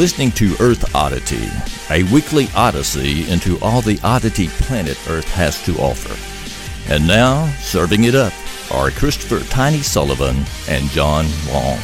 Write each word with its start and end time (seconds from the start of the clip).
listening 0.00 0.30
to 0.30 0.56
Earth 0.60 0.94
Oddity, 0.94 1.46
a 1.90 2.10
weekly 2.10 2.48
odyssey 2.56 3.30
into 3.30 3.60
all 3.60 3.82
the 3.82 4.00
oddity 4.02 4.48
planet 4.48 4.98
Earth 5.10 5.30
has 5.34 5.62
to 5.66 5.76
offer. 5.76 6.16
And 6.90 7.06
now, 7.06 7.46
serving 7.58 8.04
it 8.04 8.14
up 8.14 8.32
are 8.72 8.90
Christopher 8.90 9.46
Tiny 9.50 9.82
Sullivan 9.82 10.42
and 10.70 10.88
John 10.88 11.26
Long. 11.52 11.78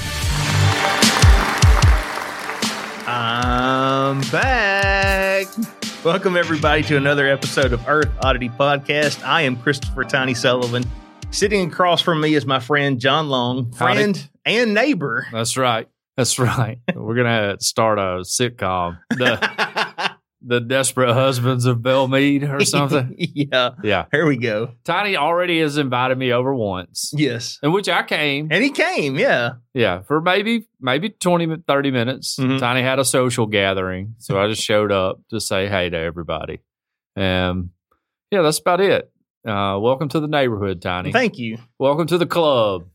I'm 3.06 4.22
back. 4.30 5.48
Welcome, 6.02 6.38
everybody, 6.38 6.84
to 6.84 6.96
another 6.96 7.28
episode 7.28 7.74
of 7.74 7.86
Earth 7.86 8.08
Oddity 8.24 8.48
Podcast. 8.48 9.22
I 9.26 9.42
am 9.42 9.58
Christopher 9.58 10.04
Tiny 10.04 10.32
Sullivan. 10.32 10.84
Sitting 11.30 11.70
across 11.70 12.00
from 12.00 12.22
me 12.22 12.34
is 12.34 12.46
my 12.46 12.60
friend 12.60 12.98
John 12.98 13.28
Long, 13.28 13.72
friend 13.72 14.16
Howdy. 14.16 14.56
and 14.58 14.72
neighbor. 14.72 15.26
That's 15.30 15.58
right. 15.58 15.86
That's 16.16 16.38
right. 16.38 16.78
We're 16.94 17.14
gonna 17.14 17.56
start 17.60 17.98
a 17.98 18.22
sitcom, 18.24 18.98
the 19.10 20.12
the 20.42 20.60
Desperate 20.60 21.12
Husbands 21.12 21.64
of 21.66 21.82
Belle 21.82 22.08
Mead 22.08 22.44
or 22.44 22.64
something. 22.64 23.14
yeah, 23.18 23.70
Yeah. 23.82 24.04
here 24.12 24.26
we 24.26 24.36
go. 24.36 24.70
Tiny 24.84 25.16
already 25.16 25.60
has 25.60 25.76
invited 25.76 26.16
me 26.16 26.32
over 26.32 26.54
once, 26.54 27.12
Yes. 27.14 27.58
in 27.62 27.72
which 27.72 27.88
I 27.88 28.02
came. 28.02 28.48
And 28.50 28.62
he 28.62 28.70
came, 28.70 29.18
yeah. 29.18 29.54
Yeah, 29.74 30.02
for 30.02 30.20
maybe 30.22 30.68
maybe 30.80 31.10
20, 31.10 31.56
30 31.66 31.90
minutes. 31.90 32.36
Mhm. 32.38 32.60
Tiny 32.60 32.80
had 32.82 32.98
a 32.98 33.04
social 33.04 33.46
gathering, 33.46 34.14
so 34.18 34.40
I 34.40 34.48
just 34.48 34.62
showed 34.62 34.92
up 34.92 35.20
to 35.30 35.40
say 35.40 35.68
hey 35.68 35.90
to 35.90 35.98
everybody. 35.98 36.60
Um, 37.16 37.70
yeah, 38.30 38.40
that's 38.42 38.58
about 38.58 38.80
it. 38.80 39.10
Uh, 39.46 39.78
welcome 39.80 40.08
to 40.08 40.20
the 40.20 40.28
neighborhood, 40.28 40.80
Tiny. 40.80 41.12
Thank 41.12 41.38
you. 41.38 41.58
welcome 41.78 42.06
to 42.06 42.18
the 42.18 42.26
club. 42.26 42.86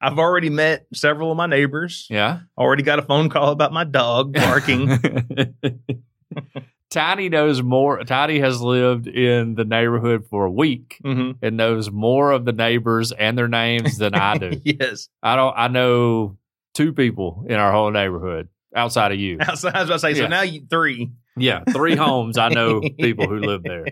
I've 0.00 0.18
already 0.18 0.50
met 0.50 0.86
several 0.94 1.30
of 1.30 1.36
my 1.36 1.46
neighbors. 1.46 2.06
Yeah. 2.08 2.40
Already 2.56 2.82
got 2.82 2.98
a 2.98 3.02
phone 3.02 3.28
call 3.28 3.50
about 3.50 3.72
my 3.72 3.84
dog 3.84 4.32
barking. 4.32 4.98
Tiny 6.90 7.28
knows 7.28 7.62
more. 7.62 8.02
Tiny 8.02 8.40
has 8.40 8.60
lived 8.60 9.06
in 9.06 9.54
the 9.54 9.64
neighborhood 9.64 10.26
for 10.28 10.46
a 10.46 10.50
week 10.50 10.98
hmm 11.04 11.32
and 11.40 11.56
knows 11.56 11.90
more 11.90 12.32
of 12.32 12.44
the 12.44 12.52
neighbors 12.52 13.12
and 13.12 13.38
their 13.38 13.46
names 13.46 13.98
than 13.98 14.14
I 14.14 14.38
do. 14.38 14.60
yes. 14.64 15.08
I 15.22 15.36
don't. 15.36 15.54
I 15.56 15.68
know 15.68 16.36
two 16.74 16.92
people 16.92 17.44
in 17.48 17.54
our 17.56 17.70
whole 17.70 17.90
neighborhood 17.90 18.48
outside 18.74 19.12
of 19.12 19.18
you. 19.20 19.38
Outside, 19.40 19.74
I 19.74 19.80
was 19.80 19.88
about 19.88 19.94
to 19.96 20.00
say, 20.00 20.14
so 20.14 20.26
now 20.26 20.42
you 20.42 20.66
three. 20.68 21.10
Yeah, 21.36 21.62
three 21.72 21.94
homes. 21.94 22.38
I 22.38 22.48
know 22.48 22.80
people 22.80 23.28
who 23.28 23.38
live 23.38 23.62
there. 23.62 23.86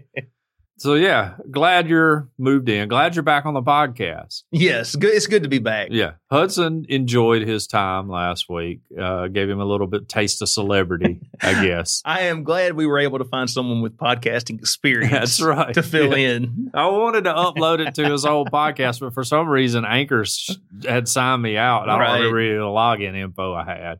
So 0.78 0.94
yeah, 0.94 1.34
glad 1.50 1.88
you're 1.88 2.28
moved 2.38 2.68
in. 2.68 2.88
Glad 2.88 3.16
you're 3.16 3.24
back 3.24 3.46
on 3.46 3.54
the 3.54 3.62
podcast. 3.62 4.44
Yes, 4.52 4.94
good. 4.94 5.12
It's 5.12 5.26
good 5.26 5.42
to 5.42 5.48
be 5.48 5.58
back. 5.58 5.88
Yeah, 5.90 6.12
Hudson 6.30 6.86
enjoyed 6.88 7.42
his 7.42 7.66
time 7.66 8.08
last 8.08 8.48
week. 8.48 8.80
Uh, 8.96 9.26
gave 9.26 9.50
him 9.50 9.58
a 9.60 9.64
little 9.64 9.88
bit 9.88 10.08
taste 10.08 10.40
of 10.40 10.48
celebrity, 10.48 11.20
I 11.42 11.64
guess. 11.66 12.00
I 12.04 12.20
am 12.22 12.44
glad 12.44 12.74
we 12.74 12.86
were 12.86 13.00
able 13.00 13.18
to 13.18 13.24
find 13.24 13.50
someone 13.50 13.82
with 13.82 13.96
podcasting 13.96 14.60
experience. 14.60 15.10
That's 15.38 15.40
right. 15.42 15.74
To 15.74 15.82
fill 15.82 16.16
Yeah. 16.16 16.28
in. 16.36 16.70
I 16.72 16.86
wanted 16.86 17.24
to 17.24 17.32
upload 17.34 17.84
it 17.84 17.96
to 17.96 18.08
his 18.08 18.24
old 18.24 18.50
podcast, 18.52 19.00
but 19.00 19.14
for 19.14 19.24
some 19.24 19.48
reason, 19.48 19.84
Anchors 19.84 20.58
had 20.86 21.08
signed 21.08 21.42
me 21.42 21.56
out. 21.56 21.88
I 21.88 21.98
Right. 21.98 22.06
don't 22.18 22.32
remember 22.32 22.58
the 22.58 22.64
login 22.66 23.16
info 23.16 23.52
I 23.52 23.64
had. 23.64 23.98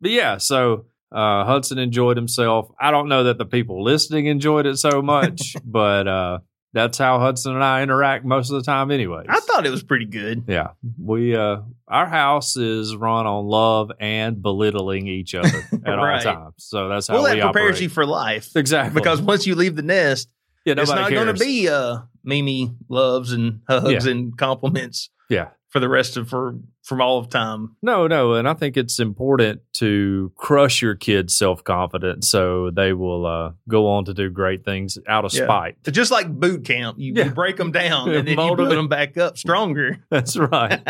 But 0.00 0.12
yeah, 0.12 0.38
so 0.38 0.86
uh, 1.12 1.44
Hudson 1.44 1.78
enjoyed 1.78 2.16
himself. 2.16 2.70
I 2.80 2.90
don't 2.90 3.08
know 3.08 3.24
that 3.24 3.38
the 3.38 3.46
people 3.46 3.82
listening 3.84 4.26
enjoyed 4.26 4.66
it 4.66 4.76
so 4.78 5.02
much, 5.02 5.54
but 5.64 6.06
uh, 6.08 6.38
that's 6.72 6.98
how 6.98 7.18
Hudson 7.20 7.54
and 7.54 7.64
I 7.64 7.82
interact 7.82 8.24
most 8.24 8.50
of 8.50 8.56
the 8.56 8.62
time, 8.62 8.90
anyways. 8.90 9.26
I 9.28 9.40
thought 9.40 9.64
it 9.66 9.70
was 9.70 9.82
pretty 9.82 10.04
good. 10.06 10.44
yeah, 10.48 10.68
we 11.02 11.34
uh, 11.36 11.58
our 11.88 12.06
house 12.06 12.56
is 12.56 12.94
run 12.96 13.26
on 13.26 13.46
love 13.46 13.92
and 14.00 14.42
belittling 14.42 15.06
each 15.06 15.34
other 15.34 15.48
at 15.86 15.94
Right. 15.94 16.26
all 16.26 16.34
times. 16.34 16.54
So 16.58 16.88
that's 16.88 17.06
how 17.06 17.14
Well, 17.14 17.22
that 17.24 17.40
prepares 17.40 17.76
operate. 17.76 17.80
you 17.82 17.88
for 17.88 18.04
life. 18.04 18.50
exactly 18.56 19.00
Because 19.00 19.22
once 19.22 19.46
you 19.46 19.54
leave 19.54 19.76
the 19.76 19.82
nest, 19.82 20.28
yeah, 20.64 20.74
it's 20.76 20.90
not 20.90 21.10
going 21.10 21.28
to 21.28 21.34
be 21.34 21.68
uh, 21.68 21.98
Mimi 22.24 22.74
loves 22.88 23.32
and 23.32 23.60
hugs 23.68 24.04
and 24.04 24.36
compliments 24.36 25.10
yeah. 25.30 25.50
for 25.68 25.78
the 25.78 25.88
rest 25.88 26.16
of 26.16 26.28
for 26.28 26.56
from 26.86 27.00
all 27.00 27.18
of 27.18 27.28
time. 27.28 27.74
No, 27.82 28.06
no, 28.06 28.34
and 28.34 28.48
I 28.48 28.54
think 28.54 28.76
it's 28.76 29.00
important 29.00 29.60
to 29.74 30.30
crush 30.36 30.80
your 30.80 30.94
kids' 30.94 31.36
self 31.36 31.64
confidence 31.64 32.28
so 32.28 32.70
they 32.70 32.92
will 32.92 33.26
uh, 33.26 33.52
go 33.68 33.88
on 33.88 34.04
to 34.04 34.14
do 34.14 34.30
great 34.30 34.64
things 34.64 34.96
out 35.08 35.24
of 35.24 35.34
Yeah. 35.34 35.44
spite. 35.44 35.76
So 35.84 35.90
just 35.90 36.12
like 36.12 36.28
boot 36.32 36.64
camp. 36.64 36.96
You, 36.98 37.12
Yeah. 37.16 37.24
you 37.24 37.30
break 37.32 37.56
them 37.56 37.72
down 37.72 38.08
Yeah, 38.10 38.18
and 38.18 38.28
then 38.28 38.32
you 38.32 38.36
mold 38.36 38.56
build 38.58 38.70
'em. 38.70 38.76
them 38.76 38.88
back 38.88 39.16
up 39.18 39.36
stronger. 39.36 39.98
That's 40.10 40.36
right. 40.36 40.80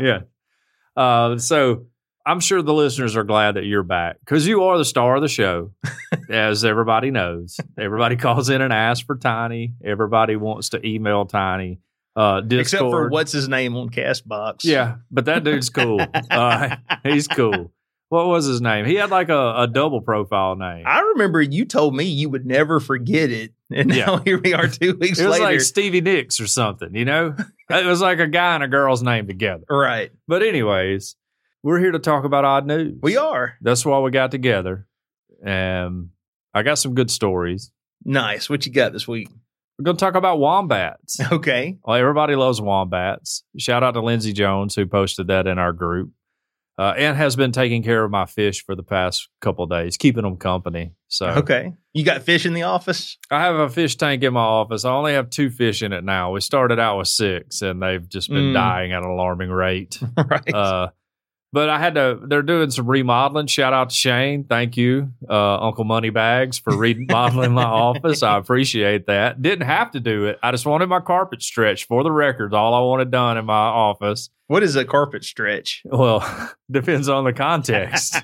yeah. 0.00 0.20
Uh, 0.96 1.36
so 1.38 1.84
I'm 2.24 2.40
sure 2.40 2.62
the 2.62 2.72
listeners 2.72 3.14
are 3.16 3.24
glad 3.24 3.56
that 3.56 3.64
you're 3.64 3.82
back 3.82 4.20
because 4.20 4.46
you 4.46 4.62
are 4.64 4.78
the 4.78 4.84
star 4.84 5.16
of 5.16 5.22
the 5.22 5.28
show, 5.28 5.72
as 6.30 6.64
everybody 6.64 7.10
knows. 7.10 7.58
Everybody 7.78 8.16
calls 8.16 8.48
in 8.48 8.62
and 8.62 8.72
asks 8.72 9.04
for 9.04 9.16
Tiny. 9.16 9.74
Everybody 9.84 10.36
wants 10.36 10.70
to 10.70 10.86
email 10.86 11.26
Tiny. 11.26 11.80
Uh, 12.14 12.40
Discord. 12.40 12.60
Except 12.60 12.82
for 12.82 13.08
what's 13.08 13.32
his 13.32 13.48
name 13.48 13.76
on 13.76 13.88
Castbox. 13.88 14.64
Yeah, 14.64 14.96
but 15.10 15.24
that 15.26 15.44
dude's 15.44 15.70
cool. 15.70 16.04
uh, 16.30 16.76
he's 17.02 17.26
cool. 17.26 17.72
What 18.12 18.26
was 18.26 18.44
his 18.44 18.60
name? 18.60 18.84
He 18.84 18.96
had 18.96 19.08
like 19.08 19.30
a, 19.30 19.54
a 19.60 19.66
double 19.66 20.02
profile 20.02 20.54
name. 20.54 20.84
I 20.86 21.00
remember 21.00 21.40
you 21.40 21.64
told 21.64 21.96
me 21.96 22.04
you 22.04 22.28
would 22.28 22.44
never 22.44 22.78
forget 22.78 23.30
it. 23.30 23.54
And 23.70 23.88
now 23.88 24.18
here 24.26 24.38
we 24.38 24.52
are 24.52 24.68
two 24.68 24.96
weeks 25.00 25.18
later. 25.18 25.22
It 25.22 25.30
was 25.30 25.38
later. 25.38 25.44
like 25.44 25.60
Stevie 25.62 26.02
Nicks 26.02 26.38
or 26.38 26.46
something, 26.46 26.94
you 26.94 27.06
know? 27.06 27.34
it 27.70 27.86
was 27.86 28.02
like 28.02 28.18
a 28.18 28.26
guy 28.26 28.54
and 28.54 28.62
a 28.62 28.68
girl's 28.68 29.02
name 29.02 29.26
together. 29.26 29.64
right. 29.70 30.12
But, 30.28 30.42
anyways, 30.42 31.16
we're 31.62 31.78
here 31.78 31.92
to 31.92 31.98
talk 31.98 32.24
about 32.24 32.44
odd 32.44 32.66
news. 32.66 32.98
We 33.02 33.16
are. 33.16 33.54
That's 33.62 33.86
why 33.86 33.98
we 34.00 34.10
got 34.10 34.30
together. 34.30 34.86
Um, 35.42 36.10
I 36.52 36.64
got 36.64 36.74
some 36.74 36.94
good 36.94 37.10
stories. 37.10 37.72
Nice. 38.04 38.50
What 38.50 38.66
you 38.66 38.72
got 38.72 38.92
this 38.92 39.08
week? 39.08 39.30
We're 39.82 39.86
going 39.86 39.96
to 39.96 40.04
talk 40.04 40.14
about 40.14 40.38
wombats. 40.38 41.18
Okay. 41.32 41.76
well, 41.82 41.96
everybody 41.96 42.36
loves 42.36 42.60
wombats. 42.60 43.42
Shout 43.58 43.82
out 43.82 43.92
to 43.94 44.00
Lindsey 44.00 44.32
Jones, 44.32 44.76
who 44.76 44.86
posted 44.86 45.26
that 45.26 45.48
in 45.48 45.58
our 45.58 45.72
group. 45.72 46.12
Uh, 46.78 46.94
and 46.96 47.16
has 47.16 47.34
been 47.36 47.50
taking 47.52 47.82
care 47.82 48.02
of 48.04 48.10
my 48.10 48.24
fish 48.24 48.64
for 48.64 48.74
the 48.76 48.82
past 48.82 49.28
couple 49.40 49.64
of 49.64 49.70
days, 49.70 49.96
keeping 49.96 50.22
them 50.22 50.36
company. 50.36 50.92
So 51.08 51.26
Okay. 51.26 51.72
You 51.92 52.04
got 52.04 52.22
fish 52.22 52.46
in 52.46 52.54
the 52.54 52.62
office? 52.62 53.18
I 53.30 53.42
have 53.42 53.56
a 53.56 53.68
fish 53.68 53.96
tank 53.96 54.22
in 54.22 54.32
my 54.32 54.40
office. 54.40 54.84
I 54.84 54.90
only 54.92 55.12
have 55.12 55.28
two 55.30 55.50
fish 55.50 55.82
in 55.82 55.92
it 55.92 56.02
now. 56.04 56.32
We 56.32 56.40
started 56.40 56.78
out 56.78 56.96
with 56.98 57.08
six, 57.08 57.60
and 57.60 57.82
they've 57.82 58.08
just 58.08 58.30
been 58.30 58.52
Mm. 58.52 58.54
dying 58.54 58.92
at 58.92 59.02
an 59.02 59.08
alarming 59.10 59.50
rate. 59.50 60.00
right. 60.16 60.54
Uh, 60.54 60.88
but 61.52 61.68
I 61.68 61.78
had 61.78 61.94
to. 61.96 62.18
They're 62.22 62.42
doing 62.42 62.70
some 62.70 62.86
remodeling. 62.86 63.46
Shout 63.46 63.72
out 63.72 63.90
to 63.90 63.94
Shane. 63.94 64.44
Thank 64.44 64.76
you, 64.76 65.12
uh, 65.28 65.58
Uncle 65.58 65.84
Moneybags, 65.84 66.58
for 66.58 66.76
remodeling 66.76 67.52
my 67.52 67.64
office. 67.64 68.22
I 68.22 68.38
appreciate 68.38 69.06
that. 69.06 69.42
Didn't 69.42 69.66
have 69.66 69.90
to 69.92 70.00
do 70.00 70.26
it. 70.26 70.38
I 70.42 70.50
just 70.50 70.66
wanted 70.66 70.88
my 70.88 71.00
carpet 71.00 71.42
stretched. 71.42 71.86
For 71.86 72.02
the 72.02 72.12
record, 72.12 72.54
all 72.54 72.74
I 72.74 72.80
wanted 72.80 73.10
done 73.10 73.36
in 73.36 73.44
my 73.44 73.54
office. 73.54 74.30
What 74.52 74.62
is 74.62 74.76
a 74.76 74.84
carpet 74.84 75.24
stretch? 75.24 75.80
Well, 75.86 76.20
depends 76.70 77.08
on 77.08 77.24
the 77.24 77.32
context. 77.32 78.16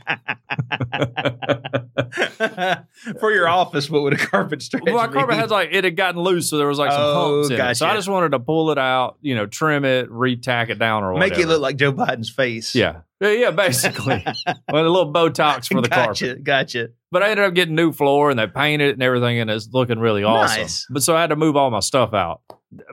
For 3.18 3.32
your 3.32 3.48
office, 3.48 3.88
what 3.88 4.02
would 4.02 4.12
a 4.12 4.18
carpet 4.18 4.62
stretch 4.62 4.82
Well, 4.84 4.94
my 4.94 5.08
carpet 5.08 5.36
had 5.36 5.50
like 5.50 5.70
it 5.72 5.84
had 5.84 5.96
gotten 5.96 6.20
loose, 6.20 6.50
so 6.50 6.58
there 6.58 6.66
was 6.66 6.78
like 6.78 6.92
some 6.92 7.00
Oh, 7.00 7.36
humps 7.40 7.50
in 7.50 7.58
it. 7.60 7.74
So 7.76 7.86
I 7.86 7.94
just 7.94 8.08
wanted 8.08 8.32
to 8.32 8.40
pull 8.40 8.70
it 8.70 8.78
out, 8.78 9.16
you 9.22 9.34
know, 9.34 9.46
trim 9.46 9.86
it, 9.86 10.10
retack 10.10 10.68
it 10.68 10.78
down, 10.78 11.02
or 11.02 11.14
whatever. 11.14 11.30
Make 11.34 11.42
it 11.42 11.48
look 11.48 11.62
like 11.62 11.76
Joe 11.76 11.92
Biden's 11.94 12.28
face. 12.28 12.74
yeah, 12.74 13.00
yeah, 13.20 13.30
yeah, 13.30 13.50
basically, 13.50 14.22
with 14.46 14.86
a 14.86 14.90
little 14.90 15.10
Botox 15.12 15.72
for 15.72 15.80
the 15.80 15.88
gotcha, 15.88 16.26
carpet. 16.26 16.44
Gotcha. 16.44 16.88
But 17.10 17.22
I 17.22 17.30
ended 17.30 17.46
up 17.46 17.54
getting 17.54 17.74
new 17.74 17.92
floor, 17.92 18.30
and 18.30 18.38
they 18.38 18.46
painted 18.46 18.90
it 18.90 18.92
and 18.92 19.02
everything, 19.02 19.38
and 19.38 19.50
it's 19.50 19.68
looking 19.72 19.98
really 19.98 20.24
awesome. 20.24 20.62
Nice. 20.62 20.86
But 20.90 21.02
so 21.02 21.16
I 21.16 21.22
had 21.22 21.30
to 21.30 21.36
move 21.36 21.56
all 21.56 21.70
my 21.70 21.80
stuff 21.80 22.12
out. 22.12 22.42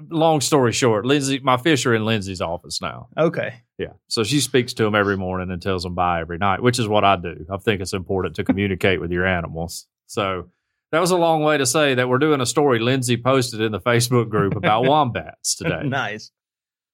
Long 0.10 0.40
story 0.40 0.72
short, 0.72 1.06
Lindsay, 1.06 1.40
my 1.40 1.58
fish 1.58 1.86
are 1.86 1.94
in 1.94 2.06
Lindsay's 2.06 2.40
office 2.40 2.82
now. 2.82 3.10
Okay. 3.18 3.56
Yeah, 3.78 3.92
so 4.08 4.24
she 4.24 4.40
speaks 4.40 4.74
to 4.76 4.84
them 4.84 4.96
every 4.96 5.18
morning 5.18 5.52
and 5.52 5.62
tells 5.62 5.84
them 5.84 5.96
bye 5.96 6.22
every 6.22 6.38
night, 6.38 6.64
which 6.64 6.80
is 6.80 6.88
what 6.88 7.04
I 7.04 7.18
do. 7.18 7.46
I 7.52 7.58
think 7.58 7.82
it's 7.82 7.92
important 7.92 8.36
to 8.38 8.46
communicate 8.46 9.02
with 9.02 9.12
your 9.12 9.26
animals. 9.26 9.86
So 10.08 10.50
that 10.94 11.02
was 11.02 11.12
a 11.12 11.18
long 11.18 11.44
way 11.44 11.58
to 11.58 11.66
say 11.66 11.96
that 11.96 12.08
we're 12.08 12.20
doing 12.20 12.40
a 12.40 12.46
story 12.46 12.80
Lindsay 12.80 13.18
posted 13.18 13.60
in 13.60 13.74
the 13.74 13.82
Facebook 13.82 14.30
group 14.30 14.56
about 14.56 14.86
wombats 14.88 15.56
today. 15.56 15.82
nice. 15.84 16.32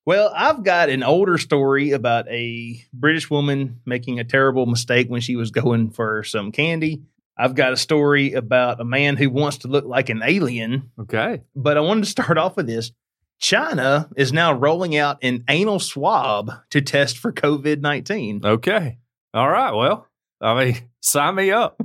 Well, 0.03 0.33
I've 0.35 0.63
got 0.63 0.89
an 0.89 1.03
older 1.03 1.37
story 1.37 1.91
about 1.91 2.27
a 2.27 2.83
British 2.91 3.29
woman 3.29 3.81
making 3.85 4.19
a 4.19 4.23
terrible 4.23 4.65
mistake 4.65 5.07
when 5.09 5.21
she 5.21 5.35
was 5.35 5.51
going 5.51 5.91
for 5.91 6.23
some 6.23 6.51
candy. 6.51 7.03
I've 7.41 7.55
got 7.55 7.73
a 7.73 7.77
story 7.77 8.33
about 8.33 8.79
a 8.79 8.85
man 8.85 9.17
who 9.17 9.29
wants 9.31 9.57
to 9.59 9.67
look 9.67 9.85
like 9.85 10.09
an 10.09 10.21
alien, 10.23 10.91
Okay. 10.99 11.41
but 11.55 11.75
I 11.75 11.79
wanted 11.81 12.03
to 12.03 12.09
start 12.11 12.37
off 12.37 12.55
with 12.55 12.67
this. 12.67 12.91
China 13.39 14.07
is 14.15 14.31
now 14.31 14.53
rolling 14.53 14.95
out 14.95 15.17
an 15.23 15.43
anal 15.49 15.79
swab 15.79 16.51
to 16.69 16.81
test 16.81 17.17
for 17.17 17.33
COVID 17.33 17.81
19. 17.81 18.41
Okay. 18.45 18.99
All 19.33 19.49
right. 19.49 19.71
Well, 19.73 20.07
I 20.39 20.63
mean, 20.65 20.75
sign 21.01 21.33
me 21.35 21.49
up. 21.49 21.81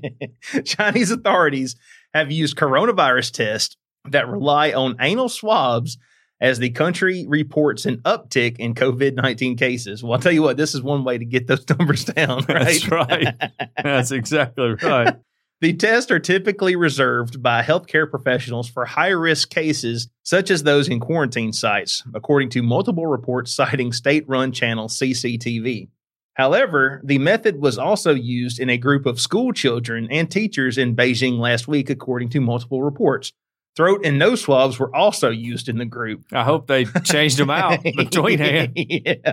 Chinese 0.64 1.10
authorities 1.10 1.76
have 2.14 2.32
used 2.32 2.56
coronavirus 2.56 3.32
tests 3.32 3.76
that 4.10 4.28
rely 4.28 4.72
on 4.72 4.96
anal 5.00 5.28
swabs 5.28 5.98
as 6.40 6.58
the 6.58 6.70
country 6.70 7.24
reports 7.28 7.86
an 7.86 7.98
uptick 7.98 8.58
in 8.58 8.74
COVID 8.74 9.14
19 9.14 9.56
cases. 9.56 10.02
Well, 10.02 10.12
I'll 10.12 10.18
tell 10.18 10.32
you 10.32 10.42
what, 10.42 10.56
this 10.56 10.74
is 10.74 10.82
one 10.82 11.04
way 11.04 11.18
to 11.18 11.24
get 11.24 11.46
those 11.46 11.68
numbers 11.78 12.04
down, 12.04 12.44
right? 12.48 12.64
That's 12.64 12.88
right. 12.88 13.34
That's 13.82 14.10
exactly 14.10 14.74
right. 14.82 15.16
The 15.62 15.72
tests 15.72 16.10
are 16.10 16.18
typically 16.18 16.76
reserved 16.76 17.42
by 17.42 17.62
healthcare 17.62 18.10
professionals 18.10 18.68
for 18.68 18.84
high 18.84 19.08
risk 19.08 19.48
cases, 19.48 20.08
such 20.22 20.50
as 20.50 20.62
those 20.62 20.86
in 20.86 21.00
quarantine 21.00 21.54
sites, 21.54 22.02
according 22.14 22.50
to 22.50 22.62
multiple 22.62 23.06
reports 23.06 23.54
citing 23.54 23.90
state 23.90 24.28
run 24.28 24.52
channel 24.52 24.88
CCTV. 24.88 25.88
However, 26.34 27.00
the 27.02 27.16
method 27.16 27.58
was 27.58 27.78
also 27.78 28.12
used 28.12 28.60
in 28.60 28.68
a 28.68 28.76
group 28.76 29.06
of 29.06 29.18
school 29.18 29.54
children 29.54 30.08
and 30.10 30.30
teachers 30.30 30.76
in 30.76 30.94
Beijing 30.94 31.38
last 31.38 31.66
week, 31.66 31.88
according 31.88 32.28
to 32.30 32.40
multiple 32.42 32.82
reports. 32.82 33.32
Throat 33.76 34.00
and 34.04 34.18
nose 34.18 34.40
swabs 34.40 34.78
were 34.78 34.94
also 34.94 35.28
used 35.30 35.68
in 35.68 35.76
the 35.78 35.84
group. 35.84 36.24
I 36.32 36.44
hope 36.44 36.66
they 36.66 36.86
changed 37.04 37.36
them 37.38 37.50
out 37.50 37.82
between 37.96 38.38
hand. 38.38 38.72
yeah. 38.74 39.32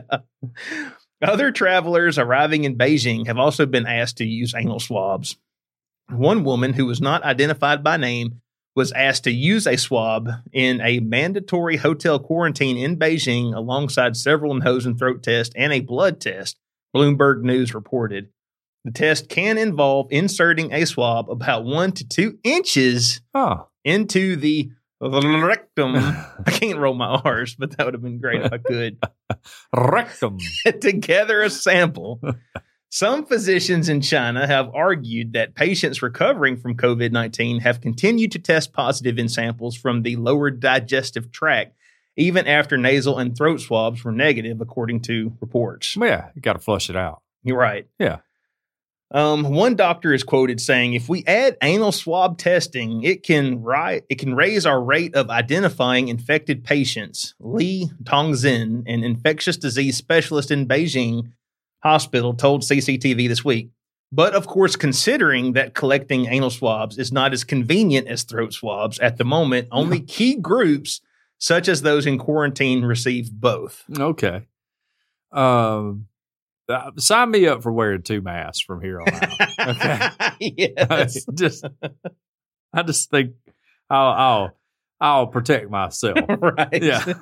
Other 1.22 1.52
travelers 1.54 2.18
arriving 2.18 2.66
in 2.66 2.78
Beijing 2.78 3.28
have 3.28 3.38
also 3.38 3.66
been 3.66 3.88
asked 3.88 4.18
to 4.18 4.26
use 4.26 4.54
anal 4.54 4.82
swabs. 4.82 5.38
One 6.10 6.44
woman 6.44 6.74
who 6.74 6.86
was 6.86 7.00
not 7.00 7.24
identified 7.24 7.82
by 7.84 7.96
name 7.96 8.42
was 8.76 8.92
asked 8.92 9.24
to 9.24 9.32
use 9.32 9.66
a 9.66 9.78
swab 9.78 10.30
in 10.52 10.82
a 10.82 11.00
mandatory 11.00 11.78
hotel 11.78 12.20
quarantine 12.20 12.76
in 12.76 12.98
Beijing 12.98 13.56
alongside 13.56 14.18
several 14.18 14.54
nose 14.56 14.86
and 14.86 14.98
throat 15.00 15.24
tests 15.24 15.54
and 15.56 15.72
a 15.72 15.80
blood 15.80 16.20
test, 16.20 16.58
Bloomberg 16.94 17.42
News 17.44 17.74
reported. 17.74 18.30
The 18.84 18.92
test 18.92 19.30
can 19.30 19.58
involve 19.58 20.08
inserting 20.12 20.74
a 20.74 20.86
swab 20.86 21.30
about 21.30 21.64
one 21.64 21.94
to 21.94 22.06
two 22.06 22.40
inches 22.44 23.22
Oh, 23.34 23.68
into 23.84 24.36
the 24.36 24.72
rectum. 25.02 25.96
I 25.96 26.52
can't 26.52 26.80
roll 26.80 26.94
my 26.94 27.22
R's, 27.24 27.56
but 27.56 27.78
that 27.78 27.86
would 27.86 27.94
have 27.94 28.04
been 28.04 28.20
great 28.20 28.42
if 28.42 28.54
I 28.54 28.58
could. 28.58 28.98
rectum. 29.76 30.38
to 30.82 30.92
gather 30.94 31.42
a 31.42 31.50
sample. 31.50 32.22
Some 32.90 33.26
physicians 33.26 33.90
in 33.90 34.02
China 34.02 34.46
have 34.46 34.70
argued 34.74 35.34
that 35.34 35.56
patients 35.56 36.02
recovering 36.02 36.58
from 36.58 36.78
COVID 36.78 37.12
19 37.12 37.60
have 37.62 37.82
continued 37.82 38.32
to 38.34 38.40
test 38.40 38.72
positive 38.72 39.18
in 39.18 39.28
samples 39.28 39.76
from 39.76 40.04
the 40.04 40.16
lower 40.16 40.52
digestive 40.52 41.32
tract, 41.32 41.76
even 42.16 42.48
after 42.48 42.78
nasal 42.78 43.18
and 43.18 43.36
throat 43.36 43.62
swabs 43.62 44.04
were 44.04 44.12
negative, 44.12 44.62
according 44.62 45.02
to 45.02 45.36
reports. 45.42 45.98
Yeah, 46.00 46.30
you 46.36 46.42
got 46.42 46.54
to 46.54 46.60
flush 46.60 46.90
it 46.90 46.96
out. 46.96 47.24
You're 47.44 47.58
right. 47.58 47.88
Yeah. 48.00 48.20
Um, 49.12 49.44
one 49.44 49.76
doctor 49.76 50.14
is 50.14 50.24
quoted 50.24 50.60
saying, 50.60 50.94
"If 50.94 51.08
we 51.08 51.24
add 51.26 51.58
anal 51.62 51.92
swab 51.92 52.38
testing, 52.38 53.04
it 53.04 53.22
can 53.22 53.62
ri- 53.62 54.02
it 54.10 54.18
can 54.18 54.34
raise 54.34 54.66
our 54.66 54.84
rate 54.84 55.14
of 55.16 55.30
identifying 55.30 56.08
infected 56.08 56.64
patients." 56.64 57.36
Li 57.40 57.92
Tongzeng, 58.04 58.84
an 58.88 59.04
infectious 59.04 59.58
disease 59.58 59.98
specialist 59.98 60.50
in 60.50 60.68
Beijing 60.68 61.32
hospital, 61.84 62.34
told 62.34 62.64
CCTV 62.64 63.28
this 63.28 63.46
week. 63.46 63.70
But 64.12 64.36
of 64.36 64.46
course, 64.46 64.76
considering 64.76 65.54
that 65.54 65.74
collecting 65.74 66.28
anal 66.28 66.52
swabs 66.52 66.98
is 66.98 67.12
not 67.12 67.34
as 67.34 67.44
convenient 67.44 68.08
as 68.08 68.24
throat 68.24 68.54
swabs 68.54 69.00
at 69.00 69.18
the 69.18 69.26
moment, 69.26 69.68
only 69.72 70.00
key 70.00 70.36
groups 70.36 71.02
such 71.40 71.68
as 71.68 71.82
those 71.82 72.06
in 72.06 72.18
quarantine 72.18 72.86
receive 72.86 73.32
both. 73.32 73.84
Okay. 74.00 74.44
Um, 75.32 76.08
uh, 76.70 76.92
sign 76.98 77.32
me 77.32 77.48
up 77.48 77.64
for 77.64 77.72
wearing 77.72 78.02
two 78.02 78.22
masks 78.22 78.62
from 78.62 78.82
here 78.82 79.02
on 79.02 79.14
out. 79.14 79.68
Okay. 80.40 80.54
yes. 80.78 81.26
just, 81.34 81.66
I 82.74 82.84
just 82.84 83.10
think 83.10 83.34
I'll, 83.90 84.12
I'll, 84.14 84.58
I'll 85.02 85.28
protect 85.28 85.70
myself. 85.70 86.18
right. 86.40 86.82
Yeah. 86.82 87.14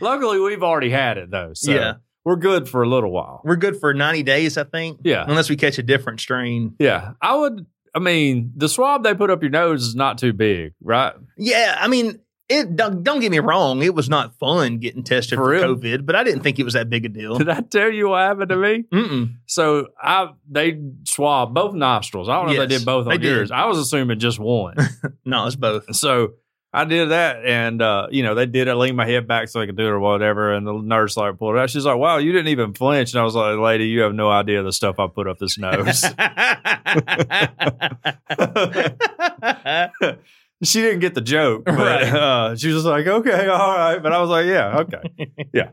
Luckily, 0.00 0.40
we've 0.40 0.62
already 0.62 0.90
had 0.90 1.18
it 1.18 1.30
though, 1.30 1.52
so 1.54 1.72
Yeah. 1.72 1.92
we're 2.24 2.36
good 2.36 2.68
for 2.68 2.82
a 2.82 2.88
little 2.88 3.10
while. 3.12 3.40
We're 3.44 3.56
good 3.56 3.78
for 3.78 3.94
90 3.94 4.22
days, 4.24 4.58
I 4.58 4.64
think. 4.64 5.00
Yeah. 5.04 5.24
Unless 5.26 5.50
we 5.50 5.56
catch 5.56 5.78
a 5.78 5.82
different 5.82 6.20
strain. 6.20 6.74
Yeah, 6.78 7.12
I 7.22 7.36
would. 7.36 7.66
I 7.94 8.00
mean, 8.00 8.52
the 8.56 8.68
swab 8.68 9.02
they 9.02 9.14
put 9.14 9.30
up 9.30 9.42
your 9.42 9.50
nose 9.50 9.82
is 9.82 9.94
not 9.94 10.18
too 10.18 10.32
big, 10.32 10.74
right? 10.82 11.14
Yeah. 11.36 11.76
I 11.80 11.88
mean, 11.88 12.20
it 12.48 12.76
don't, 12.76 13.02
don't 13.04 13.20
get 13.20 13.30
me 13.30 13.38
wrong. 13.40 13.82
It 13.82 13.94
was 13.94 14.08
not 14.08 14.38
fun 14.38 14.78
getting 14.78 15.02
tested 15.04 15.36
For 15.38 15.58
for. 15.58 15.66
COVID, 15.66 16.06
but 16.06 16.16
I 16.16 16.24
didn't 16.24 16.42
think 16.42 16.58
it 16.58 16.64
was 16.64 16.74
that 16.74 16.88
big 16.88 17.04
a 17.04 17.08
deal. 17.08 17.36
Did 17.38 17.48
I 17.48 17.60
tell 17.60 17.90
you 17.90 18.08
what 18.08 18.22
happened 18.22 18.48
to 18.48 18.56
me? 18.56 18.84
Mm-mm. 18.92 19.34
So 19.46 19.88
I 20.00 20.30
they 20.50 20.80
swabbed 21.04 21.54
both 21.54 21.74
nostrils. 21.74 22.28
I 22.28 22.36
don't 22.36 22.46
know 22.46 22.62
if 22.62 22.68
they 22.68 22.76
did 22.78 22.86
both 22.86 23.06
on 23.06 23.12
did. 23.12 23.22
yours. 23.22 23.50
I 23.50 23.66
was 23.66 23.78
assuming 23.78 24.18
just 24.18 24.38
one. 24.38 24.76
No, 25.24 25.46
it's 25.46 25.56
both. 25.56 25.94
so 25.94 26.32
I 26.72 26.84
did 26.84 27.10
that, 27.10 27.44
and 27.44 27.80
uh, 27.82 28.08
you 28.10 28.22
know 28.22 28.34
they 28.34 28.46
did. 28.46 28.68
I 28.68 28.74
leaned 28.74 28.96
my 28.96 29.06
head 29.06 29.26
back 29.28 29.48
so 29.48 29.60
I 29.60 29.66
could 29.66 29.76
do 29.76 29.86
it 29.86 29.90
or 29.90 30.00
whatever. 30.00 30.54
And 30.54 30.66
the 30.66 30.72
nurse 30.74 31.16
like 31.16 31.38
pulled 31.38 31.56
it 31.56 31.58
out. 31.58 31.70
She's 31.70 31.84
like, 31.84 31.98
"Wow, 31.98 32.18
you 32.18 32.32
didn't 32.32 32.48
even 32.48 32.72
flinch." 32.74 33.12
And 33.12 33.20
I 33.20 33.24
was 33.24 33.34
like, 33.34 33.58
"Lady, 33.58 33.88
you 33.88 34.00
have 34.00 34.14
no 34.14 34.30
idea 34.30 34.62
the 34.62 34.72
stuff 34.72 34.98
I 34.98 35.06
put 35.06 35.26
up 35.28 35.38
this 35.38 35.58
nose." 35.62 36.04
she 40.62 40.80
didn't 40.82 41.00
get 41.00 41.14
the 41.14 41.20
joke, 41.20 41.64
but 41.64 41.74
Right. 41.76 42.02
uh, 42.12 42.56
she 42.56 42.68
was 42.68 42.76
just 42.76 42.86
like, 42.86 43.06
"Okay, 43.06 43.46
all 43.48 43.76
right." 43.76 44.02
But 44.02 44.12
I 44.12 44.20
was 44.20 44.30
like, 44.30 44.46
"Yeah, 44.46 44.78
okay, 44.80 45.36
yeah." 45.54 45.70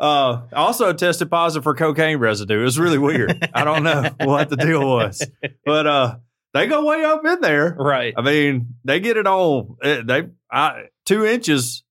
Uh, 0.00 0.42
also 0.52 0.92
tested 0.92 1.28
positive 1.30 1.64
for 1.64 1.74
cocaine 1.74 2.18
residue. 2.18 2.60
It 2.60 2.64
was 2.64 2.78
really 2.78 2.98
weird. 2.98 3.48
I 3.52 3.64
don't 3.64 3.82
know 3.82 4.08
what 4.24 4.48
the 4.48 4.56
deal 4.56 4.80
was, 4.88 5.26
but 5.66 5.86
uh, 5.88 6.16
they 6.54 6.66
go 6.68 6.84
way 6.84 7.02
up 7.04 7.24
in 7.26 7.40
there. 7.40 7.74
right. 7.78 8.14
I 8.16 8.22
mean, 8.22 8.74
they 8.84 9.00
get 9.00 9.16
it 9.16 9.26
on. 9.26 9.76
eh, 9.82 10.02
They 10.06 10.28
I, 10.52 10.84
two 11.04 11.24
inches 11.26 11.82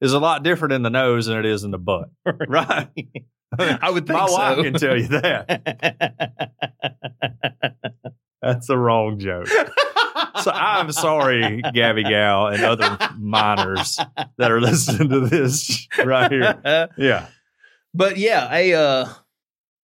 is 0.00 0.12
a 0.12 0.18
lot 0.18 0.42
different 0.42 0.74
in 0.74 0.82
the 0.82 0.90
nose 0.90 1.26
than 1.26 1.38
it 1.38 1.46
is 1.46 1.62
in 1.62 1.70
the 1.70 1.78
butt, 1.78 2.10
right? 2.48 2.88
I 3.56 3.88
would 3.88 4.06
think 4.08 4.18
My 4.18 4.26
so. 4.26 4.32
wife 4.32 4.58
can 4.64 4.74
tell 4.74 4.96
you 4.98 5.06
that. 5.08 6.50
That's 8.44 8.66
the 8.66 8.78
wrong 8.78 9.18
joke. 9.18 9.48
So 10.42 10.50
I'm 10.50 10.92
sorry, 10.92 11.62
Gabby 11.72 12.02
Gal 12.04 12.48
and 12.48 12.62
other 12.64 12.98
minors 13.18 13.98
that 14.36 14.50
are 14.50 14.60
listening 14.60 15.08
to 15.08 15.20
this 15.20 15.86
right 16.04 16.30
here. 16.30 16.88
Yeah. 16.96 17.26
But 17.94 18.16
yeah, 18.16 18.46
I 18.50 18.72
uh 18.72 19.08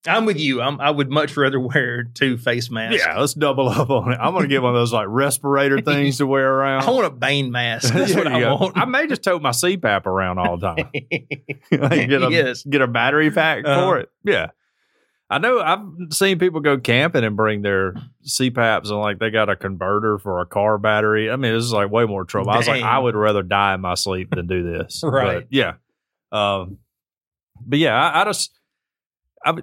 I'm 0.07 0.25
with 0.25 0.39
you. 0.41 0.63
I'm, 0.63 0.81
I 0.81 0.91
would 0.91 1.11
much 1.11 1.37
rather 1.37 1.61
wear 1.61 2.05
two 2.05 2.39
face 2.39 2.71
masks. 2.71 3.03
Yeah, 3.05 3.19
let's 3.19 3.35
double 3.35 3.69
up 3.69 3.91
on 3.91 4.13
it. 4.13 4.19
I'm 4.19 4.33
going 4.33 4.45
to 4.45 4.49
get 4.49 4.63
one 4.63 4.75
of 4.75 4.81
those 4.81 4.95
like 4.95 5.07
respirator 5.11 5.79
things 5.83 6.17
to 6.19 6.27
wear 6.27 6.51
around. 6.55 6.85
I 6.89 6.91
want 6.91 7.05
a 7.07 7.11
Bane 7.11 7.51
mask. 7.53 7.93
That's 7.95 8.15
what 8.15 8.27
I 8.27 8.41
go. 8.41 8.57
want. 8.57 8.79
I 8.79 8.87
may 8.87 9.07
just 9.07 9.23
tote 9.23 9.43
my 9.43 9.51
CPAP 9.51 10.07
around 10.07 10.39
all 10.39 10.57
the 10.59 10.75
time. 10.75 10.91
Like, 11.71 12.09
get 12.09 12.23
a 12.23 12.29
Yes. 12.31 12.63
get 12.65 12.81
a 12.81 12.87
battery 12.87 13.31
pack 13.31 13.65
Uh-huh. 13.67 13.81
for 13.83 13.99
it. 13.99 14.09
Yeah. 14.25 14.47
I 15.31 15.39
know 15.39 15.61
I've 15.61 16.13
seen 16.13 16.41
people 16.41 16.59
go 16.59 16.77
camping 16.77 17.23
and 17.23 17.37
bring 17.37 17.63
their 17.63 17.95
CPAPs 18.27 18.89
and 18.91 18.99
like 18.99 19.21
they 19.21 19.31
got 19.31 19.49
a 19.49 19.55
converter 19.55 20.19
for 20.19 20.41
a 20.41 20.47
car 20.47 20.77
battery. 20.77 21.31
I 21.31 21.37
mean, 21.37 21.55
this 21.55 21.63
is 21.63 21.73
like 21.73 21.89
way 21.89 22.05
more 22.05 22.25
trouble. 22.25 22.51
I 22.51 22.57
was 22.57 22.67
like, 22.67 22.83
I 22.83 22.99
would 22.99 23.15
rather 23.15 23.45
die 23.45 23.75
in 23.75 23.81
my 23.81 23.95
sleep 23.95 24.31
than 24.35 24.49
do 24.49 24.73
this. 24.73 25.03
Right. 25.11 25.41
But, 25.41 25.47
yeah. 25.51 25.75
Um, 26.33 26.79
but 27.65 27.79
yeah, 27.79 27.95
I, 27.95 28.23
I 28.23 28.25
just, 28.25 28.59
I, 29.45 29.55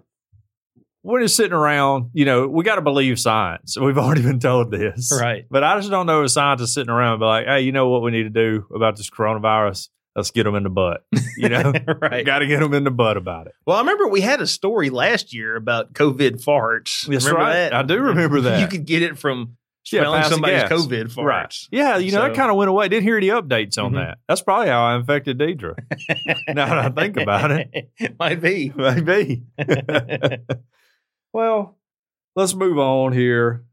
when 1.01 1.23
it's 1.23 1.33
sitting 1.33 1.53
around, 1.53 2.11
you 2.13 2.25
know, 2.25 2.47
we 2.47 2.63
got 2.63 2.75
to 2.75 2.81
believe 2.81 3.19
science. 3.19 3.77
We've 3.81 3.97
already 3.97 4.21
been 4.21 4.39
told 4.39 4.71
this. 4.71 5.11
Right. 5.17 5.45
But 5.49 5.63
I 5.63 5.77
just 5.77 5.89
don't 5.89 6.05
know 6.05 6.23
if 6.23 6.31
scientists 6.31 6.73
sitting 6.73 6.89
around 6.89 7.13
and 7.13 7.19
be 7.19 7.25
like, 7.25 7.45
hey, 7.45 7.61
you 7.61 7.73
know 7.73 7.89
what 7.89 8.01
we 8.01 8.11
need 8.11 8.23
to 8.23 8.29
do 8.29 8.65
about 8.73 8.95
this 8.95 9.09
coronavirus? 9.09 9.89
Let's 10.17 10.31
get 10.31 10.45
them 10.45 10.55
in 10.55 10.63
the 10.63 10.69
butt. 10.71 11.05
You 11.37 11.49
know, 11.49 11.71
right. 12.01 12.25
got 12.25 12.39
to 12.39 12.47
get 12.47 12.59
them 12.59 12.73
in 12.73 12.83
the 12.83 12.89
butt 12.91 13.17
about 13.17 13.45
it. 13.45 13.53
Well, 13.67 13.77
I 13.77 13.81
remember 13.81 14.07
we 14.07 14.19
had 14.21 14.41
a 14.41 14.47
story 14.47 14.89
last 14.89 15.31
year 15.31 15.55
about 15.55 15.93
COVID 15.93 16.43
farts. 16.43 17.05
That's 17.07 17.25
remember 17.25 17.45
right. 17.45 17.53
that? 17.53 17.73
I 17.73 17.83
do 17.83 17.99
remember 18.01 18.41
that. 18.41 18.59
You 18.61 18.67
could 18.67 18.85
get 18.87 19.03
it 19.03 19.19
from 19.19 19.57
smelling 19.83 20.19
passing 20.19 20.33
somebody's 20.33 20.63
gas. 20.63 20.71
COVID 20.71 21.13
farts. 21.13 21.23
Right. 21.23 21.55
Yeah, 21.71 21.97
you 21.97 22.11
know, 22.11 22.23
that 22.23 22.35
kind 22.35 22.49
of 22.49 22.57
went 22.57 22.69
away. 22.69 22.89
Didn't 22.89 23.03
hear 23.03 23.17
any 23.17 23.27
updates 23.27 23.77
on 23.77 23.91
Mhm. 23.93 23.97
that. 23.97 24.17
That's 24.27 24.41
probably 24.41 24.69
how 24.69 24.83
I 24.83 24.95
infected 24.95 25.37
Deidre. 25.37 25.75
now 26.47 26.65
that 26.65 26.77
I 26.79 26.89
think 26.89 27.17
about 27.17 27.51
it. 27.51 27.69
it 27.99 28.15
might 28.17 28.41
be. 28.41 28.73
Maybe. 28.75 29.43
well, 31.31 31.77
let's 32.35 32.55
move 32.55 32.79
on 32.79 33.13
here. 33.13 33.66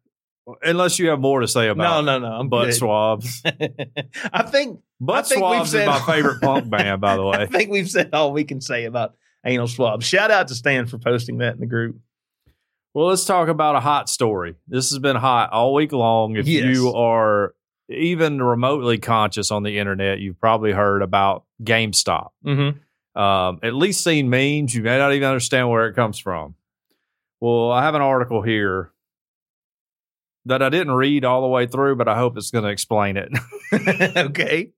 Unless 0.63 0.99
you 0.99 1.09
have 1.09 1.21
more 1.21 1.41
to 1.41 1.49
say 1.49 1.69
about 1.69 2.05
no, 2.05 2.19
no. 2.19 2.29
no, 2.29 2.35
I'm 2.35 2.49
butt 2.49 2.67
good. 2.67 2.75
swabs. 2.75 3.43
I 4.33 4.43
think 4.43 4.81
Butt 5.01 5.27
think 5.27 5.41
we've 5.43 5.67
swabs 5.69 5.75
is 5.75 5.87
my 5.87 6.01
favorite 6.01 6.41
punk 6.43 6.69
band, 6.71 7.01
by 7.01 7.17
the 7.17 7.25
way. 7.25 7.39
I 7.39 7.47
think 7.47 7.71
we've 7.71 7.89
said 7.89 8.11
all 8.13 8.33
we 8.33 8.45
can 8.45 8.61
say 8.61 8.85
about 8.85 9.15
anal 9.47 9.67
swabs. 9.69 10.05
Shout 10.07 10.31
out 10.31 10.49
to 10.49 10.55
Stan 10.55 10.87
for 10.87 10.99
posting 10.99 11.39
that 11.39 11.55
in 11.55 11.61
the 11.61 11.67
group. 11.67 11.97
Well, 12.93 13.07
let's 13.07 13.25
talk 13.25 13.49
about 13.49 13.75
a 13.75 13.81
hot 13.81 14.09
story. 14.09 14.55
This 14.69 14.91
has 14.91 14.99
been 14.99 15.17
hot 15.17 15.51
all 15.51 15.73
week 15.75 15.93
long. 15.93 16.37
If 16.37 16.47
Yes. 16.47 16.65
you 16.77 16.93
are 16.95 17.55
even 17.89 18.41
remotely 18.41 18.99
conscious 18.99 19.51
on 19.51 19.63
the 19.63 19.79
internet, 19.79 20.21
you've 20.21 20.39
probably 20.39 20.73
heard 20.73 21.03
about 21.03 21.45
GameStop. 21.63 22.29
Mm-hmm. 22.47 23.21
Um, 23.21 23.59
at 23.63 23.75
least 23.75 24.05
seen 24.05 24.31
memes. 24.31 24.75
You 24.75 24.83
may 24.83 24.99
not 24.99 25.13
even 25.13 25.27
understand 25.29 25.71
where 25.71 25.87
it 25.89 25.95
comes 25.95 26.19
from. 26.19 26.55
Well, 27.41 27.71
I 27.71 27.83
have 27.83 27.95
an 27.95 28.03
article 28.03 28.43
here 28.43 28.91
that 30.47 30.63
I 30.63 30.69
didn't 30.69 30.95
read 30.95 31.25
all 31.25 31.43
the 31.43 31.49
way 31.49 31.67
through, 31.67 31.97
but 31.97 32.09
I 32.09 32.17
hope 32.17 32.37
it's 32.37 32.51
going 32.51 32.65
to 32.65 32.71
explain 32.71 33.17
it. 33.17 33.33
okay. 34.17 34.71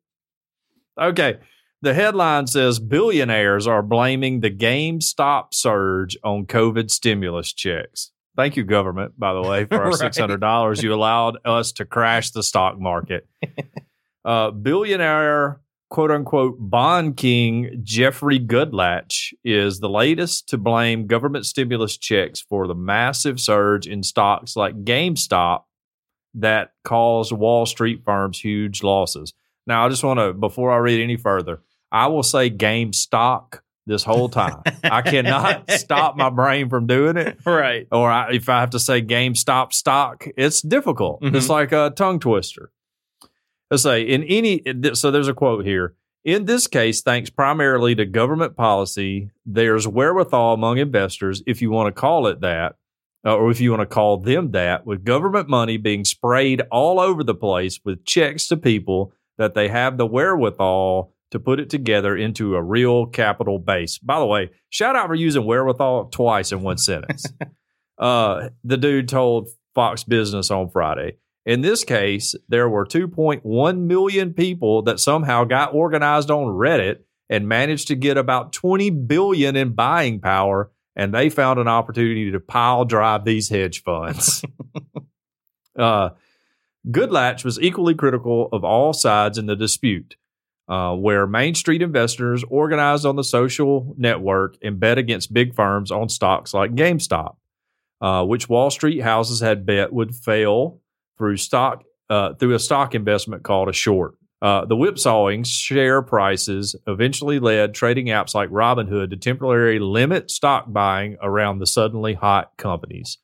okay. 1.01 1.39
The 1.83 1.95
headline 1.95 2.47
says 2.47 2.79
billionaires 2.79 3.67
are 3.67 3.83
blaming 3.83 4.41
the 4.41 4.51
GameStop 4.51 5.49
surge 5.53 6.17
on 6.25 6.47
COVID 6.47 6.91
stimulus 6.91 7.53
checks. 7.53 8.13
Thank 8.37 8.57
you, 8.57 8.65
government, 8.65 9.19
by 9.19 9.33
the 9.33 9.43
way, 9.43 9.65
for 9.65 9.77
our 9.83 9.91
Right. 9.91 10.13
$600 10.13 10.83
you 10.83 10.95
allowed 10.95 11.39
us 11.45 11.73
to 11.73 11.85
crash 11.85 12.31
the 12.31 12.43
stock 12.43 12.79
market. 12.79 13.27
uh, 14.25 14.51
billionaire, 14.51 15.61
quote 15.89 16.11
unquote, 16.11 16.57
bond 16.59 17.17
king 17.17 17.81
Jeffrey 17.83 18.39
Gundlach 18.41 19.33
is 19.45 19.81
the 19.81 19.89
latest 19.89 20.49
to 20.49 20.59
blame 20.59 21.07
government 21.07 21.47
stimulus 21.47 21.97
checks 21.97 22.41
for 22.41 22.67
the 22.67 22.75
massive 22.75 23.41
surge 23.41 23.87
in 23.87 24.03
stocks 24.03 24.57
like 24.57 24.85
GameStop 24.85 25.63
that 26.35 26.73
caused 26.85 27.33
Wall 27.33 27.65
Street 27.67 28.03
firms 28.05 28.39
huge 28.41 28.83
losses. 28.83 29.33
Now, 29.67 29.87
I 29.87 29.89
just 29.89 30.05
want 30.05 30.21
to, 30.21 30.33
before 30.33 30.71
I 30.73 30.77
read 30.77 31.01
any 31.01 31.17
further, 31.17 31.61
I 31.91 32.09
will 32.09 32.23
say 32.23 32.51
GameStop 32.51 33.59
this 33.87 34.03
whole 34.03 34.29
time. 34.29 34.63
I 34.83 35.01
cannot 35.03 35.71
stop 35.71 36.17
my 36.17 36.29
brain 36.29 36.69
from 36.69 36.87
doing 36.87 37.17
it. 37.17 37.39
Right. 37.47 37.87
Or 37.93 38.11
I, 38.11 38.33
if 38.33 38.49
I 38.49 38.61
have 38.61 38.71
to 38.71 38.81
say 38.81 39.01
GameStop 39.01 39.73
stock, 39.73 40.27
it's 40.37 40.61
difficult. 40.61 41.23
Mhm. 41.23 41.35
It's 41.37 41.49
like 41.49 41.71
a 41.73 41.93
tongue 41.95 42.19
twister. 42.19 42.71
Let's 43.71 43.83
say 43.83 44.03
in 44.03 44.23
any, 44.25 44.63
so 44.95 45.11
there's 45.11 45.29
a 45.29 45.35
quote 45.35 45.65
here. 45.65 45.95
In 46.25 46.45
this 46.45 46.67
case, 46.67 47.03
thanks 47.03 47.31
primarily 47.31 47.95
to 47.95 48.05
government 48.05 48.57
policy, 48.57 49.31
there's 49.45 49.87
wherewithal 49.87 50.55
among 50.55 50.79
investors, 50.79 51.43
if 51.47 51.63
you 51.63 51.71
want 51.71 51.95
to 51.95 52.01
call 52.01 52.27
it 52.27 52.41
that, 52.41 52.77
uh, 53.25 53.37
or 53.37 53.51
if 53.51 53.61
you 53.61 53.71
want 53.71 53.81
to 53.83 53.95
call 53.95 54.19
them 54.19 54.51
that, 54.51 54.85
with 54.85 55.05
government 55.05 55.49
money 55.49 55.77
being 55.77 56.05
sprayed 56.05 56.63
all 56.71 56.99
over 56.99 57.23
the 57.23 57.35
place 57.35 57.79
with 57.85 58.05
checks 58.05 58.49
to 58.49 58.57
people 58.57 59.13
that 59.39 59.55
they 59.55 59.69
have 59.69 59.99
the 59.99 60.07
wherewithal 60.07 61.13
to 61.31 61.39
put 61.39 61.61
it 61.61 61.71
together 61.71 62.17
into 62.17 62.55
a 62.57 62.63
real 62.63 63.07
capital 63.07 63.59
base. 63.59 63.99
By 63.99 64.19
the 64.19 64.27
way, 64.27 64.51
shout 64.71 64.97
out 64.97 65.09
for 65.09 65.15
using 65.15 65.45
wherewithal 65.45 66.07
twice 66.07 66.53
in 66.53 66.63
one 66.63 66.79
sentence. 66.79 67.27
uh, 67.99 68.49
the 68.65 68.77
dude 68.77 69.09
told 69.09 69.49
Fox 69.75 70.05
Business 70.05 70.51
on 70.51 70.71
Friday. 70.71 71.19
In 71.47 71.61
this 71.61 71.85
case, 71.85 72.35
there 72.49 72.69
were 72.69 72.85
2.1 72.85 73.79
million 73.79 74.35
people 74.35 74.83
that 74.83 74.99
somehow 74.99 75.45
got 75.45 75.73
organized 75.73 76.29
on 76.29 76.49
Reddit 76.49 76.99
and 77.31 77.49
managed 77.49 77.87
to 77.89 77.95
get 77.95 78.17
about 78.17 78.53
20 78.53 78.91
billion 78.91 79.55
in 79.55 79.73
buying 79.73 80.21
power, 80.21 80.73
and 80.97 81.15
they 81.15 81.31
found 81.31 81.61
an 81.61 81.69
opportunity 81.69 82.33
to 82.33 82.41
pile 82.41 82.85
drive 82.85 83.25
these 83.25 83.49
hedge 83.49 83.85
funds. 83.85 84.45
uh, 85.79 86.11
Gundlach 86.89 87.45
was 87.45 87.61
equally 87.61 87.95
critical 87.95 88.49
of 88.53 88.65
all 88.65 88.93
sides 88.93 89.39
in 89.39 89.47
the 89.47 89.57
dispute, 89.57 90.17
uh, 90.69 90.97
where 90.97 91.29
Main 91.29 91.55
Street 91.55 91.81
investors 91.81 92.43
organized 92.49 93.07
on 93.07 93.15
the 93.15 93.25
social 93.25 93.95
network 93.97 94.57
and 94.63 94.81
bet 94.81 94.99
against 94.99 95.33
big 95.33 95.55
firms 95.55 95.93
on 95.93 96.09
stocks 96.09 96.53
like 96.53 96.75
GameStop, 96.75 97.37
uh, 98.01 98.25
which 98.25 98.49
Wall 98.49 98.71
Street 98.71 99.03
houses 99.03 99.41
had 99.41 99.65
bet 99.65 99.93
would 99.93 100.13
fail 100.13 100.81
through 101.19 101.37
stock 101.37 101.85
uh, 102.09 102.35
through 102.35 102.55
a 102.55 102.59
stock 102.59 102.95
investment 102.95 103.43
called 103.43 103.69
a 103.69 103.73
short. 103.73 104.15
Uh, 104.43 104.65
the 104.65 104.77
whipsawing 104.77 105.43
share 105.45 106.03
prices 106.03 106.77
eventually 106.87 107.39
led 107.39 107.75
trading 107.75 108.07
apps 108.07 108.35
like 108.35 108.51
Robinhood 108.51 109.11
to 109.11 109.17
temporarily 109.17 109.79
limit 109.79 110.31
stock 110.31 110.67
buying 110.69 111.17
around 111.23 111.59
the 111.59 111.67
suddenly 111.67 112.15
hot 112.15 112.53
companies. 112.59 113.19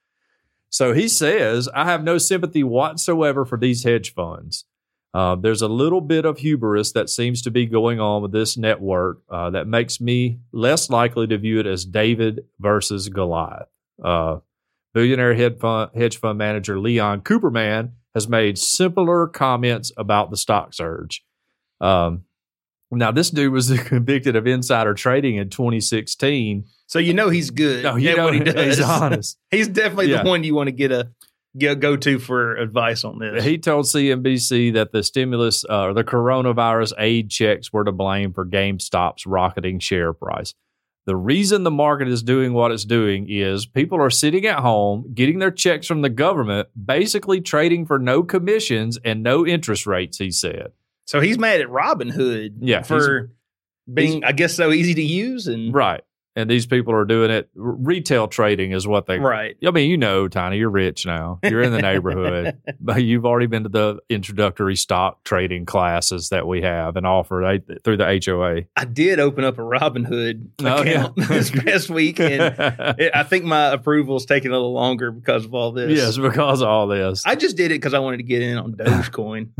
So 0.70 0.94
he 0.94 1.06
says, 1.06 1.68
I 1.74 1.84
have 1.84 2.02
no 2.02 2.16
sympathy 2.16 2.64
whatsoever 2.64 3.44
for 3.44 3.58
these 3.58 3.84
hedge 3.84 4.14
funds. 4.14 4.64
Uh, 5.12 5.36
there's 5.36 5.60
a 5.60 5.68
little 5.68 6.00
bit 6.00 6.24
of 6.24 6.38
hubris 6.38 6.92
that 6.92 7.10
seems 7.10 7.42
to 7.42 7.50
be 7.50 7.66
going 7.66 8.00
on 8.00 8.22
with 8.22 8.32
this 8.32 8.56
network 8.56 9.18
uh, 9.30 9.50
that 9.50 9.66
makes 9.66 10.00
me 10.00 10.38
less 10.52 10.88
likely 10.88 11.26
to 11.26 11.36
view 11.36 11.60
it 11.60 11.66
as 11.66 11.84
David 11.84 12.40
versus 12.58 13.10
Goliath. 13.10 13.68
Billionaire 14.94 15.34
hedge 15.34 15.58
fund, 15.58 15.90
hedge 15.94 16.18
fund 16.18 16.38
manager 16.38 16.78
Leon 16.78 17.22
Cooperman 17.22 17.92
has 18.14 18.28
made 18.28 18.58
simpler 18.58 19.26
comments 19.26 19.90
about 19.96 20.30
the 20.30 20.36
stock 20.36 20.74
surge. 20.74 21.24
Um, 21.80 22.24
now, 22.90 23.10
this 23.10 23.30
dude 23.30 23.52
was 23.52 23.70
convicted 23.84 24.36
of 24.36 24.46
insider 24.46 24.92
trading 24.92 25.36
in 25.36 25.48
2016. 25.48 26.66
So 26.86 26.98
you 26.98 27.14
know 27.14 27.30
he's 27.30 27.50
good. 27.50 27.84
No, 27.84 27.96
you 27.96 28.14
know 28.14 28.24
what 28.26 28.34
he 28.34 28.40
does. 28.44 28.76
he's 28.76 28.84
honest. 28.86 29.38
He's 29.50 29.68
definitely 29.68 30.10
Yeah. 30.10 30.22
the 30.22 30.28
one 30.28 30.44
you 30.44 30.54
want 30.54 30.68
to 30.68 30.72
get 30.72 30.92
a 30.92 31.08
go 31.58 31.96
to 31.96 32.18
for 32.18 32.54
advice 32.56 33.02
on 33.04 33.18
this. 33.18 33.44
He 33.44 33.56
told 33.58 33.86
CNBC 33.86 34.74
that 34.74 34.92
the 34.92 35.02
stimulus 35.02 35.64
uh, 35.68 35.84
or 35.86 35.94
the 35.94 36.04
coronavirus 36.04 36.92
aid 36.98 37.30
checks 37.30 37.72
were 37.72 37.84
to 37.84 37.92
blame 37.92 38.32
for 38.34 38.44
GameStop's 38.46 39.26
rocketing 39.26 39.78
share 39.78 40.12
price. 40.12 40.54
The 41.04 41.16
reason 41.16 41.64
the 41.64 41.70
market 41.70 42.06
is 42.08 42.22
doing 42.22 42.52
what 42.52 42.70
it's 42.70 42.84
doing 42.84 43.26
is 43.28 43.66
people 43.66 44.00
are 44.00 44.10
sitting 44.10 44.46
at 44.46 44.60
home 44.60 45.10
getting 45.14 45.40
their 45.40 45.50
checks 45.50 45.86
from 45.86 46.02
the 46.02 46.08
government, 46.08 46.68
basically 46.86 47.40
trading 47.40 47.86
for 47.86 47.98
no 47.98 48.22
commissions 48.22 48.98
and 49.04 49.22
no 49.22 49.44
interest 49.46 49.86
rates, 49.86 50.18
he 50.18 50.30
said. 50.30 50.72
so 51.04 51.20
he's 51.20 51.38
mad 51.38 51.60
at 51.60 51.66
Robinhood 51.68 52.58
Yeah, 52.60 52.82
for 52.82 53.32
being, 53.92 54.22
I 54.24 54.30
guess, 54.32 54.54
so 54.54 54.70
easy 54.70 54.94
to 54.94 55.02
use 55.02 55.48
and 55.48 55.74
Right. 55.74 56.02
And 56.34 56.48
these 56.48 56.64
people 56.66 56.94
are 56.94 57.04
doing 57.04 57.30
it. 57.30 57.50
Retail 57.54 58.26
trading 58.26 58.72
is 58.72 58.86
what 58.86 59.04
they. 59.06 59.18
right. 59.18 59.54
I 59.66 59.70
mean, 59.70 59.90
you 59.90 59.98
know, 59.98 60.28
Tiny, 60.28 60.56
you're 60.56 60.70
rich 60.70 61.04
now. 61.04 61.38
You're 61.42 61.60
in 61.60 61.72
the 61.72 61.82
neighborhood. 61.82 62.56
but 62.80 63.02
you've 63.04 63.26
already 63.26 63.46
been 63.48 63.64
to 63.64 63.68
the 63.68 63.98
introductory 64.08 64.74
stock 64.76 65.24
trading 65.24 65.66
classes 65.66 66.30
that 66.30 66.46
we 66.46 66.62
have 66.62 66.96
and 66.96 67.06
offer 67.06 67.58
through 67.84 67.96
the 67.98 68.20
HOA. 68.24 68.62
I 68.76 68.84
did 68.86 69.20
open 69.20 69.44
up 69.44 69.58
a 69.58 69.62
Robinhood 69.62 70.46
Oh, 70.60 70.82
yeah. 70.82 70.90
account 71.06 71.16
this 71.28 71.50
past 71.50 71.90
week, 71.90 72.18
and 72.18 72.42
it, 72.98 73.10
I 73.14 73.24
think 73.24 73.44
my 73.44 73.66
approval's 73.72 74.24
taking 74.24 74.50
a 74.50 74.54
little 74.54 74.72
longer 74.72 75.10
because 75.10 75.44
of 75.44 75.52
all 75.54 75.72
this. 75.72 75.90
yes, 75.98 76.16
because 76.16 76.62
of 76.62 76.68
all 76.68 76.86
this. 76.86 77.26
I 77.26 77.34
just 77.34 77.56
did 77.58 77.66
it 77.72 77.74
because 77.74 77.92
I 77.94 77.98
wanted 77.98 78.16
to 78.18 78.22
get 78.22 78.40
in 78.40 78.56
on 78.56 78.72
Dogecoin. 78.72 79.50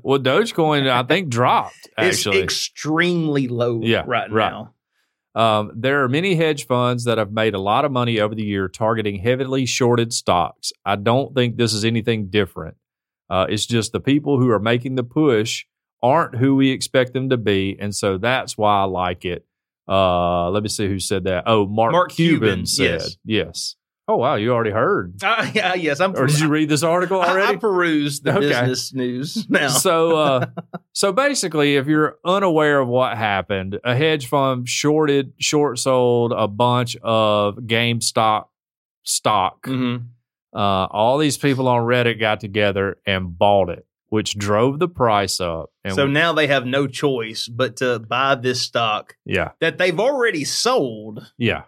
well, 0.02 0.18
Dogecoin, 0.18 0.88
I 0.88 1.02
think, 1.02 1.28
dropped 1.28 1.90
actually. 1.98 2.38
it's 2.38 2.44
extremely 2.44 3.48
low 3.48 3.80
Yeah, 3.82 4.04
right, 4.06 4.30
right. 4.30 4.50
now. 4.50 4.72
Um, 5.34 5.72
there 5.74 6.02
are 6.04 6.08
many 6.08 6.34
hedge 6.34 6.66
funds 6.66 7.04
that 7.04 7.18
have 7.18 7.32
made 7.32 7.54
a 7.54 7.60
lot 7.60 7.84
of 7.84 7.92
money 7.92 8.20
over 8.20 8.34
the 8.34 8.44
year 8.44 8.68
targeting 8.68 9.16
heavily 9.16 9.64
shorted 9.64 10.12
stocks. 10.12 10.72
I 10.84 10.96
don't 10.96 11.34
think 11.34 11.56
this 11.56 11.72
is 11.72 11.84
anything 11.84 12.28
different. 12.28 12.76
Uh, 13.30 13.46
it's 13.48 13.64
just 13.64 13.92
the 13.92 14.00
people 14.00 14.38
who 14.38 14.50
are 14.50 14.58
making 14.58 14.94
the 14.96 15.04
push 15.04 15.64
aren't 16.02 16.36
who 16.36 16.56
we 16.56 16.70
expect 16.70 17.14
them 17.14 17.30
to 17.30 17.38
be, 17.38 17.76
and 17.80 17.94
so 17.94 18.18
that's 18.18 18.58
why 18.58 18.80
I 18.80 18.84
like 18.84 19.24
it. 19.24 19.46
Uh, 19.88 20.50
let 20.50 20.62
me 20.62 20.68
see 20.68 20.86
who 20.86 20.98
said 20.98 21.24
that. 21.24 21.44
Oh, 21.46 21.66
Mark, 21.66 21.92
Mark 21.92 22.10
Cuban, 22.10 22.40
Cuban, 22.40 22.66
said 22.66 22.84
yes. 22.84 23.16
yes. 23.24 23.76
Oh 24.08 24.16
wow, 24.16 24.34
you 24.34 24.52
already 24.52 24.72
heard, 24.72 25.14
Uh, 25.22 25.48
yeah, 25.54 25.74
yes, 25.74 26.00
I'm. 26.00 26.16
or 26.16 26.26
did 26.26 26.40
you 26.40 26.48
read 26.48 26.68
this 26.68 26.82
article 26.82 27.20
I, 27.20 27.26
I 27.26 27.30
already? 27.30 27.58
peruse 27.58 28.20
the 28.20 28.36
Okay. 28.36 28.48
business 28.48 28.92
news 28.92 29.46
now. 29.50 29.68
so 29.68 30.16
uh 30.16 30.46
so 30.92 31.12
basically 31.12 31.76
if 31.76 31.86
you're 31.86 32.16
unaware 32.24 32.80
of 32.80 32.88
what 32.88 33.16
happened 33.16 33.78
a 33.84 33.94
hedge 33.94 34.26
fund 34.26 34.68
shorted 34.68 35.32
short 35.38 35.78
sold 35.78 36.32
a 36.32 36.48
bunch 36.48 36.96
of 37.02 37.56
GameStop 37.58 38.46
stock 39.04 39.62
Mhm. 39.66 40.06
uh 40.54 40.58
all 40.90 41.18
these 41.18 41.38
people 41.38 41.68
on 41.68 41.82
Reddit 41.82 42.18
got 42.20 42.40
together 42.40 42.98
and 43.06 43.36
bought 43.38 43.68
it 43.70 43.86
which 44.08 44.36
drove 44.36 44.78
the 44.78 44.88
price 44.88 45.40
up 45.40 45.70
and 45.84 45.94
So 45.94 46.06
we- 46.06 46.12
now 46.12 46.32
they 46.32 46.46
have 46.48 46.66
no 46.66 46.86
choice 46.86 47.48
but 47.48 47.76
to 47.76 47.98
buy 48.00 48.34
this 48.34 48.60
stock 48.62 49.16
yeah 49.24 49.52
that 49.60 49.78
they've 49.78 49.98
already 49.98 50.44
sold 50.44 51.32
yeah 51.38 51.62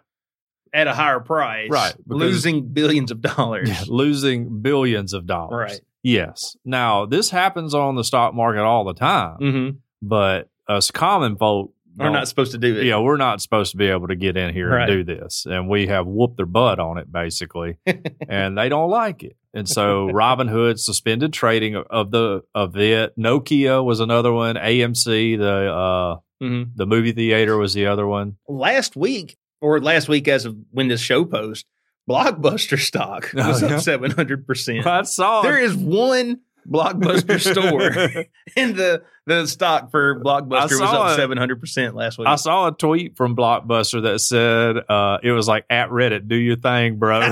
at 0.74 0.86
a 0.88 0.92
higher 0.92 1.20
price, 1.20 1.70
Right, 1.70 1.94
Losing 2.06 2.68
billions 2.72 3.10
of 3.10 3.20
dollars. 3.32 3.88
losing 3.88 4.60
billions 4.60 5.12
of 5.14 5.26
dollars 5.26 5.70
Right. 5.70 5.80
yes 6.02 6.56
now 6.64 7.06
this 7.06 7.30
happens 7.30 7.72
on 7.74 7.94
the 7.94 8.04
stock 8.04 8.34
market 8.34 8.62
all 8.62 8.84
the 8.84 8.94
time 8.94 9.36
Mm-hmm. 9.40 9.76
but 10.02 10.48
us 10.68 10.90
common 10.90 11.36
folk 11.36 11.72
We're 11.96 12.10
don't- 12.10 12.26
supposed 12.26 12.52
to 12.52 12.58
do 12.58 12.76
it. 12.76 12.84
yeah, 12.86 12.98
we're 12.98 13.16
not 13.18 13.40
supposed 13.40 13.70
to 13.72 13.76
be 13.76 13.86
able 13.86 14.08
to 14.08 14.16
get 14.16 14.36
in 14.36 14.52
here 14.52 14.68
Right. 14.70 14.88
and 14.88 15.06
do 15.06 15.14
this. 15.14 15.46
And 15.46 15.68
we 15.68 15.86
have 15.86 16.06
whooped 16.06 16.36
their 16.38 16.46
butt 16.46 16.78
on 16.80 16.98
it 16.98 17.10
basically. 17.12 17.76
and 18.28 18.58
they 18.58 18.68
don't 18.68 18.90
like 18.90 19.22
it. 19.22 19.36
And 19.52 19.68
so 19.68 20.08
Robinhood 20.08 20.78
suspended 20.80 21.32
trading 21.32 21.76
of- 21.76 22.10
the 22.10 22.42
of 22.54 22.76
it. 22.76 23.16
Nokia 23.16 23.84
was 23.84 24.00
another 24.00 24.32
one. 24.32 24.56
AMC, 24.56 25.36
the 25.38 25.72
uh 25.72 26.16
Mhm. 26.42 26.70
the 26.74 26.84
movie 26.86 27.12
theater 27.12 27.56
was 27.56 27.74
the 27.74 27.86
other 27.86 28.06
one. 28.08 28.36
Last 28.48 28.96
week, 28.96 29.36
or 29.60 29.80
last 29.80 30.08
week 30.08 30.28
as 30.28 30.44
of 30.44 30.56
when 30.70 30.88
this 30.88 31.00
show 31.00 31.24
post, 31.24 31.66
Blockbuster 32.08 32.78
stock 32.78 33.30
Oh, 33.36 33.48
was 33.48 33.62
yeah? 33.62 33.76
up 33.76 33.80
seven 33.80 34.10
hundred 34.10 34.46
percent. 34.46 34.86
I 34.86 35.02
saw 35.02 35.42
there 35.42 35.58
is 35.58 35.74
one 35.74 36.40
Blockbuster 36.68 37.40
store, 37.52 38.26
and 38.56 38.76
the 38.76 39.02
the 39.26 39.46
stock 39.46 39.90
for 39.90 40.20
Blockbuster 40.20 40.80
was 40.80 40.82
up 40.82 41.16
seven 41.16 41.38
hundred 41.38 41.60
percent 41.60 41.94
last 41.94 42.18
week. 42.18 42.28
I 42.28 42.36
saw 42.36 42.68
a 42.68 42.72
tweet 42.72 43.16
from 43.16 43.36
Blockbuster 43.36 44.02
that 44.02 44.18
said 44.20 44.76
uh, 44.88 45.18
it 45.22 45.32
was 45.32 45.48
like 45.48 45.64
at 45.70 45.88
Reddit, 45.90 46.28
do 46.28 46.36
your 46.36 46.56
thing, 46.56 46.98
bro. 46.98 47.20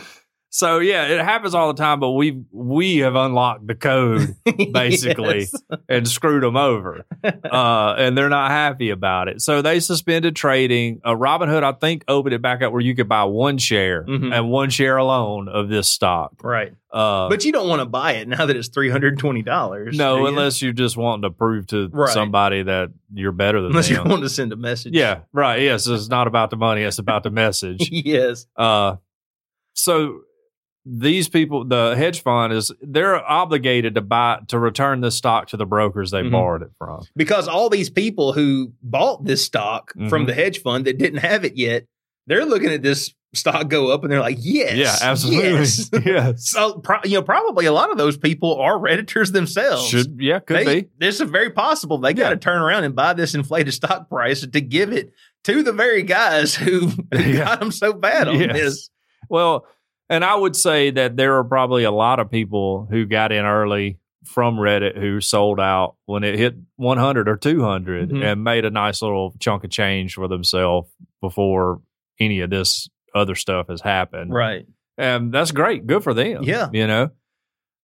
So 0.52 0.80
yeah, 0.80 1.04
it 1.06 1.20
happens 1.24 1.54
all 1.54 1.72
the 1.72 1.80
time, 1.80 2.00
but 2.00 2.10
we 2.10 2.42
we 2.50 2.98
have 2.98 3.14
unlocked 3.14 3.68
the 3.68 3.76
code 3.76 4.34
basically 4.72 5.38
Yes. 5.40 5.54
and 5.88 6.08
screwed 6.08 6.42
them 6.42 6.56
over, 6.56 7.04
uh, 7.24 7.94
and 7.96 8.18
they're 8.18 8.28
not 8.28 8.50
happy 8.50 8.90
about 8.90 9.28
it. 9.28 9.40
So 9.42 9.62
they 9.62 9.78
suspended 9.78 10.34
trading. 10.34 11.02
Uh, 11.04 11.14
Robinhood, 11.14 11.62
I 11.62 11.70
think, 11.72 12.04
opened 12.08 12.34
it 12.34 12.42
back 12.42 12.62
up 12.62 12.72
where 12.72 12.80
you 12.80 12.96
could 12.96 13.08
buy 13.08 13.22
one 13.24 13.58
share 13.58 14.04
Mhm. 14.04 14.34
and 14.34 14.50
one 14.50 14.70
share 14.70 14.96
alone 14.96 15.48
of 15.48 15.68
this 15.68 15.86
stock. 15.86 16.32
Right. 16.42 16.72
Uh, 16.92 17.28
But 17.28 17.44
you 17.44 17.52
don't 17.52 17.68
want 17.68 17.78
to 17.82 17.86
buy 17.86 18.14
it 18.14 18.26
now 18.26 18.44
that 18.46 18.56
it's 18.56 18.66
three 18.66 18.90
hundred 18.90 19.20
twenty 19.20 19.42
dollars. 19.42 19.96
no, 19.96 20.26
unless 20.26 20.60
you're 20.60 20.72
just 20.72 20.96
wanting 20.96 21.22
to 21.22 21.30
prove 21.30 21.68
to 21.68 21.88
Right. 21.92 22.08
somebody 22.08 22.64
that 22.64 22.90
you're 23.14 23.30
better 23.30 23.58
than 23.60 23.66
them. 23.70 23.76
unless 23.76 23.88
you 23.88 23.98
them. 23.98 24.08
want 24.08 24.22
to 24.22 24.28
send 24.28 24.52
a 24.52 24.56
message. 24.56 24.94
yeah, 24.96 25.20
right. 25.32 25.62
Yes, 25.62 25.86
it's 25.86 26.08
not 26.08 26.26
about 26.26 26.50
the 26.50 26.56
money; 26.56 26.82
it's 26.82 26.98
about 26.98 27.22
the 27.22 27.30
message. 27.30 27.88
yes. 27.92 28.46
Uh, 28.56 28.96
so 29.74 30.22
these 30.86 31.28
people, 31.28 31.64
the 31.64 31.94
hedge 31.96 32.22
fund 32.22 32.52
is 32.52 32.72
they're 32.80 33.16
obligated 33.28 33.94
to 33.96 34.00
buy 34.00 34.40
to 34.48 34.58
return 34.58 35.00
this 35.02 35.14
stock 35.16 35.48
to 35.48 35.56
the 35.56 35.66
brokers 35.66 36.10
they 36.10 36.22
Mhm. 36.22 36.30
borrowed 36.32 36.62
it 36.62 36.70
from. 36.78 37.02
Because 37.14 37.48
all 37.48 37.68
these 37.68 37.90
people 37.90 38.32
who 38.32 38.72
bought 38.82 39.24
this 39.24 39.44
stock 39.44 39.92
from 40.08 40.22
Mhm. 40.24 40.26
the 40.26 40.34
hedge 40.34 40.62
fund 40.62 40.86
that 40.86 40.98
didn't 40.98 41.18
have 41.20 41.44
it 41.44 41.56
yet, 41.56 41.84
they're 42.26 42.46
looking 42.46 42.70
at 42.70 42.82
this 42.82 43.14
stock 43.34 43.68
go 43.68 43.92
up 43.92 44.02
and 44.02 44.10
they're 44.10 44.20
like, 44.20 44.38
"Yes, 44.40 44.74
yeah, 44.76 44.96
absolutely. 45.08 45.50
yes." 45.50 45.90
yes. 46.04 46.48
so, 46.50 46.78
pro- 46.80 46.98
you 47.04 47.12
know, 47.14 47.22
probably 47.22 47.66
a 47.66 47.72
lot 47.72 47.90
of 47.92 47.98
those 47.98 48.16
people 48.16 48.56
are 48.56 48.76
redditors 48.78 49.32
themselves. 49.32 49.86
Should 49.86 50.16
yeah, 50.18 50.40
could 50.40 50.66
they, 50.66 50.80
be. 50.82 50.88
This 50.98 51.20
is 51.20 51.30
very 51.30 51.50
possible. 51.50 51.98
They 51.98 52.12
got 52.14 52.30
to 52.30 52.36
turn 52.36 52.60
around 52.60 52.84
and 52.84 52.96
buy 52.96 53.12
this 53.12 53.34
inflated 53.34 53.74
stock 53.74 54.08
price 54.08 54.44
to 54.46 54.60
give 54.60 54.92
it 54.92 55.12
to 55.44 55.62
the 55.62 55.72
very 55.72 56.02
guys 56.02 56.54
who, 56.56 56.86
who 56.88 56.96
Yeah. 57.12 57.44
got 57.44 57.60
them 57.60 57.70
so 57.70 57.92
bad 57.92 58.26
on 58.28 58.40
Yes. 58.40 58.52
this. 58.52 58.90
Well, 59.28 59.64
and 60.10 60.22
I 60.24 60.34
would 60.34 60.54
say 60.56 60.90
that 60.90 61.16
there 61.16 61.38
are 61.38 61.44
probably 61.44 61.84
a 61.84 61.90
lot 61.90 62.20
of 62.20 62.30
people 62.30 62.86
who 62.90 63.06
got 63.06 63.32
in 63.32 63.44
early 63.46 63.98
from 64.26 64.56
Reddit 64.56 64.98
who 65.00 65.20
sold 65.22 65.58
out 65.58 65.96
when 66.04 66.24
it 66.24 66.38
hit 66.38 66.54
100 66.76 67.26
or 67.28 67.36
200 67.36 68.10
Mhm. 68.10 68.22
and 68.22 68.44
made 68.44 68.66
a 68.66 68.70
nice 68.70 69.00
little 69.00 69.34
chunk 69.40 69.64
of 69.64 69.70
change 69.70 70.14
for 70.14 70.28
themselves 70.28 70.90
before 71.22 71.80
any 72.20 72.40
of 72.40 72.50
this 72.50 72.88
other 73.14 73.34
stuff 73.34 73.68
has 73.68 73.80
happened. 73.80 74.32
Right. 74.34 74.66
And 74.98 75.32
that's 75.32 75.52
great. 75.52 75.86
Good 75.86 76.02
for 76.04 76.12
them. 76.12 76.42
Yeah. 76.42 76.68
You 76.72 76.86
know? 76.86 77.10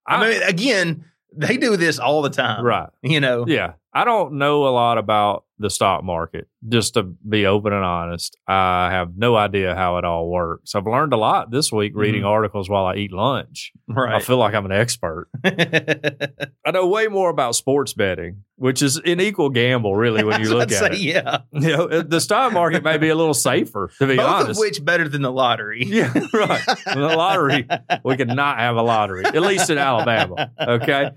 I, 0.07 0.29
mean, 0.29 0.43
again, 0.43 1.07
they 1.35 1.57
do 1.57 1.77
this 1.79 1.99
all 1.99 2.21
the 2.23 2.31
time. 2.31 2.63
right. 2.65 2.91
You 3.03 3.21
know. 3.21 3.47
Yeah. 3.49 3.73
I 3.93 4.05
don't 4.05 4.35
know 4.35 4.67
a 4.67 4.71
lot 4.71 4.99
about 4.99 5.45
the 5.59 5.71
stock 5.71 6.05
market, 6.05 6.49
just 6.69 6.95
to 6.95 7.03
be 7.03 7.47
open 7.47 7.73
and 7.73 7.83
honest. 7.83 8.37
I 8.47 8.91
have 8.91 9.17
no 9.17 9.37
idea 9.37 9.75
how 9.75 9.97
it 9.97 10.05
all 10.05 10.29
works. 10.29 10.75
I've 10.75 10.85
learned 10.87 11.15
a 11.15 11.17
lot 11.17 11.51
this 11.51 11.73
week 11.73 11.93
reading 11.95 12.23
Mhm. 12.25 12.29
articles 12.29 12.69
while 12.69 12.85
I 12.85 12.97
eat 12.97 13.11
lunch. 13.11 13.73
Right. 13.89 14.17
I 14.17 14.21
feel 14.21 14.37
like 14.37 14.53
I'm 14.55 14.67
an 14.67 14.73
expert. 14.73 15.29
I 15.45 16.71
know 16.73 16.87
way 16.87 17.07
more 17.09 17.31
about 17.31 17.55
sports 17.55 17.95
betting, 17.95 18.43
which 18.57 18.83
is 18.83 18.99
an 18.99 19.19
equal 19.19 19.49
gamble, 19.49 19.97
really, 19.97 20.25
when 20.25 20.43
you 20.43 20.49
look 20.55 20.71
at 20.73 20.79
to 20.79 20.87
it. 20.93 20.97
say, 20.97 20.99
Yeah. 21.03 21.39
You 21.53 21.77
know, 21.77 22.03
the 22.03 22.21
stock 22.21 22.53
market 22.53 22.85
may 22.85 22.99
be 22.99 23.09
a 23.09 23.15
little 23.15 23.33
safer, 23.33 23.91
to 23.99 24.07
be 24.07 24.17
Both 24.17 24.27
honest. 24.29 24.51
of 24.51 24.57
which 24.59 24.85
better 24.85 25.09
than 25.09 25.23
the 25.23 25.33
lottery. 25.33 25.85
yeah, 25.87 26.13
right. 26.35 26.61
The 26.85 27.15
lottery, 27.17 27.67
we 28.05 28.17
could 28.19 28.29
not 28.29 28.59
have 28.59 28.77
a 28.77 28.83
lottery, 28.83 29.25
at 29.25 29.41
least 29.41 29.71
in 29.71 29.79
Alabama. 29.79 30.51
Okay. 30.61 31.13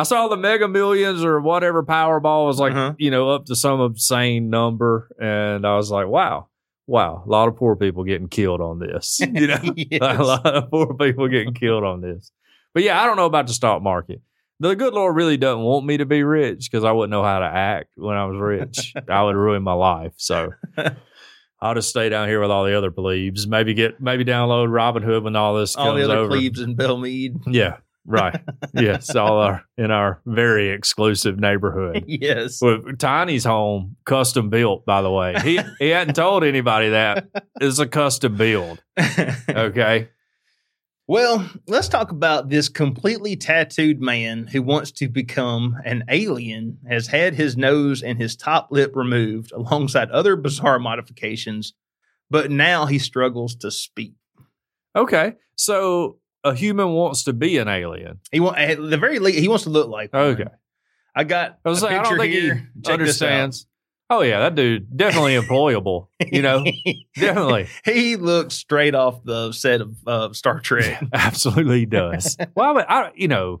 I 0.00 0.04
saw 0.04 0.28
the 0.28 0.36
Mega 0.36 0.66
Millions 0.66 1.22
or 1.22 1.40
whatever 1.40 1.82
Powerball 1.82 2.46
was 2.46 2.58
like, 2.58 2.72
Uh-huh. 2.72 2.94
you 2.98 3.10
know, 3.10 3.28
up 3.30 3.44
to 3.46 3.54
some 3.54 3.80
insane 3.82 4.48
number, 4.48 5.08
and 5.20 5.66
I 5.66 5.76
was 5.76 5.90
like, 5.90 6.06
wow, 6.06 6.48
wow, 6.86 7.22
a 7.26 7.28
lot 7.28 7.48
of 7.48 7.56
poor 7.56 7.76
people 7.76 8.04
getting 8.04 8.28
killed 8.28 8.60
on 8.62 8.78
this. 8.78 9.20
You 9.32 9.46
know, 9.48 9.60
Yes. 9.76 10.00
a 10.18 10.22
lot 10.22 10.46
of 10.46 10.70
poor 10.70 10.94
people 10.94 11.28
getting 11.28 11.52
killed 11.54 11.84
on 11.84 12.00
this. 12.00 12.32
But 12.72 12.82
yeah, 12.82 13.00
I 13.02 13.04
don't 13.06 13.16
know 13.16 13.26
about 13.26 13.46
the 13.46 13.52
stock 13.52 13.82
market. 13.82 14.22
The 14.60 14.74
good 14.76 14.94
Lord 14.94 15.16
really 15.16 15.36
doesn't 15.36 15.62
want 15.62 15.86
me 15.86 15.96
to 15.98 16.06
be 16.06 16.22
rich 16.22 16.70
because 16.70 16.84
I 16.84 16.92
wouldn't 16.92 17.10
know 17.10 17.22
how 17.22 17.40
to 17.40 17.46
act 17.46 17.90
when 17.96 18.16
I 18.16 18.26
was 18.26 18.38
rich. 18.40 18.94
I 19.08 19.22
would 19.22 19.34
ruin 19.36 19.62
my 19.62 19.72
life. 19.72 20.12
So 20.16 20.52
I'll 21.60 21.74
just 21.74 21.90
stay 21.90 22.08
down 22.08 22.28
here 22.28 22.40
with 22.40 22.50
all 22.50 22.64
the 22.64 22.76
other 22.76 22.90
plebes. 22.90 23.46
Maybe 23.46 23.74
get 23.74 24.00
maybe 24.00 24.24
download 24.24 24.68
Robinhood 24.68 25.22
when 25.24 25.36
all 25.36 25.54
this 25.56 25.76
all 25.76 25.94
the 25.94 26.04
other 26.04 26.16
over. 26.16 26.28
plebes 26.30 26.60
in 26.60 26.74
Belmead. 26.76 27.42
Yeah, 27.46 27.76
right. 28.10 28.40
yes, 28.74 29.14
all 29.14 29.38
our 29.38 29.64
in 29.78 29.90
our 29.90 30.20
very 30.26 30.70
exclusive 30.70 31.38
neighborhood. 31.38 32.04
yes. 32.08 32.60
Well, 32.60 32.82
Tiny's 32.98 33.44
home, 33.44 33.96
custom 34.04 34.50
built, 34.50 34.84
by 34.84 35.02
the 35.02 35.10
way. 35.10 35.34
He 35.42 35.60
he 35.78 35.88
hadn't 35.88 36.14
told 36.14 36.44
anybody 36.44 36.90
that 36.90 37.28
it's 37.60 37.78
a 37.78 37.86
custom 37.86 38.36
build. 38.36 38.82
Okay. 39.48 40.08
well, 41.06 41.48
let's 41.66 41.88
talk 41.88 42.10
about 42.10 42.48
this 42.48 42.68
completely 42.68 43.36
tattooed 43.36 44.00
man 44.00 44.46
who 44.46 44.62
wants 44.62 44.90
to 44.92 45.08
become 45.08 45.76
an 45.84 46.04
alien, 46.08 46.78
has 46.88 47.08
had 47.08 47.34
his 47.34 47.56
nose 47.56 48.02
and 48.02 48.18
his 48.18 48.36
top 48.36 48.68
lip 48.70 48.92
removed 48.94 49.52
alongside 49.52 50.10
other 50.10 50.36
bizarre 50.36 50.78
modifications, 50.78 51.74
but 52.30 52.50
now 52.50 52.86
he 52.86 52.98
struggles 52.98 53.54
to 53.56 53.70
speak. 53.70 54.14
Okay. 54.96 55.34
So 55.56 56.19
a 56.44 56.54
human 56.54 56.88
wants 56.92 57.24
to 57.24 57.32
be 57.32 57.58
an 57.58 57.68
alien. 57.68 58.20
He 58.32 58.40
want 58.40 58.58
at 58.58 58.78
the 58.78 58.96
very 58.96 59.18
least 59.18 59.38
he 59.38 59.48
wants 59.48 59.64
to 59.64 59.70
look 59.70 59.88
like 59.88 60.12
one. 60.12 60.22
Okay. 60.22 60.44
I 61.14 61.24
got 61.24 61.58
I 61.64 61.68
was 61.68 61.82
like, 61.82 61.92
I 61.92 62.02
don't 62.02 62.18
think 62.18 62.32
here. 62.32 62.54
he 62.74 62.80
Check 62.82 62.92
understands. 62.94 63.66
Oh 64.08 64.22
yeah, 64.22 64.40
that 64.40 64.56
dude 64.56 64.96
definitely 64.96 65.36
employable. 65.36 66.08
You 66.26 66.42
know, 66.42 66.64
definitely, 67.16 67.68
he 67.84 68.16
looks 68.16 68.54
straight 68.54 68.94
off 68.94 69.22
the 69.22 69.52
set 69.52 69.80
of 69.80 69.96
uh, 70.06 70.32
Star 70.32 70.58
Trek. 70.60 71.00
absolutely 71.12 71.86
does. 71.86 72.36
Well, 72.56 72.70
I, 72.70 72.74
mean, 72.74 72.84
I 72.88 73.12
you 73.14 73.28
know, 73.28 73.60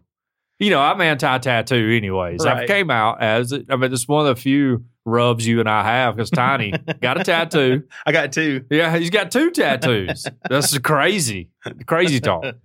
you 0.58 0.70
know, 0.70 0.80
I'm 0.80 1.00
anti 1.00 1.38
tattoo 1.38 1.94
anyways. 1.96 2.44
I 2.44 2.52
Right. 2.52 2.66
came 2.68 2.90
out 2.90 3.22
as 3.22 3.52
I 3.52 3.76
mean, 3.76 3.92
it's 3.92 4.08
one 4.08 4.26
of 4.26 4.34
the 4.36 4.40
few 4.42 4.84
rubs 5.10 5.46
you 5.46 5.60
and 5.60 5.68
I 5.68 5.82
have 5.84 6.16
because 6.16 6.30
Tiny 6.30 6.72
got 7.02 7.20
a 7.20 7.24
tattoo. 7.24 7.82
I 8.06 8.12
got 8.12 8.32
two. 8.32 8.64
Yeah, 8.70 8.96
he's 8.96 9.10
got 9.10 9.30
two 9.30 9.50
tattoos. 9.50 10.26
That's 10.48 10.76
crazy, 10.78 11.50
crazy 11.86 12.20
talk. 12.20 12.44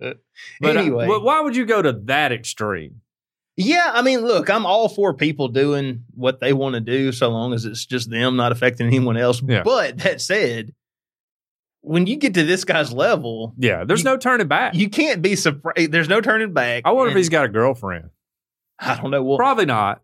But 0.60 0.76
uh, 0.76 0.80
anyway, 0.80 1.06
wh- 1.06 1.24
why 1.24 1.40
would 1.40 1.56
you 1.56 1.64
go 1.64 1.80
to 1.80 1.92
that 2.04 2.30
extreme? 2.30 3.00
yeah, 3.56 3.90
I 3.94 4.02
mean, 4.02 4.20
look, 4.20 4.50
I'm 4.50 4.66
all 4.66 4.86
for 4.90 5.14
people 5.14 5.48
doing 5.48 6.04
what 6.14 6.40
they 6.40 6.52
want 6.52 6.74
to 6.74 6.80
do, 6.80 7.10
so 7.10 7.30
long 7.30 7.54
as 7.54 7.64
it's 7.64 7.86
just 7.86 8.10
them, 8.10 8.36
not 8.36 8.52
affecting 8.52 8.86
anyone 8.86 9.16
else. 9.16 9.42
Yeah. 9.42 9.62
But 9.62 9.96
that 10.00 10.20
said, 10.20 10.74
when 11.80 12.06
you 12.06 12.16
get 12.16 12.34
to 12.34 12.42
this 12.44 12.64
guy's 12.64 12.92
level, 12.92 13.54
Yeah, 13.56 13.84
there's 13.84 14.00
You- 14.00 14.10
no 14.10 14.16
turning 14.18 14.46
back. 14.48 14.74
you 14.74 14.90
can't 14.90 15.22
be 15.22 15.36
surprised. 15.36 15.90
There's 15.90 16.08
no 16.08 16.20
turning 16.20 16.52
back. 16.52 16.82
I 16.84 16.90
wonder 16.92 17.12
if 17.12 17.16
he's 17.16 17.30
got 17.30 17.46
a 17.46 17.48
girlfriend. 17.48 18.10
I 18.78 18.96
don't 19.00 19.10
know. 19.10 19.22
Well, 19.22 19.38
Probably 19.38 19.64
not. 19.64 20.02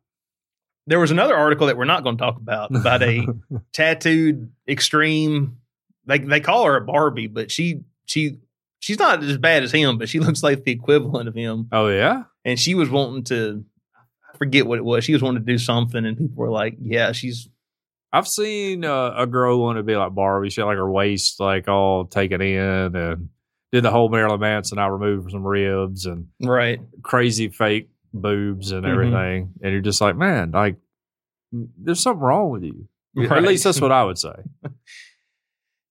There 0.86 0.98
was 1.00 1.10
another 1.10 1.36
article 1.36 1.66
that 1.68 1.76
we're 1.76 1.84
not 1.84 2.02
going 2.02 2.16
to 2.16 2.22
talk 2.22 2.36
about 2.36 2.74
about 2.74 3.02
a 3.02 3.26
tattooed 3.72 4.50
extreme. 4.68 5.58
They 6.06 6.18
they 6.18 6.40
call 6.40 6.64
her 6.64 6.76
a 6.76 6.80
Barbie, 6.80 7.28
but 7.28 7.50
she 7.50 7.80
she 8.06 8.38
she's 8.80 8.98
not 8.98 9.22
as 9.22 9.38
bad 9.38 9.62
as 9.62 9.72
him, 9.72 9.98
but 9.98 10.08
she 10.08 10.18
looks 10.18 10.42
like 10.42 10.64
the 10.64 10.72
equivalent 10.72 11.28
of 11.28 11.34
him. 11.34 11.68
oh 11.72 11.88
yeah. 11.88 12.24
And 12.44 12.58
she 12.58 12.74
was 12.74 12.90
wanting 12.90 13.24
to 13.24 13.64
I 14.32 14.36
forget 14.36 14.66
what 14.66 14.78
it 14.78 14.84
was. 14.84 15.04
She 15.04 15.12
was 15.12 15.22
wanting 15.22 15.44
to 15.44 15.52
do 15.52 15.58
something, 15.58 16.04
and 16.04 16.16
people 16.18 16.36
were 16.36 16.50
like, 16.50 16.76
"Yeah, 16.80 17.12
she's 17.12 17.48
I've 18.12 18.28
seen 18.28 18.84
uh, 18.84 19.14
a 19.16 19.26
girl 19.26 19.60
want 19.60 19.78
to 19.78 19.82
be 19.82 19.96
like 19.96 20.14
Barbie. 20.14 20.50
She 20.50 20.60
had 20.60 20.66
like 20.66 20.76
her 20.76 20.90
waist 20.90 21.38
like 21.40 21.68
all 21.68 22.04
taken 22.06 22.40
in 22.42 22.96
and 22.96 23.28
did 23.70 23.84
the 23.84 23.90
whole 23.90 24.08
Marilyn 24.08 24.40
Manson. 24.40 24.78
I 24.78 24.88
removed 24.88 25.30
some 25.30 25.46
ribs 25.46 26.06
and 26.06 26.26
right." 26.40 26.80
crazy 27.02 27.48
fake 27.48 27.88
boobs 28.12 28.72
and 28.72 28.85
Mhm. 28.85 28.90
everything. 28.90 29.53
And 29.62 29.72
you're 29.72 29.81
just 29.81 30.01
like, 30.01 30.16
man, 30.16 30.51
like 30.53 30.77
there's 31.53 32.01
something 32.01 32.20
wrong 32.22 32.51
with 32.51 32.64
you. 32.64 32.88
At 33.31 33.42
least 33.42 33.64
that's 33.64 33.81
what 33.81 33.92
I 33.92 34.05
would 34.05 34.18
say. 34.18 34.35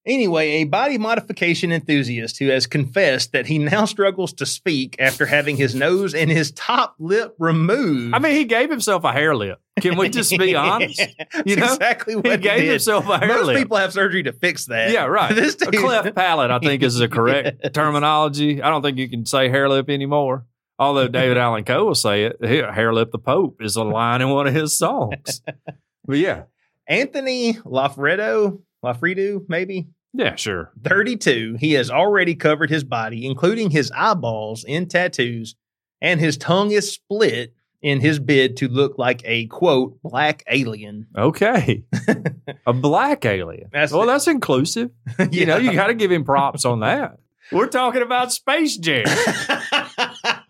Anyway, 0.04 0.48
a 0.54 0.64
body 0.64 0.98
modification 0.98 1.72
enthusiast 1.72 2.40
who 2.40 2.48
has 2.48 2.66
confessed 2.66 3.34
that 3.34 3.46
he 3.46 3.60
now 3.60 3.86
struggles 3.86 4.34
to 4.34 4.48
speak 4.48 4.96
after 4.98 5.28
having 5.28 5.58
his 5.58 5.76
nose 5.76 6.16
and 6.16 6.32
his 6.32 6.50
top 6.54 6.96
lip 6.98 7.36
removed. 7.38 8.16
I 8.16 8.18
mean, 8.18 8.32
he 8.36 8.46
gave 8.46 8.72
himself 8.72 9.04
a 9.04 9.12
hare 9.12 9.36
lip. 9.36 9.62
Can 9.80 9.98
we 10.00 10.10
just 10.10 10.36
be 10.36 10.56
honest? 10.56 11.00
You 11.46 11.56
know? 11.56 11.74
exactly 11.74 12.16
what 12.16 12.26
He 12.26 12.32
he, 12.32 12.38
gave 12.38 12.60
did. 12.62 12.70
himself 12.72 13.08
a 13.10 13.20
hare 13.20 13.28
lip. 13.28 13.38
Most 13.38 13.46
lip. 13.46 13.58
people 13.58 13.78
have 13.78 13.94
surgery 13.94 14.24
to 14.24 14.34
fix 14.34 14.66
that. 14.66 14.90
Yeah, 14.90 15.06
right. 15.06 15.36
This 15.36 15.54
a 15.62 15.70
cleft 15.72 16.16
palate, 16.16 16.50
I 16.50 16.58
think, 16.58 16.82
is 16.82 16.96
the 16.96 17.08
correct 17.08 17.60
Yes. 17.64 17.72
terminology. 17.72 18.60
I 18.60 18.72
don't 18.72 18.82
think 18.82 18.98
you 18.98 19.08
can 19.08 19.28
say 19.28 19.50
hare 19.50 19.70
lip 19.70 19.88
anymore. 19.88 20.48
Although 20.82 21.08
David 21.10 21.38
Allen 21.38 21.64
Coe 21.64 21.86
will 21.86 21.96
say 21.96 22.24
it, 22.26 22.38
He- 22.42 22.58
hare 22.58 22.92
lip 22.92 23.12
the 23.12 23.20
Pope 23.20 23.62
is 23.62 23.76
a 23.76 23.84
line 23.84 24.22
in 24.22 24.30
one 24.30 24.48
of 24.48 24.54
his 24.54 24.76
songs. 24.78 25.42
But 26.04 26.18
yeah, 26.18 26.44
Anthony 26.88 27.54
Lafredo, 27.54 28.62
Lafredo, 28.84 29.46
maybe 29.48 29.88
yeah, 30.14 30.36
sure. 30.36 30.72
32. 30.84 31.58
He 31.60 31.74
has 31.74 31.90
already 31.92 32.34
covered 32.36 32.70
his 32.72 32.84
body, 32.84 33.26
including 33.26 33.70
his 33.70 33.92
eyeballs, 33.96 34.64
in 34.64 34.88
tattoos, 34.88 35.56
and 36.02 36.20
his 36.20 36.38
tongue 36.38 36.72
is 36.72 36.92
split 36.92 37.54
in 37.82 38.02
his 38.02 38.20
bid 38.20 38.58
to 38.58 38.68
look 38.68 38.98
like 38.98 39.22
a 39.26 39.46
quote 39.48 40.02
black 40.02 40.44
alien. 40.50 41.08
Okay, 41.18 41.84
a 42.66 42.74
black 42.74 43.24
alien. 43.24 43.70
That's 43.72 43.92
well, 43.94 44.04
it. 44.04 44.08
that's 44.08 44.28
inclusive. 44.28 44.90
You 45.32 45.46
know, 45.46 45.58
you 45.58 45.72
got 45.74 45.88
to 45.88 45.94
give 45.94 46.12
him 46.12 46.24
props 46.24 46.66
on 46.66 46.80
that. 46.82 47.20
We're 47.52 47.68
talking 47.68 48.02
about 48.02 48.32
Space 48.32 48.76
Jam. 48.78 49.06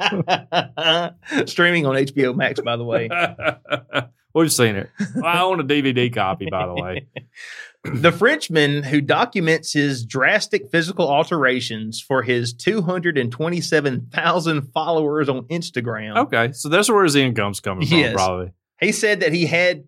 Streaming 1.47 1.85
on 1.85 1.95
HBO 1.95 2.35
Max, 2.35 2.59
by 2.61 2.77
the 2.77 2.83
way. 2.83 3.09
We've 4.33 4.51
seen 4.51 4.77
it. 4.77 4.89
I 5.23 5.41
own 5.41 5.59
a 5.59 5.63
DVD 5.63 6.11
copy, 6.13 6.49
by 6.49 6.65
the 6.65 6.73
way. 6.73 7.05
the 7.83 8.11
Frenchman 8.11 8.81
who 8.83 9.01
documents 9.01 9.73
his 9.73 10.05
drastic 10.05 10.71
physical 10.71 11.09
alterations 11.09 12.01
for 12.01 12.23
his 12.23 12.53
227,000 12.53 14.61
followers 14.73 15.27
on 15.27 15.41
Instagram. 15.43 16.17
Okay, 16.17 16.53
so 16.53 16.69
that's 16.69 16.89
where 16.89 17.03
his 17.03 17.15
income's 17.15 17.59
coming 17.59 17.85
from, 17.87 18.13
probably. 18.13 18.53
He 18.79 18.93
said 18.93 19.19
that 19.19 19.33
he 19.33 19.47
had 19.47 19.83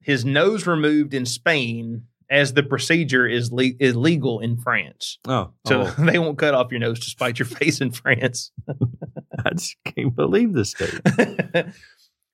his 0.00 0.24
nose 0.24 0.66
removed 0.66 1.14
in 1.14 1.24
Spain 1.24 2.08
as 2.32 2.54
the 2.54 2.62
procedure 2.62 3.26
is 3.26 3.52
le- 3.52 3.76
illegal 3.78 4.40
in 4.40 4.56
France. 4.56 5.18
Oh, 5.28 5.50
So 5.66 5.82
oh, 5.82 5.94
they 6.04 6.18
won't 6.18 6.38
cut 6.38 6.54
off 6.54 6.72
your 6.72 6.80
nose 6.80 6.98
to 7.00 7.10
spite 7.10 7.38
your 7.38 7.46
face 7.46 7.80
in 7.82 7.90
France. 7.92 8.50
I 9.44 9.50
just 9.50 9.76
can't 9.84 10.16
believe 10.16 10.54
this 10.54 10.72
dude. 10.72 11.02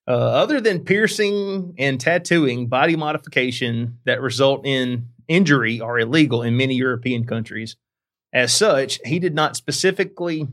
uh, 0.07 0.11
other 0.11 0.61
than 0.61 0.85
piercing 0.85 1.75
and 1.79 2.01
tattooing, 2.01 2.69
body 2.69 2.95
modification 2.95 3.99
that 4.05 4.23
result 4.23 4.65
in 4.65 5.09
injury 5.27 5.81
are 5.81 5.99
illegal 5.99 6.43
in 6.43 6.57
many 6.57 6.77
European 6.77 7.27
countries. 7.27 7.77
As 8.33 8.55
such, 8.55 9.01
he 9.05 9.19
did 9.19 9.35
not 9.35 9.57
specifically, 9.57 10.47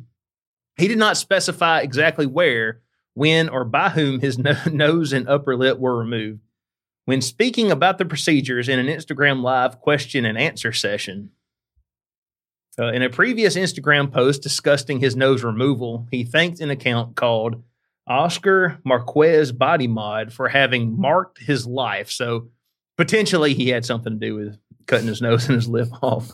he 0.78 0.88
did 0.88 0.98
not 0.98 1.18
specify 1.18 1.82
exactly 1.82 2.26
where, 2.26 2.82
when, 3.14 3.48
or 3.48 3.64
by 3.64 3.90
whom 3.90 4.22
his 4.22 4.40
no- 4.40 4.58
nose 4.72 5.14
and 5.14 5.30
upper 5.30 5.56
lip 5.56 5.78
were 5.78 5.96
removed. 5.96 6.40
When 7.06 7.22
speaking 7.22 7.72
about 7.72 8.00
the 8.00 8.06
procedures 8.06 8.68
in 8.68 8.80
an 8.80 8.88
Instagram 8.88 9.42
live 9.42 9.80
question 9.80 10.26
and 10.26 10.38
answer 10.38 10.74
session, 10.74 11.30
uh, 12.78 12.92
in 12.92 13.04
a 13.04 13.10
previous 13.10 13.56
Instagram 13.56 14.12
post 14.12 14.42
discussing 14.42 15.00
his 15.00 15.16
nose 15.16 15.44
removal, 15.44 16.08
he 16.12 16.24
thanked 16.24 16.60
an 16.60 16.72
account 16.72 17.16
called 17.16 17.64
Oscar 18.08 18.80
Marquez 18.84 19.52
Body 19.52 19.88
Mod 19.88 20.34
for 20.34 20.50
having 20.50 21.00
marked 21.00 21.40
his 21.40 21.66
life. 21.66 22.12
So 22.12 22.50
potentially 22.98 23.54
he 23.54 23.70
had 23.70 23.86
something 23.86 24.20
to 24.20 24.28
do 24.28 24.36
with 24.36 24.58
cutting 24.88 25.08
his 25.08 25.22
nose 25.22 25.46
and 25.48 25.56
his 25.56 25.70
lip 25.70 25.90
off. 26.02 26.32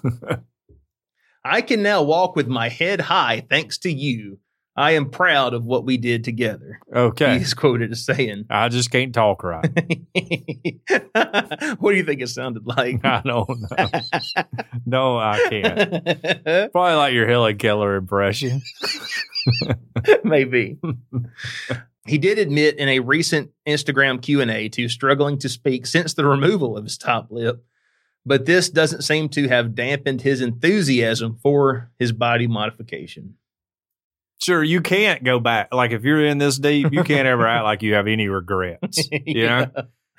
I 1.44 1.62
can 1.62 1.82
now 1.82 2.04
walk 2.04 2.36
with 2.36 2.48
my 2.48 2.70
head 2.70 3.02
high 3.02 3.46
thanks 3.50 3.78
to 3.80 3.92
you. 3.92 4.40
I 4.76 4.92
am 4.92 5.10
proud 5.10 5.54
of 5.54 5.66
what 5.66 5.86
we 5.86 5.98
did 5.98 6.24
together. 6.24 6.80
Okay. 6.96 7.40
He's 7.40 7.54
quoted 7.54 7.92
as 7.92 8.06
saying, 8.06 8.46
I 8.50 8.70
just 8.70 8.90
can't 8.90 9.14
talk 9.14 9.44
right. 9.44 9.70
What 11.80 11.92
do 11.92 11.98
you 11.98 12.04
think 12.04 12.22
it 12.22 12.30
sounded 12.30 12.66
like? 12.66 13.00
I 13.04 13.22
don't 13.24 13.50
know. 13.50 13.86
No, 14.86 15.18
I 15.18 15.46
can't. 15.50 16.72
Probably 16.72 16.96
like 16.96 17.14
your 17.14 17.28
Helen 17.28 17.58
Keller 17.58 17.96
impression. 17.96 18.62
Maybe. 20.24 20.78
he 22.08 22.18
did 22.18 22.40
admit 22.40 22.78
in 22.78 22.90
a 22.90 23.00
recent 23.00 23.52
Instagram 23.68 24.22
Q&A 24.22 24.70
to 24.70 24.90
struggling 24.90 25.38
to 25.40 25.50
speak 25.50 25.86
since 25.86 26.14
the 26.14 26.26
removal 26.26 26.78
of 26.78 26.86
his 26.86 26.98
top 26.98 27.28
lip, 27.30 27.64
but 28.26 28.46
this 28.46 28.70
doesn't 28.70 29.04
seem 29.04 29.30
to 29.30 29.48
have 29.50 29.76
dampened 29.76 30.22
his 30.22 30.42
enthusiasm 30.42 31.38
for 31.42 31.92
his 32.00 32.12
body 32.12 32.48
modification. 32.48 33.36
Sure, 34.42 34.64
you 34.64 34.82
can't 34.82 35.24
go 35.24 35.40
back. 35.40 35.74
Like 35.74 35.92
if 35.92 36.04
you're 36.04 36.26
in 36.26 36.38
this 36.40 36.58
deep, 36.58 36.92
you 36.92 37.04
can't 37.04 37.28
ever 37.28 37.46
act 37.48 37.64
like 37.64 37.82
you 37.84 37.94
have 37.94 38.08
any 38.08 38.28
regrets. 38.28 39.08
You 39.26 39.46
know? 39.48 39.68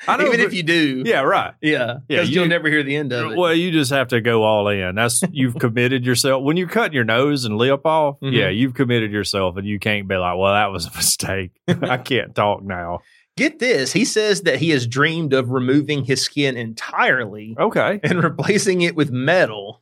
I 0.09 0.17
know, 0.17 0.27
Even 0.27 0.41
if 0.41 0.53
you 0.53 0.65
do. 0.65 1.05
Yeah, 1.07 1.21
right. 1.21 1.55
Yeah. 1.61 1.77
Yeah, 1.87 1.99
Because 2.09 2.31
you- 2.31 2.41
you'll 2.41 2.49
never 2.49 2.69
hear 2.69 2.83
the 2.83 2.97
end 2.97 3.13
of 3.13 3.33
it. 3.33 3.39
Well, 3.39 3.55
you 3.55 3.71
just 3.71 3.93
have 3.93 4.09
to 4.09 4.21
go 4.21 4.43
all 4.43 4.67
in. 4.69 4.97
That's 4.97 5.23
you've 5.31 5.57
committed 5.61 6.05
yourself. 6.05 6.43
When 6.43 6.57
you 6.57 6.67
cut 6.67 6.93
your 6.93 7.05
nose 7.05 7.45
and 7.45 7.57
lip 7.57 7.87
off, 7.87 8.19
Mhm. 8.21 8.33
yeah, 8.33 8.49
you've 8.49 8.75
committed 8.75 9.13
yourself, 9.13 9.57
and 9.57 9.67
you 9.67 9.79
can't 9.79 10.09
be 10.09 10.17
like, 10.17 10.37
"Well, 10.39 10.55
that 10.55 10.73
was 10.73 10.87
a 10.87 10.91
mistake. 10.97 11.53
I 11.69 11.97
can't 12.05 12.35
talk 12.35 12.65
now." 12.65 12.99
Get 13.37 13.61
this. 13.61 13.93
He 13.93 14.05
says 14.05 14.43
that 14.43 14.59
he 14.59 14.71
has 14.71 14.87
dreamed 14.89 15.33
of 15.33 15.51
removing 15.51 16.05
his 16.05 16.21
skin 16.21 16.57
entirely 16.57 17.57
Okay, 17.59 18.01
and 18.03 18.23
replacing 18.25 18.83
it 18.83 18.95
with 18.97 19.11
metal 19.13 19.82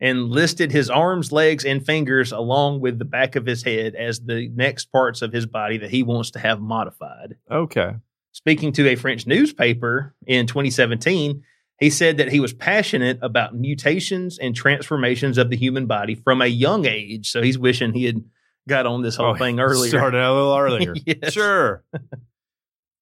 and 0.00 0.28
listed 0.28 0.72
his 0.72 0.90
arms, 0.90 1.32
legs, 1.32 1.64
and 1.64 1.84
fingers 1.84 2.30
along 2.32 2.80
with 2.80 2.98
the 2.98 3.04
back 3.04 3.34
of 3.36 3.46
his 3.46 3.62
head 3.62 3.94
as 3.94 4.20
the 4.20 4.50
next 4.54 4.92
parts 4.92 5.22
of 5.22 5.32
his 5.32 5.46
body 5.46 5.78
that 5.78 5.90
he 5.90 6.02
wants 6.02 6.30
to 6.32 6.38
have 6.38 6.60
modified. 6.60 7.36
okay, 7.50 7.94
Speaking 8.32 8.70
to 8.72 8.86
a 8.88 8.96
French 8.96 9.26
newspaper 9.26 10.14
in 10.26 10.46
2017, 10.46 11.42
he 11.80 11.88
said 11.88 12.18
that 12.18 12.30
he 12.30 12.38
was 12.40 12.52
passionate 12.52 13.18
about 13.22 13.54
mutations 13.54 14.38
and 14.38 14.54
transformations 14.54 15.38
of 15.38 15.48
the 15.48 15.56
human 15.56 15.86
body 15.86 16.14
from 16.14 16.42
a 16.42 16.46
young 16.46 16.84
age. 16.86 17.30
So 17.30 17.40
he's 17.40 17.58
wishing 17.58 17.94
he 17.94 18.04
had 18.04 18.22
got 18.68 18.84
on 18.84 19.00
this 19.00 19.16
whole 19.16 19.30
Oh, 19.30 19.34
thing 19.36 19.58
earlier. 19.58 19.88
Started 19.88 20.20
a 20.22 20.32
little 20.34 20.56
earlier. 20.56 20.94
Yes. 21.06 21.32
Sure. 21.32 21.82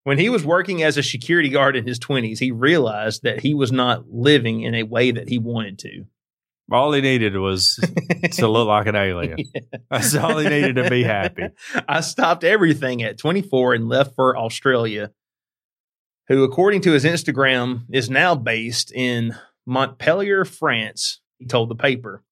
When 0.05 0.19
he 0.19 0.29
was 0.29 0.45
working 0.45 0.83
as 0.83 0.99
a 0.99 1.03
security 1.03 1.49
guard 1.49 1.77
in 1.77 1.87
his 1.87 1.99
20s, 1.99 2.39
he 2.39 2.51
realized 2.51 3.23
that 3.23 3.41
he 3.41 3.55
was 3.55 3.73
not 3.73 4.05
living 4.11 4.61
in 4.61 4.75
a 4.75 4.83
way 4.83 5.11
that 5.11 5.31
he 5.31 5.39
wanted 5.39 5.79
to. 5.79 6.05
All 6.73 6.93
he 6.93 7.01
needed 7.01 7.37
was 7.37 7.79
to 8.33 8.49
look 8.49 8.69
like 8.69 8.87
an 8.87 8.97
alien. 8.97 9.39
That's 9.91 10.15
all 10.15 10.39
he 10.39 10.49
needed 10.49 10.77
to 10.77 10.89
be 10.89 11.03
happy. 11.03 11.49
I 11.89 12.01
stopped 12.01 12.43
everything 12.43 13.03
at 13.03 13.19
24 13.19 13.75
and 13.75 13.89
left 13.89 14.15
for 14.15 14.37
Australia, 14.37 15.11
who, 16.29 16.43
according 16.43 16.81
to 16.83 16.93
his 16.93 17.05
Instagram, 17.05 17.83
is 17.93 18.09
now 18.09 18.35
based 18.35 18.91
in 18.93 19.37
Montpellier, 19.67 20.45
France, 20.45 21.21
he 21.39 21.47
told 21.47 21.69
the 21.69 21.75
paper. 21.75 22.23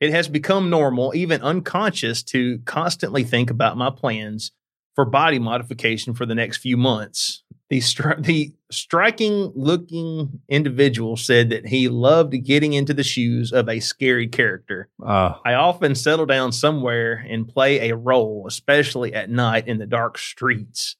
It 0.00 0.10
has 0.10 0.28
become 0.28 0.68
normal, 0.68 1.12
even 1.14 1.40
unconscious, 1.40 2.22
to 2.24 2.58
constantly 2.64 3.24
think 3.24 3.50
about 3.50 3.76
my 3.76 3.90
plans 3.90 4.52
for 4.94 5.04
body 5.04 5.38
modification 5.38 6.14
for 6.14 6.26
the 6.26 6.34
next 6.34 6.58
few 6.58 6.76
months. 6.76 7.44
The, 7.68 7.80
stri- 7.80 8.24
the 8.24 8.54
striking 8.70 9.50
looking 9.56 10.40
individual 10.48 11.16
said 11.16 11.50
that 11.50 11.66
he 11.66 11.88
loved 11.88 12.32
getting 12.44 12.74
into 12.74 12.94
the 12.94 13.02
shoes 13.02 13.52
of 13.52 13.68
a 13.68 13.80
scary 13.80 14.28
character. 14.28 14.88
Uh, 15.04 15.34
I 15.44 15.54
often 15.54 15.96
settle 15.96 16.26
down 16.26 16.52
somewhere 16.52 17.26
and 17.28 17.48
play 17.48 17.90
a 17.90 17.96
role, 17.96 18.44
especially 18.46 19.14
at 19.14 19.30
night 19.30 19.66
in 19.66 19.78
the 19.78 19.86
dark 19.86 20.16
streets. 20.16 20.94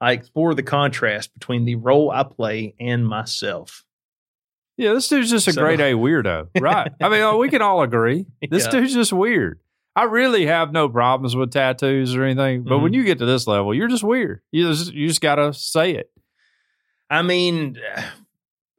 I 0.00 0.12
explore 0.12 0.54
the 0.54 0.62
contrast 0.62 1.34
between 1.34 1.64
the 1.64 1.74
role 1.76 2.10
I 2.12 2.22
play 2.22 2.74
and 2.78 3.04
myself. 3.06 3.84
yeah, 4.76 4.92
this 4.92 5.08
dude's 5.08 5.30
just 5.30 5.48
a 5.48 5.52
So- 5.52 5.62
grade 5.62 5.80
A 5.80 5.94
weirdo, 5.94 6.48
right? 6.60 6.92
I 7.00 7.08
mean, 7.08 7.22
oh, 7.22 7.38
we 7.38 7.48
can 7.48 7.62
all 7.62 7.82
agree 7.82 8.26
this 8.50 8.66
Yeah. 8.66 8.70
dude's 8.70 8.94
just 8.94 9.12
weird. 9.12 9.58
I 9.96 10.04
really 10.04 10.46
have 10.46 10.72
no 10.72 10.88
problems 10.88 11.36
with 11.36 11.52
tattoos 11.52 12.16
or 12.16 12.24
anything, 12.24 12.64
but 12.64 12.78
when 12.78 12.92
Mhm. 12.92 12.96
you 12.96 13.04
get 13.04 13.18
to 13.18 13.26
this 13.26 13.46
level, 13.46 13.72
you're 13.74 13.88
just 13.88 14.02
weird. 14.04 14.40
You 14.50 14.68
just 14.68 14.92
you 14.92 15.06
just 15.08 15.20
gotta 15.20 15.52
say 15.54 15.92
it. 15.94 16.10
I 17.10 17.22
mean, 17.22 17.76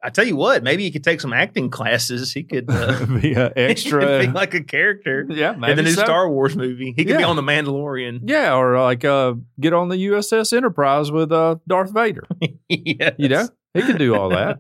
I 0.04 0.10
tell 0.10 0.25
you 0.25 0.36
what, 0.36 0.62
maybe 0.62 0.84
he 0.84 0.91
could 0.91 1.04
take 1.06 1.21
some 1.21 1.32
acting 1.32 1.69
classes. 1.69 2.34
He 2.34 2.43
could 2.43 2.65
uh, 2.69 3.06
be 3.21 3.34
a 3.34 3.51
he 3.56 3.62
extra. 3.62 4.01
could 4.01 4.21
be 4.28 4.32
like 4.34 4.54
a 4.54 4.63
character 4.63 5.25
yeah, 5.30 5.54
in 5.54 5.62
the 5.78 5.84
new 5.84 5.91
so. 5.91 6.04
Star 6.04 6.30
Wars 6.30 6.56
movie. 6.58 6.93
He 6.97 7.06
could 7.06 7.17
be 7.17 7.23
on 7.23 7.38
the 7.38 7.41
Mandalorian. 7.41 8.21
Yeah, 8.25 8.56
or 8.58 8.80
like 8.82 9.06
uh, 9.06 9.36
get 9.60 9.73
on 9.73 9.88
the 9.89 9.95
USS 10.08 10.51
Enterprise 10.56 11.12
with 11.12 11.32
uh, 11.32 11.56
Darth 11.67 11.93
Vader. 11.93 12.25
yes. 12.69 13.13
You 13.17 13.30
know, 13.30 13.47
he 13.73 13.82
could 13.84 13.97
do 13.99 14.15
all 14.15 14.30
that. 14.30 14.60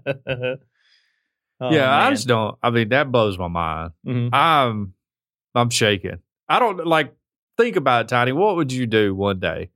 Oh, 1.59 1.71
yeah, 1.71 1.89
I 1.93 2.05
man. 2.05 2.13
just 2.13 2.27
don't. 2.27 2.57
I 2.63 2.69
mean, 2.69 2.89
that 2.89 3.11
blows 3.11 3.37
my 3.37 3.47
mind. 3.47 3.91
Mhm. 4.05 4.29
I'm 4.33 4.93
I'm 5.53 5.69
shaking. 5.69 6.19
I 6.49 6.59
don't 6.59 6.85
like 6.85 7.13
think 7.57 7.75
about 7.75 8.05
it, 8.05 8.07
Tiny. 8.09 8.31
What 8.31 8.55
would 8.57 8.71
you 8.71 8.85
do 8.85 9.15
one 9.15 9.39
day? 9.39 9.69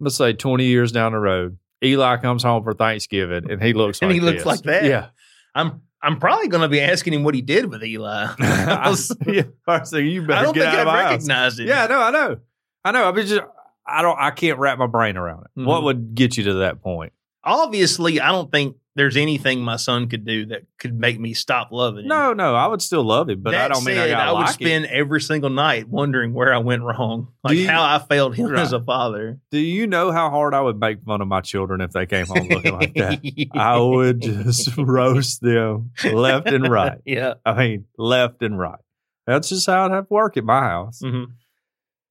Let's 0.00 0.16
say 0.16 0.32
20 0.32 0.64
years 0.64 0.92
down 0.92 1.12
the 1.12 1.18
road. 1.18 1.58
Eli 1.84 2.16
comes 2.18 2.42
home 2.42 2.62
for 2.64 2.74
Thanksgiving 2.74 3.50
and 3.50 3.62
he 3.62 3.72
looks 3.74 4.00
And 4.00 4.10
like 4.10 4.14
he 4.14 4.20
looks 4.20 4.38
this. 4.38 4.46
like 4.46 4.62
that? 4.62 4.84
Yeah. 4.84 5.08
I'm 5.54 5.82
I'm 6.04 6.18
probably 6.18 6.48
going 6.48 6.62
to 6.62 6.68
be 6.68 6.80
asking 6.80 7.12
him 7.14 7.22
what 7.22 7.34
he 7.34 7.42
did 7.42 7.66
with 7.66 7.82
Eli. 7.84 8.26
I, 8.40 8.96
yeah. 9.26 9.42
I 9.66 9.84
say 9.84 10.00
you 10.02 10.22
better 10.26 10.40
I 10.40 10.42
don't 10.42 10.54
think 10.54 10.66
out 10.66 10.74
I'd 10.80 10.84
my 10.86 11.02
house. 11.02 11.10
recognize 11.12 11.58
it. 11.60 11.66
Yeah, 11.68 11.86
no, 11.86 12.00
I 12.00 12.10
know. 12.10 12.36
I 12.84 12.90
know. 12.92 13.08
I 13.08 13.12
mean, 13.12 13.26
just 13.26 13.42
I 13.86 14.02
don't. 14.02 14.18
I 14.18 14.30
can't 14.32 14.58
wrap 14.58 14.78
my 14.78 14.86
brain 14.88 15.16
around 15.16 15.44
it. 15.44 15.60
Mhm. 15.60 15.64
What 15.66 15.84
would 15.84 16.14
get 16.14 16.36
you 16.36 16.44
to 16.44 16.54
that 16.54 16.82
point? 16.82 17.12
Obviously, 17.44 18.20
I 18.20 18.30
don't 18.32 18.50
think 18.50 18.76
there's 18.94 19.16
anything 19.16 19.60
my 19.62 19.76
son 19.76 20.08
could 20.08 20.26
do 20.26 20.46
that 20.46 20.62
could 20.78 20.94
make 20.98 21.18
me 21.18 21.32
stop 21.34 21.72
loving 21.72 22.02
him. 22.04 22.08
No, 22.08 22.32
no, 22.34 22.54
I 22.54 22.66
would 22.66 22.82
still 22.82 23.02
love 23.04 23.28
him, 23.30 23.40
but 23.40 23.52
That 23.52 23.70
I 23.70 23.74
don't 23.74 23.84
mean 23.84 23.96
I 23.96 24.06
said, 24.06 24.10
gotta 24.10 24.28
I 24.30 24.32
would 24.32 24.38
like 24.40 24.50
spend 24.54 24.86
every 24.86 25.20
single 25.20 25.48
night 25.50 25.88
wondering 25.88 26.34
where 26.34 26.52
I 26.52 26.58
went 26.58 26.82
wrong, 26.82 27.28
like 27.42 27.56
you- 27.56 27.68
how 27.68 27.82
I 27.82 27.98
failed 28.00 28.34
him 28.34 28.48
Right. 28.50 28.60
as 28.60 28.72
a 28.72 28.80
father. 28.80 29.38
Do 29.50 29.58
you 29.58 29.86
know 29.86 30.12
how 30.12 30.28
hard 30.30 30.52
I 30.54 30.60
would 30.60 30.78
make 30.78 31.02
fun 31.04 31.20
of 31.22 31.28
my 31.28 31.40
children 31.40 31.80
if 31.80 31.92
they 31.92 32.04
came 32.06 32.26
home 32.26 32.48
looking 32.48 32.74
like 32.74 32.94
that? 32.94 33.20
I 33.54 33.78
would 33.78 34.20
just 34.20 34.76
roast 34.76 35.40
them 35.40 35.92
left 36.04 36.48
and 36.48 36.68
right. 36.68 36.98
Yeah. 37.06 37.34
I 37.46 37.54
mean, 37.56 37.84
left 37.96 38.42
and 38.42 38.58
right. 38.58 38.78
That's 39.26 39.48
just 39.48 39.66
how 39.66 39.86
it 39.86 39.92
have 39.92 40.08
to 40.08 40.12
work 40.14 40.36
at 40.36 40.44
my 40.44 40.60
house. 40.60 41.00
Mhm. 41.02 41.28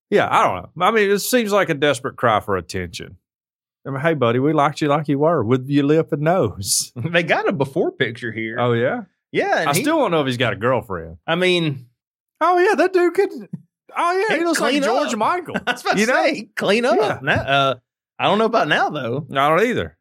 Yeah, 0.10 0.28
I 0.30 0.44
don't 0.44 0.76
know. 0.76 0.86
I 0.86 0.92
mean, 0.92 1.10
it 1.10 1.20
seems 1.20 1.52
like 1.54 1.70
a 1.70 1.74
desperate 1.74 2.18
cry 2.18 2.40
for 2.42 2.58
attention. 2.58 3.18
I 3.86 3.90
mean, 3.90 4.00
hey, 4.02 4.14
buddy, 4.14 4.40
we 4.40 4.54
liked 4.54 4.80
you 4.82 4.88
like 4.88 5.08
you 5.08 5.20
were 5.20 5.44
with 5.44 5.68
your 5.68 5.86
lip 5.86 6.12
and 6.12 6.22
nose. 6.22 6.92
They 7.12 7.24
got 7.24 7.48
a 7.50 7.52
before 7.54 7.92
picture 7.92 8.32
here. 8.32 8.60
Oh 8.60 8.74
yeah, 8.74 9.04
yeah. 9.32 9.66
I 9.68 9.74
he- 9.74 9.82
still 9.82 9.98
don't 9.98 10.12
know 10.12 10.22
if 10.22 10.28
he's 10.28 10.38
got 10.38 10.54
a 10.54 10.56
girlfriend. 10.58 11.18
I 11.26 11.36
mean, 11.36 11.88
Oh 12.40 12.58
yeah, 12.60 12.76
that 12.76 12.94
dude 12.94 13.14
could. 13.14 13.30
Oh 13.98 14.26
yeah, 14.30 14.38
he 14.38 14.44
looks 14.46 14.60
like 14.62 14.82
George 14.82 15.14
up. 15.14 15.18
Michael. 15.20 15.56
I 15.68 15.72
was 15.74 15.82
about 15.82 15.98
You 15.98 16.06
to 16.06 16.12
know? 16.12 16.24
say, 16.26 16.50
clean 16.56 16.86
up. 16.86 16.96
Yeah. 16.98 17.20
Now, 17.22 17.34
uh, 17.42 17.76
I 18.20 18.26
don't 18.26 18.38
know 18.38 18.46
about 18.46 18.68
now 18.68 18.90
though. 18.90 19.26
I 19.32 19.50
don't 19.50 19.64
either. 19.68 19.98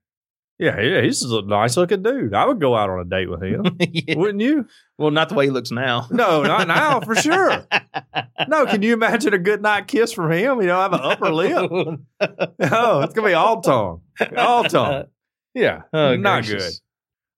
Yeah, 0.60 0.78
yeah, 0.78 1.00
he's 1.00 1.22
a 1.22 1.40
nice 1.40 1.76
looking 1.78 2.02
dude. 2.02 2.34
I 2.34 2.44
would 2.44 2.60
go 2.60 2.76
out 2.76 2.90
on 2.90 3.00
a 3.00 3.04
date 3.06 3.30
with 3.30 3.42
him. 3.42 3.64
Yeah. 3.80 4.16
Wouldn't 4.16 4.42
you? 4.42 4.66
Well, 4.98 5.10
not 5.10 5.30
the 5.30 5.34
way 5.34 5.46
he 5.46 5.50
looks 5.50 5.70
now. 5.70 6.06
No, 6.10 6.42
not 6.42 6.68
now 6.68 7.00
for 7.00 7.14
sure. 7.14 7.66
No, 8.48 8.64
can 8.66 8.82
you 8.82 8.92
imagine 8.94 9.32
a 9.34 9.38
good 9.38 9.60
night 9.62 9.86
kiss 9.86 10.12
from 10.12 10.32
him? 10.32 10.60
You 10.60 10.66
know, 10.68 10.78
I 10.78 10.82
have 10.82 10.92
an 10.94 11.00
upper 11.02 11.30
lip. 11.30 11.70
Oh, 12.20 13.00
it's 13.00 13.14
gonna 13.14 13.26
be 13.28 13.34
all 13.34 13.60
tongue, 13.62 14.02
all 14.36 14.64
tongue. 14.64 15.04
Yeah, 15.54 15.82
Oh, 15.92 16.16
not 16.16 16.44
gracious. 16.44 16.80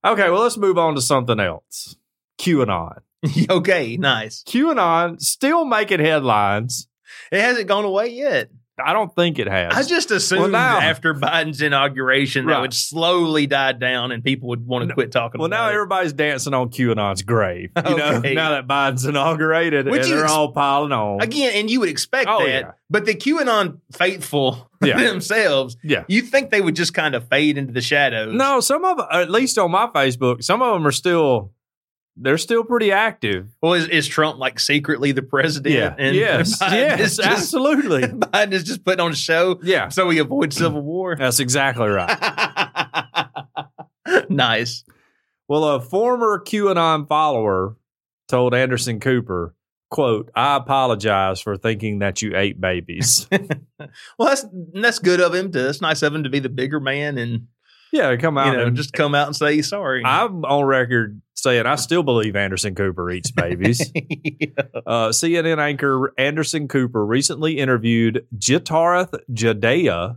good. 0.02 0.10
Okay, 0.12 0.30
well, 0.30 0.42
let's 0.42 0.56
move 0.56 0.78
on 0.78 0.94
to 0.96 1.00
something 1.00 1.38
else. 1.40 1.96
QAnon. 2.40 2.98
okay, 3.50 3.96
nice. 3.96 4.42
QAnon 4.44 5.20
still 5.20 5.64
making 5.64 6.00
headlines. 6.00 6.88
It 7.30 7.40
hasn't 7.40 7.68
gone 7.68 7.84
away 7.84 8.08
yet. 8.08 8.50
I 8.84 8.92
don't 8.92 9.14
think 9.14 9.38
it 9.38 9.46
has. 9.48 9.72
I 9.74 9.82
just 9.88 10.10
assumed 10.10 10.52
now- 10.52 10.78
after 10.80 11.14
Biden's 11.22 11.60
inauguration 11.62 12.46
that 12.46 12.60
would 12.60 12.74
slowly 12.74 13.46
die 13.46 13.72
down 13.72 14.12
and 14.12 14.22
people 14.24 14.48
would 14.50 14.66
want 14.66 14.88
to 14.88 14.94
quit 14.94 15.12
talking 15.12 15.40
about 15.40 15.46
it. 15.46 15.50
well, 15.50 15.60
now 15.64 15.68
it. 15.70 15.74
everybody's 15.74 16.12
dancing 16.12 16.54
on 16.54 16.70
QAnon's 16.70 17.22
grave. 17.22 17.70
You 17.88 17.96
know, 17.96 18.20
now 18.20 18.50
that 18.52 18.66
Biden's 18.66 19.04
inaugurated, 19.04 19.86
Which 19.86 20.02
and 20.04 20.12
they're 20.12 20.24
ex- 20.24 20.32
all 20.32 20.52
piling 20.52 20.92
on. 20.92 21.20
Again, 21.22 21.52
and 21.54 21.70
you 21.70 21.80
would 21.80 21.88
expect 21.88 22.28
Oh, 22.30 22.38
that, 22.44 22.48
yeah. 22.48 22.70
but 22.88 23.04
the 23.04 23.14
QAnon 23.14 23.80
faithful 23.92 24.70
Yeah. 24.82 24.98
themselves, 25.02 25.76
Yeah. 25.82 26.04
you 26.08 26.22
think 26.22 26.50
they 26.50 26.60
would 26.60 26.74
just 26.76 26.94
kind 26.94 27.14
of 27.14 27.28
fade 27.28 27.58
into 27.58 27.72
the 27.72 27.80
shadows. 27.82 28.34
No, 28.34 28.60
some 28.60 28.84
of 28.84 28.98
at 29.12 29.30
least 29.30 29.58
on 29.58 29.70
my 29.70 29.86
Facebook, 29.88 30.42
some 30.42 30.62
of 30.62 30.72
them 30.74 30.86
are 30.86 30.92
still 30.92 31.52
they're 32.16 32.38
still 32.38 32.64
pretty 32.64 32.92
active. 32.92 33.48
Well, 33.62 33.74
is, 33.74 33.88
is 33.88 34.06
Trump 34.06 34.38
like 34.38 34.60
secretly 34.60 35.12
the 35.12 35.22
president? 35.22 35.74
Yeah. 35.74 35.94
And 35.98 36.14
yes. 36.14 36.58
Biden 36.62 36.72
yes. 36.72 36.98
just, 36.98 37.20
absolutely. 37.20 38.02
Biden 38.02 38.52
is 38.52 38.64
just 38.64 38.84
putting 38.84 39.00
on 39.00 39.12
a 39.12 39.16
show 39.16 39.58
Yeah. 39.62 39.88
so 39.88 40.06
we 40.06 40.18
avoid 40.18 40.52
civil 40.52 40.82
war. 40.82 41.16
That's 41.18 41.40
exactly 41.40 41.88
right. 41.88 42.18
nice. 44.28 44.84
Well, 45.48 45.64
a 45.64 45.80
former 45.80 46.42
QAnon 46.44 47.08
follower 47.08 47.76
told 48.28 48.54
Anderson 48.54 49.00
Cooper, 49.00 49.54
"quote 49.90 50.30
I 50.34 50.56
apologize 50.56 51.40
for 51.40 51.56
thinking 51.56 51.98
that 51.98 52.22
you 52.22 52.36
ate 52.36 52.60
babies." 52.60 53.26
Well, 54.16 54.28
that's 54.28 54.46
that's 54.72 54.98
good 54.98 55.20
of 55.20 55.34
him. 55.34 55.50
To, 55.52 55.68
it's 55.68 55.80
nice 55.80 56.02
of 56.02 56.14
him 56.14 56.22
to 56.22 56.30
be 56.30 56.38
the 56.38 56.48
bigger 56.48 56.80
man 56.80 57.18
and 57.18 57.48
yeah, 57.92 58.16
come 58.16 58.38
out 58.38 58.46
you 58.46 58.52
know 58.58 58.66
and 58.66 58.76
just 58.76 58.92
come 58.94 59.14
out 59.14 59.26
and 59.26 59.36
say 59.36 59.60
sorry. 59.60 60.02
I'm 60.04 60.44
on 60.44 60.64
record 60.64 61.20
saying 61.42 61.66
I 61.66 61.74
still 61.74 62.04
believe 62.04 62.36
Anderson 62.36 62.74
Cooper 62.74 63.10
eats 63.10 63.30
babies. 63.30 63.92
Uh, 64.84 65.08
CNN 65.08 65.58
anchor 65.58 66.12
Anderson 66.18 66.68
Cooper 66.68 67.04
recently 67.06 67.58
interviewed 67.58 68.26
Jitarth 68.36 69.14
Jadea, 69.32 70.16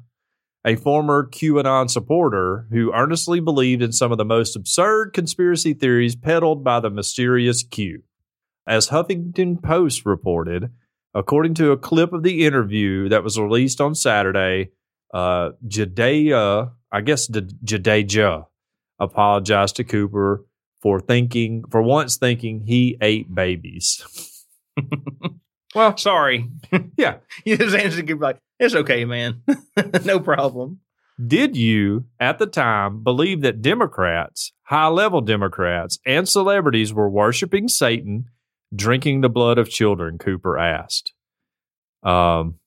a 0.65 0.75
former 0.75 1.27
QAnon 1.27 1.89
supporter 1.89 2.67
who 2.71 2.93
earnestly 2.93 3.39
believed 3.39 3.81
in 3.81 3.91
some 3.91 4.11
of 4.11 4.17
the 4.17 4.25
most 4.25 4.55
absurd 4.55 5.13
conspiracy 5.13 5.73
theories 5.73 6.15
peddled 6.15 6.63
by 6.63 6.79
the 6.79 6.89
mysterious 6.89 7.63
Q. 7.63 8.03
As 8.67 8.89
Huffington 8.89 9.61
Post 9.61 10.05
reported, 10.05 10.71
according 11.13 11.53
to 11.55 11.71
a 11.71 11.77
clip 11.77 12.11
of 12.11 12.23
the 12.23 12.45
interview 12.45 13.07
that 13.09 13.23
was 13.23 13.39
released 13.39 13.79
on 13.79 13.95
Saturday, 13.95 14.71
uh, 15.13 15.51
Jadea, 15.67 16.71
I 16.91 17.01
guess 17.01 17.27
J- 17.27 17.41
Jadeja, 17.63 18.47
apologized 18.99 19.75
to 19.77 19.83
Cooper 19.83 20.45
for 20.85 20.99
thinking, 20.99 21.63
for 21.71 21.81
once 21.81 22.15
thinking 22.15 22.61
he 22.67 22.95
ate 23.01 23.33
babies. 23.33 24.05
well, 25.75 25.97
sorry. 25.97 26.47
Yeah. 26.95 27.17
His 27.43 27.73
answer 27.73 28.03
could 28.03 28.19
be 28.19 28.25
like, 28.25 28.37
"It's 28.59 28.75
okay, 28.75 29.03
man. 29.03 29.41
no 30.05 30.19
problem." 30.19 30.81
Did 31.25 31.57
you, 31.57 32.05
at 32.19 32.37
the 32.37 32.45
time, 32.45 33.01
believe 33.01 33.41
that 33.41 33.63
Democrats, 33.63 34.53
high 34.65 34.89
level 34.89 35.21
Democrats, 35.21 35.97
and 36.05 36.29
celebrities 36.29 36.93
were 36.93 37.09
worshiping 37.09 37.67
Satan, 37.67 38.25
drinking 38.75 39.21
the 39.21 39.29
blood 39.29 39.57
of 39.57 39.71
children? 39.71 40.19
Cooper 40.19 40.55
asked. 40.55 41.13
Um, 42.03 42.59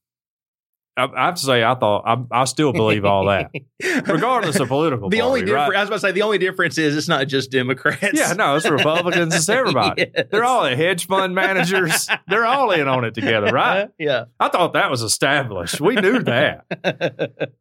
I, 0.99 1.05
I 1.05 1.27
have 1.27 1.37
to 1.37 1.41
say, 1.41 1.63
I 1.63 1.75
thought 1.75 2.03
I, 2.07 2.41
I 2.41 2.45
still 2.45 2.73
believe 2.73 3.05
all 3.05 3.27
that, 3.27 3.51
regardless 4.07 4.59
of 4.59 4.69
political. 4.69 5.09
the 5.09 5.21
only 5.21 5.41
party, 5.41 5.53
difference, 5.53 5.69
right? 5.71 5.77
I 5.77 5.81
was 5.81 5.89
about 5.89 5.97
to 5.97 6.01
say, 6.01 6.13
the 6.13 6.23
only 6.23 6.39
difference 6.39 6.77
is 6.77 6.97
it's 6.97 7.09
not 7.09 7.27
just 7.29 7.51
Democrats. 7.51 8.13
Yeah, 8.13 8.33
no, 8.33 8.57
it's 8.57 8.69
Republicans, 8.69 9.35
it's 9.35 9.49
everybody. 9.49 10.11
Yes. 10.15 10.27
They're 10.31 10.45
all 10.45 10.65
the 10.65 10.77
hedge 10.77 11.07
fund 11.07 11.35
managers. 11.35 12.09
They're 12.27 12.47
all 12.47 12.73
in 12.73 12.89
on 12.89 13.05
it 13.05 13.15
together, 13.15 13.53
right? 13.53 13.89
yeah. 13.99 14.25
I 14.41 14.49
thought 14.49 14.73
that 14.73 14.91
was 14.91 15.03
established. 15.03 15.81
We 15.81 15.95
knew 15.95 16.23
that. 16.25 16.65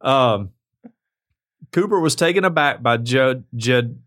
Um, 0.00 0.50
Cooper 1.72 2.00
was 2.00 2.14
taken 2.14 2.44
aback 2.44 2.82
by 2.82 2.96
Judd, 2.96 3.44
Judd, 3.54 4.00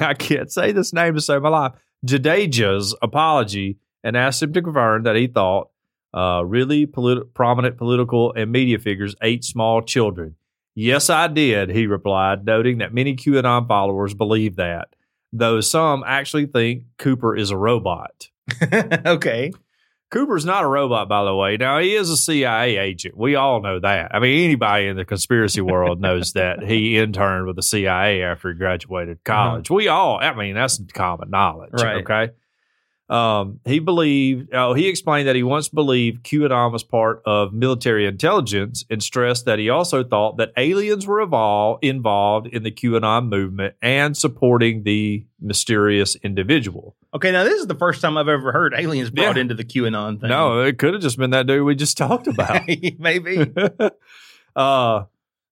I 0.00 0.14
can't 0.14 0.50
say 0.50 0.72
this 0.72 0.92
name 0.92 1.14
to 1.14 1.20
save 1.20 1.42
my 1.42 1.48
life, 1.48 1.72
Jadeja's 2.04 2.94
apology 3.02 3.78
and 4.04 4.16
asked 4.16 4.42
him 4.42 4.52
to 4.52 4.62
confirm 4.62 5.04
that 5.04 5.16
he 5.16 5.26
thought 5.26 5.70
uh, 6.16 6.42
really 6.44 6.86
polit- 6.86 7.34
prominent 7.34 7.76
political 7.76 8.32
and 8.32 8.50
media 8.50 8.78
figures 8.78 9.14
ate 9.22 9.44
small 9.44 9.82
children. 9.82 10.34
Yes, 10.74 11.10
I 11.10 11.28
did, 11.28 11.70
he 11.70 11.86
replied, 11.86 12.44
noting 12.44 12.78
that 12.78 12.92
many 12.92 13.14
QAnon 13.14 13.68
followers 13.68 14.14
believe 14.14 14.56
that, 14.56 14.88
though 15.32 15.60
some 15.60 16.02
actually 16.06 16.46
think 16.46 16.84
Cooper 16.98 17.36
is 17.36 17.50
a 17.50 17.56
robot. 17.56 18.28
okay. 19.06 19.52
Cooper's 20.10 20.44
not 20.44 20.64
a 20.64 20.68
robot, 20.68 21.08
by 21.08 21.24
the 21.24 21.34
way. 21.34 21.56
Now 21.56 21.80
he 21.80 21.94
is 21.94 22.10
a 22.10 22.16
CIA 22.16 22.76
agent. 22.76 23.16
We 23.16 23.34
all 23.34 23.60
know 23.60 23.80
that. 23.80 24.14
I 24.14 24.20
mean, 24.20 24.44
anybody 24.44 24.86
in 24.86 24.96
the 24.96 25.04
conspiracy 25.04 25.60
world 25.60 26.00
knows 26.00 26.32
that 26.34 26.62
he 26.62 26.96
interned 26.98 27.46
with 27.46 27.56
the 27.56 27.62
CIA 27.62 28.22
after 28.22 28.52
he 28.52 28.54
graduated 28.58 29.24
college. 29.24 29.68
We 29.68 29.88
all, 29.88 30.18
I 30.18 30.32
mean, 30.34 30.54
that's 30.54 30.80
common 30.94 31.30
knowledge. 31.30 31.72
Right. 31.72 32.04
Okay. 32.04 32.32
Um, 33.08 33.60
he 33.64 33.78
believed. 33.78 34.48
Oh, 34.52 34.74
he 34.74 34.88
explained 34.88 35.28
that 35.28 35.36
he 35.36 35.44
once 35.44 35.68
believed 35.68 36.24
QAnon 36.24 36.72
was 36.72 36.82
part 36.82 37.22
of 37.24 37.52
military 37.52 38.04
intelligence, 38.04 38.84
and 38.90 39.00
stressed 39.00 39.44
that 39.44 39.60
he 39.60 39.70
also 39.70 40.02
thought 40.02 40.38
that 40.38 40.52
aliens 40.56 41.06
were 41.06 41.24
evol- 41.24 41.78
involved 41.82 42.48
in 42.48 42.64
the 42.64 42.72
QAnon 42.72 43.28
movement 43.28 43.74
and 43.80 44.16
supporting 44.16 44.82
the 44.82 45.24
mysterious 45.40 46.16
individual. 46.16 46.96
Okay. 47.14 47.30
Now 47.30 47.44
this 47.44 47.60
is 47.60 47.68
the 47.68 47.76
first 47.76 48.00
time 48.00 48.18
I've 48.18 48.26
ever 48.28 48.50
heard 48.50 48.74
aliens 48.76 49.10
brought 49.10 49.36
Yeah. 49.36 49.42
into 49.42 49.54
the 49.54 49.64
QAnon 49.64 50.20
thing. 50.20 50.28
No, 50.28 50.60
it 50.62 50.76
could 50.78 50.94
have 50.94 51.02
just 51.02 51.16
been 51.16 51.30
that 51.30 51.46
dude 51.46 51.64
we 51.64 51.76
just 51.76 51.96
talked 51.98 52.26
about. 52.26 52.62
maybe. 52.98 53.38
uh, 54.56 55.04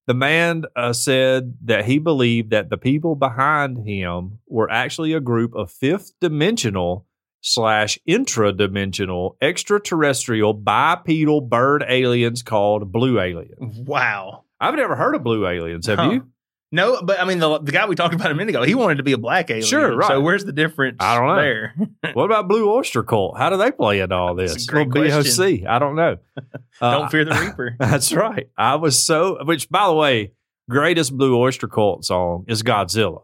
the 0.07 0.15
man 0.15 0.65
uh, 0.77 0.93
said 0.93 1.55
that 1.65 1.85
he 1.85 1.99
believed 1.99 2.51
that 2.51 2.69
the 2.69 2.77
people 2.77 3.15
behind 3.15 3.87
him 3.87 4.39
were 4.49 4.71
actually 4.71 5.13
a 5.13 5.21
group 5.21 5.55
of 5.55 5.71
fifth 5.71 6.13
dimensional 6.21 7.07
slash 7.47 7.99
intra-dimensional 8.07 9.37
extraterrestrial 9.43 10.55
bipedal 10.55 11.41
bird 11.43 11.85
aliens 11.87 12.43
called 12.43 12.91
blue 12.91 13.21
aliens. 13.21 13.79
Wow. 13.87 14.45
I've 14.61 14.75
never 14.75 14.97
heard 14.97 15.15
of 15.15 15.23
blue 15.23 15.47
aliens. 15.47 15.87
Have 15.87 15.99
Huh. 15.99 16.11
you? 16.11 16.27
No, 16.73 17.01
but 17.03 17.21
I 17.21 17.25
mean 17.25 17.39
the 17.39 17.59
the 17.61 17.71
guy 17.71 17.87
we 17.87 17.95
talked 17.95 18.15
about 18.15 18.33
a 18.33 18.35
minute 18.35 18.49
ago, 18.49 18.65
he 18.65 18.75
wanted 18.75 18.97
to 18.97 19.05
be 19.05 19.13
a 19.13 19.19
black 19.19 19.49
alien. 19.51 19.65
Sure, 19.67 19.95
right. 19.95 20.09
So 20.09 20.21
where's 20.21 20.45
the 20.45 20.53
difference? 20.53 20.97
I 20.99 21.17
don't 21.17 21.29
know. 21.29 21.37
There. 21.37 21.75
what 22.15 22.25
about 22.25 22.49
Blue 22.49 22.69
Oyster 22.73 23.05
Cult? 23.05 23.37
How 23.39 23.51
do 23.51 23.59
they 23.59 23.71
play 23.71 24.01
into 24.01 24.17
all 24.17 24.35
this? 24.35 24.67
great 24.67 24.89
Little. 24.89 25.23
BOC. 25.23 25.69
I 25.69 25.79
don't 25.79 25.95
know. 25.97 26.17
Uh, 26.81 26.99
don't 26.99 27.11
fear 27.13 27.25
the 27.25 27.31
reaper. 27.47 27.77
That's 27.79 28.13
right. 28.13 28.49
I 28.59 28.75
was 28.75 29.01
so, 29.01 29.39
which 29.45 29.71
by 29.71 29.87
the 29.87 29.95
way, 29.95 30.33
greatest 30.69 31.17
Blue 31.17 31.39
Oyster 31.39 31.69
Cult 31.69 32.05
song 32.05 32.45
is 32.49 32.65
Godzilla. 32.65 33.23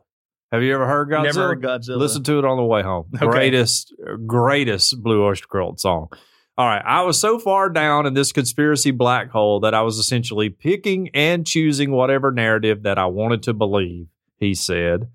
Have 0.52 0.62
you 0.62 0.74
ever 0.74 0.86
heard 0.86 1.08
Godzilla? 1.08 1.24
Never 1.24 1.40
heard 1.48 1.62
Godzilla. 1.62 1.96
Listen 1.96 2.22
to 2.24 2.38
it 2.38 2.44
on 2.44 2.56
the 2.56 2.64
way 2.64 2.82
home. 2.82 3.06
Okay. 3.14 3.26
Greatest, 3.26 3.94
greatest 4.26 5.00
Blue 5.02 5.24
Oyster 5.24 5.46
Cult 5.46 5.78
song. 5.78 6.08
All 6.58 6.66
right. 6.66 6.82
I 6.84 7.02
was 7.02 7.18
so 7.18 7.38
far 7.38 7.70
down 7.70 8.04
in 8.06 8.14
this 8.14 8.32
conspiracy 8.32 8.90
black 8.90 9.30
hole 9.30 9.60
that 9.60 9.74
I 9.74 9.82
was 9.82 9.98
essentially 9.98 10.50
picking 10.50 11.08
and 11.14 11.46
choosing 11.46 11.92
whatever 11.92 12.32
narrative 12.32 12.82
that 12.82 12.98
I 12.98 13.06
wanted 13.06 13.44
to 13.44 13.54
believe, 13.54 14.08
he 14.38 14.54
said. 14.54 15.08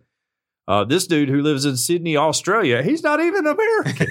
Uh, 0.67 0.83
this 0.83 1.05
dude 1.05 1.29
who 1.29 1.41
lives 1.43 1.65
in 1.65 1.77
Sydney, 1.77 2.17
Australia, 2.17 2.81
he's 2.81 3.03
not 3.03 3.19
even 3.19 3.45
American. 3.45 4.07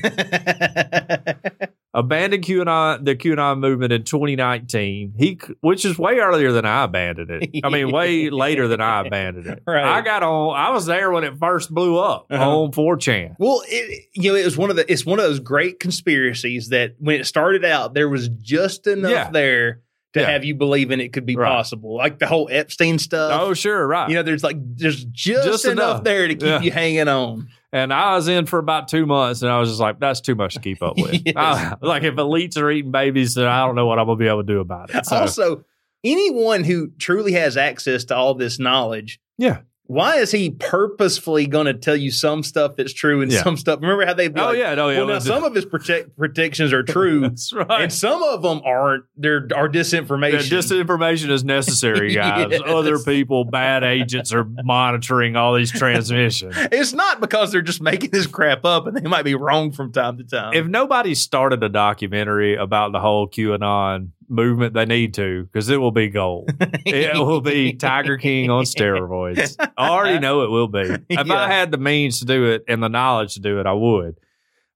abandoned 1.95 2.45
QAnon, 2.45 3.05
the 3.05 3.15
QAnon 3.17 3.61
movement 3.61 3.93
in 3.93 4.03
2019. 4.03 5.15
He, 5.17 5.39
which 5.61 5.85
is 5.85 5.99
way 5.99 6.19
earlier 6.19 6.53
than 6.53 6.65
I 6.65 6.85
abandoned 6.85 7.31
it. 7.31 7.61
I 7.65 7.69
mean, 7.69 7.91
way 7.93 8.31
later 8.45 8.69
than 8.69 8.81
I 8.81 9.07
abandoned 9.07 9.47
it. 9.47 9.63
Right. 9.67 9.85
I 9.85 10.01
got 10.03 10.23
on. 10.23 10.57
I 10.57 10.71
was 10.71 10.87
there 10.87 11.11
when 11.11 11.25
it 11.25 11.39
first 11.39 11.73
blew 11.73 11.97
up 11.99 12.27
Uh-huh. 12.31 12.59
on 12.63 12.73
4chan. 12.73 13.37
Well, 13.39 13.63
it, 13.69 14.07
you 14.13 14.33
know, 14.33 14.37
it 14.37 14.45
was 14.45 14.57
one 14.59 14.71
of 14.71 14.77
the 14.77 14.91
it's 14.93 15.07
one 15.07 15.19
of 15.19 15.25
those 15.25 15.41
great 15.41 15.81
conspiracies 15.81 16.69
that 16.71 16.95
when 16.99 17.21
it 17.21 17.25
started 17.27 17.65
out, 17.65 17.95
there 17.95 18.09
was 18.09 18.29
just 18.29 18.87
enough 18.87 19.11
Yeah. 19.11 19.31
there 19.31 19.81
to 20.15 20.21
Yeah. 20.21 20.31
have 20.31 20.45
you 20.45 20.55
believing 20.55 21.01
it 21.01 21.13
could 21.13 21.27
be 21.27 21.37
Right. 21.37 21.49
possible. 21.49 21.97
Like 21.97 22.19
the 22.19 22.27
whole 22.27 22.49
Epstein 22.51 22.99
stuff. 22.99 23.33
Oh, 23.41 23.55
sure, 23.55 23.87
right. 23.87 24.09
You 24.09 24.15
know, 24.17 24.23
there's 24.23 24.45
like 24.45 24.57
there's 24.77 25.05
just, 25.05 25.45
Just 25.45 25.65
enough, 25.65 25.75
enough. 25.97 26.05
there 26.05 26.29
to 26.29 26.35
keep 26.35 26.43
Yeah. 26.43 26.61
you 26.61 26.71
hanging 26.71 27.09
on. 27.09 27.49
And 27.75 27.93
I 27.93 28.15
was 28.15 28.29
in 28.29 28.47
for 28.47 28.61
about 28.61 28.87
two 28.87 29.05
months, 29.05 29.43
and 29.43 29.51
I 29.51 29.59
was 29.59 29.69
just 29.69 29.81
like, 29.81 29.99
"That's 29.99 30.21
too 30.21 30.37
much 30.37 30.55
to 30.55 30.61
keep 30.61 30.81
up 30.81 30.97
with." 30.97 31.21
Yes. 31.27 31.35
I- 31.37 31.75
like 31.83 32.05
if 32.05 32.15
elites 32.15 32.57
are 32.57 32.71
eating 32.71 32.93
babies, 32.93 33.35
then 33.35 33.47
I 33.49 33.67
don't 33.67 33.75
know 33.75 33.85
what 33.87 33.99
I'm 33.99 34.07
gonna 34.07 34.17
be 34.17 34.29
able 34.29 34.43
to 34.45 34.47
do 34.47 34.61
about 34.61 34.95
it. 34.95 35.05
So, 35.05 35.17
Also, 35.17 35.65
anyone 36.05 36.63
who 36.63 36.93
truly 36.99 37.33
has 37.33 37.57
access 37.57 38.05
to 38.05 38.17
all 38.17 38.35
this 38.35 38.61
knowledge, 38.61 39.19
yeah, 39.39 39.63
why 39.87 40.17
is 40.17 40.31
he 40.31 40.51
purposefully 40.51 41.47
going 41.47 41.67
to 41.67 41.75
tell 41.75 41.95
you 41.97 42.11
some 42.11 42.43
stuff 42.43 42.77
that's 42.77 42.93
true 42.93 43.21
and 43.21 43.31
Yeah. 43.31 43.43
some 43.43 43.57
stuff? 43.57 43.81
Remember 43.83 44.07
how 44.07 44.15
they'd 44.15 44.33
be 44.33 44.41
oh 44.41 44.47
like, 44.47 44.59
yeah, 44.59 44.75
no, 44.75 44.89
yeah. 44.89 44.99
well, 44.99 45.07
now 45.09 45.19
some 45.19 45.45
of 45.45 45.55
his 45.55 45.65
protect, 45.67 46.17
predictions 46.17 46.73
are 46.73 46.83
true, 46.83 47.21
That's 47.29 47.53
right. 47.53 47.83
and 47.83 47.93
some 47.93 48.23
of 48.23 48.43
them 48.43 48.63
aren't. 48.65 49.05
There 49.17 49.47
are 49.55 49.67
Yeah, 49.67 49.83
disinformation. 49.83 50.51
disinformation 50.51 51.31
is 51.31 51.45
necessary, 51.45 52.15
guys. 52.15 52.49
Yes. 52.51 52.61
Other 52.67 52.99
people, 52.99 53.45
bad 53.45 53.85
agents, 53.85 54.33
are 54.33 54.45
monitoring 54.65 55.37
all 55.37 55.55
these 55.55 55.71
transmissions. 55.71 56.55
it's 56.73 56.93
not 56.93 57.21
because 57.21 57.53
they're 57.53 57.61
just 57.63 57.83
making 57.83 58.11
this 58.11 58.27
crap 58.27 58.65
up 58.65 58.87
and 58.87 58.97
they 58.97 59.09
might 59.09 59.25
be 59.25 59.35
wrong 59.35 59.71
from 59.73 59.93
time 59.93 60.17
to 60.19 60.25
time. 60.25 60.55
if 60.55 60.67
nobody 60.67 61.15
started 61.15 61.63
a 61.63 61.69
documentary 61.69 62.57
about 62.57 62.93
the 62.93 63.01
whole 63.01 63.29
QAnon 63.29 64.09
movement, 64.29 64.75
they 64.75 64.85
need 64.87 65.15
to 65.15 65.45
because 65.45 65.69
it 65.71 65.77
will 65.79 65.91
be 65.93 66.09
gold. 66.09 66.51
it 66.87 67.15
will 67.15 67.41
be 67.41 67.73
Tiger 67.75 68.17
King 68.17 68.51
on 68.51 68.65
steroids. 68.65 69.57
I 69.77 69.89
already 69.89 70.19
know 70.19 70.43
it 70.43 70.51
will 70.51 70.69
be. 70.69 70.81
If 71.09 71.27
Yeah. 71.27 71.35
I 71.35 71.49
had 71.49 71.71
the 71.71 71.79
means 71.79 72.19
to 72.21 72.25
do 72.25 72.47
it 72.51 72.65
and 72.69 72.83
the 72.83 72.89
knowledge 72.89 73.35
to 73.35 73.41
do 73.41 73.61
it, 73.61 73.67
I 73.67 73.73
would. 73.73 74.17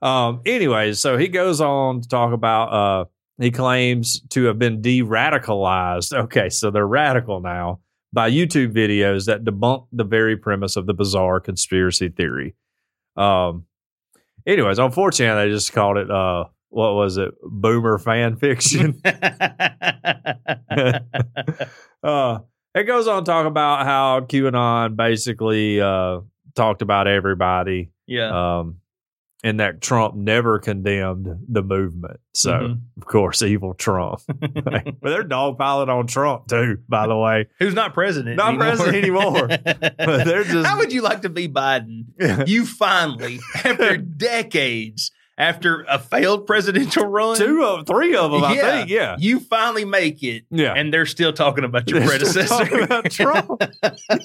Um, 0.01 0.43
anyways, 0.47 1.01
so 1.01 1.17
he 1.17 1.29
goes 1.29 1.61
on 1.61 2.03
to 2.03 2.09
talk 2.09 2.33
about 2.33 2.65
uh 2.73 3.05
he 3.41 3.51
claims 3.51 4.21
to 4.31 4.45
have 4.45 4.59
been 4.59 4.81
de-radicalized. 4.83 6.13
Okay, 6.25 6.49
so 6.49 6.71
they're 6.71 6.87
radical 6.87 7.41
now 7.41 7.81
by 8.13 8.31
YouTube 8.31 8.73
videos 8.73 9.27
that 9.27 9.45
debunk 9.45 9.87
the 9.93 10.05
very 10.05 10.37
premise 10.37 10.77
of 10.77 10.87
the 10.87 10.95
bizarre 10.95 11.41
conspiracy 11.41 12.09
theory. 12.09 12.55
Um 13.17 13.65
anyways, 14.47 14.79
unfortunately 14.79 15.49
they 15.49 15.55
just 15.55 15.73
called 15.73 15.97
it 15.99 16.11
uh 16.11 16.45
what 16.71 16.95
was 16.95 17.17
it? 17.17 17.35
Boomer 17.43 17.99
fan 17.99 18.37
fiction. 18.41 19.01
uh, 22.03 22.39
it 22.75 22.85
goes 22.87 23.09
on 23.09 23.25
to 23.25 23.31
talk 23.31 23.47
about 23.47 23.85
how 23.87 24.21
QAnon 24.21 24.97
basically 24.97 25.81
uh, 25.81 26.21
talked 26.55 26.83
about 26.83 27.07
everybody, 27.07 27.91
yeah. 28.07 28.59
um, 28.59 28.77
and 29.45 29.61
that 29.61 29.81
Trump 29.81 30.15
never 30.15 30.59
condemned 30.59 31.29
the 31.49 31.63
movement. 31.63 32.19
So, 32.35 32.51
Mhm. 32.53 32.81
of 32.99 33.07
course, 33.07 33.43
evil 33.43 33.75
Trump. 33.75 34.21
but 34.29 35.01
they're 35.03 35.25
dogpiling 35.25 35.89
on 35.89 36.07
Trump 36.07 36.49
too. 36.49 36.79
By 36.89 37.07
the 37.07 37.17
way, 37.17 37.47
Who's 37.59 37.75
not 37.75 37.95
president? 37.95 38.37
Not 38.37 38.49
anymore. 38.51 38.67
president 38.67 38.97
anymore. 38.97 39.49
They're 40.25 40.45
just- 40.45 40.67
How 40.67 40.77
would 40.79 40.93
you 40.93 41.03
like 41.03 41.23
to 41.23 41.29
be 41.29 41.49
Biden? 41.49 42.07
You 42.49 42.65
finally, 42.67 43.39
after 43.55 43.97
decades, 43.97 45.11
after 45.39 45.87
a 45.89 45.99
failed 45.99 46.47
presidential 46.47 47.07
run, 47.07 47.37
two 47.37 47.63
of 47.65 47.87
three 47.87 48.15
of 48.17 48.33
them, 48.33 48.45
I 48.45 48.55
Yeah. 48.55 48.71
think. 48.71 48.91
Yeah, 48.91 49.17
you 49.19 49.41
finally 49.41 49.85
make 49.87 50.23
it, 50.23 50.45
yeah. 50.51 50.75
and 50.77 50.93
they're 50.93 51.07
still 51.07 51.33
talking 51.33 51.65
about 51.65 51.89
your 51.89 52.01
They're 52.01 52.09
predecessor. 52.09 52.81
about 52.81 53.05
Trump. 53.11 53.63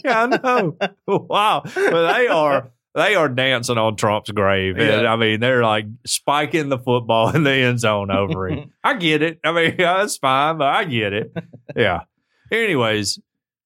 yeah, 0.03 0.23
I 0.23 0.25
know. 0.27 0.77
Wow, 1.07 1.61
but 1.63 2.13
they 2.17 2.27
are 2.27 2.71
they 2.95 3.15
are 3.15 3.27
dancing 3.29 3.77
on 3.79 3.95
Trump's 3.95 4.29
grave. 4.31 4.77
And, 4.77 5.07
I 5.07 5.15
mean, 5.15 5.39
they're 5.39 5.63
like 5.63 5.85
spiking 6.05 6.69
the 6.69 6.77
football 6.77 7.35
in 7.35 7.43
the 7.43 7.51
end 7.51 7.79
zone 7.79 8.11
over 8.11 8.47
it. 8.49 8.67
I 8.83 8.93
get 8.95 9.21
it. 9.23 9.39
I 9.43 9.51
mean, 9.51 9.75
that's 9.79 10.17
fine, 10.17 10.57
but 10.59 10.67
I 10.67 10.83
get 10.83 11.11
it. 11.13 11.33
Yeah. 11.75 12.01
Anyways, 12.51 13.19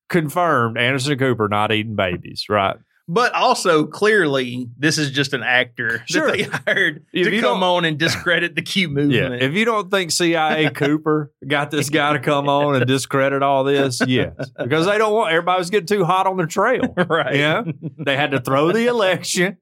confirmed 0.08 0.78
Anderson 0.78 1.18
Cooper 1.18 1.50
not 1.50 1.74
eating 1.74 1.96
babies, 1.98 2.46
right? 2.50 2.78
But 3.10 3.34
also, 3.34 3.86
clearly, 3.86 4.70
this 4.78 4.98
is 4.98 5.12
just 5.12 5.34
an 5.34 5.41
actor 5.41 6.04
Sure. 6.08 6.28
that 6.28 6.38
they 6.38 6.43
hired 6.74 7.06
If 7.13 7.30
to 7.30 7.39
come 7.39 7.63
on 7.63 7.86
and 7.86 7.98
discredit 7.98 8.56
the 8.56 8.62
Q 8.62 8.89
movement. 8.89 9.41
Yeah. 9.41 9.48
If 9.48 9.54
you 9.54 9.63
don't 9.63 9.89
think 9.89 10.12
CIA 10.12 10.70
Cooper 10.76 11.32
got 11.48 11.72
this 11.72 11.89
guy 11.89 12.13
to 12.13 12.20
come 12.20 12.50
on 12.50 12.76
and 12.76 12.86
discredit 12.86 13.41
all 13.43 13.63
this, 13.63 14.02
yes, 14.06 14.34
because 14.58 14.86
they 14.86 14.98
don't 14.98 15.13
want 15.13 15.32
everybody's 15.32 15.70
getting 15.70 15.88
too 15.88 16.04
hot 16.04 16.28
on 16.28 16.36
their 16.36 16.48
trail. 16.48 16.93
right. 17.08 17.36
Yeah. 17.36 17.63
They 17.98 18.17
had 18.17 18.32
to 18.32 18.41
throw 18.41 18.72
the 18.74 18.88
election. 18.88 19.58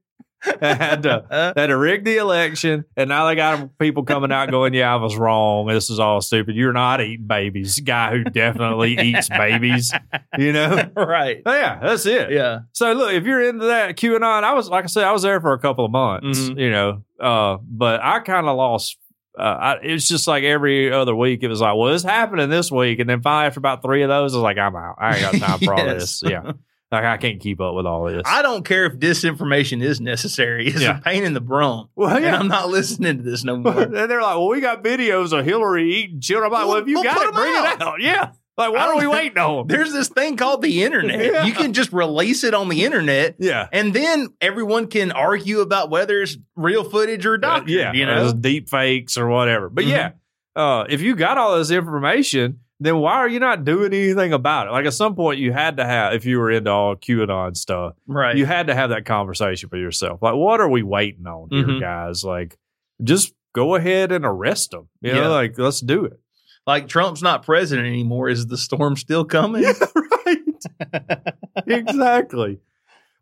Had 0.61 1.03
to 1.03 1.25
had 1.55 1.67
to 1.67 1.77
rig 1.77 2.05
the 2.05 2.17
election, 2.17 2.85
and 2.95 3.09
now 3.09 3.25
they 3.27 3.35
got 3.35 3.77
people 3.79 4.03
coming 4.03 4.31
out 4.31 4.51
going, 4.51 4.73
"Yeah, 4.73 4.93
I 4.93 4.97
was 4.97 5.15
wrong. 5.15 5.67
This 5.67 5.89
is 5.89 5.99
all 5.99 6.21
stupid. 6.21 6.55
You're 6.55 6.73
not 6.73 7.01
eating 7.01 7.27
babies." 7.27 7.79
Guy 7.79 8.11
who 8.11 8.23
definitely 8.23 8.97
eats 8.99 9.27
babies, 9.29 9.91
you 10.37 10.53
know. 10.53 10.89
right. 10.95 11.41
Yeah, 11.45 11.79
that's 11.81 12.05
it. 12.05 12.31
Yeah. 12.31 12.59
So 12.73 12.93
look, 12.93 13.13
if 13.13 13.25
you're 13.25 13.41
into 13.47 13.65
that 13.65 13.95
QAnon, 13.97 14.43
I 14.43 14.53
was 14.53 14.69
like 14.69 14.83
I 14.83 14.87
said, 14.87 15.03
I 15.03 15.11
was 15.11 15.23
there 15.23 15.41
for 15.41 15.53
a 15.53 15.59
couple 15.59 15.85
of 15.85 15.91
months, 15.91 16.39
Mhm. 16.39 16.59
you 16.59 16.69
know. 16.71 17.01
Uh, 17.19 17.57
but 17.67 18.01
I 18.03 18.19
kind 18.19 18.47
of 18.47 18.55
lost. 18.55 18.97
Uh, 19.37 19.41
I, 19.41 19.73
it's 19.83 20.07
just 20.07 20.27
like 20.29 20.43
every 20.45 20.93
other 20.93 21.13
week, 21.13 21.43
it 21.43 21.49
was 21.49 21.59
like, 21.59 21.75
well, 21.75 21.93
it's 21.93 22.03
happening 22.05 22.49
this 22.49 22.71
week, 22.71 22.99
and 22.99 23.09
then 23.09 23.21
finally 23.21 23.47
after 23.47 23.59
about 23.59 23.81
three 23.81 24.01
of 24.03 24.07
those, 24.09 24.33
I 24.33 24.37
was 24.37 24.43
like, 24.43 24.57
I'm 24.57 24.75
out. 24.77 24.95
I 24.99 25.17
ain't 25.17 25.39
got 25.41 25.47
time 25.47 25.59
for 25.59 25.73
all 25.73 25.85
this. 25.85 26.21
Yeah, 26.25 26.53
like 26.91 27.03
I 27.03 27.17
can't 27.17 27.39
keep 27.41 27.59
up 27.61 27.73
with 27.75 27.85
all 27.85 28.05
this. 28.05 28.21
I 28.25 28.41
don't 28.41 28.63
care 28.63 28.85
if 28.85 28.93
disinformation 28.93 29.81
is 29.83 29.99
necessary. 29.99 30.67
It's 30.67 30.81
Yeah. 30.81 30.99
a 30.99 31.01
pain 31.01 31.23
in 31.23 31.33
the 31.33 31.41
brum. 31.41 31.89
well, 31.95 32.15
And 32.15 32.23
yeah. 32.25 32.37
I'm 32.37 32.47
not 32.47 32.69
listening 32.69 33.17
to 33.17 33.23
this 33.23 33.43
no 33.43 33.57
more. 33.57 33.81
and 33.81 33.93
they're 33.93 34.21
like, 34.21 34.37
well, 34.37 34.47
we 34.47 34.61
got 34.61 34.83
videos 34.83 35.37
of 35.37 35.45
Hillary 35.45 35.93
eating 35.95 36.21
children. 36.21 36.47
I'm 36.47 36.59
like, 36.59 36.67
well, 36.67 36.77
if 36.77 36.87
you 36.87 36.95
well, 36.95 37.03
got 37.03 37.21
it, 37.27 37.33
bring 37.33 37.55
out. 37.55 37.73
it 37.75 37.81
out. 37.81 38.01
Yeah. 38.01 38.31
Like, 38.57 38.71
why 38.71 38.81
are 38.83 38.87
don't- 38.93 38.99
we 38.99 39.07
waiting 39.07 39.37
on? 39.37 39.67
There's 39.67 39.91
this 39.91 40.07
thing 40.07 40.37
called 40.37 40.61
the 40.61 40.83
internet. 40.83 41.19
Yeah. 41.33 41.43
You 41.45 41.53
can 41.53 41.73
just 41.73 41.91
release 41.91 42.45
it 42.45 42.53
on 42.53 42.69
the 42.69 42.85
internet, 42.85 43.35
Yeah. 43.39 43.67
and 43.73 43.93
then 43.93 44.29
everyone 44.39 44.87
can 44.87 45.11
argue 45.11 45.59
about 45.59 45.89
whether 45.89 46.21
it's 46.21 46.37
real 46.55 46.85
footage 46.85 47.25
or 47.25 47.37
doctored. 47.37 47.69
yeah, 47.69 47.91
you 47.91 48.05
know. 48.05 48.31
deep 48.31 48.69
fakes 48.69 49.17
or 49.17 49.27
whatever. 49.27 49.69
But 49.69 49.83
Mhm. 49.83 49.89
yeah, 49.89 50.11
uh, 50.55 50.85
if 50.87 51.01
you 51.01 51.17
got 51.17 51.37
all 51.37 51.57
this 51.57 51.69
information, 51.71 52.59
then 52.79 52.97
why 52.97 53.13
are 53.13 53.27
you 53.29 53.39
not 53.39 53.63
doing 53.63 53.93
anything 53.93 54.33
about 54.33 54.67
it? 54.67 54.71
Like 54.71 54.85
at 54.85 54.93
some 54.93 55.15
point, 55.15 55.39
you 55.39 55.53
had 55.53 55.77
to 55.77 55.85
have, 55.85 56.13
if 56.13 56.25
you 56.25 56.39
were 56.39 56.51
into 56.51 56.69
all 56.71 56.95
QAnon 56.95 57.55
stuff, 57.55 57.93
Right. 58.07 58.35
you 58.35 58.45
had 58.45 58.67
to 58.67 58.75
have 58.75 58.89
that 58.89 59.05
conversation 59.05 59.69
with 59.71 59.79
yourself. 59.81 60.21
Like, 60.21 60.35
what 60.35 60.59
are 60.59 60.69
we 60.69 60.83
waiting 60.83 61.25
on 61.25 61.47
here, 61.51 61.63
Mhm. 61.65 61.79
guys? 61.79 62.23
Like, 62.23 62.57
just 63.03 63.33
go 63.53 63.75
ahead 63.75 64.11
and 64.11 64.25
arrest 64.25 64.71
them. 64.71 64.89
You 65.01 65.13
know, 65.13 65.21
Yeah. 65.21 65.27
like 65.29 65.57
let's 65.57 65.79
do 65.79 66.05
it. 66.05 66.19
like 66.67 66.87
Trump's 66.87 67.21
not 67.21 67.43
president 67.45 67.87
anymore. 67.87 68.27
Is 68.27 68.47
the 68.47 68.57
storm 68.57 68.95
still 68.95 69.23
coming? 69.23 69.63
right. 70.25 71.33
exactly. 71.67 72.59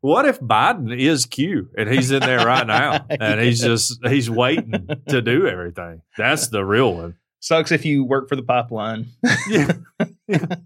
What 0.02 0.26
if 0.26 0.40
Biden 0.40 0.98
is 0.98 1.26
Q 1.26 1.70
and 1.78 1.90
he's 1.90 2.12
in 2.12 2.20
there 2.22 2.46
right 2.46 2.68
now 2.68 3.06
and 3.10 3.40
he's 3.40 3.62
just 3.62 4.06
he's 4.06 4.30
waiting 4.30 4.88
to 5.08 5.22
do 5.22 5.48
everything? 5.48 6.02
That's 6.18 6.48
the 6.48 6.64
real 6.66 6.94
one. 6.94 7.16
Sucks 7.44 7.74
if 7.74 7.84
you 7.84 8.06
work 8.06 8.30
for 8.30 8.38
the 8.38 8.42
pipeline. 8.42 9.08
Yeah. 9.50 9.74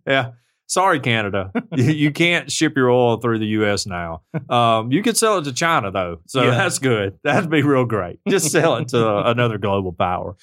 yeah. 0.06 0.32
Sorry, 0.68 1.00
Canada. 1.00 1.52
You- 1.76 2.12
can't 2.12 2.52
ship 2.52 2.74
your 2.78 2.92
oil 2.92 3.18
through 3.18 3.40
the 3.40 3.48
U.S. 3.48 3.88
now. 3.88 4.22
Um, 4.48 4.92
you 4.92 5.02
can 5.02 5.16
sell 5.16 5.40
it 5.40 5.46
to 5.46 5.54
China, 5.54 5.90
though. 5.90 6.20
So 6.28 6.44
Yeah. 6.44 6.52
that's 6.52 6.78
good. 6.78 7.18
That'd 7.24 7.50
be 7.50 7.64
real 7.64 7.86
great. 7.86 8.20
Just 8.30 8.52
sell 8.52 8.76
it 8.76 8.90
to 8.90 9.18
another 9.28 9.58
global 9.58 9.92
power. 9.92 10.36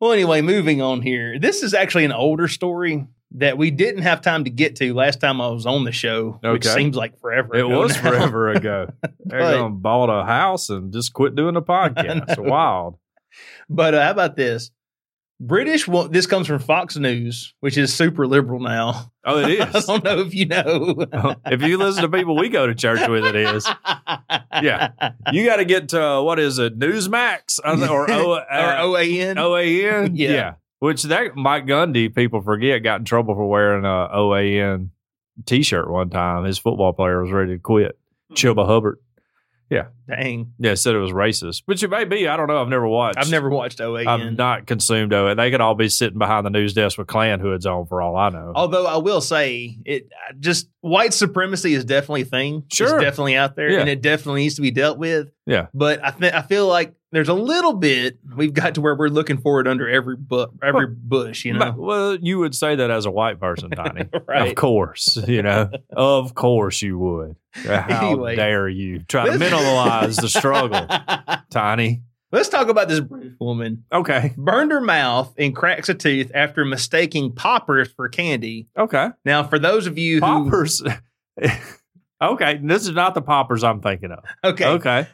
Well, 0.00 0.12
anyway, 0.12 0.40
moving 0.40 0.80
on 0.80 1.02
here. 1.02 1.38
This 1.38 1.62
is 1.62 1.74
actually 1.74 2.06
an 2.06 2.12
older 2.12 2.48
story 2.48 3.06
that 3.32 3.58
we 3.58 3.70
didn't 3.70 4.02
have 4.02 4.22
time 4.22 4.44
to 4.44 4.50
get 4.50 4.76
to 4.76 4.94
last 4.94 5.20
time 5.20 5.42
I 5.42 5.48
was 5.48 5.66
on 5.66 5.84
the 5.84 5.92
show, 5.92 6.38
which 6.42 6.66
Okay. 6.66 6.74
seems 6.74 6.96
like 6.96 7.18
forever. 7.20 7.54
It 7.54 7.68
was 7.68 7.94
now. 7.96 8.10
forever 8.10 8.48
ago. 8.48 8.92
They're 9.26 9.40
But- 9.40 9.52
going 9.58 9.72
to 9.72 9.78
bought 9.78 10.08
a 10.08 10.24
house 10.24 10.70
and 10.70 10.90
just 10.90 11.12
quit 11.12 11.34
doing 11.34 11.52
the 11.52 11.62
podcast. 11.62 12.38
Wild. 12.38 12.96
But 13.68 13.92
uh, 13.94 14.02
how 14.04 14.10
about 14.12 14.36
this? 14.36 14.70
British. 15.40 15.88
Well, 15.88 16.08
this 16.08 16.26
comes 16.26 16.46
from 16.46 16.58
Fox 16.60 16.96
News, 16.96 17.54
which 17.60 17.76
is 17.76 17.92
super 17.92 18.26
liberal 18.26 18.60
now. 18.60 19.12
Oh, 19.24 19.40
it 19.40 19.50
is. 19.74 19.88
I 19.88 19.92
don't 19.98 20.04
know 20.04 20.20
if 20.20 20.34
you 20.34 20.46
know. 20.46 21.06
if 21.46 21.62
you 21.62 21.76
listen 21.76 22.02
to 22.02 22.08
people 22.08 22.36
we 22.36 22.48
go 22.48 22.66
to 22.66 22.74
church 22.74 23.06
with, 23.08 23.24
it 23.24 23.36
is. 23.36 23.68
Yeah. 24.62 24.90
You 25.32 25.44
got 25.44 25.56
to 25.56 25.64
get 25.64 25.90
to, 25.90 26.02
uh, 26.02 26.22
what 26.22 26.38
is 26.38 26.58
it, 26.58 26.78
Newsmax? 26.78 27.58
I 27.64 27.72
Or, 27.88 28.10
o, 28.10 28.32
or 28.34 28.52
uh, 28.52 28.82
OAN. 28.82 29.36
OAN? 29.36 30.12
Yeah. 30.14 30.54
Which 30.78 31.02
that 31.04 31.34
Mike 31.34 31.66
Gundy, 31.66 32.14
people 32.14 32.42
forget, 32.42 32.82
got 32.82 33.00
in 33.00 33.04
trouble 33.04 33.34
for 33.34 33.48
wearing 33.48 33.84
a 33.84 34.08
OAN 34.14 34.90
t 35.46 35.62
shirt 35.62 35.90
one 35.90 36.10
time. 36.10 36.44
His 36.44 36.58
football 36.58 36.92
player 36.92 37.22
was 37.22 37.32
ready 37.32 37.54
to 37.54 37.58
quit. 37.58 37.98
Chuba 38.34 38.66
Hubbard. 38.66 38.98
Dang. 40.06 40.52
Yeah, 40.58 40.74
said 40.74 40.94
it 40.94 40.98
was 40.98 41.12
racist, 41.12 41.62
which 41.64 41.82
it 41.82 41.88
may 41.88 42.04
be. 42.04 42.28
I 42.28 42.36
don't 42.36 42.46
know. 42.46 42.60
I've 42.60 42.68
never 42.68 42.86
watched. 42.86 43.16
I've 43.16 43.30
never 43.30 43.48
watched 43.48 43.78
OAN. 43.78 44.06
I've 44.06 44.36
not 44.36 44.66
consumed 44.66 45.12
OAN. 45.12 45.36
They 45.36 45.50
could 45.50 45.62
all 45.62 45.74
be 45.74 45.88
sitting 45.88 46.18
behind 46.18 46.44
the 46.44 46.50
news 46.50 46.74
desk 46.74 46.98
with 46.98 47.06
Klan 47.06 47.40
hoods 47.40 47.64
on 47.64 47.86
for 47.86 48.02
all 48.02 48.14
I 48.14 48.28
know. 48.28 48.52
Although 48.54 48.86
I 48.86 48.98
will 48.98 49.22
say, 49.22 49.78
it 49.86 50.10
just 50.40 50.68
white 50.82 51.14
supremacy 51.14 51.72
is 51.72 51.86
definitely 51.86 52.22
a 52.22 52.26
thing. 52.26 52.64
Sure. 52.70 52.96
it's 52.96 53.02
definitely 53.02 53.36
out 53.36 53.56
there, 53.56 53.70
Yeah. 53.70 53.80
and 53.80 53.88
it 53.88 54.02
definitely 54.02 54.42
needs 54.42 54.56
to 54.56 54.62
be 54.62 54.70
dealt 54.70 54.98
with. 54.98 55.30
Yeah. 55.46 55.68
But 55.72 56.04
I 56.04 56.10
think 56.10 56.34
I 56.34 56.42
feel 56.42 56.66
like 56.68 56.94
there's 57.14 57.28
a 57.28 57.34
little 57.34 57.72
bit 57.74 58.18
we've 58.36 58.52
got 58.52 58.74
to 58.74 58.80
where 58.80 58.94
we're 58.94 59.08
looking 59.08 59.38
for 59.38 59.60
it 59.60 59.66
under 59.66 59.88
every 59.88 60.16
bu- 60.16 60.46
every 60.62 60.86
bush, 60.88 61.44
you 61.44 61.52
know. 61.54 61.74
Well, 61.76 62.16
you 62.16 62.38
would 62.38 62.54
say 62.54 62.74
that 62.76 62.90
as 62.90 63.06
a 63.06 63.10
white 63.10 63.40
person, 63.40 63.70
Tiny. 63.70 64.08
Right. 64.26 64.48
Of 64.48 64.54
course, 64.56 65.16
you 65.28 65.42
know. 65.42 65.70
of 65.96 66.34
course 66.34 66.82
you 66.82 66.98
would. 66.98 67.36
How 67.54 68.08
Anyway. 68.08 68.36
dare 68.36 68.68
you 68.68 68.98
try 69.00 69.26
to 69.26 69.38
minimize 69.38 70.16
the 70.16 70.28
struggle, 70.28 70.86
Tiny? 71.50 72.02
Let's 72.32 72.48
talk 72.48 72.68
about 72.68 72.88
this 72.88 72.98
British 72.98 73.34
woman. 73.38 73.84
Okay. 73.92 74.34
Burned 74.36 74.72
her 74.72 74.80
mouth 74.80 75.32
and 75.38 75.54
cracks 75.54 75.88
a 75.88 75.94
tooth 75.94 76.32
after 76.34 76.64
mistaking 76.64 77.30
poppers 77.32 77.92
for 77.92 78.08
candy. 78.08 78.66
Okay. 78.76 79.10
Now, 79.24 79.44
for 79.44 79.60
those 79.60 79.86
of 79.86 79.98
you 79.98 80.16
who 80.16 80.20
Poppers. 80.20 80.82
okay. 82.20 82.60
This 82.62 82.82
is 82.82 82.90
not 82.92 83.14
the 83.14 83.22
poppers 83.22 83.62
I'm 83.62 83.80
thinking 83.80 84.10
of. 84.10 84.24
okay, 84.42 84.66
Okay. 84.66 85.06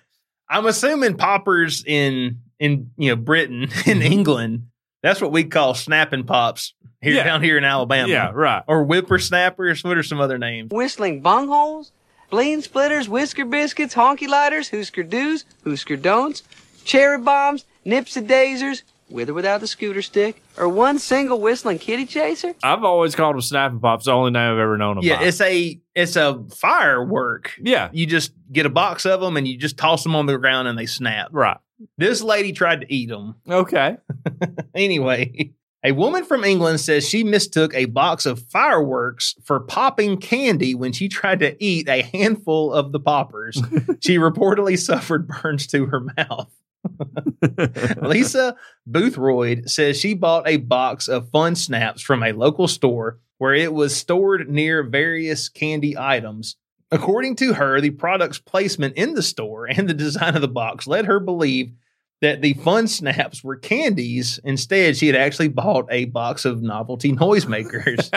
I'm 0.50 0.66
assuming 0.66 1.16
poppers 1.16 1.84
in 1.86 2.40
in 2.58 2.90
you 2.96 3.10
know 3.10 3.16
Britain 3.16 3.62
in 3.62 3.68
mm-hmm. 3.68 4.02
England. 4.02 4.66
That's 5.02 5.20
what 5.20 5.32
we 5.32 5.44
call 5.44 5.72
snapping 5.74 6.24
pops 6.24 6.74
here 7.00 7.14
Yeah. 7.14 7.24
down 7.24 7.42
here 7.42 7.56
in 7.56 7.64
Alabama. 7.64 8.08
Yeah, 8.08 8.32
right. 8.34 8.62
Or 8.66 8.84
whippersnappers. 8.84 9.82
What 9.82 9.96
are 9.96 10.02
some 10.02 10.20
other 10.20 10.36
names? 10.36 10.70
Whistling 10.70 11.22
bungholes, 11.22 11.90
bleen 12.30 12.60
splitters, 12.60 13.08
whisker 13.08 13.46
biscuits, 13.46 13.94
honky 13.94 14.28
lighters, 14.28 14.68
hoosker 14.68 15.08
doos, 15.08 15.46
hoosker 15.64 15.96
don'ts, 15.96 16.42
cherry 16.84 17.18
bombs, 17.18 17.64
nipsy 17.86 18.26
daisers, 18.26 18.82
with 19.10 19.28
or 19.30 19.34
without 19.34 19.60
the 19.60 19.66
scooter 19.66 20.02
stick, 20.02 20.42
or 20.56 20.68
one 20.68 20.98
single 20.98 21.40
whistling 21.40 21.78
kitty 21.78 22.06
chaser? 22.06 22.54
I've 22.62 22.84
always 22.84 23.14
called 23.14 23.34
them 23.34 23.42
snapping 23.42 23.80
pops. 23.80 24.04
The 24.06 24.12
only 24.12 24.30
name 24.30 24.52
I've 24.52 24.58
ever 24.58 24.76
known 24.76 24.96
them 24.96 25.04
Yeah, 25.04 25.18
by. 25.18 25.24
it's 25.24 25.40
a 25.40 25.80
it's 25.94 26.16
a 26.16 26.44
firework. 26.56 27.52
yeah, 27.62 27.88
You 27.92 28.06
just 28.06 28.32
get 28.52 28.66
a 28.66 28.70
box 28.70 29.06
of 29.06 29.20
them 29.20 29.36
and 29.36 29.46
you 29.46 29.56
just 29.58 29.76
toss 29.76 30.02
them 30.02 30.14
on 30.16 30.26
the 30.26 30.38
ground 30.38 30.68
and 30.68 30.78
they 30.78 30.86
snap. 30.86 31.28
right. 31.32 31.58
This 31.96 32.20
lady 32.22 32.52
tried 32.52 32.82
to 32.82 32.92
eat 32.94 33.08
them. 33.08 33.36
Okay. 33.48 33.96
Anyway, 34.74 35.52
a 35.84 35.92
woman 35.92 36.24
from 36.24 36.44
England 36.44 36.80
says 36.80 37.08
she 37.08 37.24
mistook 37.24 37.74
a 37.74 37.86
box 37.86 38.26
of 38.26 38.40
fireworks 38.50 39.34
for 39.44 39.60
popping 39.60 40.16
candy 40.18 40.74
when 40.74 40.92
she 40.92 41.08
tried 41.08 41.40
to 41.40 41.56
eat 41.62 41.88
a 41.88 42.02
handful 42.02 42.72
of 42.72 42.92
the 42.92 43.00
poppers. 43.00 43.56
she 44.00 44.16
reportedly 44.16 44.78
suffered 44.78 45.26
burns 45.26 45.66
to 45.68 45.86
her 45.86 46.00
mouth. 46.16 46.50
Lisa 48.02 48.56
Boothroyd 48.88 49.68
says 49.68 49.98
she 49.98 50.14
bought 50.14 50.48
a 50.48 50.56
box 50.58 51.08
of 51.08 51.30
fun 51.30 51.54
snaps 51.54 52.02
from 52.02 52.22
a 52.22 52.32
local 52.32 52.68
store 52.68 53.18
where 53.38 53.54
it 53.54 53.72
was 53.72 53.96
stored 53.96 54.48
near 54.48 54.82
various 54.82 55.48
candy 55.48 55.96
items. 55.96 56.56
According 56.90 57.36
to 57.36 57.54
her, 57.54 57.80
the 57.80 57.90
product's 57.90 58.38
placement 58.38 58.96
in 58.96 59.14
the 59.14 59.22
store 59.22 59.66
and 59.66 59.88
the 59.88 59.94
design 59.94 60.34
of 60.34 60.40
the 60.40 60.48
box 60.48 60.86
led 60.86 61.06
her 61.06 61.20
believe 61.20 61.72
that 62.20 62.42
the 62.42 62.52
fun 62.54 62.86
snaps 62.86 63.42
were 63.42 63.56
candies. 63.56 64.38
Instead, 64.44 64.96
she 64.96 65.06
had 65.06 65.16
actually 65.16 65.48
bought 65.48 65.86
a 65.90 66.04
box 66.06 66.44
of 66.44 66.62
novelty 66.62 67.12
noisemakers. 67.12 68.10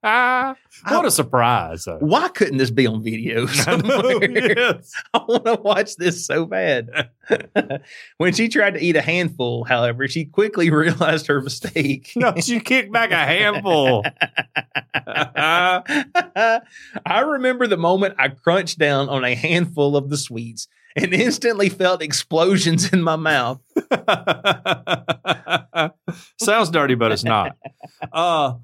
what 0.88 1.04
a 1.04 1.10
surprise, 1.10 1.84
though. 1.84 1.98
Why 1.98 2.28
couldn't 2.28 2.56
this 2.56 2.70
be 2.70 2.86
on 2.86 3.02
video 3.02 3.44
somewhere? 3.46 4.30
yes. 4.30 4.92
I 5.14 5.18
want 5.18 5.44
to 5.44 5.54
watch 5.56 5.96
this 5.96 6.24
so 6.26 6.46
bad. 6.46 7.10
when 8.16 8.32
she 8.32 8.48
tried 8.48 8.74
to 8.74 8.80
eat 8.80 8.96
a 8.96 9.02
handful, 9.02 9.64
however, 9.64 10.08
she 10.08 10.24
quickly 10.24 10.70
realized 10.70 11.26
her 11.26 11.42
mistake. 11.42 12.12
No, 12.16 12.34
she 12.40 12.60
kicked 12.60 12.92
back 12.92 13.10
a 13.10 13.16
handful. 13.16 14.02
I 17.06 17.20
remember 17.26 17.66
the 17.66 17.76
moment 17.76 18.14
I 18.18 18.28
crunched 18.28 18.78
down 18.78 19.10
on 19.10 19.24
a 19.24 19.34
handful 19.34 19.96
of 19.96 20.08
the 20.08 20.16
sweets 20.16 20.68
and 20.96 21.14
instantly 21.14 21.68
felt 21.68 22.02
explosions 22.02 22.92
in 22.92 23.02
my 23.02 23.16
mouth. 23.16 23.60
Sounds 26.40 26.70
dirty, 26.70 26.94
but 26.94 27.12
it's 27.12 27.24
not. 27.24 27.56
Uh, 28.12 28.54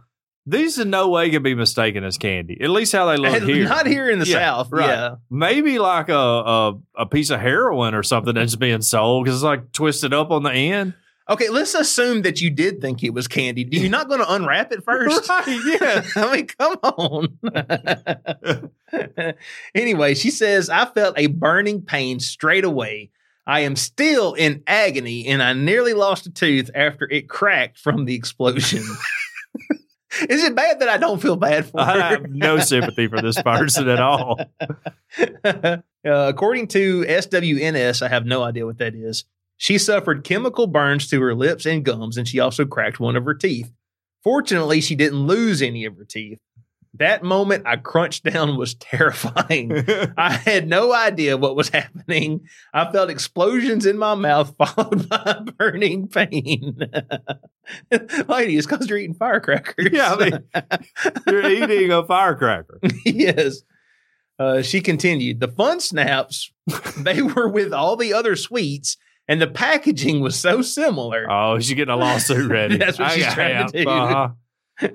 these 0.47 0.79
in 0.79 0.89
no 0.89 1.11
way 1.11 1.29
can 1.31 1.43
be 1.43 1.55
mistaken 1.55 2.05
as 2.05 2.17
candy. 2.17 2.57
At 2.61 2.71
least 2.71 2.93
how 2.93 3.07
they 3.07 3.17
look 3.19 3.43
here. 3.43 3.69
Not 3.69 3.87
here 3.87 4.09
in 4.09 4.19
the 4.19 4.25
Yeah, 4.27 4.39
South. 4.39 4.69
right. 4.73 4.89
Yeah. 4.89 5.15
Maybe 5.29 5.79
like 5.79 6.09
a, 6.09 6.15
a 6.15 6.79
a 6.97 7.07
piece 7.07 7.29
of 7.31 7.41
heroin 7.41 7.95
or 7.95 8.03
something 8.03 8.35
that's 8.35 8.57
being 8.57 8.81
sold 8.81 9.25
because 9.25 9.37
it's 9.39 9.45
like 9.45 9.73
twisted 9.73 10.15
up 10.15 10.31
on 10.31 10.43
the 10.45 10.53
end. 10.53 10.95
Okay, 11.29 11.49
let's 11.49 11.75
assume 11.75 12.23
that 12.23 12.41
you 12.41 12.51
did 12.51 12.81
think 12.81 13.03
it 13.03 13.11
was 13.11 13.27
candy. 13.27 13.65
Do 13.65 13.81
you 13.81 13.89
not 13.89 14.09
going 14.09 14.21
to 14.21 14.33
unwrap 14.33 14.73
it 14.73 14.85
first? 14.85 15.29
Right, 15.37 15.81
yeah. 15.81 16.03
I 16.17 16.37
mean, 16.37 16.47
come 16.47 16.77
on. 16.83 17.39
anyway, 19.75 20.15
she 20.15 20.31
says, 20.31 20.71
I 20.71 20.85
felt 20.87 21.19
a 21.19 21.27
burning 21.27 21.83
pain 21.83 22.21
straight 22.21 22.65
away. 22.65 23.11
I 23.47 23.61
am 23.61 23.77
still 23.77 24.35
in 24.35 24.63
agony 24.67 25.27
and 25.27 25.43
I 25.43 25.53
nearly 25.53 25.95
lost 25.95 26.27
a 26.27 26.31
tooth 26.31 26.71
after 26.75 27.09
it 27.11 27.29
cracked 27.29 27.79
from 27.79 28.05
the 28.05 28.15
explosion. 28.15 28.83
Is 30.29 30.45
it 30.45 30.55
bad 30.55 30.81
that 30.81 30.89
I 30.89 30.97
don't 30.97 31.21
feel 31.21 31.37
bad 31.37 31.67
for 31.67 31.81
her? 31.85 31.93
I 31.93 32.11
have 32.11 32.31
no 32.31 32.59
sympathy 32.59 33.07
for 33.09 33.21
this 33.21 33.41
person 33.43 33.89
at 33.89 34.01
all. 34.01 34.41
uh, 35.45 35.79
according 36.05 36.69
to 36.69 37.03
SWNS, 37.03 38.03
I 38.03 38.09
have 38.09 38.25
no 38.25 38.43
idea 38.43 38.65
what 38.65 38.79
that 38.79 38.95
is. 38.95 39.25
She 39.57 39.79
suffered 39.79 40.25
chemical 40.25 40.67
burns 40.67 41.09
to 41.09 41.21
her 41.23 41.35
lips 41.35 41.65
and 41.67 41.85
gums, 41.85 42.17
and 42.17 42.29
she 42.29 42.39
also 42.41 42.65
cracked 42.65 43.01
one 43.01 43.17
of 43.17 43.25
her 43.25 43.35
teeth. 43.35 43.73
Fortunately, 44.23 44.81
she 44.81 44.95
didn't 44.95 45.27
lose 45.27 45.63
any 45.63 45.85
of 45.85 45.97
her 45.97 46.05
teeth. 46.05 46.39
That 46.99 47.23
moment 47.23 47.65
I 47.67 47.77
crunched 47.77 48.25
down 48.25 48.57
was 48.57 48.75
terrifying. 48.81 49.85
I 50.17 50.33
had 50.33 50.67
no 50.67 50.95
idea 50.95 51.37
what 51.37 51.55
was 51.57 51.69
happening. 51.69 52.47
I 52.73 52.91
felt 52.91 53.11
explosions 53.11 53.85
in 53.87 53.99
my 53.99 54.15
mouth 54.15 54.55
followed 54.59 55.09
by 55.09 55.41
burning 55.59 56.09
pain. 56.09 56.79
Lady, 58.29 58.57
it's 58.57 58.67
because 58.67 58.89
you're 58.89 58.99
eating 58.99 59.15
firecrackers. 59.15 59.89
Yeah, 59.93 60.15
I 60.15 60.31
mean, 60.31 60.45
You're 61.27 61.51
eating 61.51 61.93
a 61.93 62.05
firecracker. 62.05 62.81
yes. 63.05 63.63
Uh, 64.39 64.61
she 64.63 64.81
continued, 64.81 65.41
the 65.41 65.49
fun 65.49 65.81
snaps, 65.81 66.53
they 66.99 67.23
were 67.23 67.49
with 67.49 67.73
all 67.73 67.97
the 67.97 68.13
other 68.13 68.37
sweets, 68.37 68.97
and 69.29 69.41
the 69.41 69.47
packaging 69.47 70.21
was 70.21 70.39
so 70.39 70.63
similar. 70.63 71.27
Oh, 71.31 71.59
she's 71.59 71.75
getting 71.75 71.93
a 71.93 71.97
lawsuit 71.97 72.51
ready. 72.51 72.77
That's 72.77 72.99
what 72.99 73.09
I 73.13 73.15
she's 73.15 73.33
trying 73.35 73.69
to 73.71 73.85
do. 73.85 73.89
Uh-huh. 73.91 74.29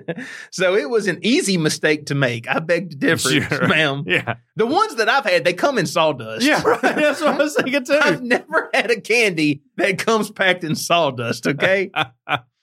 so 0.52 0.76
it 0.76 0.88
was 0.88 1.08
an 1.08 1.18
easy 1.22 1.56
mistake 1.56 2.06
to 2.06 2.14
make. 2.14 2.48
I 2.48 2.60
beg 2.60 2.90
to 2.90 2.96
differ, 2.96 3.28
Sure. 3.30 3.66
ma'am. 3.68 4.04
Yeah. 4.06 4.36
The 4.56 4.66
ones 4.66 4.94
that 4.96 5.08
I've 5.08 5.24
had, 5.24 5.44
they 5.44 5.54
come 5.54 5.76
in 5.78 5.86
sawdust. 5.86 6.46
Yeah, 6.46 6.62
right. 6.62 6.80
That's 6.80 7.20
what 7.20 7.34
I 7.34 7.38
was 7.38 7.56
thinking 7.56 7.84
too. 7.84 7.98
I've 8.00 8.22
never 8.22 8.70
had 8.72 8.90
a 8.90 9.00
candy 9.00 9.62
that 9.78 9.98
comes 9.98 10.30
packed 10.30 10.62
in 10.62 10.76
sawdust, 10.76 11.46
okay? 11.48 11.90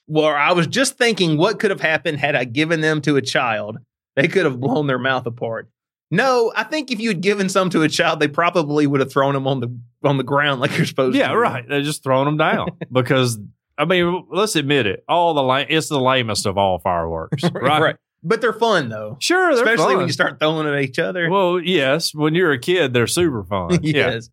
well, 0.07 0.27
I 0.33 0.53
was 0.53 0.67
just 0.67 0.97
thinking 0.97 1.37
what 1.37 1.59
could 1.59 1.71
have 1.71 1.81
happened 1.81 2.19
had 2.19 2.35
I 2.35 2.45
given 2.45 2.79
them 2.81 3.01
to 3.01 3.17
a 3.17 3.21
child. 3.21 3.77
They 4.15 4.27
could 4.27 4.45
have 4.45 4.59
blown 4.59 4.87
their 4.87 4.99
mouth 4.99 5.25
apart. 5.25 5.69
No, 6.11 6.51
I 6.55 6.63
think 6.63 6.89
if 6.91 6.99
you 6.99 7.09
had 7.09 7.21
given 7.21 7.49
some 7.49 7.69
to 7.71 7.83
a 7.83 7.89
child, 7.89 8.19
they 8.19 8.27
probably 8.27 8.87
would 8.87 8.99
have 8.99 9.11
thrown 9.11 9.33
them 9.35 9.45
on 9.47 9.59
the 9.59 9.75
on 10.03 10.17
the 10.17 10.23
ground 10.23 10.59
like 10.61 10.75
you're 10.77 10.85
supposed 10.87 11.15
Yeah, 11.15 11.27
to. 11.27 11.33
Yeah, 11.33 11.39
right. 11.39 11.65
They're 11.67 11.81
just 11.83 12.03
throwing 12.03 12.25
them 12.25 12.37
down 12.37 12.69
because 12.91 13.37
I 13.77 13.85
mean, 13.85 14.25
let's 14.31 14.55
admit 14.55 14.87
it. 14.87 15.03
All 15.07 15.33
the 15.33 15.43
la- 15.43 15.65
it's 15.69 15.87
the 15.89 15.99
lamest 15.99 16.45
of 16.45 16.57
all 16.57 16.79
fireworks, 16.79 17.43
right? 17.53 17.81
right. 17.81 17.95
But 18.23 18.41
they're 18.41 18.53
fun 18.53 18.89
though. 18.89 19.17
Sure, 19.21 19.53
they're 19.53 19.63
Especially 19.63 19.85
fun. 19.93 19.97
when 19.97 20.07
you 20.07 20.13
start 20.13 20.39
throwing 20.39 20.67
at 20.67 20.81
each 20.81 20.99
other. 20.99 21.29
Well, 21.29 21.59
yes, 21.59 22.13
when 22.13 22.33
you're 22.35 22.51
a 22.51 22.59
kid, 22.59 22.91
they're 22.93 23.07
super 23.07 23.43
fun. 23.43 23.79
yes. 23.83 24.29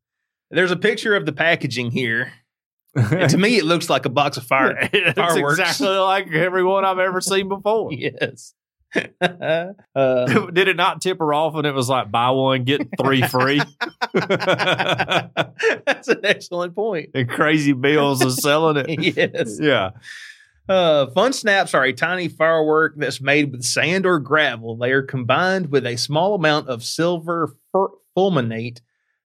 There's 0.50 0.70
a 0.70 0.76
picture 0.76 1.14
of 1.14 1.26
the 1.26 1.32
packaging 1.32 1.90
here. 1.90 2.32
And 2.94 3.28
to 3.30 3.36
me, 3.36 3.58
it 3.58 3.64
looks 3.66 3.90
like 3.90 4.06
a 4.06 4.08
box 4.08 4.38
of 4.38 4.44
fire. 4.44 4.88
it's 4.92 5.18
fireworks. 5.18 5.58
exactly 5.58 5.88
like 5.88 6.32
everyone 6.32 6.84
I've 6.86 6.98
ever 6.98 7.20
seen 7.20 7.48
before. 7.48 7.92
yes. 7.92 8.54
uh, 9.20 9.72
Did 10.52 10.68
it 10.68 10.76
not 10.76 11.00
tip 11.00 11.18
her 11.18 11.34
off 11.34 11.54
and 11.54 11.66
it 11.66 11.72
was 11.74 11.88
like 11.88 12.10
buy 12.10 12.30
one 12.30 12.64
get 12.64 12.88
three 13.00 13.22
free? 13.22 13.60
that's 14.14 16.08
an 16.08 16.20
excellent 16.24 16.74
point. 16.74 17.10
and 17.14 17.28
Crazy 17.28 17.72
Bills 17.72 18.24
is 18.24 18.36
selling 18.42 18.76
it. 18.76 19.16
Yes. 19.16 19.58
Yeah. 19.60 19.90
Uh, 20.68 21.06
fun 21.08 21.32
snaps 21.32 21.74
are 21.74 21.84
a 21.84 21.92
tiny 21.92 22.28
firework 22.28 22.94
that's 22.96 23.20
made 23.20 23.52
with 23.52 23.62
sand 23.62 24.04
or 24.04 24.18
gravel. 24.18 24.76
They 24.76 24.90
are 24.92 25.02
combined 25.02 25.70
with 25.70 25.86
a 25.86 25.96
small 25.96 26.34
amount 26.34 26.68
of 26.68 26.82
silver 26.82 27.54
fur- 27.70 27.92
fulminate 28.16 28.80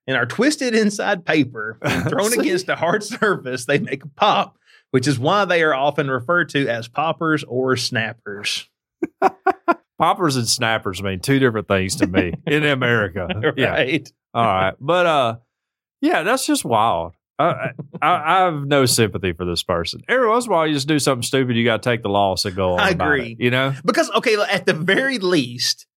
and 0.06 0.16
are 0.18 0.26
twisted 0.28 0.76
inside 0.76 1.26
paper. 1.26 1.78
When 1.82 2.04
thrown 2.04 2.34
against 2.40 2.70
a 2.70 2.76
hard 2.76 3.04
surface, 3.04 3.66
they 3.66 3.80
make 3.80 4.04
a 4.04 4.10
pop, 4.10 4.58
which 4.92 5.08
is 5.08 5.18
why 5.18 5.46
they 5.46 5.64
are 5.64 5.74
often 5.74 6.12
referred 6.12 6.50
to 6.50 6.68
as 6.68 6.88
poppers 6.88 7.44
or 7.44 7.76
snappers. 7.76 8.68
Poppers 10.00 10.36
and 10.36 10.48
snappers 10.48 11.02
mean 11.04 11.20
two 11.20 11.38
different 11.38 11.68
things 11.68 11.96
to 11.98 12.08
me 12.08 12.34
in 12.48 12.66
America. 12.66 13.28
Yeah. 13.56 13.70
right. 13.72 14.12
All 14.34 14.44
right. 14.44 14.74
But 14.80 15.06
uh 15.06 15.36
yeah, 16.02 16.24
that's 16.24 16.46
just 16.48 16.66
wild. 16.66 17.14
I, 17.38 17.72
I, 18.02 18.12
I 18.12 18.38
have 18.46 18.66
no 18.66 18.86
sympathy 18.86 19.34
for 19.34 19.46
this 19.46 19.62
person. 19.64 20.02
Every 20.08 20.28
once 20.28 20.46
in 20.46 20.52
a 20.52 20.56
while, 20.56 20.68
you 20.68 20.74
just 20.74 20.88
do 20.88 20.98
something 21.00 21.24
stupid. 21.24 21.56
You 21.56 21.64
got 21.64 21.82
to 21.84 21.90
take 21.90 22.02
the 22.04 22.10
loss 22.10 22.46
and 22.46 22.56
go 22.56 22.74
on. 22.74 22.80
I 22.80 22.90
agree. 22.90 23.32
it, 23.34 23.40
you 23.44 23.50
know, 23.52 23.74
Because, 23.86 24.10
okay, 24.12 24.36
at 24.36 24.66
the 24.68 24.74
very 24.74 25.18
least, 25.18 25.88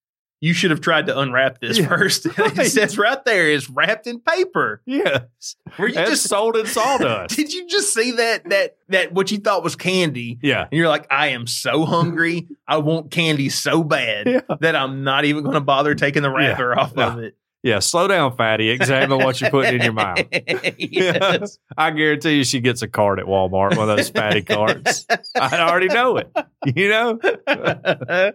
you 0.45 0.53
should 0.53 0.70
have 0.70 0.82
tried 0.82 1.07
to 1.07 1.18
unwrap 1.18 1.59
this 1.61 1.78
Yeah, 1.78 1.88
first. 1.88 2.26
right. 2.38 2.59
it 2.59 2.70
says 2.70 2.99
right 2.99 3.24
there 3.24 3.49
is 3.51 3.70
wrapped 3.70 4.07
in 4.07 4.20
paper. 4.20 4.82
Yes. 4.84 5.57
Were 5.78 5.88
you 5.88 5.97
And 5.97 6.07
just 6.11 6.28
sold 6.28 6.57
in 6.57 6.66
sawdust. 6.66 7.34
Did 7.36 7.53
you 7.55 7.66
just 7.66 7.95
see 7.95 8.11
that 8.12 8.51
that 8.51 8.76
that 8.90 9.12
what 9.12 9.30
you 9.32 9.38
thought 9.38 9.62
was 9.64 9.74
candy? 9.74 10.38
yeah. 10.42 10.62
And 10.70 10.72
you're 10.78 10.88
like, 10.88 11.07
I 11.11 11.28
am 11.28 11.47
so 11.47 11.86
hungry. 11.86 12.47
I 12.68 12.76
want 12.78 13.11
candy 13.11 13.49
so 13.49 13.82
bad 13.82 14.26
Yeah. 14.26 14.40
that 14.61 14.76
I'm 14.76 15.03
not 15.03 15.24
even 15.24 15.45
going 15.45 15.55
to 15.55 15.61
bother 15.61 15.95
taking 15.95 16.22
the 16.22 16.28
Yeah. 16.30 16.49
wrapper 16.49 16.78
off 16.78 16.95
No. 16.95 17.09
of 17.09 17.18
it. 17.20 17.36
Yeah. 17.62 17.78
Slow 17.78 18.07
down, 18.09 18.36
fatty. 18.36 18.68
Examine 18.68 19.16
what 19.24 19.40
you're 19.40 19.49
putting 19.49 19.76
in 19.76 19.80
your 19.82 19.95
mouth. 19.95 20.18
yes. 20.78 21.59
I 21.74 21.90
guarantee 21.92 22.36
you 22.36 22.45
she 22.45 22.61
gets 22.61 22.82
a 22.82 22.88
card 22.88 23.18
at 23.18 23.24
Walmart, 23.24 23.78
one 23.78 23.88
of 23.88 23.97
those 23.97 24.11
fatty 24.11 24.42
cards. 24.42 25.07
I 25.34 25.59
already 25.61 25.88
know 25.88 26.18
it. 26.18 26.30
You 26.66 26.88
know? 26.90 28.32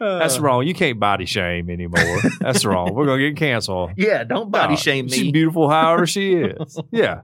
That's 0.00 0.38
uh. 0.38 0.42
wrong. 0.42 0.66
You 0.66 0.74
can't 0.74 0.98
body 1.00 1.26
shame 1.26 1.70
anymore. 1.70 2.20
That's 2.40 2.64
wrong. 2.64 2.94
We're 2.94 3.06
gonna 3.06 3.28
get 3.28 3.36
canceled. 3.36 3.92
Yeah, 3.96 4.24
don't 4.24 4.50
body 4.50 4.74
No, 4.74 4.76
shame 4.76 5.06
me. 5.06 5.12
She's 5.12 5.32
beautiful 5.32 5.68
however 5.68 6.06
she 6.06 6.34
is. 6.34 6.78
Yeah. 6.90 7.22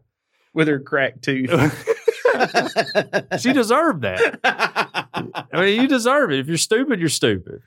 with 0.54 0.68
her 0.68 0.80
cracked 0.80 1.22
tooth. 1.22 1.50
she 3.40 3.52
deserved 3.52 4.02
that. 4.02 4.38
I 5.52 5.60
mean, 5.60 5.80
you 5.80 5.88
deserve 5.88 6.30
it. 6.30 6.40
If 6.40 6.46
you're 6.48 6.56
stupid, 6.56 7.00
you're 7.00 7.08
stupid. 7.08 7.60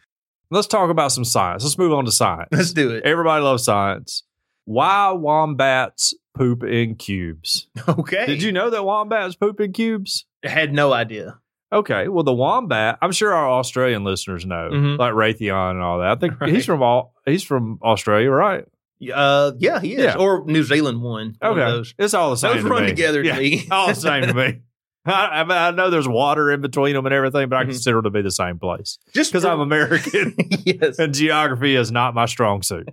Let's 0.49 0.67
talk 0.67 0.89
about 0.89 1.11
some 1.11 1.25
science. 1.25 1.63
Let's 1.63 1.77
move 1.77 1.93
on 1.93 2.05
to 2.05 2.11
science. 2.11 2.49
Let's 2.51 2.73
do 2.73 2.91
it. 2.91 3.03
Everybody 3.05 3.43
loves 3.43 3.63
science. 3.65 4.23
Why 4.65 5.11
wombats 5.11 6.13
poop 6.35 6.63
in 6.63 6.95
cubes? 6.95 7.67
Okay. 7.87 8.25
Did 8.25 8.41
you 8.41 8.51
know 8.51 8.69
that 8.69 8.85
wombats 8.85 9.35
poop 9.35 9.59
in 9.59 9.73
cubes? 9.73 10.25
I 10.43 10.49
had 10.49 10.73
no 10.73 10.93
idea. 10.93 11.39
Okay, 11.73 12.07
well, 12.07 12.23
the 12.23 12.33
wombat. 12.33 12.99
I'm 13.01 13.11
sure 13.11 13.33
our 13.33 13.49
Australian 13.49 14.03
listeners 14.03 14.45
know, 14.45 14.69
Mhm. 14.71 14.97
like 14.99 15.13
Raytheon 15.13 15.71
and 15.71 15.81
all 15.81 15.99
that. 15.99 16.11
I 16.11 16.15
think 16.15 16.33
Right. 16.41 16.49
he's 16.53 16.65
from 16.65 16.81
all. 16.83 17.13
He's 17.25 17.43
from 17.43 17.79
Australia, 17.83 18.29
right? 18.29 18.65
Uh, 19.13 19.51
yeah, 19.57 19.79
he 19.81 19.95
is. 19.95 20.03
Yeah. 20.03 20.15
Or 20.17 20.45
New 20.45 20.63
Zealand 20.63 21.01
one. 21.01 21.35
One 21.39 21.51
Okay, 21.51 21.59
those. 21.71 21.93
it's 21.97 22.13
all 22.13 22.29
the 22.29 22.37
same. 22.37 22.53
Those 22.55 22.63
to 22.63 22.69
run 22.69 22.83
me. 22.83 22.89
together 22.89 23.21
to 23.23 23.27
Yeah, 23.27 23.39
me. 23.39 23.67
all 23.71 23.87
the 23.87 23.95
same 23.95 24.23
to 24.27 24.33
me. 24.33 24.59
I, 25.05 25.11
I, 25.41 25.43
mean, 25.43 25.51
I 25.57 25.71
know 25.71 25.89
there's 25.89 26.07
water 26.07 26.49
in 26.51 26.61
between 26.61 26.93
them 26.93 27.05
and 27.05 27.13
everything, 27.13 27.49
but 27.49 27.57
I 27.57 27.63
Mhm. 27.63 27.69
consider 27.71 27.99
it 27.99 28.03
to 28.03 28.09
be 28.11 28.21
the 28.21 28.31
same 28.31 28.57
place 28.59 28.99
Just 29.13 29.31
because 29.33 29.43
I'm 29.43 29.59
American 29.59 30.35
yes. 30.63 30.97
and 30.99 31.13
geography 31.13 31.75
is 31.75 31.91
not 31.91 32.13
my 32.13 32.25
strong 32.25 32.61
suit. 32.61 32.87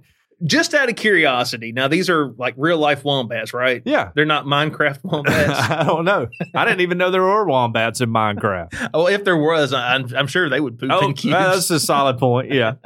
Just 0.44 0.72
out 0.74 0.88
of 0.88 0.96
curiosity. 0.96 1.72
Now 1.72 1.88
these 1.88 2.08
are 2.08 2.30
like 2.38 2.54
real 2.56 2.78
life 2.78 3.04
wombats, 3.04 3.52
right? 3.52 3.82
Yeah. 3.84 4.10
They're 4.14 4.24
not 4.24 4.46
Minecraft 4.46 5.04
wombats. 5.04 5.60
I 5.70 5.84
don't 5.84 6.04
know. 6.04 6.28
I 6.54 6.64
didn't 6.64 6.80
even 6.80 6.96
know 6.98 7.10
there 7.10 7.22
were 7.22 7.44
wombats 7.46 8.00
in 8.00 8.10
Minecraft. 8.10 8.90
oh, 8.94 9.06
if 9.06 9.24
there 9.24 9.36
was, 9.36 9.72
I'm, 9.72 10.14
I'm 10.16 10.26
sure 10.26 10.48
they 10.48 10.60
would 10.60 10.78
poop 10.78 10.90
Oh, 10.92 11.06
in 11.06 11.14
cubes. 11.14 11.34
that's 11.36 11.70
a 11.70 11.80
solid 11.80 12.18
point. 12.18 12.52
Yeah. 12.52 12.74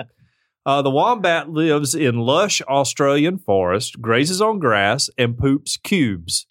Uh, 0.67 0.81
the 0.81 0.89
wombat 0.91 1.51
lives 1.51 1.95
in 1.95 2.17
lush 2.17 2.63
Australian 2.63 3.37
forest, 3.37 4.01
grazes 4.01 4.41
on 4.41 4.59
grass, 4.59 5.11
and 5.19 5.37
poops 5.37 5.77
cubes. 5.77 6.47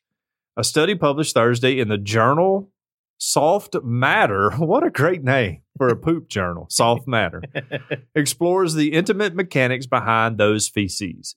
A 0.56 0.64
study 0.64 0.94
published 0.94 1.34
Thursday 1.34 1.80
in 1.80 1.88
the 1.88 1.98
journal 1.98 2.70
Soft 3.18 3.76
Matter, 3.84 4.52
what 4.58 4.84
a 4.86 4.90
great 4.90 5.24
name 5.24 5.62
for 5.78 5.88
a 5.88 5.96
poop 5.96 6.28
journal, 6.30 6.68
Soft 6.70 7.08
Matter, 7.08 7.42
explores 8.16 8.74
the 8.74 8.94
intimate 8.94 9.34
mechanics 9.36 9.86
behind 9.86 10.38
those 10.38 10.68
feces. 10.68 11.36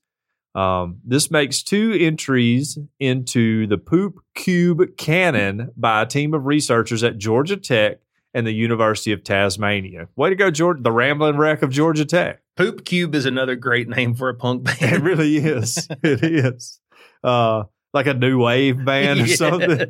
Um, 0.55 0.99
this 1.05 1.31
makes 1.31 1.62
two 1.62 1.93
entries 2.01 2.79
into 2.99 3.66
the 3.66 3.77
poop 3.79 4.20
cube 4.35 4.97
canon 4.97 5.70
by 5.77 6.03
a 6.03 6.07
team 6.07 6.33
of 6.33 6.47
researchers 6.47 7.05
at 7.05 7.18
Georgia 7.18 7.59
Tech 7.59 7.99
and 8.33 8.47
the 8.47 8.53
University 8.55 9.12
of 9.12 9.22
Tasmania. 9.22 10.09
Way 10.16 10.31
to 10.31 10.35
go, 10.37 10.51
Georgia! 10.51 10.83
The 10.83 10.93
rambling 10.93 11.37
wreck 11.37 11.62
of 11.62 11.70
Georgia 11.70 12.05
Tech. 12.07 12.41
Poop 12.57 12.87
Cube 12.87 13.14
is 13.14 13.27
another 13.27 13.55
great 13.55 13.87
name 13.89 14.14
for 14.14 14.31
a 14.31 14.35
punk 14.35 14.64
band. 14.64 14.79
It 14.81 15.03
really 15.03 15.37
is. 15.37 15.87
It 16.03 16.22
is. 16.24 16.81
Uh, 17.22 17.64
like 17.93 18.07
a 18.07 18.14
new 18.14 18.39
wave 18.43 18.83
band 18.85 19.20
or 19.20 19.27
Yes. 19.27 19.39
something. 19.39 19.87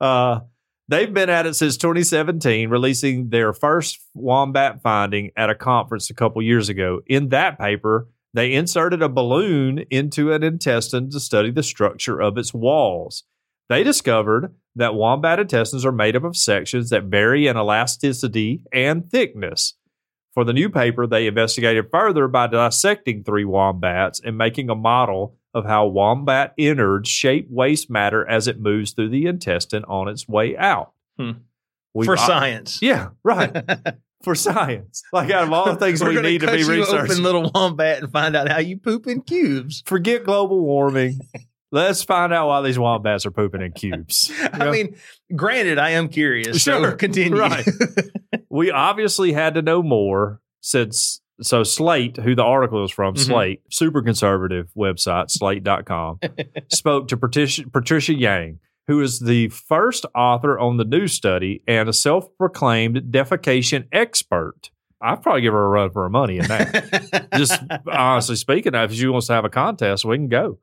uh, 0.00 0.40
they've 0.88 1.12
been 1.12 1.30
at 1.30 1.46
it 1.46 1.54
since 1.54 1.76
2017, 1.76 2.68
releasing 2.70 3.28
their 3.30 3.52
first 3.52 4.00
wombat 4.14 4.82
finding 4.82 5.30
at 5.36 5.50
a 5.50 5.54
conference 5.54 6.10
a 6.10 6.14
couple 6.14 6.42
years 6.42 6.68
ago. 6.68 7.00
In 7.06 7.28
that 7.28 7.58
paper, 7.58 8.08
they 8.34 8.52
inserted 8.52 9.02
a 9.02 9.08
balloon 9.08 9.80
into 9.90 10.32
an 10.32 10.42
intestine 10.42 11.10
to 11.10 11.20
study 11.20 11.50
the 11.50 11.62
structure 11.62 12.20
of 12.20 12.36
its 12.36 12.52
walls. 12.52 13.24
They 13.68 13.82
discovered 13.82 14.54
that 14.76 14.94
wombat 14.94 15.38
intestines 15.38 15.84
are 15.84 15.92
made 15.92 16.16
up 16.16 16.24
of 16.24 16.36
sections 16.36 16.90
that 16.90 17.04
vary 17.04 17.46
in 17.46 17.56
elasticity 17.56 18.64
and 18.72 19.10
thickness. 19.10 19.74
For 20.34 20.44
the 20.44 20.52
new 20.52 20.70
paper, 20.70 21.06
they 21.06 21.26
investigated 21.26 21.90
further 21.90 22.28
by 22.28 22.46
dissecting 22.46 23.24
three 23.24 23.44
wombats 23.44 24.20
and 24.20 24.38
making 24.38 24.70
a 24.70 24.74
model 24.74 25.37
of 25.54 25.64
how 25.64 25.86
wombat 25.86 26.54
innards 26.56 27.08
shape 27.08 27.46
waste 27.50 27.90
matter 27.90 28.28
as 28.28 28.46
it 28.48 28.60
moves 28.60 28.92
through 28.92 29.08
the 29.08 29.26
intestine 29.26 29.84
on 29.84 30.08
its 30.08 30.28
way 30.28 30.56
out. 30.56 30.92
Hmm. 31.18 31.32
For 32.04 32.16
science. 32.16 32.80
Yeah, 32.80 33.08
right. 33.24 33.50
for 34.22 34.34
science. 34.34 35.02
Like 35.12 35.30
out 35.30 35.44
of 35.44 35.52
all 35.52 35.66
the 35.66 35.76
things 35.76 36.02
we 36.02 36.20
need 36.20 36.42
to 36.42 36.46
be 36.48 36.64
researching. 36.64 37.10
Open 37.12 37.22
little 37.22 37.50
wombat 37.54 38.02
and 38.02 38.12
find 38.12 38.36
out 38.36 38.48
how 38.48 38.58
you 38.58 38.76
poop 38.76 39.06
in 39.06 39.22
cubes. 39.22 39.82
Forget 39.86 40.24
global 40.24 40.60
warming. 40.60 41.20
Let's 41.72 42.02
find 42.02 42.32
out 42.32 42.46
why 42.48 42.62
these 42.62 42.78
wombats 42.78 43.26
are 43.26 43.30
pooping 43.30 43.60
in 43.60 43.72
cubes. 43.72 44.30
I 44.52 44.70
mean, 44.70 44.96
granted, 45.34 45.78
I 45.78 45.90
am 45.90 46.08
curious. 46.08 46.62
So 46.62 46.80
Sure. 46.82 46.92
continue. 46.92 47.38
Right. 47.38 47.66
we 48.48 48.70
obviously 48.70 49.32
had 49.32 49.54
to 49.54 49.62
know 49.62 49.82
more 49.82 50.40
since 50.60 51.20
so 51.40 51.62
Slate, 51.62 52.16
who 52.18 52.34
the 52.34 52.42
article 52.44 52.84
is 52.84 52.90
from, 52.90 53.14
Mhm. 53.14 53.18
Slate, 53.18 53.62
super 53.70 54.02
conservative 54.02 54.68
website, 54.76 55.30
slate.com, 55.30 56.18
spoke 56.68 57.08
to 57.08 57.16
Patricia, 57.16 57.68
Patricia 57.70 58.14
Yang, 58.14 58.58
who 58.86 59.00
is 59.00 59.20
the 59.20 59.48
first 59.48 60.04
author 60.14 60.58
on 60.58 60.76
the 60.78 60.84
new 60.84 61.06
study 61.06 61.62
and 61.68 61.88
a 61.88 61.92
self 61.92 62.28
proclaimed 62.38 62.96
defecation 63.12 63.86
expert. 63.92 64.70
I'd 65.00 65.22
probably 65.22 65.42
give 65.42 65.52
her 65.52 65.64
a 65.64 65.68
run 65.68 65.90
for 65.90 66.02
her 66.02 66.08
money 66.08 66.38
in 66.38 66.46
that. 66.48 67.28
Just 67.36 67.62
honestly 67.86 68.34
speaking, 68.36 68.74
if 68.74 68.92
she 68.92 69.06
wants 69.06 69.28
to 69.28 69.34
have 69.34 69.44
a 69.44 69.50
contest, 69.50 70.04
we 70.04 70.16
can 70.16 70.28
go. 70.28 70.58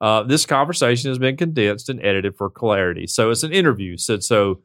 Uh, 0.00 0.22
this 0.24 0.46
conversation 0.46 1.10
has 1.10 1.18
been 1.18 1.36
condensed 1.36 1.88
and 1.88 2.00
edited 2.04 2.36
for 2.36 2.50
clarity. 2.50 3.06
So 3.06 3.30
it's 3.30 3.42
an 3.44 3.52
interview. 3.52 3.96
Said 3.96 4.22
so. 4.24 4.62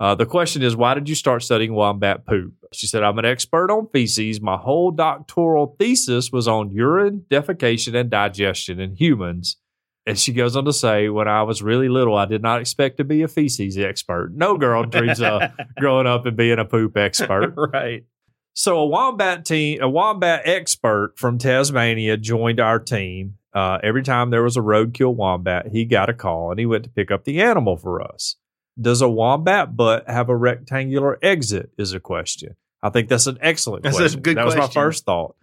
Uh, 0.00 0.14
the 0.14 0.26
question 0.26 0.62
is, 0.62 0.74
why 0.74 0.92
did 0.94 1.08
you 1.08 1.14
start 1.14 1.42
studying 1.42 1.72
wombat 1.72 2.26
poop? 2.26 2.52
She 2.74 2.86
said, 2.86 3.02
I'm 3.02 3.18
an 3.18 3.24
expert 3.24 3.70
on 3.70 3.88
feces. 3.92 4.40
My 4.40 4.56
whole 4.56 4.90
doctoral 4.90 5.76
thesis 5.78 6.30
was 6.32 6.48
on 6.48 6.70
urine, 6.70 7.24
defecation, 7.30 7.94
and 7.98 8.10
digestion 8.10 8.80
in 8.80 8.96
humans. 8.96 9.56
And 10.06 10.18
she 10.18 10.32
goes 10.32 10.54
on 10.54 10.66
to 10.66 10.72
say, 10.72 11.08
when 11.08 11.28
I 11.28 11.42
was 11.44 11.62
really 11.62 11.88
little, 11.88 12.16
I 12.16 12.26
did 12.26 12.42
not 12.42 12.60
expect 12.60 12.98
to 12.98 13.04
be 13.04 13.22
a 13.22 13.28
feces 13.28 13.78
expert. 13.78 14.32
No 14.34 14.58
girl 14.58 14.84
dreams 14.84 15.22
of 15.22 15.42
growing 15.78 16.06
up 16.06 16.26
and 16.26 16.36
being 16.36 16.58
a 16.58 16.64
poop 16.64 16.96
expert. 16.96 17.54
right. 17.56 18.04
So 18.52 18.78
a 18.78 18.86
wombat 18.86 19.44
team, 19.44 19.80
a 19.82 19.88
wombat 19.88 20.42
expert 20.44 21.14
from 21.16 21.38
Tasmania 21.38 22.16
joined 22.16 22.60
our 22.60 22.78
team. 22.78 23.38
Uh, 23.52 23.78
every 23.82 24.02
time 24.02 24.30
there 24.30 24.42
was 24.42 24.56
a 24.56 24.60
roadkill 24.60 25.14
wombat, 25.14 25.68
he 25.72 25.84
got 25.84 26.10
a 26.10 26.14
call 26.14 26.50
and 26.50 26.60
he 26.60 26.66
went 26.66 26.84
to 26.84 26.90
pick 26.90 27.10
up 27.10 27.24
the 27.24 27.40
animal 27.40 27.76
for 27.76 28.02
us. 28.02 28.36
Does 28.80 29.00
a 29.00 29.08
wombat 29.08 29.76
butt 29.76 30.08
have 30.08 30.28
a 30.28 30.36
rectangular 30.36 31.18
exit? 31.22 31.70
Is 31.78 31.92
a 31.92 32.00
question. 32.00 32.56
I 32.84 32.90
think 32.90 33.08
that's 33.08 33.26
an 33.26 33.38
excellent 33.40 33.82
That's 33.82 33.96
a 33.96 34.00
question. 34.02 34.20
good 34.20 34.36
that 34.36 34.44
was 34.44 34.54
my 34.56 34.68
first 34.68 35.04
thought. 35.06 35.34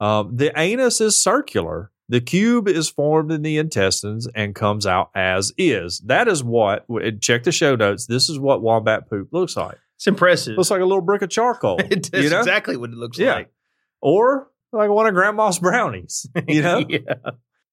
Um, 0.00 0.34
the 0.36 0.50
anus 0.58 1.00
is 1.00 1.16
circular. 1.16 1.92
The 2.08 2.20
cube 2.20 2.68
is 2.68 2.88
formed 2.88 3.30
in 3.32 3.42
the 3.42 3.58
intestines 3.58 4.26
and 4.34 4.54
comes 4.54 4.86
out 4.86 5.10
as 5.14 5.52
is. 5.58 6.00
That 6.06 6.26
is 6.26 6.42
what. 6.42 6.86
Check 7.20 7.42
the 7.44 7.52
show 7.52 7.76
notes. 7.76 8.06
This 8.06 8.28
is 8.30 8.38
what 8.38 8.62
wombat 8.62 9.08
poop 9.10 9.28
looks 9.32 9.56
like. 9.56 9.76
It's 9.96 10.06
impressive. 10.06 10.56
Looks 10.56 10.70
like 10.70 10.80
a 10.80 10.84
little 10.84 11.02
brick 11.02 11.22
of 11.22 11.28
charcoal. 11.30 11.78
It 11.90 12.10
you 12.14 12.30
know? 12.30 12.38
exactly 12.40 12.76
what 12.76 12.90
it 12.90 12.96
looks 12.96 13.18
Yeah. 13.18 13.34
like. 13.34 13.52
or 14.00 14.48
like 14.72 14.90
one 14.90 15.06
of 15.06 15.14
grandma's 15.14 15.58
brownies, 15.58 16.26
you 16.48 16.62
know? 16.62 16.82
yeah. 16.88 17.00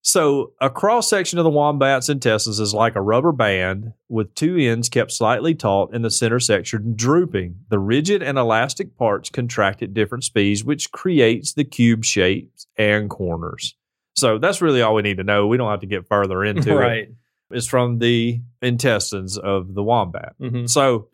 So 0.06 0.52
a 0.60 0.70
cross 0.70 1.10
section 1.10 1.40
of 1.40 1.46
the 1.46 1.50
wombat's 1.50 2.10
intestines 2.10 2.60
is 2.60 2.74
like 2.74 2.98
a 2.98 3.02
rubber 3.02 3.32
band 3.32 3.94
with 4.10 4.36
two 4.36 4.58
ends 4.58 4.90
kept 4.90 5.14
slightly 5.14 5.56
taut 5.56 5.92
and 5.94 6.04
the 6.04 6.12
center 6.12 6.42
section 6.42 6.94
drooping. 6.96 7.56
The 7.70 7.80
rigid 7.80 8.22
and 8.22 8.38
elastic 8.38 8.98
parts 8.98 9.30
contract 9.30 9.82
at 9.82 9.94
different 9.94 10.26
speeds, 10.26 10.62
which 10.62 10.92
creates 10.92 11.54
the 11.54 11.64
cube 11.64 12.04
shapes 12.04 12.68
and 12.78 13.10
corners. 13.10 13.76
So 14.18 14.38
that's 14.40 14.62
really 14.62 14.82
all 14.82 14.94
we 14.94 15.04
need 15.04 15.18
to 15.18 15.24
know. 15.24 15.48
We 15.48 15.56
don't 15.56 15.72
have 15.72 15.80
to 15.80 15.88
get 15.88 16.06
further 16.08 16.44
into 16.46 16.72
it. 16.72 16.76
right. 16.76 17.08
It's 17.50 17.68
from 17.68 18.00
the 18.00 18.42
intestines 18.62 19.38
of 19.38 19.74
the 19.74 19.84
wombat. 19.84 20.34
Mhm. 20.42 20.70
So 20.70 21.08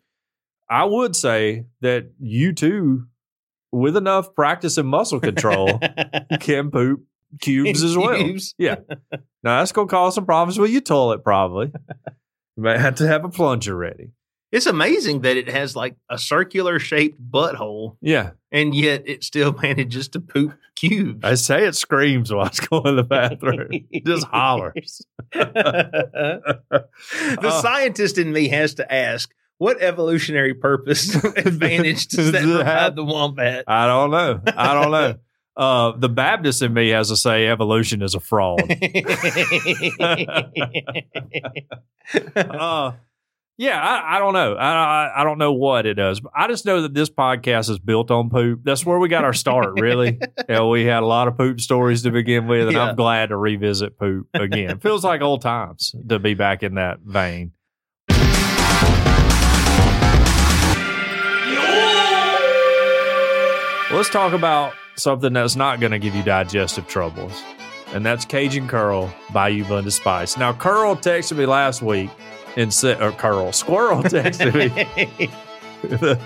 I 0.68 0.84
would 0.84 1.14
say 1.14 1.66
that 1.80 2.10
you 2.18 2.52
too, 2.52 3.06
with 3.70 3.96
enough 3.96 4.34
practice 4.34 4.78
and 4.78 4.88
muscle 4.88 5.20
control, 5.20 5.78
can 6.40 6.72
poop 6.72 7.04
cubes 7.40 7.82
as 7.82 7.96
well. 7.96 8.16
Cubes. 8.16 8.54
Yeah. 8.58 8.76
Now 9.42 9.58
that's 9.60 9.72
gonna 9.72 9.88
cause 9.88 10.14
some 10.14 10.26
problems 10.26 10.58
with 10.58 10.70
your 10.70 10.80
toilet, 10.80 11.22
probably. 11.24 11.72
you 12.56 12.62
might 12.62 12.80
have 12.80 12.96
to 12.96 13.06
have 13.06 13.24
a 13.24 13.28
plunger 13.28 13.74
ready. 13.76 14.10
It's 14.52 14.66
amazing 14.66 15.20
that 15.20 15.36
it 15.36 15.48
has 15.48 15.76
like 15.76 15.94
a 16.10 16.18
circular 16.18 16.80
shaped 16.80 17.20
butthole, 17.30 17.96
Yeah. 18.00 18.30
and 18.50 18.74
yet 18.74 19.04
it 19.06 19.22
still 19.22 19.52
manages 19.62 20.08
to 20.08 20.20
poop 20.20 20.54
cubes. 20.74 21.20
I 21.22 21.34
say 21.34 21.66
it 21.66 21.76
screams 21.76 22.32
while 22.32 22.46
it's 22.46 22.58
going 22.58 22.82
to 22.84 22.92
the 22.94 23.04
bathroom. 23.04 23.70
Just 24.04 24.26
hollers. 24.26 25.06
the 25.32 26.82
Oh. 27.42 27.60
scientist 27.62 28.18
in 28.18 28.32
me 28.32 28.48
has 28.48 28.74
to 28.74 28.92
ask, 28.92 29.32
what 29.58 29.80
evolutionary 29.80 30.54
purpose 30.54 31.14
advantage 31.36 32.08
does 32.08 32.32
that 32.32 32.42
provide 32.42 32.96
the 32.96 33.04
wombat? 33.04 33.64
I 33.68 33.86
don't 33.86 34.10
know. 34.10 34.40
I 34.56 34.74
don't 34.74 34.90
know. 34.90 35.14
Uh, 35.60 35.92
the 35.94 36.08
Baptist 36.08 36.62
in 36.62 36.72
me 36.72 36.88
has 36.88 37.08
to 37.10 37.16
say 37.16 37.46
evolution 37.46 38.00
is 38.00 38.14
a 38.14 38.20
fraud. 38.20 38.62
uh, 42.34 42.92
yeah, 43.58 43.78
I, 43.78 44.16
I 44.16 44.18
don't 44.18 44.32
know. 44.32 44.54
I, 44.54 44.72
I 44.72 45.20
I 45.20 45.24
don't 45.24 45.36
know 45.36 45.52
what 45.52 45.84
it 45.84 45.92
does. 45.92 46.20
But 46.20 46.32
I 46.34 46.48
just 46.48 46.64
know 46.64 46.80
that 46.80 46.94
this 46.94 47.10
podcast 47.10 47.68
is 47.68 47.78
built 47.78 48.10
on 48.10 48.30
poop. 48.30 48.60
That's 48.64 48.86
where 48.86 48.98
we 48.98 49.10
got 49.10 49.22
our 49.22 49.34
start. 49.34 49.78
Really, 49.78 50.18
yeah, 50.48 50.64
we 50.64 50.86
had 50.86 51.02
a 51.02 51.06
lot 51.06 51.28
of 51.28 51.36
poop 51.36 51.60
stories 51.60 52.04
to 52.04 52.10
begin 52.10 52.46
with, 52.46 52.68
and 52.68 52.72
Yeah. 52.72 52.84
I'm 52.88 52.96
glad 52.96 53.28
to 53.28 53.36
revisit 53.36 53.98
poop 53.98 54.28
again. 54.32 54.78
Feels 54.78 55.04
like 55.04 55.20
old 55.20 55.42
times 55.42 55.94
to 56.08 56.18
be 56.18 56.32
back 56.32 56.62
in 56.62 56.76
that 56.76 57.00
vein. 57.00 57.52
Let's 63.92 64.08
talk 64.08 64.32
about 64.32 64.72
something 65.00 65.32
that's 65.32 65.56
not 65.56 65.80
going 65.80 65.92
to 65.92 65.98
give 65.98 66.14
you 66.14 66.22
digestive 66.22 66.86
troubles, 66.86 67.42
and 67.92 68.04
that's 68.04 68.24
Cajun 68.24 68.68
Curl 68.68 69.06
by 69.32 69.50
Bayou 69.50 69.64
Blended 69.64 69.92
Spice. 69.92 70.36
Now, 70.36 70.52
Curl 70.52 70.96
texted 70.96 71.36
me 71.36 71.46
last 71.46 71.82
week 71.82 72.10
and 72.56 72.72
said, 72.72 73.00
or 73.02 73.12
Curl, 73.12 73.52
Squirrel 73.52 74.02
texted 74.02 74.54
me, 74.54 75.28
the, 75.82 76.20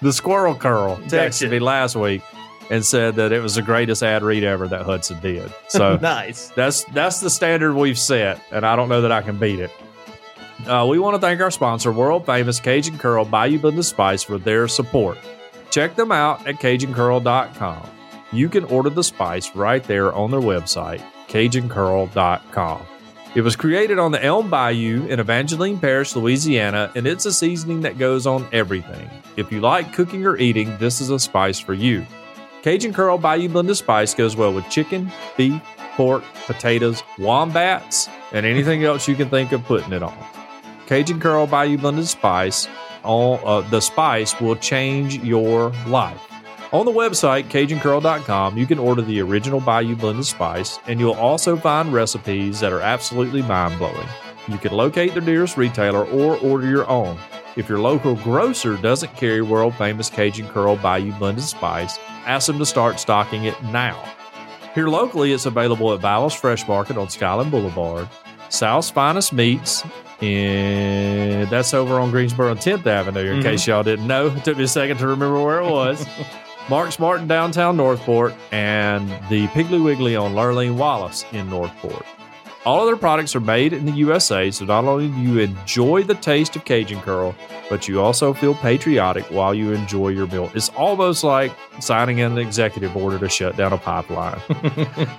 the 0.00 0.12
Squirrel 0.12 0.54
Curl 0.54 0.96
texted 1.06 1.42
Gotcha. 1.42 1.48
me 1.48 1.58
last 1.58 1.96
week 1.96 2.22
and 2.70 2.84
said 2.84 3.16
that 3.16 3.32
it 3.32 3.40
was 3.40 3.56
the 3.56 3.62
greatest 3.62 4.02
ad 4.02 4.22
read 4.22 4.44
ever 4.44 4.66
that 4.68 4.82
Hudson 4.82 5.20
did. 5.20 5.52
So 5.68 5.96
nice. 6.02 6.48
that's 6.50 6.84
that's 6.84 7.20
the 7.20 7.30
standard 7.30 7.74
we've 7.74 7.98
set, 7.98 8.40
and 8.50 8.64
I 8.64 8.76
don't 8.76 8.88
know 8.88 9.02
that 9.02 9.12
I 9.12 9.22
can 9.22 9.38
beat 9.38 9.60
it. 9.60 9.70
Uh, 10.66 10.86
we 10.88 10.98
want 10.98 11.14
to 11.14 11.20
thank 11.20 11.40
our 11.40 11.50
sponsor, 11.50 11.92
world 11.92 12.24
famous 12.24 12.60
Cajun 12.60 12.96
Curl 12.96 13.24
by 13.24 13.48
Bayou 13.48 13.58
Blended 13.58 13.84
Spice, 13.84 14.22
for 14.22 14.38
their 14.38 14.68
support. 14.68 15.18
Check 15.70 15.96
them 15.96 16.12
out 16.12 16.46
at 16.46 16.56
CajunCurl.com. 16.56 17.90
You 18.34 18.48
can 18.48 18.64
order 18.64 18.90
the 18.90 19.04
spice 19.04 19.54
right 19.54 19.82
there 19.84 20.12
on 20.12 20.32
their 20.32 20.40
website, 20.40 21.00
CajunCurl.com. 21.28 22.82
It 23.36 23.42
was 23.42 23.54
created 23.54 24.00
on 24.00 24.10
the 24.10 24.24
Elm 24.24 24.50
Bayou 24.50 25.06
in 25.06 25.20
Evangeline 25.20 25.78
Parish, 25.78 26.16
Louisiana, 26.16 26.90
and 26.96 27.06
it's 27.06 27.26
a 27.26 27.32
seasoning 27.32 27.80
that 27.82 27.96
goes 27.96 28.26
on 28.26 28.48
everything. 28.52 29.08
If 29.36 29.52
you 29.52 29.60
like 29.60 29.92
cooking 29.92 30.26
or 30.26 30.36
eating, 30.36 30.76
this 30.78 31.00
is 31.00 31.10
a 31.10 31.18
spice 31.20 31.60
for 31.60 31.74
you. 31.74 32.04
Cajun 32.62 32.92
Curl 32.92 33.18
Bayou 33.18 33.48
Blended 33.48 33.76
Spice 33.76 34.14
goes 34.14 34.34
well 34.34 34.52
with 34.52 34.68
chicken, 34.68 35.12
beef, 35.36 35.62
pork, 35.96 36.24
potatoes, 36.46 37.04
wombats, 37.18 38.08
and 38.32 38.44
anything 38.44 38.82
else 38.82 39.06
you 39.06 39.14
can 39.14 39.30
think 39.30 39.52
of 39.52 39.62
putting 39.62 39.92
it 39.92 40.02
on. 40.02 40.16
Cajun 40.86 41.20
Curl 41.20 41.46
Bayou 41.46 41.78
Blended 41.78 42.08
Spice, 42.08 42.66
all 43.04 43.40
uh, 43.46 43.60
the 43.60 43.80
spice 43.80 44.40
will 44.40 44.56
change 44.56 45.18
your 45.18 45.70
life. 45.86 46.20
On 46.74 46.84
the 46.84 46.90
website, 46.90 47.44
CajunCurl.com, 47.50 48.58
you 48.58 48.66
can 48.66 48.80
order 48.80 49.00
the 49.00 49.20
original 49.22 49.60
Bayou 49.60 49.94
Blended 49.94 50.24
Spice, 50.26 50.80
and 50.88 50.98
you'll 50.98 51.12
also 51.14 51.56
find 51.56 51.92
recipes 51.92 52.58
that 52.58 52.72
are 52.72 52.80
absolutely 52.80 53.42
mind 53.42 53.78
blowing. 53.78 54.08
You 54.48 54.58
can 54.58 54.72
locate 54.72 55.14
the 55.14 55.20
nearest 55.20 55.56
retailer 55.56 56.04
or 56.04 56.36
order 56.38 56.66
your 56.66 56.88
own. 56.90 57.16
If 57.54 57.68
your 57.68 57.78
local 57.78 58.16
grocer 58.16 58.76
doesn't 58.76 59.14
carry 59.16 59.40
world 59.40 59.76
famous 59.76 60.10
Cajun 60.10 60.48
Curl 60.48 60.74
Bayou 60.74 61.12
Blended 61.12 61.44
Spice, 61.44 61.96
ask 62.26 62.48
them 62.48 62.58
to 62.58 62.66
start 62.66 62.98
stocking 62.98 63.44
it 63.44 63.62
now. 63.66 63.96
Here 64.74 64.88
locally, 64.88 65.32
it's 65.32 65.46
available 65.46 65.92
at 65.94 66.00
Val's 66.00 66.34
Fresh 66.34 66.66
Market 66.66 66.96
on 66.98 67.08
Skyland 67.08 67.52
Boulevard, 67.52 68.08
South's 68.48 68.90
Finest 68.90 69.32
Meats, 69.32 69.84
and 70.20 71.48
that's 71.50 71.72
over 71.72 72.00
on 72.00 72.10
Greensboro 72.10 72.50
and 72.50 72.60
10th 72.60 72.84
Avenue, 72.88 73.30
in 73.30 73.38
Mhm. 73.38 73.42
case 73.44 73.64
y'all 73.68 73.84
didn't 73.84 74.08
know. 74.08 74.26
It 74.36 74.42
took 74.42 74.56
me 74.58 74.64
a 74.64 74.68
second 74.68 74.96
to 74.98 75.06
remember 75.06 75.40
where 75.40 75.60
it 75.60 75.70
was. 75.70 76.04
Mark's 76.70 76.98
Martin 76.98 77.28
downtown 77.28 77.76
Northport, 77.76 78.34
and 78.50 79.08
the 79.28 79.46
Piggly 79.48 79.82
Wiggly 79.82 80.16
on 80.16 80.32
Lurleen 80.32 80.76
Wallace 80.76 81.26
in 81.32 81.50
Northport. 81.50 82.06
All 82.64 82.80
of 82.80 82.86
their 82.86 82.96
products 82.96 83.36
are 83.36 83.40
made 83.40 83.74
in 83.74 83.84
the 83.84 83.92
USA, 83.92 84.50
so 84.50 84.64
not 84.64 84.86
only 84.86 85.08
do 85.08 85.20
you 85.20 85.38
enjoy 85.40 86.02
the 86.02 86.14
taste 86.14 86.56
of 86.56 86.64
Cajun 86.64 87.02
Curl, 87.02 87.34
but 87.68 87.86
you 87.86 88.00
also 88.00 88.32
feel 88.32 88.54
patriotic 88.54 89.24
while 89.26 89.52
you 89.52 89.72
enjoy 89.72 90.08
your 90.08 90.26
meal. 90.26 90.50
It's 90.54 90.70
almost 90.70 91.22
like 91.22 91.52
signing 91.80 92.22
an 92.22 92.38
executive 92.38 92.96
order 92.96 93.18
to 93.18 93.28
shut 93.28 93.58
down 93.58 93.74
a 93.74 93.78
pipeline. 93.78 94.40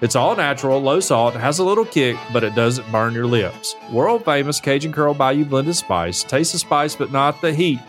it's 0.02 0.16
all 0.16 0.36
natural, 0.36 0.82
low 0.82 1.00
salt, 1.00 1.36
has 1.36 1.60
a 1.60 1.64
little 1.64 1.86
kick, 1.86 2.18
but 2.34 2.44
it 2.44 2.56
doesn't 2.56 2.92
burn 2.92 3.14
your 3.14 3.28
lips. 3.28 3.76
World 3.92 4.26
famous 4.26 4.60
Cajun 4.60 4.92
Curl 4.92 5.14
Bayou 5.14 5.46
Blended 5.46 5.76
Spice. 5.76 6.24
Taste 6.24 6.54
the 6.54 6.58
spice, 6.58 6.96
but 6.96 7.12
not 7.12 7.40
the 7.42 7.54
heat. 7.54 7.80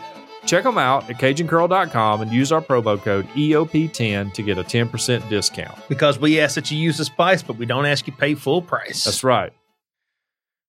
Check 0.47 0.63
them 0.63 0.77
out 0.77 1.09
at 1.09 1.17
CajunCurl.com 1.17 2.21
and 2.21 2.31
use 2.31 2.51
our 2.53 2.61
promo 2.61 2.99
code 3.01 3.27
EOP10 3.29 4.33
to 4.33 4.41
get 4.41 4.57
a 4.57 4.63
10% 4.63 5.29
discount. 5.29 5.77
because 5.89 6.17
we 6.19 6.39
ask 6.39 6.55
that 6.55 6.71
you 6.71 6.77
use 6.77 6.97
the 6.97 7.05
spice, 7.05 7.43
but 7.43 7.57
we 7.57 7.65
don't 7.65 7.85
ask 7.85 8.07
you 8.07 8.13
pay 8.13 8.33
full 8.33 8.61
price. 8.61 9.03
That's 9.03 9.23
right. 9.23 9.51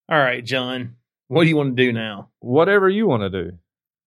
All 0.09 0.19
right, 0.19 0.43
John. 0.43 0.95
What 1.29 1.43
do 1.43 1.49
you 1.49 1.55
want 1.55 1.77
to 1.77 1.83
do 1.83 1.93
now? 1.93 2.29
Whatever 2.39 2.89
you 2.89 3.07
want 3.07 3.21
to 3.23 3.29
do. 3.29 3.57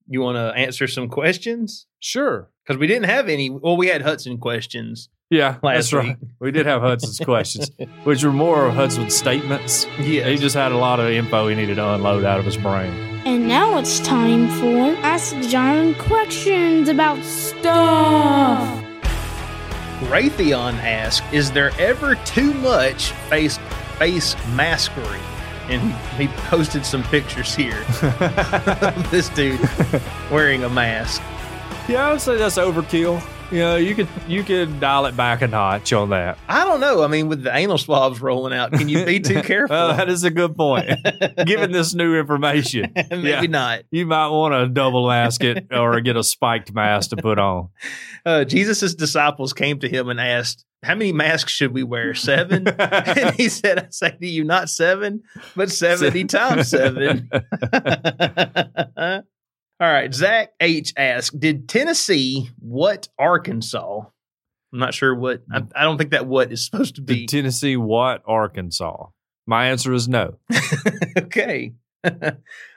You 0.09 0.21
want 0.21 0.37
to 0.37 0.61
answer 0.61 0.87
some 0.87 1.09
questions? 1.09 1.87
Sure. 2.01 2.51
Because 2.67 2.79
we 2.79 2.87
didn't 2.87 3.09
have 3.09 3.29
any. 3.29 3.49
Well, 3.49 3.77
we 3.77 3.87
had 3.87 4.03
Hudson 4.03 4.39
questions. 4.39 5.09
Yeah, 5.33 5.57
Last 5.63 5.91
that's 5.91 5.93
right. 5.95 6.19
We 6.41 6.51
did 6.51 6.67
have 6.67 6.83
Hudson's 6.83 7.19
questions, 7.19 7.71
which 8.05 8.23
were 8.23 8.33
more 8.33 8.67
of 8.67 8.75
Hudson's 8.75 9.17
statements. 9.17 9.87
Yeah. 9.99 10.29
He 10.29 10.37
just 10.37 10.55
had 10.55 10.73
a 10.73 10.77
lot 10.77 11.01
of 11.01 11.07
info 11.09 11.49
he 11.49 11.55
needed 11.55 11.77
to 11.77 11.95
unload 11.95 12.25
out 12.25 12.39
of 12.39 12.45
his 12.45 12.59
brain. 12.59 12.93
And 13.25 13.49
now 13.49 13.79
it's 13.79 13.99
time 14.01 14.49
for 14.49 14.95
Ask 15.03 15.35
John 15.49 15.95
questions 15.95 16.91
about 16.91 17.23
stuff. 17.25 18.85
Raytheon 20.11 20.75
asked, 20.83 21.23
"Is 21.33 21.51
there 21.53 21.71
ever 21.79 22.17
too 22.27 22.53
much 22.55 23.13
face 23.31 23.57
face 23.99 24.35
maskery?" 24.49 25.21
And 25.69 25.95
he 26.19 26.29
posted 26.51 26.85
some 26.85 27.05
pictures 27.05 27.55
here 27.55 27.79
of 28.03 29.11
this 29.11 29.31
dude 29.31 29.61
wearing 30.31 30.65
a 30.65 30.69
mask. 30.69 31.23
Yeah, 31.89 32.09
I 32.09 32.13
would 32.13 32.21
say 32.21 32.37
that's 32.37 32.59
overkill. 32.59 33.23
You 33.53 33.59
know, 33.59 33.77
you 33.77 33.95
could 33.95 34.09
you 34.27 34.43
could 34.43 34.81
dial 34.81 35.05
it 35.05 35.15
back 35.15 35.43
a 35.43 35.47
notch 35.47 35.93
on 35.93 36.09
that. 36.09 36.39
I 36.49 36.65
don't 36.65 36.81
know. 36.81 37.03
I 37.03 37.07
mean, 37.07 37.29
with 37.29 37.43
the 37.43 37.55
anal 37.55 37.77
swabs 37.77 38.19
rolling 38.23 38.55
out, 38.55 38.73
can 38.73 38.89
you 38.89 39.05
be 39.05 39.21
too 39.21 39.43
careful? 39.43 39.77
Well, 39.77 39.95
that 39.95 40.09
is 40.09 40.25
a 40.25 40.31
good 40.31 40.57
point. 40.57 40.89
Given 41.45 41.71
this 41.71 41.93
new 41.93 42.19
information, 42.19 42.91
Maybe 43.11 43.29
yeah. 43.29 43.43
not. 43.43 43.83
you 43.91 44.07
might 44.07 44.29
want 44.29 44.55
to 44.55 44.69
double 44.69 45.07
mask 45.07 45.45
it 45.45 45.67
or 45.71 46.01
get 46.01 46.17
a 46.17 46.25
spiked 46.25 46.73
mask 46.73 47.11
to 47.11 47.17
put 47.17 47.39
on. 47.39 47.69
Uh, 48.25 48.45
Jesus' 48.45 48.95
disciples 48.95 49.53
came 49.53 49.79
to 49.81 49.89
him 49.89 50.09
and 50.09 50.19
asked, 50.19 50.65
How 50.83 50.95
many 50.95 51.13
masks 51.13 51.53
should 51.53 51.75
we 51.75 51.83
wear? 51.83 52.15
Seven? 52.15 52.67
and 52.79 53.35
he 53.35 53.51
said, 53.51 53.79
I 53.79 53.87
say 53.91 54.17
to 54.19 54.27
you, 54.27 54.45
not 54.45 54.71
seven, 54.71 55.25
but 55.55 55.71
70 55.71 56.25
times 56.25 56.69
seven. 56.69 57.29
All 59.83 59.93
right. 59.93 60.15
Zach 60.15 60.53
H 60.61 60.93
asked, 60.97 61.41
Did 61.41 61.69
Tennessee 61.69 62.51
what 62.61 63.09
Arkansas? 63.19 64.03
I'm 64.73 64.79
not 64.79 64.95
sure 64.95 65.13
what, 65.13 65.43
I, 65.53 65.59
mm. 65.59 65.73
I 65.75 65.83
don't 65.83 65.99
think 65.99 66.13
that 66.13 66.25
what 66.25 66.53
is 66.53 66.65
supposed 66.65 66.95
to 66.95 67.01
Did 67.01 67.07
be. 67.07 67.27
Tennessee 67.27 67.77
what 67.77 68.23
Arkansas? 68.25 69.07
My 69.45 69.71
answer 69.71 69.93
is 69.93 70.07
no. 70.07 70.39
okay. 71.19 71.73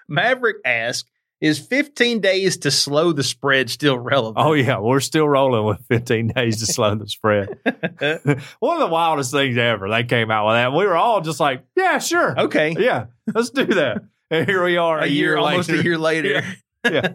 Maverick 0.09 0.57
asked, 0.65 1.07
Is 1.41 1.59
15 1.59 2.21
days 2.21 2.57
to 2.57 2.71
slow 2.71 3.11
the 3.11 3.21
spread 3.21 3.69
still 3.69 3.99
relevant? 3.99 4.43
Oh 4.43 4.53
yeah, 4.53 4.79
we're 4.79 4.99
still 4.99 5.29
rolling 5.29 5.65
with 5.65 5.85
15 5.87 6.29
days 6.29 6.57
to 6.61 6.65
slow 6.65 6.95
the 6.95 7.07
spread. 7.07 7.49
One 8.59 8.77
of 8.77 8.79
the 8.79 8.89
wildest 8.89 9.31
things 9.31 9.59
ever. 9.59 9.91
They 9.91 10.05
came 10.05 10.31
out 10.31 10.47
with 10.47 10.55
that. 10.55 10.73
We 10.73 10.87
were 10.87 10.97
all 10.97 11.21
just 11.21 11.39
like, 11.39 11.65
yeah, 11.75 11.99
sure. 11.99 12.39
Okay. 12.45 12.73
Yeah, 12.79 13.05
let's 13.31 13.51
do 13.51 13.65
that. 13.67 14.01
And 14.31 14.47
here 14.47 14.63
we 14.65 14.77
are 14.77 14.97
A 15.01 15.05
year, 15.05 15.37
almost 15.37 15.69
later. 15.69 15.81
a 15.81 15.83
year 15.83 15.97
later. 15.99 16.43
Yeah. 16.91 17.13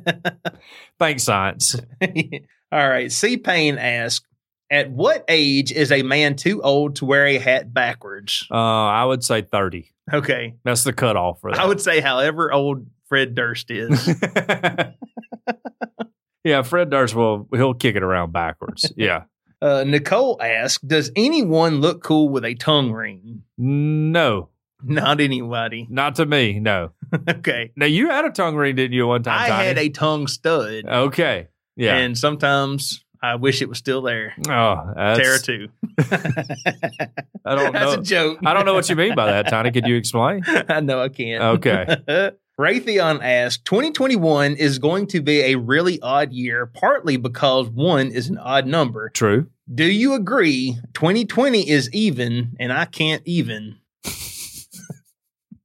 Thanks, 0.98 1.22
science. 1.22 1.76
All 2.72 2.88
right. 2.88 3.10
C 3.10 3.36
Payne 3.36 3.78
asked, 3.78 4.26
At 4.70 4.90
what 4.90 5.24
age 5.28 5.72
is 5.72 5.92
a 5.92 6.02
man 6.02 6.36
too 6.36 6.62
old 6.62 6.96
to 6.96 7.04
wear 7.04 7.26
a 7.26 7.38
hat 7.38 7.72
backwards? 7.72 8.46
Uh, 8.50 8.54
I 8.56 9.04
would 9.04 9.24
say 9.24 9.42
30. 9.42 9.92
Okay. 10.12 10.54
That's 10.64 10.84
the 10.84 10.92
cutoff 10.92 11.40
for 11.40 11.50
that. 11.50 11.60
I 11.60 11.66
would 11.66 11.80
say, 11.80 12.00
however 12.00 12.52
old 12.52 12.86
Fred 13.08 13.34
Durst 13.34 13.70
is. 13.70 14.08
yeah, 16.44 16.62
Fred 16.62 16.90
Durst 16.90 17.14
will 17.14 17.48
he'll 17.52 17.74
kick 17.74 17.96
it 17.96 18.02
around 18.02 18.32
backwards. 18.32 18.92
Yeah. 18.96 19.24
Uh, 19.62 19.84
Nicole 19.84 20.40
asked, 20.40 20.86
Does 20.86 21.10
anyone 21.14 21.80
look 21.80 22.02
cool 22.02 22.28
with 22.28 22.44
a 22.44 22.54
tongue 22.54 22.92
ring? 22.92 23.42
No. 23.58 24.48
Not 24.84 25.20
anybody. 25.20 25.86
Not 25.90 26.16
to 26.16 26.26
me, 26.26 26.60
no. 26.60 26.92
okay. 27.28 27.72
Now 27.76 27.86
you 27.86 28.08
had 28.08 28.24
a 28.24 28.30
tongue 28.30 28.56
ring, 28.56 28.76
didn't 28.76 28.92
you? 28.92 29.06
One 29.06 29.22
time, 29.22 29.38
I 29.38 29.48
Tiny? 29.48 29.68
had 29.68 29.78
a 29.78 29.88
tongue 29.88 30.26
stud. 30.26 30.84
Okay, 30.86 31.48
yeah. 31.76 31.96
And 31.96 32.16
sometimes 32.16 33.04
I 33.22 33.34
wish 33.36 33.62
it 33.62 33.68
was 33.68 33.78
still 33.78 34.02
there. 34.02 34.34
oh, 34.48 34.92
that's, 34.94 35.20
Terra 35.20 35.38
2. 35.38 35.68
I 37.44 37.54
don't 37.54 37.72
know. 37.72 37.78
That's 37.78 37.94
a 37.94 38.02
joke. 38.02 38.38
I 38.44 38.54
don't 38.54 38.64
know 38.64 38.74
what 38.74 38.88
you 38.88 38.96
mean 38.96 39.14
by 39.14 39.26
that, 39.26 39.48
Tiny. 39.48 39.70
Could 39.70 39.86
you 39.86 39.96
explain? 39.96 40.42
I 40.68 40.80
know 40.80 41.02
I 41.02 41.08
can't. 41.08 41.42
Okay. 41.42 42.32
Raytheon 42.60 43.20
asked 43.22 43.64
2021 43.64 44.54
is 44.56 44.78
going 44.78 45.06
to 45.08 45.22
be 45.22 45.40
a 45.40 45.54
really 45.54 45.98
odd 46.02 46.30
year, 46.30 46.66
partly 46.66 47.16
because 47.16 47.70
one 47.70 48.08
is 48.08 48.28
an 48.28 48.36
odd 48.36 48.66
number. 48.66 49.08
True. 49.08 49.46
Do 49.72 49.84
you 49.90 50.12
agree 50.12 50.76
2020 50.92 51.70
is 51.70 51.88
even 51.94 52.56
and 52.60 52.70
I 52.70 52.84
can't 52.84 53.22
even? 53.24 53.78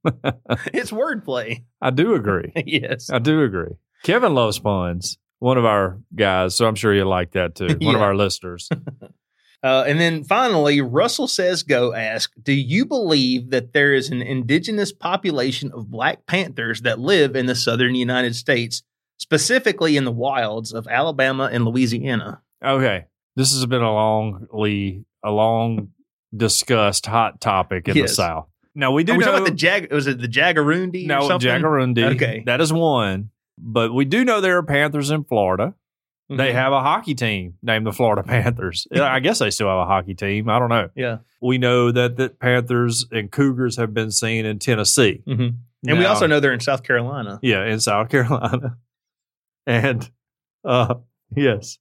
it's 0.72 0.90
wordplay. 0.90 1.64
I 1.80 1.90
do 1.90 2.14
agree. 2.14 2.52
yes. 2.66 3.10
I 3.10 3.18
do 3.18 3.42
agree. 3.42 3.74
Kevin 4.02 4.34
loves 4.34 4.58
puns. 4.58 5.18
One 5.38 5.58
of 5.58 5.64
our 5.64 6.00
guys, 6.14 6.54
so 6.54 6.66
I'm 6.66 6.76
sure 6.76 6.94
you 6.94 7.04
like 7.04 7.32
that 7.32 7.54
too. 7.54 7.76
One 7.80 7.94
of 7.94 8.02
our 8.02 8.14
listeners. 8.14 8.68
Uh, 9.62 9.82
and 9.88 9.98
then 9.98 10.22
finally, 10.22 10.80
Russell 10.80 11.26
Says 11.26 11.64
Go 11.64 11.92
ask, 11.92 12.30
Do 12.40 12.52
you 12.52 12.84
believe 12.84 13.50
that 13.50 13.72
there 13.72 13.94
is 13.94 14.10
an 14.10 14.22
indigenous 14.22 14.92
population 14.92 15.72
of 15.72 15.90
Black 15.90 16.24
Panthers 16.26 16.82
that 16.82 17.00
live 17.00 17.34
in 17.34 17.46
the 17.46 17.56
southern 17.56 17.96
United 17.96 18.36
States, 18.36 18.84
specifically 19.16 19.96
in 19.96 20.04
the 20.04 20.12
wilds 20.12 20.72
of 20.72 20.86
Alabama 20.86 21.48
and 21.50 21.64
Louisiana? 21.64 22.42
Okay. 22.64 23.06
This 23.34 23.52
has 23.54 23.66
been 23.66 23.82
a 23.82 23.86
longly, 23.86 25.04
a 25.24 25.32
long 25.32 25.88
discussed 26.36 27.06
hot 27.06 27.40
topic 27.40 27.88
in 27.88 27.98
the 27.98 28.08
South. 28.08 28.48
Now 28.76 28.92
we 28.92 29.02
do 29.02 29.12
Are 29.14 29.16
we 29.16 29.24
know 29.24 29.32
talking 29.32 29.40
about 29.42 29.50
the 29.50 29.56
Jag? 29.56 29.92
Was 29.92 30.06
it 30.06 30.20
the 30.20 30.28
Jagarundi? 30.28 31.06
no? 31.06 31.20
Jagarundi. 31.28 32.14
Okay. 32.14 32.42
that 32.46 32.60
is 32.60 32.72
one. 32.72 33.30
But 33.58 33.92
we 33.94 34.04
do 34.04 34.24
know 34.24 34.40
there 34.40 34.58
are 34.58 34.62
Panthers 34.62 35.10
in 35.10 35.24
Florida. 35.24 35.74
They 36.28 36.50
Mhm. 36.50 36.54
have 36.54 36.72
a 36.72 36.80
hockey 36.80 37.14
team 37.14 37.54
named 37.62 37.86
the 37.86 37.92
Florida 37.92 38.22
Panthers. 38.26 38.86
I 38.92 39.20
guess 39.20 39.38
they 39.38 39.50
still 39.50 39.68
have 39.68 39.78
a 39.78 39.86
hockey 39.86 40.14
team. 40.14 40.48
I 40.48 40.58
don't 40.58 40.68
know. 40.68 40.90
Yeah. 40.94 41.18
We 41.40 41.56
know 41.58 41.90
that 41.92 42.16
the 42.16 42.28
Panthers 42.30 43.06
and 43.10 43.30
Cougars 43.30 43.76
have 43.76 43.94
been 43.94 44.10
seen 44.10 44.44
in 44.44 44.58
Tennessee. 44.58 45.22
hmm 45.24 45.48
And 45.86 45.98
we 45.98 46.04
also 46.04 46.26
know 46.26 46.38
they're 46.40 46.52
in 46.52 46.60
South 46.60 46.82
Carolina. 46.82 47.38
yeah, 47.42 47.64
in 47.64 47.80
South 47.80 48.08
Carolina. 48.10 48.76
And 49.66 50.10
uh 50.64 50.96
yes. 51.34 51.78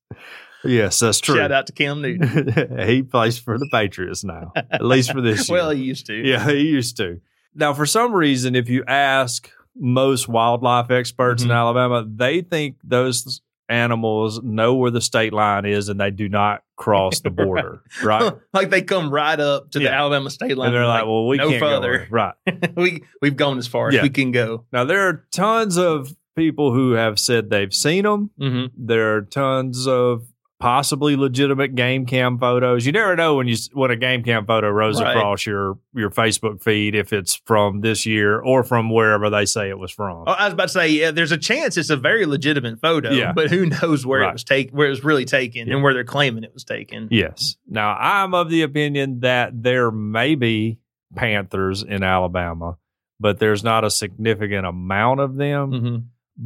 Yes, 0.66 1.00
that's 1.00 1.20
true. 1.20 1.36
Shout 1.36 1.52
out 1.52 1.68
to 1.68 1.74
Cam 1.74 2.02
Newton. 2.02 2.80
he 2.88 3.04
plays 3.04 3.38
for 3.38 3.58
the 3.58 3.68
Patriots 3.72 4.24
now, 4.24 4.52
at 4.56 4.84
least 4.86 5.12
for 5.12 5.22
this 5.22 5.48
year. 5.50 5.58
well, 5.58 5.70
he 5.72 5.84
used 5.84 6.06
to. 6.08 6.14
yeah, 6.14 6.50
he 6.50 6.62
used 6.62 6.98
to. 6.98 7.22
Now, 7.54 7.74
for 7.74 7.86
some 7.86 8.14
reason, 8.14 8.56
if 8.56 8.68
you 8.70 8.84
ask 8.88 9.50
most 9.78 10.28
wildlife 10.28 10.92
experts 10.92 11.44
in 11.44 11.50
Mhm. 11.50 11.56
Alabama, 11.56 12.06
they 12.08 12.42
think 12.42 12.78
those 12.84 13.42
animals 13.68 14.42
know 14.44 14.76
where 14.76 14.92
the 14.92 15.02
state 15.02 15.34
line 15.34 15.66
is 15.66 15.90
and 15.90 16.00
they 16.00 16.12
do 16.12 16.30
not 16.30 16.62
cross 16.76 17.22
the 17.22 17.30
border, 17.32 17.82
right? 18.04 18.34
like 18.54 18.70
they 18.70 18.82
come 18.82 19.10
right 19.10 19.40
up 19.40 19.72
to 19.72 19.80
the 19.80 19.92
Alabama 19.92 20.30
state 20.30 20.56
line. 20.58 20.68
And 20.68 20.76
they're 20.76 20.86
like, 20.86 21.06
"Well, 21.06 21.28
we 21.28 21.38
no 21.38 21.50
can't 21.50 21.62
go 21.62 21.68
further. 21.70 21.98
there." 21.98 22.08
right?" 22.12 22.34
we 22.76 23.04
we've 23.22 23.36
gone 23.36 23.58
as 23.58 23.68
far 23.68 23.92
Yeah. 23.92 24.00
as 24.00 24.04
we 24.04 24.10
can 24.10 24.32
go. 24.32 24.66
Now, 24.72 24.84
there 24.86 25.08
are 25.08 25.26
tons 25.32 25.78
of 25.78 26.16
people 26.36 26.74
who 26.74 26.92
have 26.92 27.18
said 27.18 27.50
they've 27.50 27.74
seen 27.74 28.04
them. 28.04 28.30
Mm-hmm. 28.40 28.86
There 28.86 29.16
are 29.16 29.22
tons 29.24 29.88
of 29.88 30.28
possibly 30.66 31.16
legitimate 31.16 31.76
game 31.76 32.08
cam 32.08 32.40
photos. 32.40 32.88
You 32.88 32.92
never 32.92 33.16
know 33.16 33.36
when 33.36 33.48
you 33.48 33.56
when 33.74 33.92
a 33.92 33.96
game 33.96 34.24
cam 34.24 34.48
photo 34.48 34.68
rolls 34.72 35.00
Right. 35.00 35.16
across 35.16 35.46
your 35.46 35.78
your 35.94 36.10
Facebook 36.10 36.64
feed 36.64 36.96
if 36.96 37.14
it's 37.14 37.36
from 37.46 37.82
this 37.82 38.08
year 38.08 38.40
or 38.40 38.64
from 38.64 38.90
wherever 38.90 39.30
they 39.30 39.46
say 39.46 39.70
it 39.70 39.78
was 39.78 39.92
from. 39.92 40.24
Oh, 40.26 40.32
I 40.32 40.46
was 40.46 40.54
about 40.54 40.64
to 40.64 40.70
say, 40.70 40.88
yeah, 40.90 41.12
there's 41.12 41.32
a 41.32 41.38
chance 41.38 41.78
it's 41.78 41.92
a 41.92 41.96
very 41.96 42.26
legitimate 42.26 42.82
photo, 42.82 43.12
Yeah. 43.12 43.32
but 43.32 43.52
who 43.52 43.68
knows 43.68 44.08
where 44.08 44.22
Right. 44.22 44.30
it 44.30 44.34
was 44.34 44.44
taken, 44.44 44.76
where 44.76 44.88
it 44.88 44.90
was 44.90 45.04
really 45.04 45.26
taken, 45.26 45.68
Yeah. 45.68 45.76
and 45.76 45.84
where 45.84 45.94
they're 45.94 46.04
claiming 46.04 46.44
it 46.44 46.54
was 46.54 46.64
taken. 46.64 47.10
Yes. 47.12 47.58
Now 47.70 47.96
I'm 47.96 48.34
of 48.34 48.50
the 48.50 48.64
opinion 48.64 49.20
that 49.20 49.62
there 49.62 49.92
may 49.92 50.34
be 50.34 50.80
Panthers 51.16 51.84
in 51.84 52.02
Alabama, 52.02 52.78
but 53.20 53.38
there's 53.38 53.64
not 53.64 53.84
a 53.84 53.92
significant 53.92 54.66
amount 54.66 55.20
of 55.20 55.36
them. 55.36 55.72
Mm-hmm. 55.72 55.96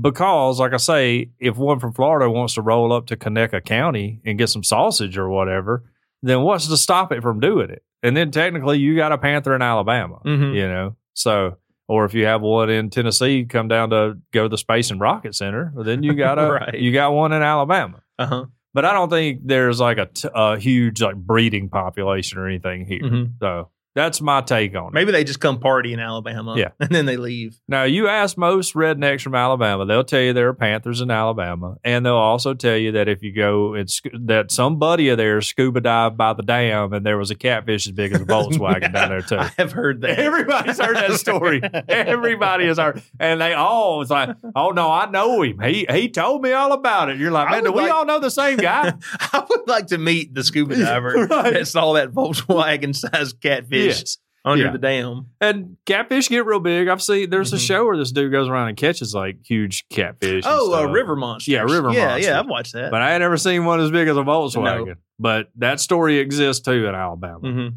Because, 0.02 0.60
like 0.60 0.74
I 0.74 0.78
say, 0.78 1.32
if 1.40 1.58
one 1.58 1.80
from 1.80 1.94
Florida 1.94 2.30
wants 2.30 2.54
to 2.56 2.62
roll 2.62 2.94
up 2.94 3.08
to 3.08 3.18
Conecuh 3.18 3.64
County 3.66 4.22
and 4.26 4.38
get 4.38 4.48
some 4.50 4.64
sausage 4.64 5.18
or 5.18 5.30
whatever, 5.30 5.84
then 6.22 6.42
what's 6.42 6.68
to 6.68 6.78
stop 6.78 7.12
it 7.12 7.22
from 7.22 7.40
doing 7.40 7.70
it? 7.70 7.84
And 8.04 8.16
then 8.16 8.32
technically, 8.32 8.80
you 8.80 8.96
got 8.96 9.12
a 9.12 9.18
Panther 9.18 9.56
in 9.56 9.62
Alabama, 9.62 10.20
Mhm. 10.26 10.54
you 10.56 10.68
know. 10.68 10.96
So, 11.14 11.58
or 11.88 12.06
if 12.06 12.14
you 12.14 12.26
have 12.26 12.42
one 12.42 12.70
in 12.70 12.90
Tennessee, 12.90 13.46
come 13.46 13.68
down 13.68 13.90
to 13.90 14.18
go 14.32 14.44
to 14.44 14.50
the 14.50 14.58
Space 14.58 14.92
and 14.92 15.02
Rocket 15.02 15.34
Center, 15.36 15.72
well, 15.76 15.84
then 15.84 16.04
you 16.04 16.14
got 16.14 16.38
a 16.40 16.52
Right. 16.52 16.76
you 16.80 16.94
got 16.94 17.14
one 17.14 17.34
in 17.34 17.42
Alabama. 17.42 18.02
Uh 18.18 18.26
huh. 18.26 18.46
But 18.74 18.86
I 18.86 18.94
don't 18.94 19.10
think 19.10 19.42
there's 19.46 19.80
like 19.80 19.98
a, 19.98 20.06
t- 20.06 20.30
a 20.34 20.58
huge 20.60 21.02
like 21.02 21.16
breeding 21.16 21.70
population 21.70 22.38
or 22.38 22.48
anything 22.48 22.86
here. 22.86 23.02
Mhm. 23.02 23.32
So 23.40 23.70
that's 24.00 24.22
my 24.22 24.42
take 24.42 24.76
on 24.76 24.88
it. 24.88 24.94
Maybe 24.94 25.12
they 25.12 25.24
just 25.24 25.40
come 25.40 25.60
party 25.60 25.94
in 25.94 26.00
Alabama, 26.00 26.56
Yeah. 26.58 26.70
and 26.80 26.90
then 26.90 27.06
they 27.06 27.18
leave. 27.18 27.60
Now, 27.68 27.84
you 27.84 28.08
ask 28.08 28.38
most 28.38 28.74
rednecks 28.74 29.22
from 29.22 29.36
Alabama, 29.36 29.86
they'll 29.86 30.04
tell 30.04 30.22
you 30.22 30.34
there 30.34 30.48
are 30.50 30.54
Panthers 30.54 31.02
in 31.02 31.12
Alabama, 31.12 31.76
and 31.84 32.06
they'll 32.06 32.16
also 32.16 32.54
tell 32.54 32.78
you 32.78 32.94
that 32.94 33.08
if 33.08 33.22
you 33.24 33.34
go 33.34 33.76
sc- 33.86 34.08
that 34.26 34.52
somebody 34.52 35.10
of 35.10 35.18
theirs 35.18 35.48
scuba 35.48 35.82
dived 35.82 36.18
by 36.18 36.34
the 36.34 36.44
dam 36.44 36.94
and 36.94 37.06
there 37.06 37.18
was 37.18 37.30
a 37.32 37.36
catfish 37.36 37.86
as 37.88 37.92
big 37.94 38.14
as 38.14 38.22
a 38.22 38.26
Volkswagen 38.30 38.94
down 38.94 39.10
there 39.10 39.22
too. 39.22 39.38
I 39.40 39.52
have 39.58 39.72
heard 39.72 40.02
that. 40.02 40.18
Everybody's 40.20 40.80
heard 40.80 40.96
that 40.96 41.14
story. 41.20 41.62
Everybody 41.88 42.68
has 42.68 42.78
heard, 42.78 43.02
and 43.20 43.42
they 43.42 43.54
all 43.54 44.00
was 44.00 44.10
like, 44.10 44.30
"Oh 44.56 44.70
no, 44.72 44.92
I 44.92 45.10
know 45.10 45.42
him. 45.42 45.60
He 45.60 45.86
he 45.90 46.10
told 46.10 46.42
me 46.42 46.52
all 46.54 46.72
about 46.72 47.10
it." 47.10 47.18
You're 47.18 47.32
like, 47.32 47.50
"Man, 47.50 47.64
do 47.64 47.72
would 47.72 47.84
we 47.84 47.90
all 47.90 48.06
know 48.06 48.20
the 48.20 48.32
same 48.32 48.58
guy?" 48.58 48.94
I 49.34 49.46
would 49.50 49.68
like 49.68 49.88
to 49.88 49.98
meet 49.98 50.34
the 50.34 50.44
scuba 50.44 50.76
diver 50.78 51.28
Right. 51.28 51.54
that 51.54 51.68
saw 51.68 51.94
that 51.94 52.12
Volkswagen 52.12 52.96
sized 52.96 53.42
catfish 53.42 53.89
yes. 53.98 54.18
under 54.46 54.66
Yeah. 54.66 54.72
the 54.72 54.78
dam. 54.78 55.28
And 55.42 55.78
catfish 55.86 56.30
get 56.30 56.46
real 56.46 56.60
big. 56.60 56.88
I've 56.88 57.02
seen 57.02 57.30
there's 57.30 57.52
a 57.54 57.58
Mhm. 57.58 57.68
show 57.68 57.86
where 57.86 57.98
this 57.98 58.12
dude 58.12 58.32
goes 58.32 58.48
around 58.48 58.70
and 58.70 58.78
catches 58.78 59.14
like 59.14 59.38
huge 59.46 59.88
catfish. 59.90 60.44
Oh, 60.48 60.74
uh. 60.74 60.92
River 60.92 61.16
Monster. 61.16 61.52
Yeah, 61.52 61.62
River 61.64 61.92
Yeah, 61.92 62.08
Monster. 62.08 62.30
yeah, 62.32 62.40
I've 62.40 62.48
watched 62.48 62.74
that. 62.74 62.90
But 62.92 63.02
I 63.02 63.12
ain't 63.14 63.20
never 63.22 63.38
seen 63.38 63.66
one 63.66 63.80
as 63.82 63.92
big 63.92 64.08
as 64.08 64.16
a 64.18 64.22
Volkswagen. 64.22 64.88
No. 64.88 64.94
But 65.20 65.50
that 65.58 65.80
story 65.82 66.20
exists 66.20 66.64
too 66.66 66.88
in 66.88 66.96
Alabama. 66.96 67.40
hmm 67.40 67.68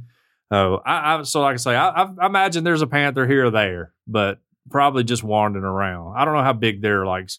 Oh, 0.55 0.81
I, 0.85 1.17
I 1.17 1.23
so 1.23 1.41
like 1.41 1.55
I 1.55 1.57
say, 1.57 1.75
I, 1.75 1.89
I, 2.05 2.27
imagine 2.27 2.63
there's 2.63 2.83
a 2.83 2.87
panther 2.87 3.27
here 3.27 3.47
or 3.47 3.51
there, 3.51 3.93
but 4.07 4.39
probably 4.71 5.03
just 5.03 5.25
wandering 5.25 5.65
around. 5.65 6.15
I 6.17 6.25
don't 6.27 6.35
know 6.35 6.43
how 6.43 6.53
big 6.53 6.83
their 6.83 7.07
like 7.07 7.31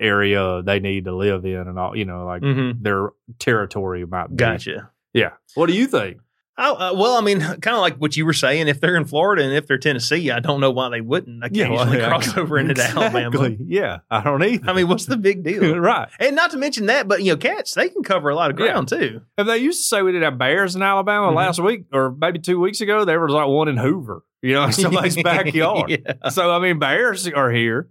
area 0.00 0.62
they 0.62 0.80
need 0.80 1.04
to 1.04 1.14
live 1.14 1.44
in 1.44 1.56
and 1.68 1.78
all. 1.78 1.96
You 1.96 2.04
know, 2.04 2.24
like 2.26 2.42
hmm 2.42 2.72
their 2.80 3.10
territory 3.38 4.04
might 4.04 4.28
be. 4.30 4.36
Gotcha. 4.36 4.90
Yeah. 5.12 5.30
What 5.54 5.66
do 5.66 5.74
you 5.74 5.86
think? 5.86 6.18
Oh, 6.56 6.74
uh, 6.74 6.94
well, 6.96 7.16
I 7.16 7.20
mean, 7.20 7.40
kind 7.60 7.74
of 7.74 7.80
like 7.80 7.96
what 7.96 8.16
you 8.16 8.24
were 8.24 8.32
saying. 8.32 8.68
If 8.68 8.80
they're 8.80 8.94
in 8.96 9.04
Florida 9.06 9.42
and 9.42 9.52
if 9.52 9.66
they're 9.66 9.78
Tennessee, 9.78 10.30
I 10.30 10.38
don't 10.40 10.60
know 10.60 10.70
why 10.70 10.88
they 10.88 11.00
wouldn't 11.00 11.42
occasionally 11.44 11.98
well, 11.98 12.08
cross 12.08 12.36
over 12.36 12.58
into 12.58 12.80
Alabama. 12.80 13.56
Yeah, 13.58 13.98
I 14.10 14.22
don't 14.22 14.42
either. 14.42 14.70
I 14.70 14.72
mean, 14.72 14.86
what's 14.88 15.06
the 15.06 15.16
big 15.16 15.42
deal? 15.42 15.76
right. 15.78 16.08
and 16.20 16.36
not 16.36 16.52
to 16.52 16.56
mention 16.58 16.86
that, 16.86 17.08
but 17.08 17.22
you 17.22 17.32
know, 17.32 17.36
cats 17.36 17.74
they 17.74 17.88
can 17.88 18.02
cover 18.04 18.28
a 18.28 18.34
lot 18.36 18.50
of 18.52 18.58
Yeah. 18.60 18.66
ground 18.66 18.88
too. 18.88 19.22
And 19.36 19.48
they 19.48 19.58
used 19.58 19.80
to 19.82 19.88
say 19.88 20.02
we 20.02 20.12
didn't 20.12 20.24
have 20.24 20.38
bears 20.38 20.76
in 20.76 20.82
Alabama 20.82 21.28
Mhm. 21.32 21.34
last 21.34 21.58
week 21.60 21.86
or 21.92 22.14
maybe 22.16 22.38
two 22.38 22.60
weeks 22.60 22.80
ago. 22.80 23.04
There 23.04 23.20
was 23.20 23.32
like 23.32 23.48
one 23.48 23.66
in 23.68 23.76
Hoover, 23.76 24.22
you 24.42 24.52
know, 24.52 24.70
somebody's 24.70 25.20
backyard. 25.20 25.90
yeah. 25.90 26.28
So 26.30 26.52
I 26.52 26.60
mean, 26.60 26.78
bears 26.78 27.26
are 27.28 27.50
here. 27.50 27.88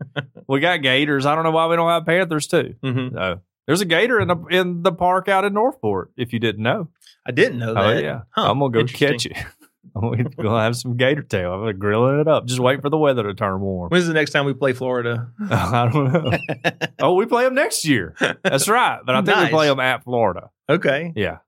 We 0.47 0.61
got 0.61 0.81
gators. 0.81 1.25
I 1.25 1.35
don't 1.35 1.43
know 1.43 1.51
why 1.51 1.67
we 1.67 1.75
don't 1.75 1.89
have 1.89 2.05
panthers 2.05 2.47
too. 2.47 2.75
hmm 2.81 3.09
No, 3.11 3.41
there's 3.67 3.81
a 3.81 3.85
gator 3.85 4.19
in 4.19 4.27
the 4.27 4.37
in 4.49 4.83
the 4.83 4.91
park 4.91 5.27
out 5.27 5.45
in 5.45 5.53
Northport. 5.53 6.11
If 6.17 6.33
you 6.33 6.39
didn't 6.39 6.63
know, 6.63 6.89
I 7.25 7.31
didn't 7.31 7.59
know 7.59 7.73
that. 7.73 7.83
oh 7.85 7.97
yeah, 7.97 8.21
Huh, 8.31 8.51
I'm 8.51 8.59
gonna 8.59 8.71
go 8.71 8.85
catch 8.85 9.25
it. 9.25 9.37
I'm 9.95 10.11
gonna 10.41 10.61
have 10.63 10.75
some 10.75 10.97
gator 10.97 11.21
tail. 11.21 11.53
I'm 11.53 11.59
gonna 11.61 11.73
grill 11.73 12.19
it 12.19 12.27
up. 12.27 12.45
Just 12.47 12.59
wait 12.59 12.81
for 12.81 12.89
the 12.89 12.97
weather 12.97 13.23
to 13.23 13.33
turn 13.33 13.59
warm. 13.59 13.89
When's 13.89 14.07
the 14.07 14.13
next 14.13 14.31
time 14.31 14.45
we 14.45 14.53
play 14.53 14.73
Florida? 14.73 15.29
I 15.51 15.89
don't 15.91 16.11
know. 16.11 16.31
oh, 16.99 17.13
we 17.13 17.25
play 17.25 17.43
them 17.43 17.53
next 17.53 17.85
year. 17.85 18.15
That's 18.43 18.67
right. 18.67 18.99
But 19.05 19.15
I 19.15 19.17
think 19.21 19.37
Nice. 19.37 19.45
we 19.47 19.51
play 19.51 19.67
them 19.67 19.79
at 19.79 20.03
Florida. 20.03 20.49
Okay. 20.69 21.13
Yeah, 21.15 21.39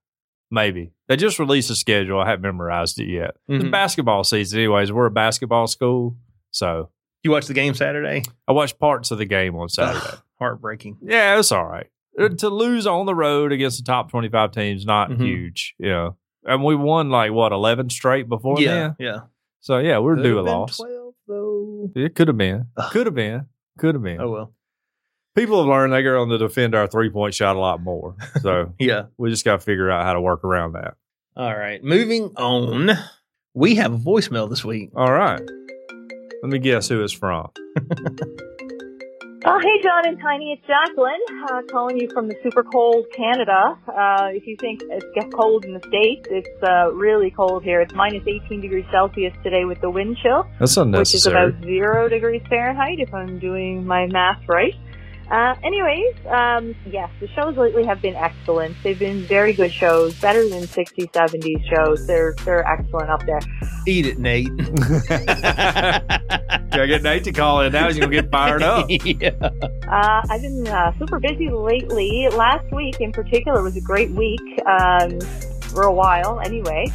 maybe 0.51 0.91
they 1.07 1.15
just 1.15 1.39
released 1.39 1.69
a 1.71 1.75
schedule. 1.75 2.19
I 2.19 2.27
haven't 2.29 2.43
memorized 2.43 2.99
it 2.99 3.07
yet. 3.09 3.35
It's 3.47 3.63
Mhm. 3.63 3.71
basketball 3.71 4.23
season, 4.23 4.59
anyways. 4.59 4.91
We're 4.91 5.07
a 5.07 5.11
basketball 5.11 5.65
school, 5.67 6.17
so 6.51 6.89
You 7.23 7.31
watched 7.31 7.47
the 7.47 7.53
game 7.55 7.73
Saturday? 7.73 8.21
I 8.47 8.51
watched 8.51 8.77
parts 8.79 9.09
of 9.11 9.17
the 9.17 9.25
game 9.25 9.55
on 9.55 9.69
Saturday. 9.69 10.05
Ugh, 10.05 10.19
heartbreaking. 10.37 10.97
Yeah, 11.01 11.39
it's 11.39 11.51
all 11.51 11.65
right. 11.65 11.87
Uh, 12.19 12.29
To 12.29 12.49
lose 12.49 12.87
on 12.87 13.05
the 13.05 13.15
road 13.15 13.51
against 13.51 13.77
the 13.83 13.91
top 13.91 14.09
25 14.09 14.51
teams, 14.51 14.85
not 14.85 15.09
Mhm. 15.09 15.19
huge, 15.21 15.75
you 15.77 15.89
know. 15.89 16.15
And 16.45 16.63
we 16.63 16.75
won 16.75 17.09
like, 17.09 17.31
what, 17.31 17.51
11 17.51 17.89
straight 17.89 18.29
before 18.29 18.59
yeah, 18.61 18.73
then? 18.73 18.95
yeah. 18.99 19.19
So, 19.61 19.79
yeah, 19.79 19.97
we're 19.99 20.15
due 20.15 20.39
a 20.39 20.41
loss. 20.41 20.77
Twelve 20.77 21.13
though. 21.27 21.89
It 21.95 22.13
could 22.15 22.27
have 22.27 22.37
been. 22.37 22.67
Could 22.91 23.07
have 23.07 23.15
been. 23.15 23.47
Could 23.79 23.95
have 23.95 24.03
been. 24.03 24.21
Oh 24.21 24.29
well. 24.29 24.53
People 25.35 25.57
have 25.57 25.67
learned 25.67 25.91
they're 25.91 26.03
going 26.03 26.29
to 26.29 26.37
defend 26.37 26.75
our 26.75 26.87
three 26.87 27.09
point 27.09 27.33
shot 27.33 27.55
a 27.55 27.59
lot 27.59 27.81
more. 27.81 28.15
So, 28.41 28.73
Yeah. 28.79 29.05
we 29.17 29.29
just 29.31 29.43
got 29.43 29.59
to 29.59 29.65
figure 29.65 29.89
out 29.89 30.05
how 30.05 30.13
to 30.13 30.21
work 30.21 30.43
around 30.45 30.73
that. 30.73 30.93
All 31.35 31.53
right. 31.57 31.83
Moving 31.83 32.31
on. 32.37 32.91
We 33.53 33.75
have 33.75 33.93
a 33.93 33.97
voicemail 33.97 34.49
this 34.49 34.63
week. 34.63 34.91
All 34.95 35.11
right. 35.11 35.41
Let 36.43 36.51
me 36.51 36.59
guess 36.59 36.87
who 36.89 37.03
it's 37.03 37.11
from. 37.11 37.49
Oh, 39.47 39.59
hey, 39.59 39.79
John 39.83 40.07
and 40.07 40.19
Tiny. 40.19 40.53
It's 40.53 40.65
Jacqueline 40.65 41.19
uh, 41.51 41.61
calling 41.71 41.97
you 41.99 42.09
from 42.11 42.27
the 42.27 42.35
super 42.41 42.63
cold 42.63 43.05
Canada. 43.15 43.77
Uh, 43.87 44.29
if 44.31 44.47
you 44.47 44.55
think 44.59 44.81
it 44.81 45.03
gets 45.13 45.31
cold 45.35 45.65
in 45.65 45.73
the 45.75 45.81
States, 45.87 46.27
it's 46.31 46.63
uh, 46.63 46.91
really 46.93 47.29
cold 47.29 47.63
here. 47.63 47.79
It's 47.79 47.93
minus 47.93 48.23
18 48.25 48.59
degrees 48.61 48.85
Celsius 48.91 49.33
today 49.43 49.65
with 49.65 49.79
the 49.81 49.89
wind 49.91 50.17
chill, 50.23 50.47
That's 50.59 50.75
which 50.75 51.13
is 51.13 51.27
unnecessary. 51.27 51.49
about 51.49 51.63
zero 51.63 52.09
degrees 52.09 52.41
Fahrenheit 52.49 52.99
if 52.99 53.13
I'm 53.13 53.37
doing 53.37 53.85
my 53.85 54.07
math 54.07 54.41
right. 54.47 54.73
Uh, 55.29 55.53
anyways, 55.63 56.15
um, 56.27 56.75
yes, 56.87 57.11
the 57.19 57.27
shows 57.29 57.55
lately 57.55 57.85
have 57.85 58.01
been 58.01 58.15
excellent. 58.15 58.75
They've 58.83 58.97
been 58.97 59.21
very 59.27 59.53
good 59.53 59.71
shows, 59.71 60.19
better 60.19 60.47
than 60.49 60.63
60s, 60.63 61.11
70s 61.11 61.69
shows. 61.69 62.07
They're 62.07 62.33
they're 62.45 62.65
excellent 62.67 63.11
up 63.11 63.23
there. 63.27 63.39
Eat 63.87 64.07
it, 64.07 64.17
Nate. 64.17 64.49
Gotta 66.75 66.87
get 66.87 67.03
Nate 67.03 67.23
to 67.23 67.31
call 67.31 67.61
in 67.61 67.71
now. 67.71 67.87
He's 67.87 67.97
gonna 67.97 68.11
get 68.11 68.29
fired 68.29 68.61
up. 68.61 68.87
yeah. 68.89 69.31
Uh, 69.39 70.21
I've 70.29 70.41
been 70.41 70.67
uh, 70.67 70.97
super 70.97 71.19
busy 71.19 71.49
lately. 71.49 72.27
Last 72.29 72.69
week, 72.73 72.99
in 72.99 73.11
particular, 73.11 73.63
was 73.63 73.77
a 73.77 73.81
great 73.81 74.11
week 74.11 74.41
um, 74.67 75.19
for 75.61 75.83
a 75.83 75.93
while. 75.93 76.41
Anyway, 76.41 76.85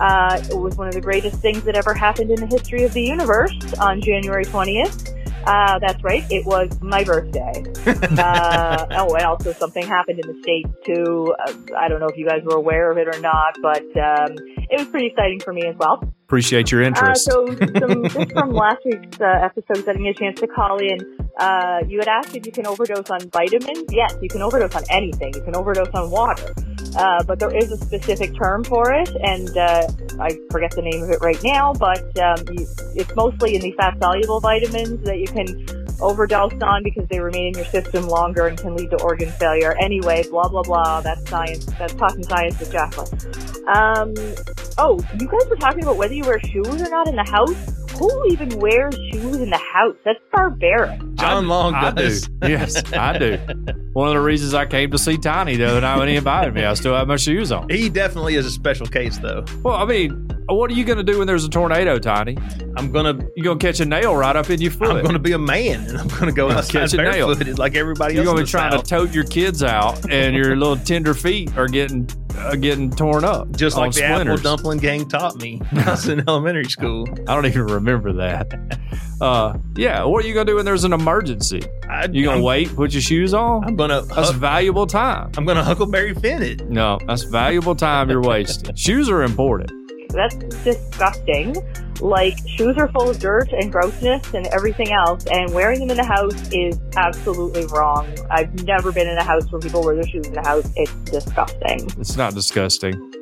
uh, 0.00 0.40
it 0.50 0.56
was 0.56 0.76
one 0.76 0.88
of 0.88 0.94
the 0.94 1.00
greatest 1.00 1.36
things 1.40 1.62
that 1.64 1.76
ever 1.76 1.92
happened 1.92 2.30
in 2.30 2.40
the 2.40 2.46
history 2.46 2.84
of 2.84 2.94
the 2.94 3.02
universe 3.02 3.54
on 3.78 4.00
January 4.00 4.44
twentieth. 4.44 5.12
Uh, 5.46 5.78
that's 5.78 6.02
right. 6.02 6.24
It 6.30 6.44
was 6.44 6.68
my 6.80 7.04
birthday. 7.04 7.62
uh, 7.86 8.86
oh, 8.90 9.14
and 9.14 9.24
also 9.24 9.52
something 9.52 9.86
happened 9.86 10.18
in 10.18 10.26
the 10.26 10.42
states 10.42 10.70
too. 10.84 11.34
Uh, 11.46 11.52
I 11.78 11.88
don't 11.88 12.00
know 12.00 12.08
if 12.08 12.16
you 12.16 12.26
guys 12.26 12.42
were 12.42 12.56
aware 12.56 12.90
of 12.90 12.98
it 12.98 13.06
or 13.06 13.20
not, 13.20 13.56
but 13.62 13.84
um, 13.96 14.34
it 14.70 14.78
was 14.78 14.88
pretty 14.88 15.06
exciting 15.06 15.40
for 15.40 15.52
me 15.52 15.66
as 15.66 15.76
well. 15.76 16.02
Appreciate 16.26 16.72
your 16.72 16.82
Uh, 16.82 16.86
interest. 16.88 17.24
so, 17.24 17.46
some, 17.78 18.02
just 18.08 18.32
from 18.32 18.50
last 18.50 18.82
week's 18.84 19.20
uh, 19.20 19.24
episode, 19.48 19.84
getting 19.84 20.08
a 20.08 20.14
chance 20.14 20.40
to 20.40 20.46
call 20.48 20.78
in, 20.78 20.98
uh, 21.38 21.78
you 21.86 21.98
had 22.00 22.08
asked 22.08 22.34
if 22.36 22.44
you 22.46 22.50
can 22.52 22.66
overdose 22.66 23.08
on 23.10 23.20
vitamins. 23.30 23.84
Yes, 23.92 24.16
you 24.20 24.28
can 24.28 24.42
overdose 24.42 24.74
on 24.74 24.82
anything. 24.90 25.32
You 25.34 25.42
can 25.42 25.54
overdose 25.54 25.88
on 25.94 26.10
water. 26.10 26.52
Uh, 26.96 27.22
but 27.24 27.38
there 27.38 27.54
is 27.54 27.70
a 27.70 27.76
specific 27.76 28.34
term 28.36 28.64
for 28.64 28.92
it, 28.92 29.08
and 29.22 29.56
uh, 29.56 29.86
I 30.18 30.36
forget 30.50 30.70
the 30.72 30.82
name 30.82 31.02
of 31.04 31.10
it 31.10 31.18
right 31.20 31.40
now, 31.44 31.72
but 31.74 32.02
um, 32.18 32.38
you, 32.52 32.66
it's 32.94 33.14
mostly 33.14 33.54
in 33.54 33.60
the 33.60 33.72
fat 33.72 33.96
soluble 34.00 34.40
vitamins 34.40 35.04
that 35.04 35.18
you 35.18 35.26
can 35.26 35.46
overdose 36.00 36.60
on 36.62 36.82
because 36.82 37.06
they 37.08 37.20
remain 37.20 37.48
in 37.48 37.54
your 37.54 37.64
system 37.66 38.06
longer 38.06 38.46
and 38.46 38.58
can 38.58 38.76
lead 38.76 38.90
to 38.90 39.02
organ 39.02 39.30
failure. 39.32 39.76
Anyway, 39.80 40.24
blah, 40.30 40.48
blah, 40.48 40.62
blah. 40.62 41.00
That's 41.00 41.28
science. 41.28 41.66
That's 41.78 41.94
talking 41.94 42.22
science 42.24 42.58
with 42.58 42.72
Jacqueline. 42.72 43.08
Um, 43.68 44.14
oh, 44.78 44.98
you 45.18 45.26
guys 45.26 45.48
were 45.48 45.56
talking 45.56 45.82
about 45.82 45.96
whether 45.96 46.14
you 46.14 46.24
wear 46.24 46.40
shoes 46.40 46.80
or 46.80 46.90
not 46.90 47.08
in 47.08 47.16
the 47.16 47.24
house. 47.24 47.85
Who 47.98 48.26
even 48.30 48.58
wears 48.58 48.94
shoes 49.10 49.36
in 49.36 49.50
the 49.50 49.56
house? 49.72 49.96
That's 50.04 50.18
barbaric. 50.32 51.00
John 51.14 51.48
Long 51.48 51.74
I 51.74 51.90
does. 51.92 52.28
do. 52.28 52.32
Yes, 52.48 52.92
I 52.92 53.18
do. 53.18 53.38
One 53.94 54.08
of 54.08 54.14
the 54.14 54.20
reasons 54.20 54.52
I 54.54 54.66
came 54.66 54.90
to 54.90 54.98
see 54.98 55.16
Tiny 55.16 55.56
the 55.56 55.66
other 55.66 55.80
night 55.80 55.96
when 55.98 56.08
he 56.08 56.16
invited 56.16 56.52
me, 56.54 56.64
I 56.64 56.74
still 56.74 56.94
have 56.94 57.08
my 57.08 57.16
shoes 57.16 57.50
on. 57.50 57.68
He 57.70 57.88
definitely 57.88 58.34
is 58.34 58.44
a 58.46 58.50
special 58.50 58.86
case, 58.86 59.18
though. 59.18 59.44
Well, 59.62 59.74
I 59.76 59.86
mean, 59.86 60.28
what 60.48 60.70
are 60.70 60.74
you 60.74 60.84
going 60.84 60.98
to 60.98 61.02
do 61.04 61.18
when 61.18 61.26
there's 61.26 61.44
a 61.44 61.48
tornado, 61.48 61.98
Tiny? 61.98 62.36
I'm 62.76 62.92
gonna, 62.92 63.18
You're 63.34 63.44
going 63.44 63.58
to 63.58 63.66
catch 63.66 63.80
a 63.80 63.86
nail 63.86 64.14
right 64.14 64.36
up 64.36 64.50
in 64.50 64.60
your 64.60 64.70
foot. 64.72 64.90
I'm 64.96 65.04
gonna 65.04 65.18
be 65.18 65.32
a 65.32 65.38
man, 65.38 65.86
and 65.88 65.96
I'm 65.98 66.08
gonna 66.08 66.32
go 66.32 66.50
outside 66.50 66.72
Catch 66.90 66.94
a 66.94 66.98
nail. 66.98 67.28
barefooted 67.28 67.58
like 67.58 67.74
everybody 67.74 68.14
You're 68.14 68.24
else. 68.24 68.32
gonna 68.34 68.44
be 68.44 68.50
trying 68.50 68.72
South. 68.72 68.84
to 68.84 68.88
tote 68.90 69.12
your 69.14 69.24
kids 69.24 69.62
out, 69.62 70.10
and 70.10 70.36
your 70.36 70.54
little 70.56 70.76
tender 70.76 71.14
feet 71.14 71.56
are 71.56 71.66
getting 71.66 72.06
uh, 72.38 72.54
getting 72.56 72.90
torn 72.90 73.24
up. 73.24 73.50
just 73.56 73.76
on 73.76 73.84
like 73.86 73.94
the 73.94 74.04
Apple 74.04 74.16
splinters. 74.16 74.42
Dumpling 74.42 74.78
Gang 74.78 75.08
taught 75.08 75.36
me 75.36 75.58
when 75.70 75.84
I 75.86 75.90
was 75.92 76.08
in 76.08 76.20
elementary 76.28 76.64
school. 76.64 77.06
I 77.28 77.34
don't 77.34 77.46
even 77.46 77.66
remember 77.66 78.12
that. 78.14 78.78
Uh, 79.20 79.56
yeah, 79.76 80.04
what 80.04 80.24
are 80.24 80.28
you 80.28 80.34
going 80.34 80.46
to 80.46 80.52
do 80.52 80.56
when 80.56 80.64
there's 80.64 80.84
an 80.84 80.92
emergency? 80.92 81.62
I, 81.88 82.04
You 82.06 82.24
going 82.24 82.36
I'm, 82.36 82.40
to 82.42 82.44
wait, 82.46 82.74
put 82.76 82.92
your 82.92 83.00
shoes 83.02 83.32
on? 83.34 83.64
I'm 83.64 83.76
gonna, 83.76 84.02
That's 84.02 84.30
huck- 84.30 84.36
valuable 84.36 84.86
time. 84.86 85.30
I'm 85.36 85.44
gonna 85.46 85.64
Huckleberry 85.64 86.14
Finn 86.14 86.42
it. 86.42 86.68
No, 86.68 86.98
that's 87.06 87.22
valuable 87.22 87.74
time 87.74 88.10
you're 88.10 88.20
wasting. 88.22 88.74
Shoes 88.76 89.08
are 89.08 89.22
important. 89.22 89.72
That's 90.12 90.34
disgusting. 90.36 91.54
Like, 92.00 92.36
shoes 92.46 92.76
are 92.78 92.88
full 92.88 93.10
of 93.10 93.18
dirt 93.18 93.52
and 93.52 93.72
grossness 93.72 94.34
and 94.34 94.46
everything 94.48 94.92
else, 94.92 95.24
and 95.26 95.52
wearing 95.52 95.80
them 95.80 95.90
in 95.90 95.96
the 95.96 96.04
house 96.04 96.50
is 96.52 96.78
absolutely 96.96 97.66
wrong. 97.66 98.06
I've 98.30 98.64
never 98.64 98.92
been 98.92 99.08
in 99.08 99.16
a 99.18 99.24
house 99.24 99.50
where 99.50 99.60
people 99.60 99.82
wear 99.84 99.94
their 99.94 100.06
shoes 100.06 100.26
in 100.26 100.34
the 100.34 100.42
house. 100.42 100.70
It's 100.76 100.92
disgusting. 101.10 101.88
It's 101.98 102.16
not 102.16 102.34
disgusting. 102.34 103.12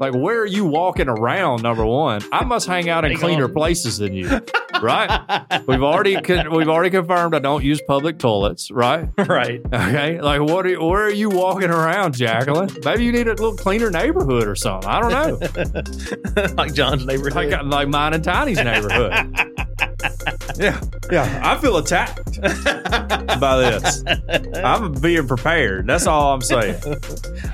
Like, 0.00 0.14
where 0.14 0.40
are 0.40 0.46
you 0.46 0.64
walking 0.64 1.08
around? 1.08 1.62
Number 1.62 1.86
one, 1.86 2.20
I 2.32 2.44
must 2.44 2.66
hang 2.66 2.88
out 2.88 3.04
in 3.04 3.16
cleaner 3.16 3.48
places 3.48 3.98
than 3.98 4.12
you, 4.12 4.28
right? 4.84 5.44
We've 5.66 5.82
already 5.82 6.20
con- 6.20 6.52
we've 6.54 6.68
already 6.68 6.90
confirmed 6.90 7.34
I 7.34 7.38
don't 7.38 7.64
use 7.64 7.80
public 7.86 8.18
toilets, 8.18 8.70
right? 8.70 9.08
right. 9.18 9.60
Okay, 9.64 10.20
like 10.20 10.40
what? 10.40 10.66
Are, 10.66 10.84
where 10.84 11.04
are 11.04 11.10
you 11.12 11.30
walking 11.30 11.70
around, 11.70 12.14
Jacqueline? 12.14 12.68
Maybe 12.84 13.04
you 13.04 13.12
need 13.12 13.26
a 13.26 13.30
little 13.30 13.56
cleaner 13.56 13.90
neighborhood 13.90 14.46
or 14.46 14.54
something. 14.54 14.88
I 14.88 15.00
don't 15.00 15.10
know, 15.10 16.52
like 16.56 16.74
John's 16.74 17.06
neighborhood. 17.06 17.34
like 17.50 17.62
like 17.64 17.88
mine 17.88 18.14
and 18.14 18.22
Tiny's 18.22 18.58
neighborhood. 18.58 19.12
yeah, 20.56 20.80
yeah. 21.10 21.40
I 21.42 21.56
feel 21.58 21.76
attacked 21.76 22.40
by 23.40 23.56
this. 23.58 24.02
I'm 24.62 24.92
being 24.94 25.26
prepared. 25.26 25.86
That's 25.86 26.06
all 26.06 26.32
I'm 26.34 26.40
saying. 26.40 26.76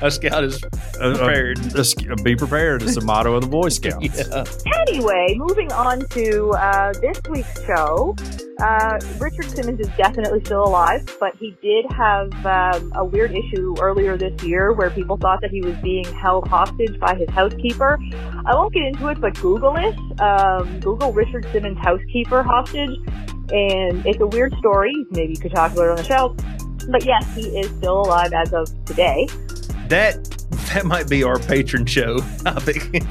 a 0.01 0.11
scout 0.11 0.45
is 0.45 0.63
Uh, 0.65 0.69
uh, 1.01 1.17
prepared. 1.17 1.59
uh, 1.77 1.85
be 2.23 2.37
prepared 2.37 2.83
is 2.83 2.95
the 2.95 3.01
motto 3.01 3.35
of 3.35 3.43
the 3.43 3.49
Boy 3.49 3.69
Scouts. 3.69 4.29
yeah. 4.31 4.45
Anyway, 4.89 5.35
moving 5.37 5.73
on 5.73 6.07
to 6.11 6.51
uh, 6.51 6.93
this 7.01 7.21
week's 7.29 7.65
show. 7.65 8.15
Uh, 8.61 8.99
Richard 9.19 9.51
Simmons 9.51 9.81
is 9.81 9.89
definitely 9.97 10.45
still 10.45 10.63
alive, 10.65 11.17
but 11.19 11.35
he 11.37 11.57
did 11.63 11.87
have 11.91 12.31
um, 12.45 12.93
a 12.95 13.05
weird 13.05 13.33
issue 13.33 13.75
earlier 13.81 14.19
this 14.19 14.43
year 14.43 14.75
where 14.75 14.91
people 14.91 15.17
thought 15.17 15.41
that 15.41 15.51
he 15.51 15.63
was 15.63 15.75
being 15.77 16.05
held 16.05 16.47
hostage 16.47 16.99
by 17.01 17.15
his 17.15 17.29
housekeeper. 17.31 17.99
I 18.45 18.55
won't 18.55 18.75
get 18.75 18.83
into 18.85 19.09
it, 19.09 19.21
but 19.21 19.35
Google 19.41 19.77
it. 19.77 20.21
Um, 20.21 20.81
Google 20.81 21.13
Richard 21.13 21.47
Simmons 21.53 21.79
housekeeper 21.79 22.43
hostage, 22.43 22.99
and 23.51 24.05
it's 24.05 24.21
a 24.21 24.27
weird 24.27 24.55
story. 24.59 24.95
Maybe 25.11 25.33
you 25.33 25.41
could 25.41 25.55
talk 25.55 25.73
about 25.73 25.85
it 25.85 25.91
on 25.91 25.97
the 25.97 26.05
show. 26.05 26.37
But 26.91 27.05
yes, 27.07 27.25
he 27.35 27.59
is 27.59 27.71
still 27.79 28.03
alive 28.03 28.33
as 28.35 28.53
of 28.53 28.69
today. 28.85 29.27
That 29.89 30.23
that 30.75 30.85
might 30.85 31.09
be 31.09 31.25
our 31.25 31.39
patron 31.39 31.87
show 31.87 32.19
topic. 32.45 33.03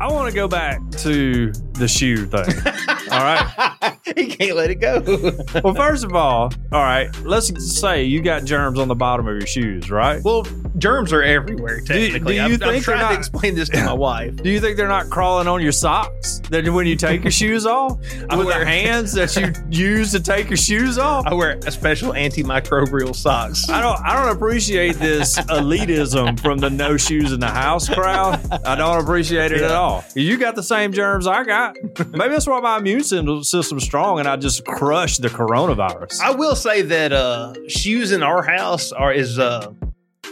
I 0.00 0.12
want 0.12 0.28
to 0.28 0.34
go 0.34 0.46
back 0.46 0.80
to 0.98 1.50
the 1.72 1.88
shoe 1.88 2.26
thing. 2.26 2.54
all 3.10 3.18
right. 3.22 3.96
he 4.16 4.26
can't 4.26 4.56
let 4.56 4.70
it 4.70 4.76
go. 4.76 5.02
Well, 5.64 5.74
first 5.74 6.04
of 6.04 6.12
all, 6.14 6.52
all 6.72 6.82
right. 6.82 7.08
Let's 7.22 7.80
say 7.80 8.04
you 8.04 8.20
got 8.22 8.44
germs 8.44 8.78
on 8.78 8.88
the 8.88 8.94
bottom 8.94 9.26
of 9.26 9.34
your 9.36 9.46
shoes, 9.46 9.90
right? 9.90 10.22
well, 10.22 10.46
germs 10.78 11.12
are 11.12 11.22
everywhere. 11.22 11.80
technically. 11.80 11.96
do 11.96 12.12
Technically, 12.12 12.34
you 12.36 12.40
I'm, 12.42 12.52
I'm 12.52 12.58
think 12.58 12.60
they're 12.72 12.80
trying 12.82 12.98
to 12.98 13.04
not- 13.14 13.18
explain 13.18 13.54
this 13.54 13.68
to 13.70 13.84
my 13.84 13.92
wife. 13.92 14.36
Do 14.36 14.50
you 14.50 14.60
think 14.60 14.76
they're 14.76 14.86
not 14.88 15.08
crawling 15.10 15.48
on 15.48 15.62
your 15.62 15.72
socks? 15.72 16.40
That 16.50 16.68
when 16.68 16.86
you 16.86 16.96
take 16.96 17.22
your 17.24 17.30
shoes 17.30 17.66
off, 17.66 17.98
I 18.28 18.36
with 18.36 18.46
wear- 18.46 18.58
the 18.60 18.66
hands 18.66 19.12
that 19.14 19.34
you 19.36 19.52
use 19.70 20.12
to 20.12 20.20
take 20.20 20.48
your 20.50 20.56
shoes 20.56 20.98
off? 20.98 21.26
I 21.26 21.34
wear 21.34 21.58
a 21.66 21.70
special 21.70 22.12
antimicrobial 22.12 23.14
socks. 23.14 23.68
I 23.70 23.80
don't. 23.80 23.98
I 24.04 24.12
don't 24.12 24.34
appreciate 24.36 24.96
this 24.96 25.36
elitism 25.38 26.38
from 26.40 26.58
the 26.58 26.70
no 26.70 26.96
shoes 26.96 27.32
in 27.32 27.40
the 27.40 27.46
house 27.48 27.88
crowd. 27.88 28.40
I 28.64 28.74
don't 28.76 29.00
appreciate 29.02 29.52
it 29.52 29.62
at 29.62 29.70
all. 29.72 30.04
You 30.14 30.36
got 30.38 30.54
the 30.54 30.62
same 30.62 30.92
germs 30.92 31.26
I 31.26 31.44
got. 31.44 31.76
Maybe 31.82 32.28
that's 32.30 32.46
why 32.46 32.60
my 32.60 32.78
immune 32.78 32.95
system- 33.02 33.80
strong 33.80 34.18
and 34.18 34.28
I 34.28 34.36
just 34.36 34.64
crushed 34.64 35.22
the 35.22 35.28
coronavirus. 35.28 36.20
I 36.20 36.32
will 36.32 36.56
say 36.56 36.82
that 36.82 37.12
uh, 37.12 37.54
shoes 37.68 38.12
in 38.12 38.22
our 38.22 38.42
house 38.42 38.92
are 38.92 39.12
is 39.12 39.38
uh, 39.38 39.72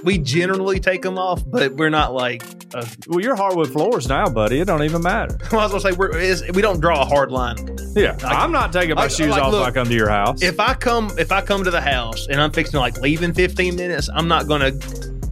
we 0.04 0.18
generally 0.18 0.78
take 0.80 1.02
them 1.02 1.18
off, 1.18 1.42
but 1.46 1.74
we're 1.74 1.90
not 1.90 2.12
like. 2.12 2.42
Uh, 2.74 2.84
well, 3.06 3.20
you're 3.20 3.36
hardwood 3.36 3.72
floors 3.72 4.08
now, 4.08 4.28
buddy. 4.28 4.60
It 4.60 4.66
don't 4.66 4.82
even 4.82 5.02
matter. 5.02 5.38
well, 5.52 5.60
I 5.60 5.64
was 5.64 5.72
gonna 5.72 5.92
say 5.92 5.98
we're, 5.98 6.16
is, 6.16 6.44
we 6.52 6.60
don't 6.60 6.80
draw 6.80 7.02
a 7.02 7.04
hard 7.04 7.32
line. 7.32 7.56
Yeah, 7.94 8.16
I'm 8.22 8.52
not 8.52 8.72
taking 8.72 8.96
my 8.96 9.02
like- 9.02 9.10
shoes 9.10 9.28
like, 9.28 9.42
off 9.42 9.52
look, 9.52 9.62
if 9.62 9.68
I 9.68 9.70
come 9.72 9.88
to 9.88 9.94
your 9.94 10.10
house. 10.10 10.42
If 10.42 10.60
I 10.60 10.74
come 10.74 11.10
if 11.18 11.32
I 11.32 11.40
come 11.40 11.64
to 11.64 11.70
the 11.70 11.80
house 11.80 12.26
and 12.28 12.40
I'm 12.40 12.52
fixing 12.52 12.72
to 12.72 12.80
like 12.80 13.00
leave 13.00 13.22
in 13.22 13.32
15 13.32 13.76
minutes, 13.76 14.10
I'm 14.12 14.28
not 14.28 14.46
gonna 14.46 14.72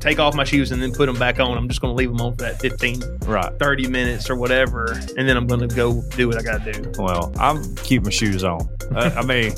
take 0.03 0.19
off 0.19 0.35
my 0.35 0.45
shoes 0.45 0.73
and 0.73 0.83
then 0.83 0.93
put 0.93 1.07
them 1.07 1.19
back 1.19 1.39
on. 1.39 1.57
I'm 1.57 1.69
just 1.69 1.81
gonna 1.81 1.95
leave 1.95 2.09
them 2.09 2.21
on 2.21 2.33
for 2.33 2.43
that 2.43 2.61
15, 2.61 3.03
right. 3.27 3.53
30 3.59 3.89
minutes 3.89 4.29
or 4.29 4.37
whatever, 4.37 4.93
and 5.17 5.29
then 5.29 5.37
I'm 5.37 5.47
gonna 5.47 5.69
go 5.69 6.03
do 6.17 6.29
what 6.29 6.39
I 6.39 6.43
gotta 6.43 6.73
do. 6.73 6.93
Well, 6.99 7.33
I'm 7.39 7.75
keep 7.77 8.03
my 8.03 8.11
shoes 8.11 8.45
on. 8.45 8.69
I, 8.95 9.11
I 9.11 9.23
mean, 9.25 9.55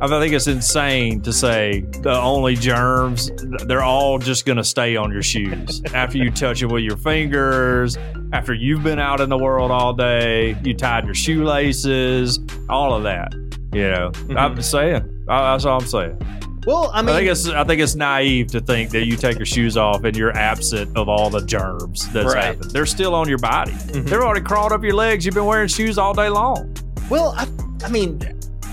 I 0.00 0.08
think 0.08 0.34
it's 0.34 0.46
insane 0.46 1.20
to 1.22 1.32
say 1.32 1.80
the 2.00 2.12
only 2.12 2.56
germs 2.56 3.30
they're 3.66 3.82
all 3.82 4.18
just 4.18 4.44
going 4.44 4.58
to 4.58 4.64
stay 4.64 4.96
on 4.96 5.12
your 5.12 5.22
shoes 5.22 5.82
after 5.94 6.18
you 6.18 6.30
touch 6.30 6.62
it 6.62 6.66
with 6.66 6.82
your 6.82 6.96
fingers. 6.96 7.96
After 8.32 8.52
you've 8.52 8.82
been 8.82 8.98
out 8.98 9.20
in 9.20 9.28
the 9.28 9.38
world 9.38 9.70
all 9.70 9.92
day, 9.92 10.56
you 10.64 10.74
tied 10.74 11.04
your 11.04 11.14
shoelaces, 11.14 12.40
all 12.68 12.94
of 12.94 13.04
that. 13.04 13.32
You 13.72 13.90
know, 13.90 14.06
I'm 14.06 14.12
mm-hmm. 14.12 14.56
just 14.56 14.70
saying. 14.70 15.24
I, 15.28 15.52
that's 15.52 15.64
all 15.64 15.80
I'm 15.80 15.86
saying. 15.86 16.18
Well, 16.66 16.90
I 16.94 17.00
I, 17.00 17.02
mean, 17.02 17.14
think 17.16 17.30
it's 17.30 17.48
I 17.48 17.64
think 17.64 17.80
it's 17.80 17.94
naive 17.94 18.46
to 18.48 18.60
think 18.60 18.90
that 18.90 19.06
you 19.06 19.16
take 19.16 19.36
your 19.38 19.46
shoes 19.46 19.76
off 19.76 20.04
and 20.04 20.16
you're 20.16 20.36
absent 20.36 20.96
of 20.96 21.08
all 21.08 21.30
the 21.30 21.40
germs 21.44 22.08
that's 22.12 22.34
Right. 22.34 22.44
happened. 22.44 22.70
They're 22.70 22.86
still 22.86 23.14
on 23.14 23.28
your 23.28 23.38
body. 23.38 23.72
Mhm. 23.72 24.06
They're 24.08 24.24
already 24.24 24.40
crawled 24.44 24.72
up 24.72 24.82
your 24.82 24.94
legs. 24.94 25.24
You've 25.26 25.34
been 25.34 25.44
wearing 25.46 25.68
shoes 25.68 25.98
all 25.98 26.14
day 26.14 26.28
long. 26.28 26.74
well, 27.10 27.34
I, 27.36 27.46
I 27.84 27.88
mean, 27.90 28.20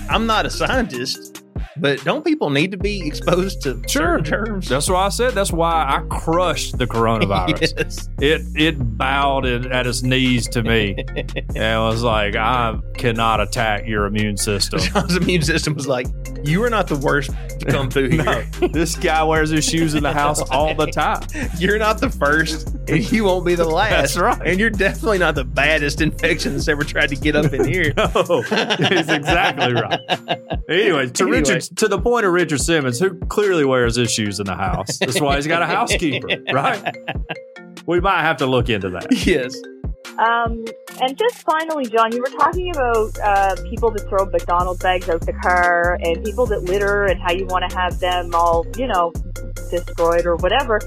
I'm 0.08 0.26
not 0.26 0.46
a 0.46 0.50
scientist, 0.50 1.42
but 1.76 2.02
don't 2.04 2.24
people 2.24 2.48
need 2.50 2.70
to 2.70 2.76
be 2.78 3.06
exposed 3.06 3.60
to 3.62 3.80
Sure. 3.86 4.20
germs? 4.20 4.68
That's 4.68 4.88
why 4.88 5.06
I 5.06 5.08
said. 5.10 5.34
That's 5.34 5.52
why 5.52 5.84
I 5.86 6.02
crushed 6.08 6.78
the 6.78 6.86
coronavirus. 6.86 7.72
yes. 7.78 8.08
It 8.20 8.42
it 8.56 8.96
bowed 8.96 9.44
it 9.46 9.66
at 9.66 9.86
its 9.86 10.02
knees 10.02 10.48
to 10.48 10.62
me 10.62 10.96
and 11.54 11.80
was 11.82 12.02
like, 12.02 12.36
I 12.36 12.78
cannot 12.96 13.40
attack 13.40 13.86
your 13.86 14.06
immune 14.06 14.36
system. 14.38 14.80
John's 14.92 15.16
immune 15.16 15.42
system 15.42 15.74
was 15.74 15.86
like, 15.86 16.06
"You 16.44 16.62
are 16.64 16.70
not 16.70 16.86
the 16.88 16.96
worst 16.96 17.30
to 17.60 17.66
come 17.66 17.90
through 17.90 18.08
here. 18.10 18.24
No, 18.24 18.68
this 18.68 18.96
guy 18.96 19.22
wears 19.22 19.50
his 19.50 19.64
shoes 19.64 19.94
in 19.94 20.02
the 20.02 20.12
house 20.12 20.40
all 20.50 20.74
the 20.74 20.86
time. 20.86 21.22
You're 21.58 21.78
not 21.78 22.00
the 22.00 22.10
first, 22.10 22.68
and 22.88 23.10
you 23.12 23.24
won't 23.24 23.44
be 23.46 23.54
the 23.54 23.64
last. 23.64 24.14
That's 24.14 24.16
right. 24.16 24.46
And 24.46 24.58
you're 24.60 24.70
definitely 24.70 25.18
not 25.18 25.34
the 25.34 25.44
baddest 25.44 26.00
infection 26.00 26.54
that's 26.54 26.68
ever 26.68 26.84
tried 26.84 27.08
to 27.10 27.16
get 27.16 27.36
up 27.36 27.52
in 27.52 27.64
here." 27.66 27.92
No, 27.96 28.06
he's 28.42 29.08
exactly 29.08 29.72
right. 29.74 30.00
Anyway, 30.68 31.08
to 31.10 31.22
Anyway. 31.24 31.38
Richard, 31.38 31.62
to 31.76 31.88
the 31.88 31.98
point 31.98 32.26
of 32.26 32.32
Richard 32.32 32.60
Simmons, 32.60 32.98
who 32.98 33.18
clearly 33.26 33.64
wears 33.64 33.96
his 33.96 34.10
shoes 34.12 34.40
in 34.40 34.46
the 34.46 34.54
house. 34.54 34.98
That's 34.98 35.20
why 35.20 35.36
he's 35.36 35.46
got 35.46 35.62
a 35.62 35.66
housekeeper, 35.66 36.28
right? 36.52 36.96
We 37.86 38.00
might 38.00 38.22
have 38.22 38.36
to 38.38 38.46
look 38.46 38.68
into 38.68 38.90
that. 38.90 39.06
yes. 39.26 39.54
Um, 40.18 40.64
and 41.00 41.16
just 41.16 41.42
finally, 41.42 41.86
John, 41.86 42.12
you 42.12 42.20
were 42.20 42.38
talking 42.38 42.70
about 42.70 43.18
uh, 43.18 43.56
people 43.68 43.90
that 43.90 44.08
throw 44.08 44.26
McDonald's 44.26 44.82
bags 44.82 45.08
out 45.08 45.20
the 45.22 45.32
car 45.32 45.98
and 46.02 46.24
people 46.24 46.46
that 46.46 46.62
litter 46.62 47.04
and 47.04 47.20
how 47.20 47.32
you 47.32 47.46
want 47.46 47.68
to 47.68 47.76
have 47.76 47.98
them 47.98 48.34
all, 48.34 48.66
you 48.76 48.86
know, 48.86 49.12
destroyed 49.70 50.26
or 50.26 50.36
whatever. 50.36 50.80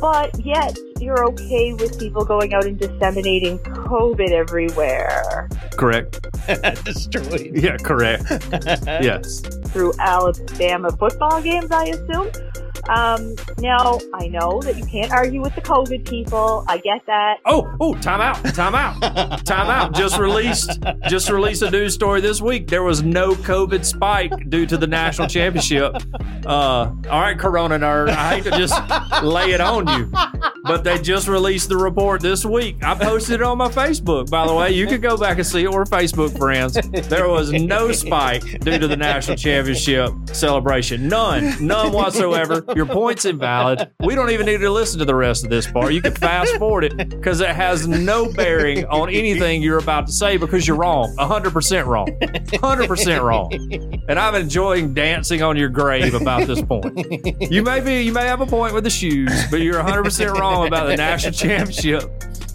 But 0.00 0.44
yet, 0.44 0.76
you're 1.00 1.24
okay 1.28 1.72
with 1.74 1.98
people 1.98 2.24
going 2.24 2.54
out 2.54 2.64
and 2.64 2.78
disseminating 2.78 3.58
COVID 3.58 4.30
everywhere 4.30 5.48
Correct. 5.76 6.20
Destroyed. 6.84 7.50
Yeah, 7.54 7.76
correct. 7.76 8.24
Yes. 9.02 9.40
through 9.68 9.92
Alabama 9.98 10.90
football 10.96 11.40
games, 11.42 11.70
I 11.70 11.86
assume. 11.86 12.30
Um, 12.88 13.34
now, 13.58 13.98
I 14.14 14.28
know 14.28 14.60
that 14.62 14.76
you 14.76 14.84
can't 14.84 15.12
argue 15.12 15.40
with 15.40 15.54
the 15.54 15.60
COVID 15.60 16.08
people. 16.08 16.64
I 16.68 16.78
get 16.78 17.04
that. 17.06 17.38
Oh, 17.46 17.72
oh, 17.80 17.94
time 17.94 18.20
out, 18.20 18.36
time 18.54 18.74
out, 18.74 19.44
time 19.46 19.70
out. 19.70 19.94
Just 19.94 20.18
released, 20.18 20.78
just 21.08 21.30
released 21.30 21.62
a 21.62 21.70
news 21.70 21.94
story 21.94 22.20
this 22.20 22.40
week. 22.40 22.66
There 22.68 22.82
was 22.82 23.02
no 23.02 23.32
COVID 23.32 23.84
spike 23.84 24.32
due 24.50 24.66
to 24.66 24.76
the 24.76 24.86
national 24.86 25.28
championship. 25.28 25.94
Uh, 26.44 26.92
all 27.08 27.20
right, 27.20 27.38
Corona 27.38 27.78
nerd, 27.78 28.08
I 28.08 28.34
hate 28.34 28.44
to 28.44 28.50
just 28.50 28.74
lay 29.22 29.52
it 29.52 29.60
on 29.60 29.86
you, 29.98 30.10
but 30.64 30.82
they 30.82 30.98
just 30.98 31.28
released 31.28 31.68
the 31.68 31.76
report 31.76 32.20
this 32.20 32.44
week. 32.44 32.82
I 32.82 32.94
posted 32.94 33.36
it 33.36 33.42
on 33.42 33.58
my 33.58 33.68
Facebook, 33.68 34.28
by 34.30 34.46
the 34.46 34.54
way. 34.54 34.72
You 34.72 34.86
can 34.86 35.00
go 35.00 35.16
back 35.16 35.38
and 35.38 35.46
see 35.46 35.62
it. 35.62 35.70
We're 35.70 35.84
Facebook 35.84 36.36
friends. 36.36 36.74
There 37.08 37.28
was 37.28 37.52
no 37.52 37.92
spike 37.92 38.42
due 38.60 38.78
to 38.78 38.88
the 38.88 38.96
national 38.96 39.36
championship 39.36 40.10
celebration. 40.32 41.08
None, 41.08 41.64
none 41.64 41.92
whatsoever. 41.92 42.64
Your 42.74 42.86
point's 42.86 43.24
invalid. 43.24 43.90
We 44.00 44.14
don't 44.14 44.30
even 44.30 44.46
need 44.46 44.58
to 44.58 44.70
listen 44.70 44.98
to 44.98 45.04
the 45.04 45.14
rest 45.14 45.44
of 45.44 45.50
this 45.50 45.70
part. 45.70 45.92
You 45.92 46.02
can 46.02 46.14
fast 46.14 46.56
forward 46.56 46.84
it 46.84 46.96
because 47.08 47.40
it 47.40 47.50
has 47.50 47.86
no 47.86 48.32
bearing 48.32 48.84
on 48.86 49.08
anything 49.08 49.62
you're 49.62 49.78
about 49.78 50.06
to 50.06 50.12
say 50.12 50.36
because 50.36 50.66
you're 50.66 50.76
wrong. 50.76 51.14
100% 51.18 51.86
wrong. 51.86 52.08
100% 52.08 53.22
wrong. 53.22 53.52
And 54.08 54.18
I'm 54.18 54.34
enjoying 54.34 54.94
dancing 54.94 55.42
on 55.42 55.56
your 55.56 55.68
grave 55.68 56.14
about 56.14 56.46
this 56.46 56.62
point. 56.62 56.84
You 57.50 57.62
may 57.62 57.80
be, 57.80 58.02
you 58.02 58.12
may 58.12 58.26
have 58.26 58.40
a 58.40 58.46
point 58.46 58.74
with 58.74 58.84
the 58.84 58.90
shoes, 58.90 59.30
but 59.50 59.60
you're 59.60 59.82
100% 59.82 60.34
wrong 60.38 60.66
about 60.66 60.86
the 60.86 60.96
national 60.96 61.32
championship. 61.32 62.02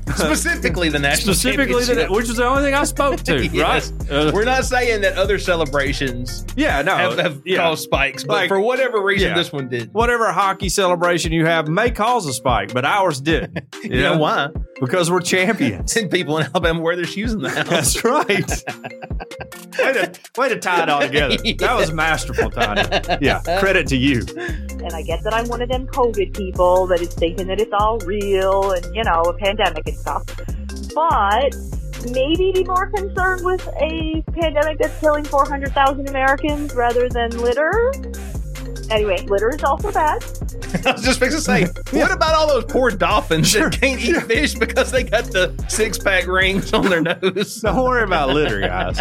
Specifically, 0.16 0.90
the 0.90 1.00
national 1.00 1.34
Specifically, 1.36 1.74
the, 1.82 1.86
championship. 1.88 2.10
which 2.12 2.30
is 2.30 2.36
the 2.38 2.46
only 2.46 2.64
thing 2.64 2.74
I 2.74 2.84
spoke 2.86 3.22
to, 3.24 3.46
Yes. 3.52 3.92
right? 3.92 4.12
Uh, 4.12 4.32
We're 4.34 4.46
not 4.46 4.66
saying 4.66 5.02
that 5.02 5.18
other 5.18 5.38
celebrations 5.38 6.46
yeah, 6.56 6.82
no. 6.82 6.96
have, 6.96 7.18
have 7.18 7.42
yeah. 7.46 7.58
caused 7.58 7.84
spikes, 7.84 8.24
but 8.24 8.34
Like- 8.34 8.48
for 8.48 8.60
whatever 8.60 9.02
reason, 9.04 9.30
Yeah. 9.30 9.36
this 9.38 9.52
one 9.52 9.68
did. 9.70 9.94
Whatever 9.94 10.32
hockey 10.32 10.70
celebration 10.70 11.32
you 11.32 11.46
have 11.46 11.68
may 11.68 11.92
cause 11.92 12.26
a 12.26 12.34
spike, 12.34 12.74
but 12.74 12.86
ours 12.86 13.20
didn't. 13.22 13.60
You 13.84 14.02
know 14.02 14.18
why? 14.18 14.50
Because 14.82 15.10
we're 15.10 15.22
champions. 15.22 15.96
And 15.96 16.12
people 16.12 16.38
in 16.40 16.46
Alabama 16.48 16.82
wear 16.82 16.96
their 16.98 17.06
shoes 17.06 17.32
in 17.34 17.42
the 17.42 17.50
house. 17.50 17.70
That's 17.70 18.04
right. 18.04 18.28
way, 19.80 19.94
to, 19.94 20.20
way 20.38 20.50
to 20.50 20.60
tie 20.60 20.84
it 20.84 20.90
all 20.90 21.02
together. 21.02 21.38
That 21.60 21.76
was 21.78 21.92
masterful, 21.94 22.50
Tony. 22.52 22.82
Yeah, 23.22 23.42
credit 23.60 23.88
to 23.88 23.98
you. 23.98 24.26
And 24.38 24.94
I 24.94 25.02
get 25.04 25.24
that 25.24 25.34
I'm 25.34 25.48
one 25.48 25.62
of 25.62 25.70
them 25.70 25.88
COVID 25.88 26.36
people 26.36 26.86
that 26.88 27.00
is 27.02 27.14
thinking 27.14 27.48
that 27.48 27.60
it's 27.62 27.72
all 27.80 27.98
real 28.00 28.72
and, 28.72 28.86
you 28.96 29.04
know, 29.04 29.22
a 29.22 29.34
pandemic 29.38 29.88
and 29.88 29.97
stuff. 29.98 30.26
But 30.94 31.56
maybe 32.12 32.52
be 32.52 32.64
more 32.64 32.90
concerned 32.90 33.44
with 33.44 33.68
a 33.80 34.24
pandemic 34.34 34.78
that's 34.80 35.00
killing 35.00 35.24
400,000 35.24 36.08
Americans 36.10 36.74
rather 36.74 37.10
than 37.10 37.32
litter. 37.42 37.92
Anyway, 38.90 39.18
litter 39.28 39.50
is 39.54 39.64
also 39.64 39.92
bad. 39.92 40.24
I 40.86 40.92
was 40.94 41.04
just 41.04 41.20
fixing 41.20 41.40
to 41.40 41.42
say, 41.42 41.66
what 41.92 42.12
about 42.12 42.36
all 42.36 42.48
those 42.48 42.66
poor 42.66 42.92
dolphins 42.92 43.52
that 43.54 43.72
can't 43.80 44.00
eat 44.02 44.22
fish 44.24 44.54
because 44.56 44.92
they 44.92 45.04
got 45.04 45.26
the 45.26 45.54
six 45.68 45.98
pack 45.98 46.28
rings 46.28 46.74
on 46.74 46.90
their 46.90 47.02
nose? 47.02 47.62
Don't 47.62 47.84
worry 47.84 48.04
about 48.04 48.30
litter, 48.30 48.60
guys. 48.62 49.00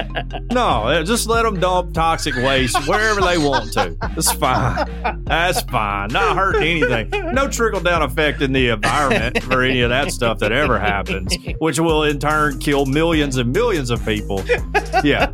No, 0.53 0.85
uh, 0.85 1.03
just 1.05 1.29
let 1.29 1.43
them 1.43 1.59
dump 1.61 1.93
toxic 1.95 2.35
waste 2.37 2.77
wherever 2.89 3.21
they 3.21 3.39
want 3.39 3.73
to. 3.75 3.97
It's 4.17 4.33
fine. 4.33 5.25
That's 5.25 5.61
fine. 5.63 6.09
Not 6.09 6.37
hurting 6.37 6.63
anything. 6.83 7.35
No 7.35 7.49
trickle 7.49 7.81
down 7.81 8.03
effect 8.03 8.43
in 8.43 8.53
the 8.53 8.69
environment 8.69 9.43
for 9.43 9.63
any 9.63 9.81
of 9.83 9.91
that 9.91 10.13
stuff 10.13 10.39
that 10.41 10.53
ever 10.53 10.79
happens, 10.79 11.37
which 11.59 11.79
will 11.81 12.05
in 12.05 12.19
turn 12.19 12.59
kill 12.59 12.87
millions 12.87 13.37
and 13.37 13.53
millions 13.53 13.91
of 13.91 14.05
people. 14.05 14.43
Yeah. 15.05 15.33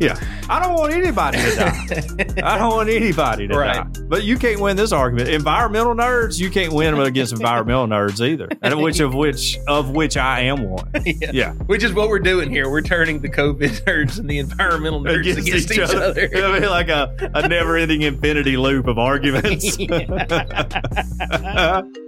Yeah. 0.00 0.18
I 0.48 0.60
don't 0.62 0.74
want 0.74 0.92
anybody 0.92 1.38
to 1.38 1.54
die. 1.56 2.23
I 2.42 2.58
don't 2.58 2.70
want 2.74 2.88
anybody 2.88 3.48
to 3.48 3.56
Right. 3.56 3.92
die. 3.92 4.00
But 4.08 4.24
you 4.24 4.36
can't 4.38 4.60
win 4.60 4.76
this 4.76 4.92
argument. 4.92 5.28
Environmental 5.28 5.94
nerds, 5.94 6.38
you 6.38 6.50
can't 6.50 6.72
win 6.72 6.94
them 6.94 7.04
against 7.04 7.32
environmental 7.38 7.86
nerds 7.86 8.20
either. 8.26 8.48
And 8.62 8.80
which 8.80 9.00
of 9.00 9.14
which 9.14 9.58
of 9.68 9.90
which 9.90 10.16
I 10.16 10.40
am 10.40 10.68
one. 10.68 10.90
yeah. 11.04 11.30
Yeah. 11.32 11.52
Which 11.52 11.82
is 11.82 11.92
what 11.92 12.08
we're 12.08 12.18
doing 12.18 12.50
here. 12.50 12.68
We're 12.70 12.82
turning 12.82 13.20
the 13.20 13.28
COVID 13.28 13.82
nerds 13.84 14.18
and 14.18 14.28
the 14.28 14.38
environmental 14.38 15.02
nerds 15.02 15.36
against, 15.36 15.70
each, 15.70 15.78
other. 15.78 16.20
It'll 16.20 16.58
be 16.58 16.66
like 16.66 16.88
a, 16.88 17.14
a 17.34 17.48
never 17.48 17.76
ending 17.76 18.02
infinity 18.02 18.56
loop 18.56 18.86
of 18.86 18.98
arguments. 18.98 19.76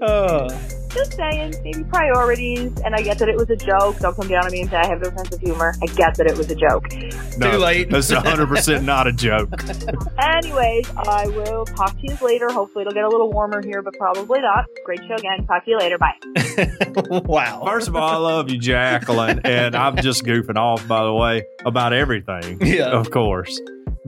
Oh. 0.03 0.49
Just 0.97 1.13
saying, 1.13 1.55
maybe 1.63 1.85
priorities. 1.85 2.73
And 2.85 2.95
I 2.95 3.03
get 3.03 3.19
that 3.19 3.29
it 3.29 3.37
was 3.37 3.51
a 3.51 3.57
joke. 3.57 3.99
Don't 3.99 4.17
come 4.17 4.29
down 4.29 4.47
on 4.47 4.51
me 4.51 4.63
and 4.63 4.71
say 4.71 4.77
I 4.79 4.87
have 4.87 5.03
no 5.03 5.11
sense 5.11 5.35
of 5.35 5.41
humor. 5.41 5.75
I 5.83 5.87
get 5.87 6.17
that 6.17 6.27
it 6.27 6.37
was 6.39 6.51
a 6.51 6.55
joke. 6.55 6.89
Too 6.89 7.59
late. 7.59 7.91
That's 7.91 8.11
100% 8.11 8.83
not 8.83 9.07
a 9.07 9.13
joke. 9.13 9.53
Anyways, 10.19 10.91
I 10.97 11.27
will 11.29 11.67
talk 11.67 11.93
to 12.01 12.03
you 12.03 12.17
later. 12.23 12.51
Hopefully 12.51 12.83
it'll 12.83 12.95
get 12.95 13.05
a 13.05 13.09
little 13.09 13.31
warmer 13.31 13.63
here, 13.63 13.83
but 13.83 13.93
probably 13.99 14.41
not. 14.41 14.65
Great 14.87 15.01
show 15.07 15.15
again. 15.15 15.47
Talk 15.47 15.65
to 15.67 15.71
you 15.71 15.79
later. 15.79 15.99
Bye. 15.99 17.21
wow. 17.27 17.63
First 17.67 17.89
of 17.89 17.97
all, 17.97 18.09
I 18.09 18.17
love 18.17 18.51
you, 18.51 18.59
Jacqueline. 18.59 19.41
And 19.45 19.77
I'm 19.77 19.97
just 19.97 20.25
goofing 20.25 20.57
off, 20.57 20.89
by 20.89 21.05
the 21.05 21.13
way, 21.13 21.45
about 21.65 21.93
everything. 21.93 22.59
Yeah. 22.67 22.87
Of 22.87 23.11
course. 23.13 23.61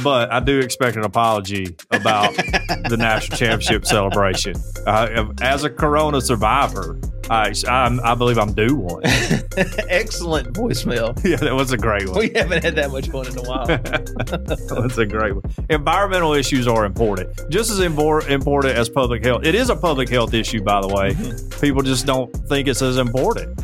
But 0.02 0.32
I 0.32 0.40
do 0.40 0.60
expect 0.60 0.96
an 0.96 1.04
apology 1.04 1.76
about 1.90 2.34
the 2.36 2.96
national 2.98 3.36
championship 3.38 3.84
celebration. 3.84 4.54
Uh, 4.86 5.32
as 5.40 5.64
a 5.64 5.70
Corona 5.70 6.20
survivor, 6.20 6.98
I, 7.30 7.52
I'm, 7.66 8.00
I 8.00 8.14
believe 8.14 8.38
I'm 8.38 8.54
due 8.54 8.74
one. 8.76 9.02
Excellent 9.88 10.54
voicemail. 10.54 11.08
Yeah, 11.28 11.36
that 11.36 11.54
was 11.54 11.72
a 11.72 11.76
great 11.76 12.08
one. 12.08 12.18
We 12.20 12.30
haven't 12.34 12.62
had 12.62 12.76
that 12.76 12.90
much 12.90 13.08
fun 13.10 13.26
in 13.26 13.36
a 13.36 13.42
while. 13.42 13.66
That's 13.66 14.96
a 14.98 15.04
great 15.04 15.34
one. 15.34 15.42
Environmental 15.68 16.32
issues 16.32 16.66
are 16.66 16.86
important, 16.86 17.28
just 17.50 17.70
as 17.70 17.80
impor- 17.80 18.26
important 18.30 18.76
as 18.76 18.88
public 18.88 19.22
health. 19.24 19.44
It 19.44 19.54
is 19.54 19.68
a 19.68 19.76
public 19.76 20.08
health 20.08 20.32
issue, 20.32 20.62
by 20.62 20.80
the 20.80 20.88
way. 20.88 21.14
People 21.60 21.82
just 21.82 22.06
don't 22.06 22.34
think 22.48 22.66
it's 22.68 22.80
as 22.80 22.96
important. 22.96 23.60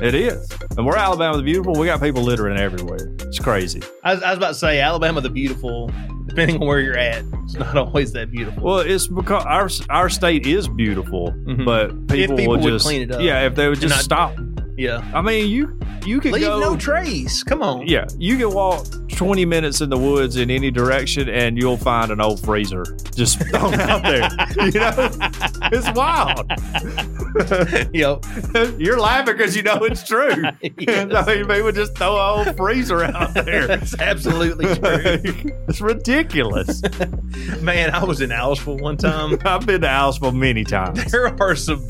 It 0.00 0.14
is, 0.14 0.46
and 0.76 0.84
we're 0.84 0.96
Alabama 0.96 1.38
the 1.38 1.42
beautiful. 1.42 1.72
We 1.74 1.86
got 1.86 2.02
people 2.02 2.22
littering 2.22 2.58
everywhere. 2.58 2.98
It's 3.20 3.38
crazy. 3.38 3.80
I 4.04 4.12
was, 4.14 4.22
I 4.22 4.28
was 4.30 4.36
about 4.36 4.48
to 4.48 4.54
say, 4.54 4.78
Alabama 4.80 5.22
the 5.22 5.30
beautiful, 5.30 5.90
depending 6.26 6.60
on 6.60 6.66
where 6.66 6.80
you're 6.80 6.98
at, 6.98 7.24
it's 7.44 7.54
not 7.54 7.74
always 7.78 8.12
that 8.12 8.30
beautiful. 8.30 8.62
Well, 8.62 8.78
it's 8.80 9.06
because 9.06 9.44
our 9.46 9.70
our 9.88 10.10
state 10.10 10.46
is 10.46 10.68
beautiful, 10.68 11.32
Mhm. 11.46 11.64
but 11.64 12.08
people, 12.08 12.36
people 12.36 12.58
will 12.58 12.62
just 12.62 12.84
clean 12.84 13.02
it 13.02 13.10
up 13.10 13.22
Yeah, 13.22 13.46
if 13.46 13.54
they 13.54 13.68
would 13.70 13.80
just 13.80 13.94
not- 13.94 14.04
stop. 14.04 14.36
Yeah. 14.76 15.10
I 15.14 15.20
mean, 15.22 15.48
you 15.50 15.78
you 16.04 16.20
could 16.20 16.32
Leave 16.32 16.42
go. 16.42 16.60
no 16.60 16.76
trace. 16.76 17.42
Come 17.42 17.62
on. 17.62 17.86
yeah, 17.86 18.06
you 18.18 18.36
can 18.38 18.52
walk 18.52 18.86
20 19.10 19.44
minutes 19.44 19.80
in 19.80 19.88
the 19.90 19.96
woods 19.98 20.36
in 20.36 20.50
any 20.50 20.70
direction 20.70 21.28
and 21.28 21.56
you'll 21.58 21.76
find 21.78 22.12
an 22.12 22.20
old 22.20 22.40
freezer 22.44 22.84
just 23.14 23.38
thrown 23.50 23.74
out 23.74 24.02
there. 24.02 24.28
You 24.66 24.72
know, 24.72 25.10
it's 25.72 25.90
wild. 25.96 26.50
Yep. 27.92 28.24
You're 28.78 28.98
laughing 28.98 29.36
because 29.36 29.54
you 29.54 29.62
know 29.62 29.76
it's 29.84 30.02
true. 30.06 30.42
Yes. 30.78 31.26
Mean, 31.26 31.46
people 31.46 31.70
just 31.70 31.94
throw 31.96 32.14
an 32.16 32.46
old 32.48 32.56
freezer 32.56 33.04
out 33.04 33.34
there. 33.34 33.66
That's 33.66 33.98
absolutely 34.00 34.64
true. 34.74 35.52
it's 35.68 35.82
ridiculous. 35.82 36.80
Man, 37.60 37.90
I 37.90 38.04
was 38.04 38.22
in 38.22 38.30
Aliceville 38.30 38.80
one 38.80 38.96
time. 38.96 39.38
I've 39.44 39.66
been 39.66 39.82
to 39.82 39.86
Aliceville 39.86 40.34
many 40.34 40.64
times. 40.64 41.10
There 41.12 41.26
are 41.38 41.54
some 41.54 41.86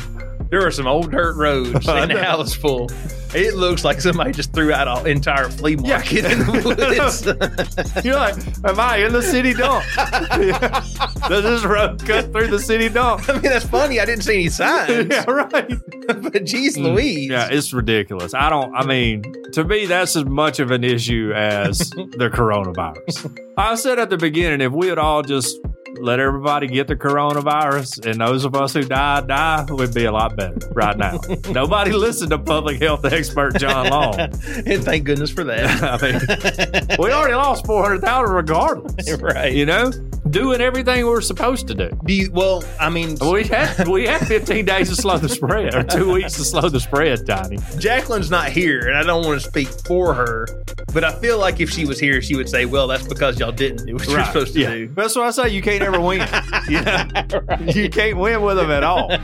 there 0.50 0.64
are 0.66 0.70
some 0.70 0.86
old 0.86 1.10
dirt 1.10 1.36
roads 1.36 1.70
in. 1.74 2.10
Aliceville. 2.10 2.90
It 3.34 3.54
looks 3.54 3.84
like 3.84 4.00
somebody 4.00 4.32
just 4.32 4.52
threw 4.52 4.72
out 4.72 4.86
an 5.00 5.06
entire 5.08 5.48
flea 5.50 5.76
Yeah. 5.82 5.96
market 5.96 6.24
in 6.24 6.38
the 6.38 6.62
woods. 7.94 8.04
You're 8.04 8.14
like, 8.14 8.36
am 8.64 8.78
I 8.80 8.98
in 8.98 9.12
the 9.12 9.20
city 9.22 9.52
dump? 9.52 9.84
Does 11.28 11.42
this 11.42 11.64
road 11.64 12.04
cut 12.06 12.32
through 12.32 12.46
the 12.48 12.58
city 12.58 12.88
dump? 12.88 13.28
I 13.28 13.32
mean, 13.34 13.42
that's 13.42 13.66
funny. 13.66 14.00
I 14.00 14.04
didn't 14.04 14.22
see 14.22 14.34
any 14.34 14.48
signs. 14.48 15.08
yeah, 15.10 15.24
right. 15.28 15.72
but 16.06 16.44
geez 16.44 16.76
mm, 16.78 16.84
Louise. 16.84 17.28
Yeah, 17.30 17.48
it's 17.50 17.72
ridiculous. 17.72 18.32
I 18.32 18.48
don't, 18.48 18.74
I 18.74 18.86
mean, 18.86 19.22
to 19.52 19.64
me, 19.64 19.86
that's 19.86 20.14
as 20.16 20.24
much 20.24 20.60
of 20.60 20.70
an 20.70 20.84
issue 20.84 21.32
as 21.34 21.78
the 21.90 22.30
coronavirus. 22.32 23.38
I 23.56 23.74
said 23.74 23.98
at 23.98 24.08
the 24.10 24.16
beginning, 24.16 24.60
if 24.60 24.72
we 24.72 24.86
had 24.88 24.98
all 24.98 25.22
just 25.22 25.58
let 25.98 26.20
everybody 26.20 26.66
get 26.66 26.86
the 26.86 26.96
coronavirus 26.96 28.06
and 28.06 28.20
those 28.20 28.44
of 28.44 28.54
us 28.54 28.72
who 28.74 28.82
die, 28.82 29.20
die, 29.22 29.66
we'd 29.70 29.94
be 29.94 30.04
a 30.04 30.12
lot 30.12 30.36
better 30.36 30.56
right 30.72 30.96
now. 30.96 31.20
Nobody 31.50 31.92
listened 31.92 32.30
to 32.30 32.38
public 32.38 32.80
health 32.80 33.04
expert 33.04 33.58
John 33.58 33.88
Long. 33.88 34.18
and 34.20 34.84
thank 34.84 35.04
goodness 35.04 35.30
for 35.30 35.44
that. 35.44 35.66
I 36.82 36.88
mean, 36.88 36.98
we 36.98 37.10
already 37.10 37.34
lost 37.34 37.66
400,000 37.66 38.34
regardless. 38.34 39.20
right. 39.20 39.52
You 39.52 39.66
know, 39.66 39.90
doing 40.30 40.60
everything 40.60 41.06
we're 41.06 41.20
supposed 41.20 41.68
to 41.68 41.74
do. 41.74 41.90
Do 42.04 42.12
you, 42.12 42.30
well, 42.32 42.64
I 42.80 42.90
mean, 42.90 43.16
We 43.20 43.44
had 43.44 43.88
we 43.88 44.06
had 44.06 44.26
15 44.26 44.64
days 44.64 44.88
to 44.90 44.96
slow 44.96 45.18
the 45.18 45.28
spread, 45.28 45.74
or 45.74 45.82
two 45.82 46.12
weeks 46.12 46.34
to 46.34 46.44
slow 46.44 46.68
the 46.68 46.80
spread, 46.80 47.26
Tiny. 47.26 47.58
Jacqueline's 47.78 48.30
not 48.30 48.50
here, 48.50 48.88
and 48.88 48.96
I 48.96 49.02
don't 49.02 49.24
want 49.24 49.40
to 49.40 49.48
speak 49.48 49.68
for 49.86 50.14
her, 50.14 50.46
but 50.92 51.04
I 51.04 51.18
feel 51.20 51.38
like 51.38 51.60
if 51.60 51.70
she 51.70 51.84
was 51.84 51.98
here, 51.98 52.20
she 52.20 52.36
would 52.36 52.48
say, 52.48 52.66
"Well, 52.66 52.86
that's 52.86 53.06
because 53.06 53.38
y'all 53.38 53.52
didn't 53.52 53.86
do 53.86 53.94
what 53.94 54.08
you're 54.08 54.24
supposed 54.24 54.54
to 54.54 54.60
yeah. 54.60 54.70
do." 54.70 54.88
That's 54.88 55.16
what 55.16 55.26
I 55.26 55.30
say. 55.30 55.48
You 55.50 55.62
can't 55.62 55.82
ever 55.86 56.00
win. 56.00 56.18
yeah, 56.68 57.06
you 57.66 57.88
can't 57.88 58.16
win 58.18 58.42
with 58.42 58.56
them 58.56 58.70
at 58.70 58.82
all. 58.84 59.10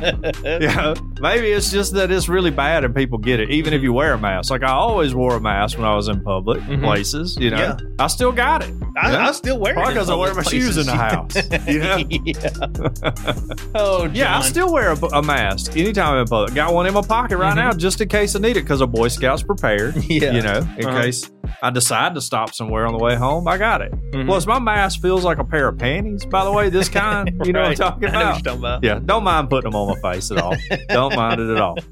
Yeah, 0.63 0.95
maybe 1.21 1.51
it's 1.51 1.71
just 1.71 1.95
that 1.95 2.11
it's 2.11 2.29
really 2.29 2.51
bad 2.51 2.85
and 2.85 2.95
people 2.95 3.19
get 3.19 3.41
it, 3.41 3.51
even 3.51 3.73
if 3.73 3.83
you 3.83 3.93
wear 3.93 4.13
a 4.15 4.19
mask. 4.19 4.51
Like 4.51 4.63
I 4.63 4.73
always 4.73 5.15
wore 5.15 5.37
a 5.37 5.41
mask 5.41 5.77
when 5.79 5.87
I 5.87 5.95
was 5.95 6.09
in 6.09 6.21
public 6.23 6.61
Mhm. 6.63 6.83
places. 6.83 7.37
You 7.41 7.51
know, 7.51 7.59
Yeah. 7.59 7.77
I 7.99 8.07
still 8.09 8.33
got 8.33 8.63
it. 8.63 8.73
I, 8.97 9.13
Yeah. 9.13 9.29
I 9.29 9.33
still 9.33 9.59
wear 9.59 9.73
it 9.73 9.75
Probably 9.77 9.93
in 9.93 9.95
because 9.99 10.11
I 10.11 10.15
wear 10.15 10.35
my 10.35 10.43
public 10.43 10.63
shoes 10.63 10.77
in 10.77 10.87
the 10.87 10.93
house. 10.95 11.35
You 11.67 11.79
know. 11.81 11.97
yeah. 12.11 13.71
Oh, 13.75 14.09
Yeah, 14.13 14.39
I 14.39 14.43
still 14.43 14.73
wear 14.73 14.91
a, 14.93 14.97
a 15.19 15.23
mask 15.23 15.77
anytime 15.77 16.15
I'm 16.15 16.21
in 16.23 16.27
public. 16.29 16.55
Got 16.55 16.75
one 16.75 16.87
in 16.87 16.95
my 16.95 17.03
pocket 17.03 17.37
right 17.39 17.53
Mhm. 17.53 17.57
now 17.57 17.73
just 17.73 18.01
in 18.01 18.09
case 18.09 18.35
I 18.37 18.39
need 18.39 18.57
it 18.57 18.63
because 18.63 18.81
a 18.81 18.87
Boy 18.87 19.09
Scout's 19.09 19.43
prepared. 19.43 19.97
Yeah. 20.13 20.33
You 20.33 20.43
know, 20.43 20.67
in 20.77 20.87
Uh-huh. 20.87 21.03
case 21.03 21.31
I 21.63 21.71
decide 21.71 22.15
to 22.15 22.21
stop 22.21 22.55
somewhere 22.55 22.87
on 22.87 22.93
the 22.93 22.99
way 23.03 23.15
home, 23.17 23.47
I 23.49 23.59
got 23.59 23.81
it. 23.83 23.93
Mhm. 24.13 24.27
Plus, 24.27 24.47
my 24.47 24.59
mask 24.59 25.01
feels 25.03 25.25
like 25.25 25.39
a 25.39 25.45
pair 25.45 25.69
of 25.69 25.79
panties, 25.79 26.25
by 26.25 26.45
the 26.45 26.53
way, 26.53 26.71
this 26.71 26.89
kind. 27.01 27.29
You 27.45 27.53
know 27.53 27.61
Right. 27.61 27.79
what 27.79 27.81
I'm 27.87 27.93
talking 28.01 28.09
I 28.09 28.21
about? 28.21 28.45
talking 28.45 28.59
about. 28.61 28.85
Yeah, 28.85 28.99
don't 29.05 29.25
mind 29.25 29.51
putting 29.51 29.71
them 29.71 29.79
on 29.81 29.99
my 30.01 30.13
face 30.13 30.31
at 30.31 30.39
all. 30.39 30.55
don't 30.89 31.15
mind 31.17 31.41
it 31.41 31.51
at 31.51 31.61
all. 31.61 31.77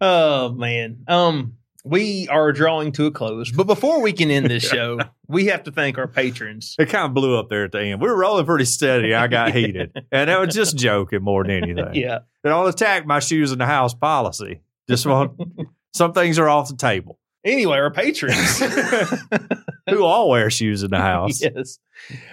Oh 0.00 0.52
man. 0.52 0.98
Um, 1.08 1.54
we 1.84 2.28
are 2.28 2.52
drawing 2.52 2.92
to 2.92 3.06
a 3.06 3.10
close, 3.10 3.50
but 3.50 3.66
before 3.66 4.00
we 4.00 4.12
can 4.12 4.30
end 4.30 4.46
this 4.50 4.62
show, 4.62 4.98
we 5.26 5.46
have 5.46 5.64
to 5.64 5.72
thank 5.72 5.98
our 5.98 6.06
patrons. 6.06 6.76
It 6.78 6.88
kind 6.88 7.06
of 7.06 7.14
blew 7.14 7.36
up 7.38 7.48
there 7.48 7.64
at 7.64 7.72
the 7.72 7.80
end. 7.82 8.00
We 8.00 8.08
were 8.08 8.16
rolling 8.16 8.44
pretty 8.46 8.66
steady. 8.66 9.14
I 9.14 9.26
got 9.26 9.52
heated. 9.52 9.90
And 10.12 10.28
that 10.30 10.38
was 10.38 10.54
just 10.54 10.76
joking 10.76 11.22
more 11.22 11.42
than 11.44 11.64
anything. 11.64 11.94
Yeah. 11.94 12.18
It 12.44 12.48
don't 12.48 12.68
attack 12.68 13.06
my 13.06 13.18
shoes 13.20 13.50
in 13.52 13.58
the 13.58 13.66
house 13.66 13.94
policy. 13.94 14.60
Just 14.88 15.04
want 15.06 15.32
some 15.94 16.12
things 16.12 16.38
are 16.38 16.48
off 16.48 16.68
the 16.68 16.76
table. 16.76 17.18
Anyway, 17.48 17.78
our 17.78 17.90
patrons. 17.90 18.58
Who 19.90 20.04
all 20.04 20.28
wear 20.28 20.50
shoes 20.50 20.82
in 20.82 20.90
the 20.90 20.98
house? 20.98 21.40
yes. 21.40 21.78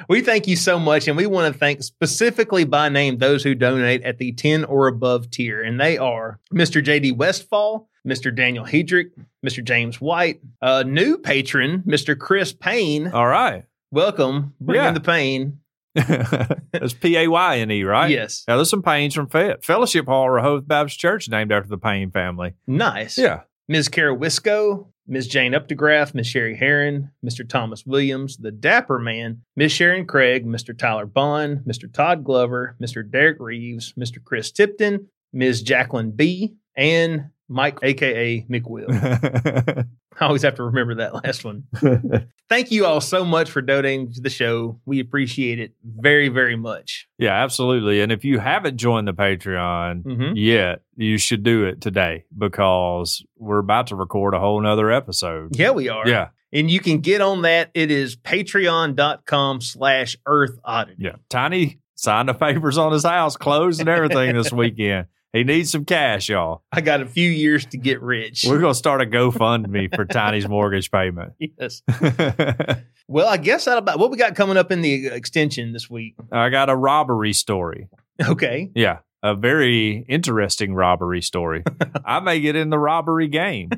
We 0.09 0.22
thank 0.22 0.45
you 0.47 0.55
so 0.57 0.78
much, 0.78 1.07
and 1.07 1.16
we 1.16 1.26
want 1.26 1.51
to 1.53 1.57
thank 1.57 1.82
specifically 1.84 2.66
by 2.66 2.89
name 2.89 3.18
those 3.18 3.41
who 3.43 3.55
donate 3.55 4.03
at 4.03 4.18
the 4.18 4.34
10 4.34 4.66
or 4.66 4.88
above 4.88 5.32
tier, 5.32 5.61
and 5.63 5.80
they 5.80 5.97
are 5.97 6.39
Mr. 6.53 6.84
JD 6.84 7.16
Westfall, 7.16 7.89
Mr. 8.05 8.36
Daniel 8.36 8.66
Hedrick, 8.66 9.11
Mr. 9.45 9.63
James 9.63 10.01
White, 10.01 10.41
a 10.61 10.84
new 10.84 11.18
patron, 11.18 11.82
Mr. 11.88 12.18
Chris 12.20 12.51
Payne. 12.51 13.07
All 13.07 13.28
right. 13.28 13.63
Welcome. 13.91 14.53
Bring 14.59 14.82
Yeah. 14.82 14.89
in 14.89 14.93
the 14.93 14.99
pain. 14.99 15.59
it's 15.95 16.93
P 16.93 17.16
A 17.18 17.28
Y 17.30 17.59
N 17.59 17.72
E, 17.72 17.84
right? 17.86 18.11
Yes. 18.11 18.43
Now, 18.49 18.57
there's 18.57 18.70
some 18.70 18.84
pains 18.84 19.16
from 19.16 19.28
Fayette. 19.30 19.63
Fellowship 19.63 20.07
Hall, 20.07 20.30
Rehoboth 20.30 20.68
Baptist 20.68 20.99
Church, 20.99 21.30
named 21.30 21.53
after 21.53 21.70
the 21.70 21.78
Payne 21.78 22.11
family. 22.11 22.53
Nice. 22.68 23.18
Yeah. 23.18 23.41
Ms. 23.70 23.88
Kara 23.88 24.13
Wisco, 24.16 24.88
Ms. 25.08 25.28
Jane 25.28 25.53
Updegraff, 25.53 26.16
Ms. 26.16 26.28
Sherry 26.28 26.56
Heron, 26.56 27.12
Mr. 27.24 27.47
Thomas 27.47 27.86
Williams, 27.86 28.38
the 28.38 28.51
Dapper 28.51 28.99
Man, 28.99 29.41
Ms. 29.56 29.72
Sharon 29.72 30.06
Craig, 30.08 30.45
Mr. 30.45 30.78
Tyler 30.78 31.06
Bond, 31.06 31.60
Mr. 31.60 31.91
Todd 31.91 32.24
Glover, 32.24 32.76
Mr. 32.82 33.10
Derek 33.10 33.38
Reeves, 33.39 33.93
Mr. 33.93 34.24
Chris 34.24 34.51
Tipton, 34.51 35.08
Ms. 35.34 35.62
Jacqueline 35.62 36.12
B, 36.12 36.56
and 36.76 37.30
Mike, 37.48 37.80
aka 37.84 38.46
McWill. 38.50 38.89
I 40.20 40.26
always 40.26 40.43
have 40.43 40.56
to 40.56 40.64
remember 40.64 40.96
that 40.96 41.14
last 41.14 41.43
one. 41.43 41.64
Thank 42.50 42.72
you 42.72 42.86
all 42.86 43.02
so 43.02 43.26
much 43.26 43.52
for 43.52 43.62
donating 43.62 44.14
to 44.14 44.22
the 44.22 44.30
show. 44.30 44.80
We 44.86 45.00
appreciate 45.02 45.60
it 45.60 45.74
very, 45.84 46.30
very 46.30 46.56
much. 46.56 47.08
yeah, 47.18 47.34
absolutely. 47.43 48.02
And 48.02 48.12
if 48.12 48.24
you 48.24 48.39
haven't 48.39 48.78
joined 48.78 49.08
the 49.08 49.14
Patreon 49.14 50.04
Mhm. 50.04 50.34
yet, 50.36 50.82
you 50.96 51.18
should 51.18 51.43
do 51.43 51.66
it 51.66 51.82
today 51.82 52.24
because 52.38 53.24
we're 53.38 53.60
about 53.60 53.88
to 53.88 53.96
record 53.96 54.34
a 54.34 54.39
whole 54.39 54.62
nother 54.62 54.89
episode. 54.91 55.56
Yeah, 55.56 55.72
we 55.72 55.89
are. 55.89 56.08
Yeah. 56.08 56.30
And 56.54 56.72
you 56.72 56.80
can 56.80 57.00
get 57.00 57.20
on 57.20 57.41
that. 57.41 57.70
It 57.74 57.91
is 57.91 58.16
patreon.com 58.16 59.62
slash 59.62 60.16
earth 60.26 60.58
oddity. 60.64 61.04
Yeah. 61.04 61.16
Tiny 61.30 61.80
signed 61.96 62.30
the 62.30 62.34
papers 62.34 62.78
on 62.78 62.91
his 62.93 63.04
house, 63.04 63.36
closed 63.38 63.80
and 63.80 63.89
everything 63.89 64.36
this 64.36 64.52
weekend. 64.54 65.08
He 65.36 65.44
needs 65.44 65.70
some 65.70 65.84
cash, 65.84 66.30
y'all. 66.30 66.64
I 66.72 66.80
got 66.80 67.02
a 67.02 67.06
few 67.06 67.30
years 67.30 67.66
to 67.68 67.78
get 67.78 68.02
rich. 68.02 68.46
We're 68.48 68.62
going 68.62 68.72
to 68.72 68.78
start 68.78 69.02
a 69.02 69.06
GoFundMe 69.06 69.94
for 69.94 70.06
Tiny's 70.06 70.48
mortgage 70.48 70.90
payment. 70.90 71.34
yes. 71.40 71.82
Well, 73.08 73.28
I 73.28 73.38
guess 73.38 73.66
that 73.66 73.78
about 73.78 74.00
what 74.00 74.10
we 74.10 74.18
got 74.18 74.34
coming 74.34 74.58
up 74.58 74.72
in 74.72 74.82
the 74.82 75.08
extension 75.08 75.74
this 75.74 75.88
week. 75.88 76.16
I 76.32 76.50
got 76.50 76.72
a 76.72 76.76
robbery 76.76 77.34
story. 77.34 77.88
Okay. 78.20 78.72
Yeah. 78.74 79.00
A 79.22 79.36
very 79.36 80.04
interesting 80.10 80.74
robbery 80.74 81.22
story. 81.22 81.64
I 82.06 82.20
may 82.22 82.40
get 82.40 82.56
in 82.56 82.72
the 82.72 82.80
robbery 82.80 83.28
game. 83.28 83.70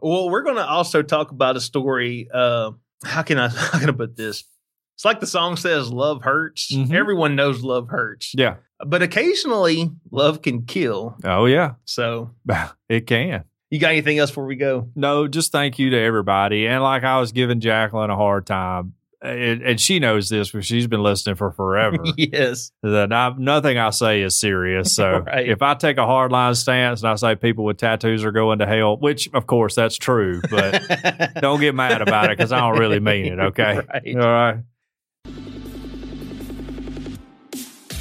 well, 0.00 0.30
we're 0.30 0.42
going 0.44 0.54
to 0.54 0.64
also 0.64 1.02
talk 1.02 1.32
about 1.32 1.56
a 1.56 1.60
story. 1.60 2.28
Uh, 2.32 2.72
how 3.04 3.22
can 3.22 3.38
I 3.38 3.48
how 3.48 3.80
can 3.80 3.88
I 3.88 3.92
put 3.92 4.16
this? 4.16 4.44
It's 4.94 5.04
like 5.04 5.20
the 5.20 5.26
song 5.26 5.56
says, 5.56 5.90
"Love 5.90 6.22
hurts." 6.22 6.70
Mhm. 6.72 6.92
Everyone 6.94 7.34
knows 7.36 7.62
love 7.62 7.88
hurts, 7.88 8.32
Yeah. 8.36 8.56
but 8.86 9.02
occasionally 9.02 9.90
love 10.10 10.40
can 10.42 10.62
kill. 10.62 11.16
Oh, 11.24 11.46
yeah. 11.46 11.72
So, 11.84 12.30
It 12.88 13.06
can. 13.06 13.44
you 13.70 13.80
got 13.80 13.90
anything 13.90 14.18
else 14.18 14.30
before 14.30 14.46
we 14.46 14.56
go? 14.56 14.88
No, 14.94 15.26
just 15.26 15.50
thank 15.52 15.78
you 15.80 15.90
to 15.90 15.98
everybody. 15.98 16.66
And 16.68 16.82
like 16.82 17.02
I 17.02 17.18
was 17.18 17.32
giving 17.32 17.58
Jacqueline 17.60 18.10
a 18.10 18.16
hard 18.16 18.46
time, 18.46 18.94
and, 19.20 19.62
and 19.62 19.80
she 19.80 19.98
knows 19.98 20.28
this 20.28 20.50
because 20.50 20.66
she's 20.66 20.86
been 20.86 21.02
listening 21.02 21.34
for 21.34 21.50
forever. 21.50 21.96
yes. 22.16 22.70
that 22.84 23.12
I, 23.12 23.32
nothing 23.36 23.78
I 23.78 23.90
say 23.90 24.20
is 24.22 24.38
serious. 24.38 24.94
So 24.94 25.18
Right. 25.26 25.48
if 25.48 25.60
I 25.62 25.74
take 25.74 25.96
a 25.96 26.06
hard 26.06 26.30
line 26.30 26.54
stance 26.54 27.02
and 27.02 27.10
I 27.10 27.14
say 27.16 27.34
people 27.34 27.64
with 27.64 27.78
tattoos 27.78 28.22
are 28.24 28.30
going 28.32 28.60
to 28.60 28.66
hell, 28.66 28.96
which 28.98 29.28
of 29.34 29.46
course 29.48 29.74
that's 29.74 29.96
true, 29.96 30.40
but 30.50 31.40
don't 31.40 31.58
get 31.58 31.74
mad 31.74 32.00
about 32.02 32.26
it 32.30 32.36
because 32.38 32.52
I 32.52 32.60
don't 32.60 32.78
really 32.78 33.00
mean 33.00 33.26
it. 33.32 33.38
Okay. 33.40 33.80
Right. 33.92 34.16
All 34.16 34.22
right. 34.22 34.56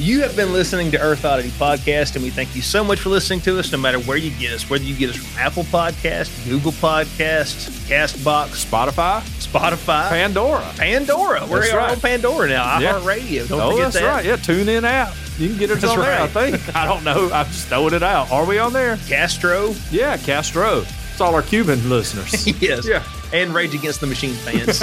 You 0.04 0.20
have 0.20 0.36
been 0.36 0.52
listening 0.52 0.91
to 0.91 1.00
Earth 1.00 1.24
Oddity 1.24 1.52
Podcast, 1.52 2.16
and 2.16 2.26
we 2.26 2.30
thank 2.30 2.58
you 2.58 2.62
so 2.62 2.84
much 2.84 3.00
for 3.00 3.08
listening 3.08 3.40
to 3.41 3.58
us, 3.58 3.72
no 3.72 3.78
matter 3.78 4.00
where 4.00 4.18
you 4.18 4.32
get 4.32 4.52
us, 4.52 4.70
whether 4.70 4.84
you 4.84 4.94
get 4.98 5.12
us 5.12 5.16
from 5.16 5.40
Apple 5.40 5.64
Podcast, 5.64 6.45
Google 6.50 6.74
Podcast, 6.74 7.70
Castbox, 7.88 8.66
Spotify, 8.66 9.22
Spotify, 9.40 10.10
Pandora. 10.10 10.70
Pandora. 10.76 11.48
We're 11.50 11.62
That's 11.62 11.94
on. 11.94 12.02
Pandora 12.02 12.50
now. 12.50 12.80
Yeah. 12.80 12.91
Don't 12.98 13.62
oh, 13.62 13.72
forget 13.72 13.94
that's 13.94 13.95
that. 13.95 14.04
right. 14.04 14.26
Yeah, 14.26 14.36
TuneIn 14.36 14.84
app. 14.84 15.16
You 15.38 15.48
can 15.48 15.58
get 15.58 15.72
us 15.72 15.80
That's 15.80 15.94
on 15.94 16.00
there. 16.02 16.22
I 16.22 16.28
think. 16.28 16.76
I 16.76 16.86
don't 16.86 17.06
know. 17.06 17.32
I'm 17.32 17.45
just 17.45 17.70
throwing 17.70 17.94
it 17.94 18.04
out. 18.04 18.30
Are 18.30 18.45
we 18.45 18.60
on 18.60 18.74
there? 18.74 18.98
Castro. 19.08 19.74
Yeah, 19.90 20.18
Castro. 20.18 20.80
It's 21.12 21.22
all 21.22 21.34
our 21.34 21.44
Cuban 21.44 21.88
listeners. 21.90 22.45
yes. 22.62 22.86
Yeah. 22.86 23.04
And 23.34 23.53
Rage 23.53 23.73
Against 23.73 23.99
the 23.99 24.07
Machine 24.07 24.35
fans. 24.35 24.80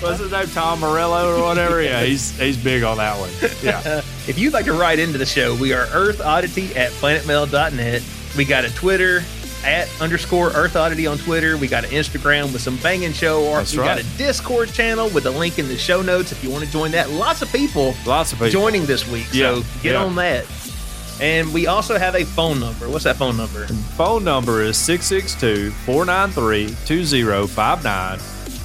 What's 0.00 0.20
his 0.20 0.30
name? 0.30 0.46
Tom 0.48 0.80
Morello 0.80 1.36
or 1.38 1.42
whatever. 1.42 1.82
Yeah, 1.82 2.02
he's 2.02 2.38
he's 2.38 2.56
big 2.56 2.82
on 2.82 2.98
that 2.98 3.18
one. 3.18 3.30
Yeah. 3.62 3.98
if 4.28 4.38
you'd 4.38 4.52
like 4.52 4.66
to 4.66 4.74
write 4.74 4.98
into 4.98 5.18
the 5.18 5.26
show, 5.26 5.54
we 5.54 5.72
are 5.72 5.86
earthoddity 5.86 6.76
at 6.76 6.92
planetmail.net. 6.92 8.02
We 8.36 8.44
got 8.44 8.64
a 8.64 8.74
Twitter, 8.74 9.22
at 9.64 9.88
underscore 10.00 10.48
Earth 10.50 10.76
Oddity 10.76 11.06
on 11.06 11.18
Twitter. 11.18 11.56
We 11.56 11.68
got 11.68 11.84
an 11.84 11.90
Instagram 11.90 12.52
with 12.52 12.62
some 12.62 12.76
banging 12.78 13.12
show 13.12 13.48
art. 13.50 13.60
That's 13.60 13.72
we 13.72 13.80
right. 13.80 13.96
got 13.96 14.00
a 14.00 14.18
Discord 14.18 14.72
channel 14.72 15.08
with 15.10 15.26
a 15.26 15.30
link 15.30 15.58
in 15.58 15.68
the 15.68 15.78
show 15.78 16.02
notes 16.02 16.32
if 16.32 16.42
you 16.42 16.50
want 16.50 16.64
to 16.64 16.70
join 16.70 16.90
that. 16.92 17.10
Lots 17.10 17.42
of 17.42 17.52
people 17.52 17.94
Lots 18.06 18.32
of 18.32 18.38
people. 18.38 18.50
joining 18.50 18.86
this 18.86 19.08
week. 19.08 19.26
Yeah, 19.32 19.54
So 19.54 19.62
get 19.82 19.92
yeah. 19.92 20.04
on 20.04 20.14
that. 20.16 20.46
And 21.22 21.54
we 21.54 21.68
also 21.68 21.96
have 21.96 22.16
a 22.16 22.24
phone 22.24 22.58
number. 22.58 22.88
What's 22.88 23.04
that 23.04 23.14
phone 23.14 23.36
number? 23.36 23.68
Phone 23.96 24.24
number 24.24 24.60
is 24.60 24.76
662 24.76 25.70
493 25.70 26.74
2059. 26.84 28.18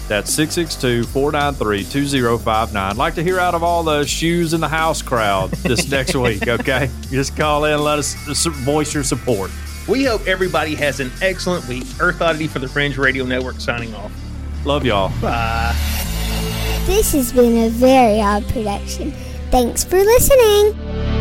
That's 0.08 0.34
662 0.34 1.04
493 1.04 1.84
2059. 1.84 2.98
Like 2.98 3.14
to 3.14 3.24
hear 3.24 3.40
out 3.40 3.54
of 3.54 3.62
all 3.62 3.84
the 3.84 4.06
shoes 4.06 4.56
in 4.56 4.60
the 4.60 4.68
house 4.68 5.04
crowd 5.04 5.52
this 5.52 5.88
next 5.92 6.16
week, 6.16 6.48
okay? 6.48 6.90
Just 7.12 7.38
call 7.38 7.66
in 7.66 7.74
and 7.74 7.84
let 7.84 8.00
us 8.00 8.16
voice 8.16 8.92
your 8.92 9.04
support. 9.04 9.52
We 9.88 10.04
hope 10.06 10.26
everybody 10.26 10.74
has 10.76 11.00
an 11.00 11.12
excellent 11.22 11.68
week. 11.68 11.86
Earth 12.00 12.20
Oddity 12.24 12.48
for 12.48 12.58
the 12.58 12.68
Fringe 12.68 12.98
Radio 12.98 13.24
Network 13.24 13.60
signing 13.60 13.94
off. 13.94 14.12
Love 14.66 14.84
y'all. 14.84 15.10
Bye. 15.22 15.76
This 16.88 17.14
has 17.14 17.32
been 17.32 17.66
a 17.66 17.70
very 17.70 18.20
odd 18.20 18.48
production. 18.48 19.12
Thanks 19.52 19.84
for 19.84 19.98
listening. 19.98 21.17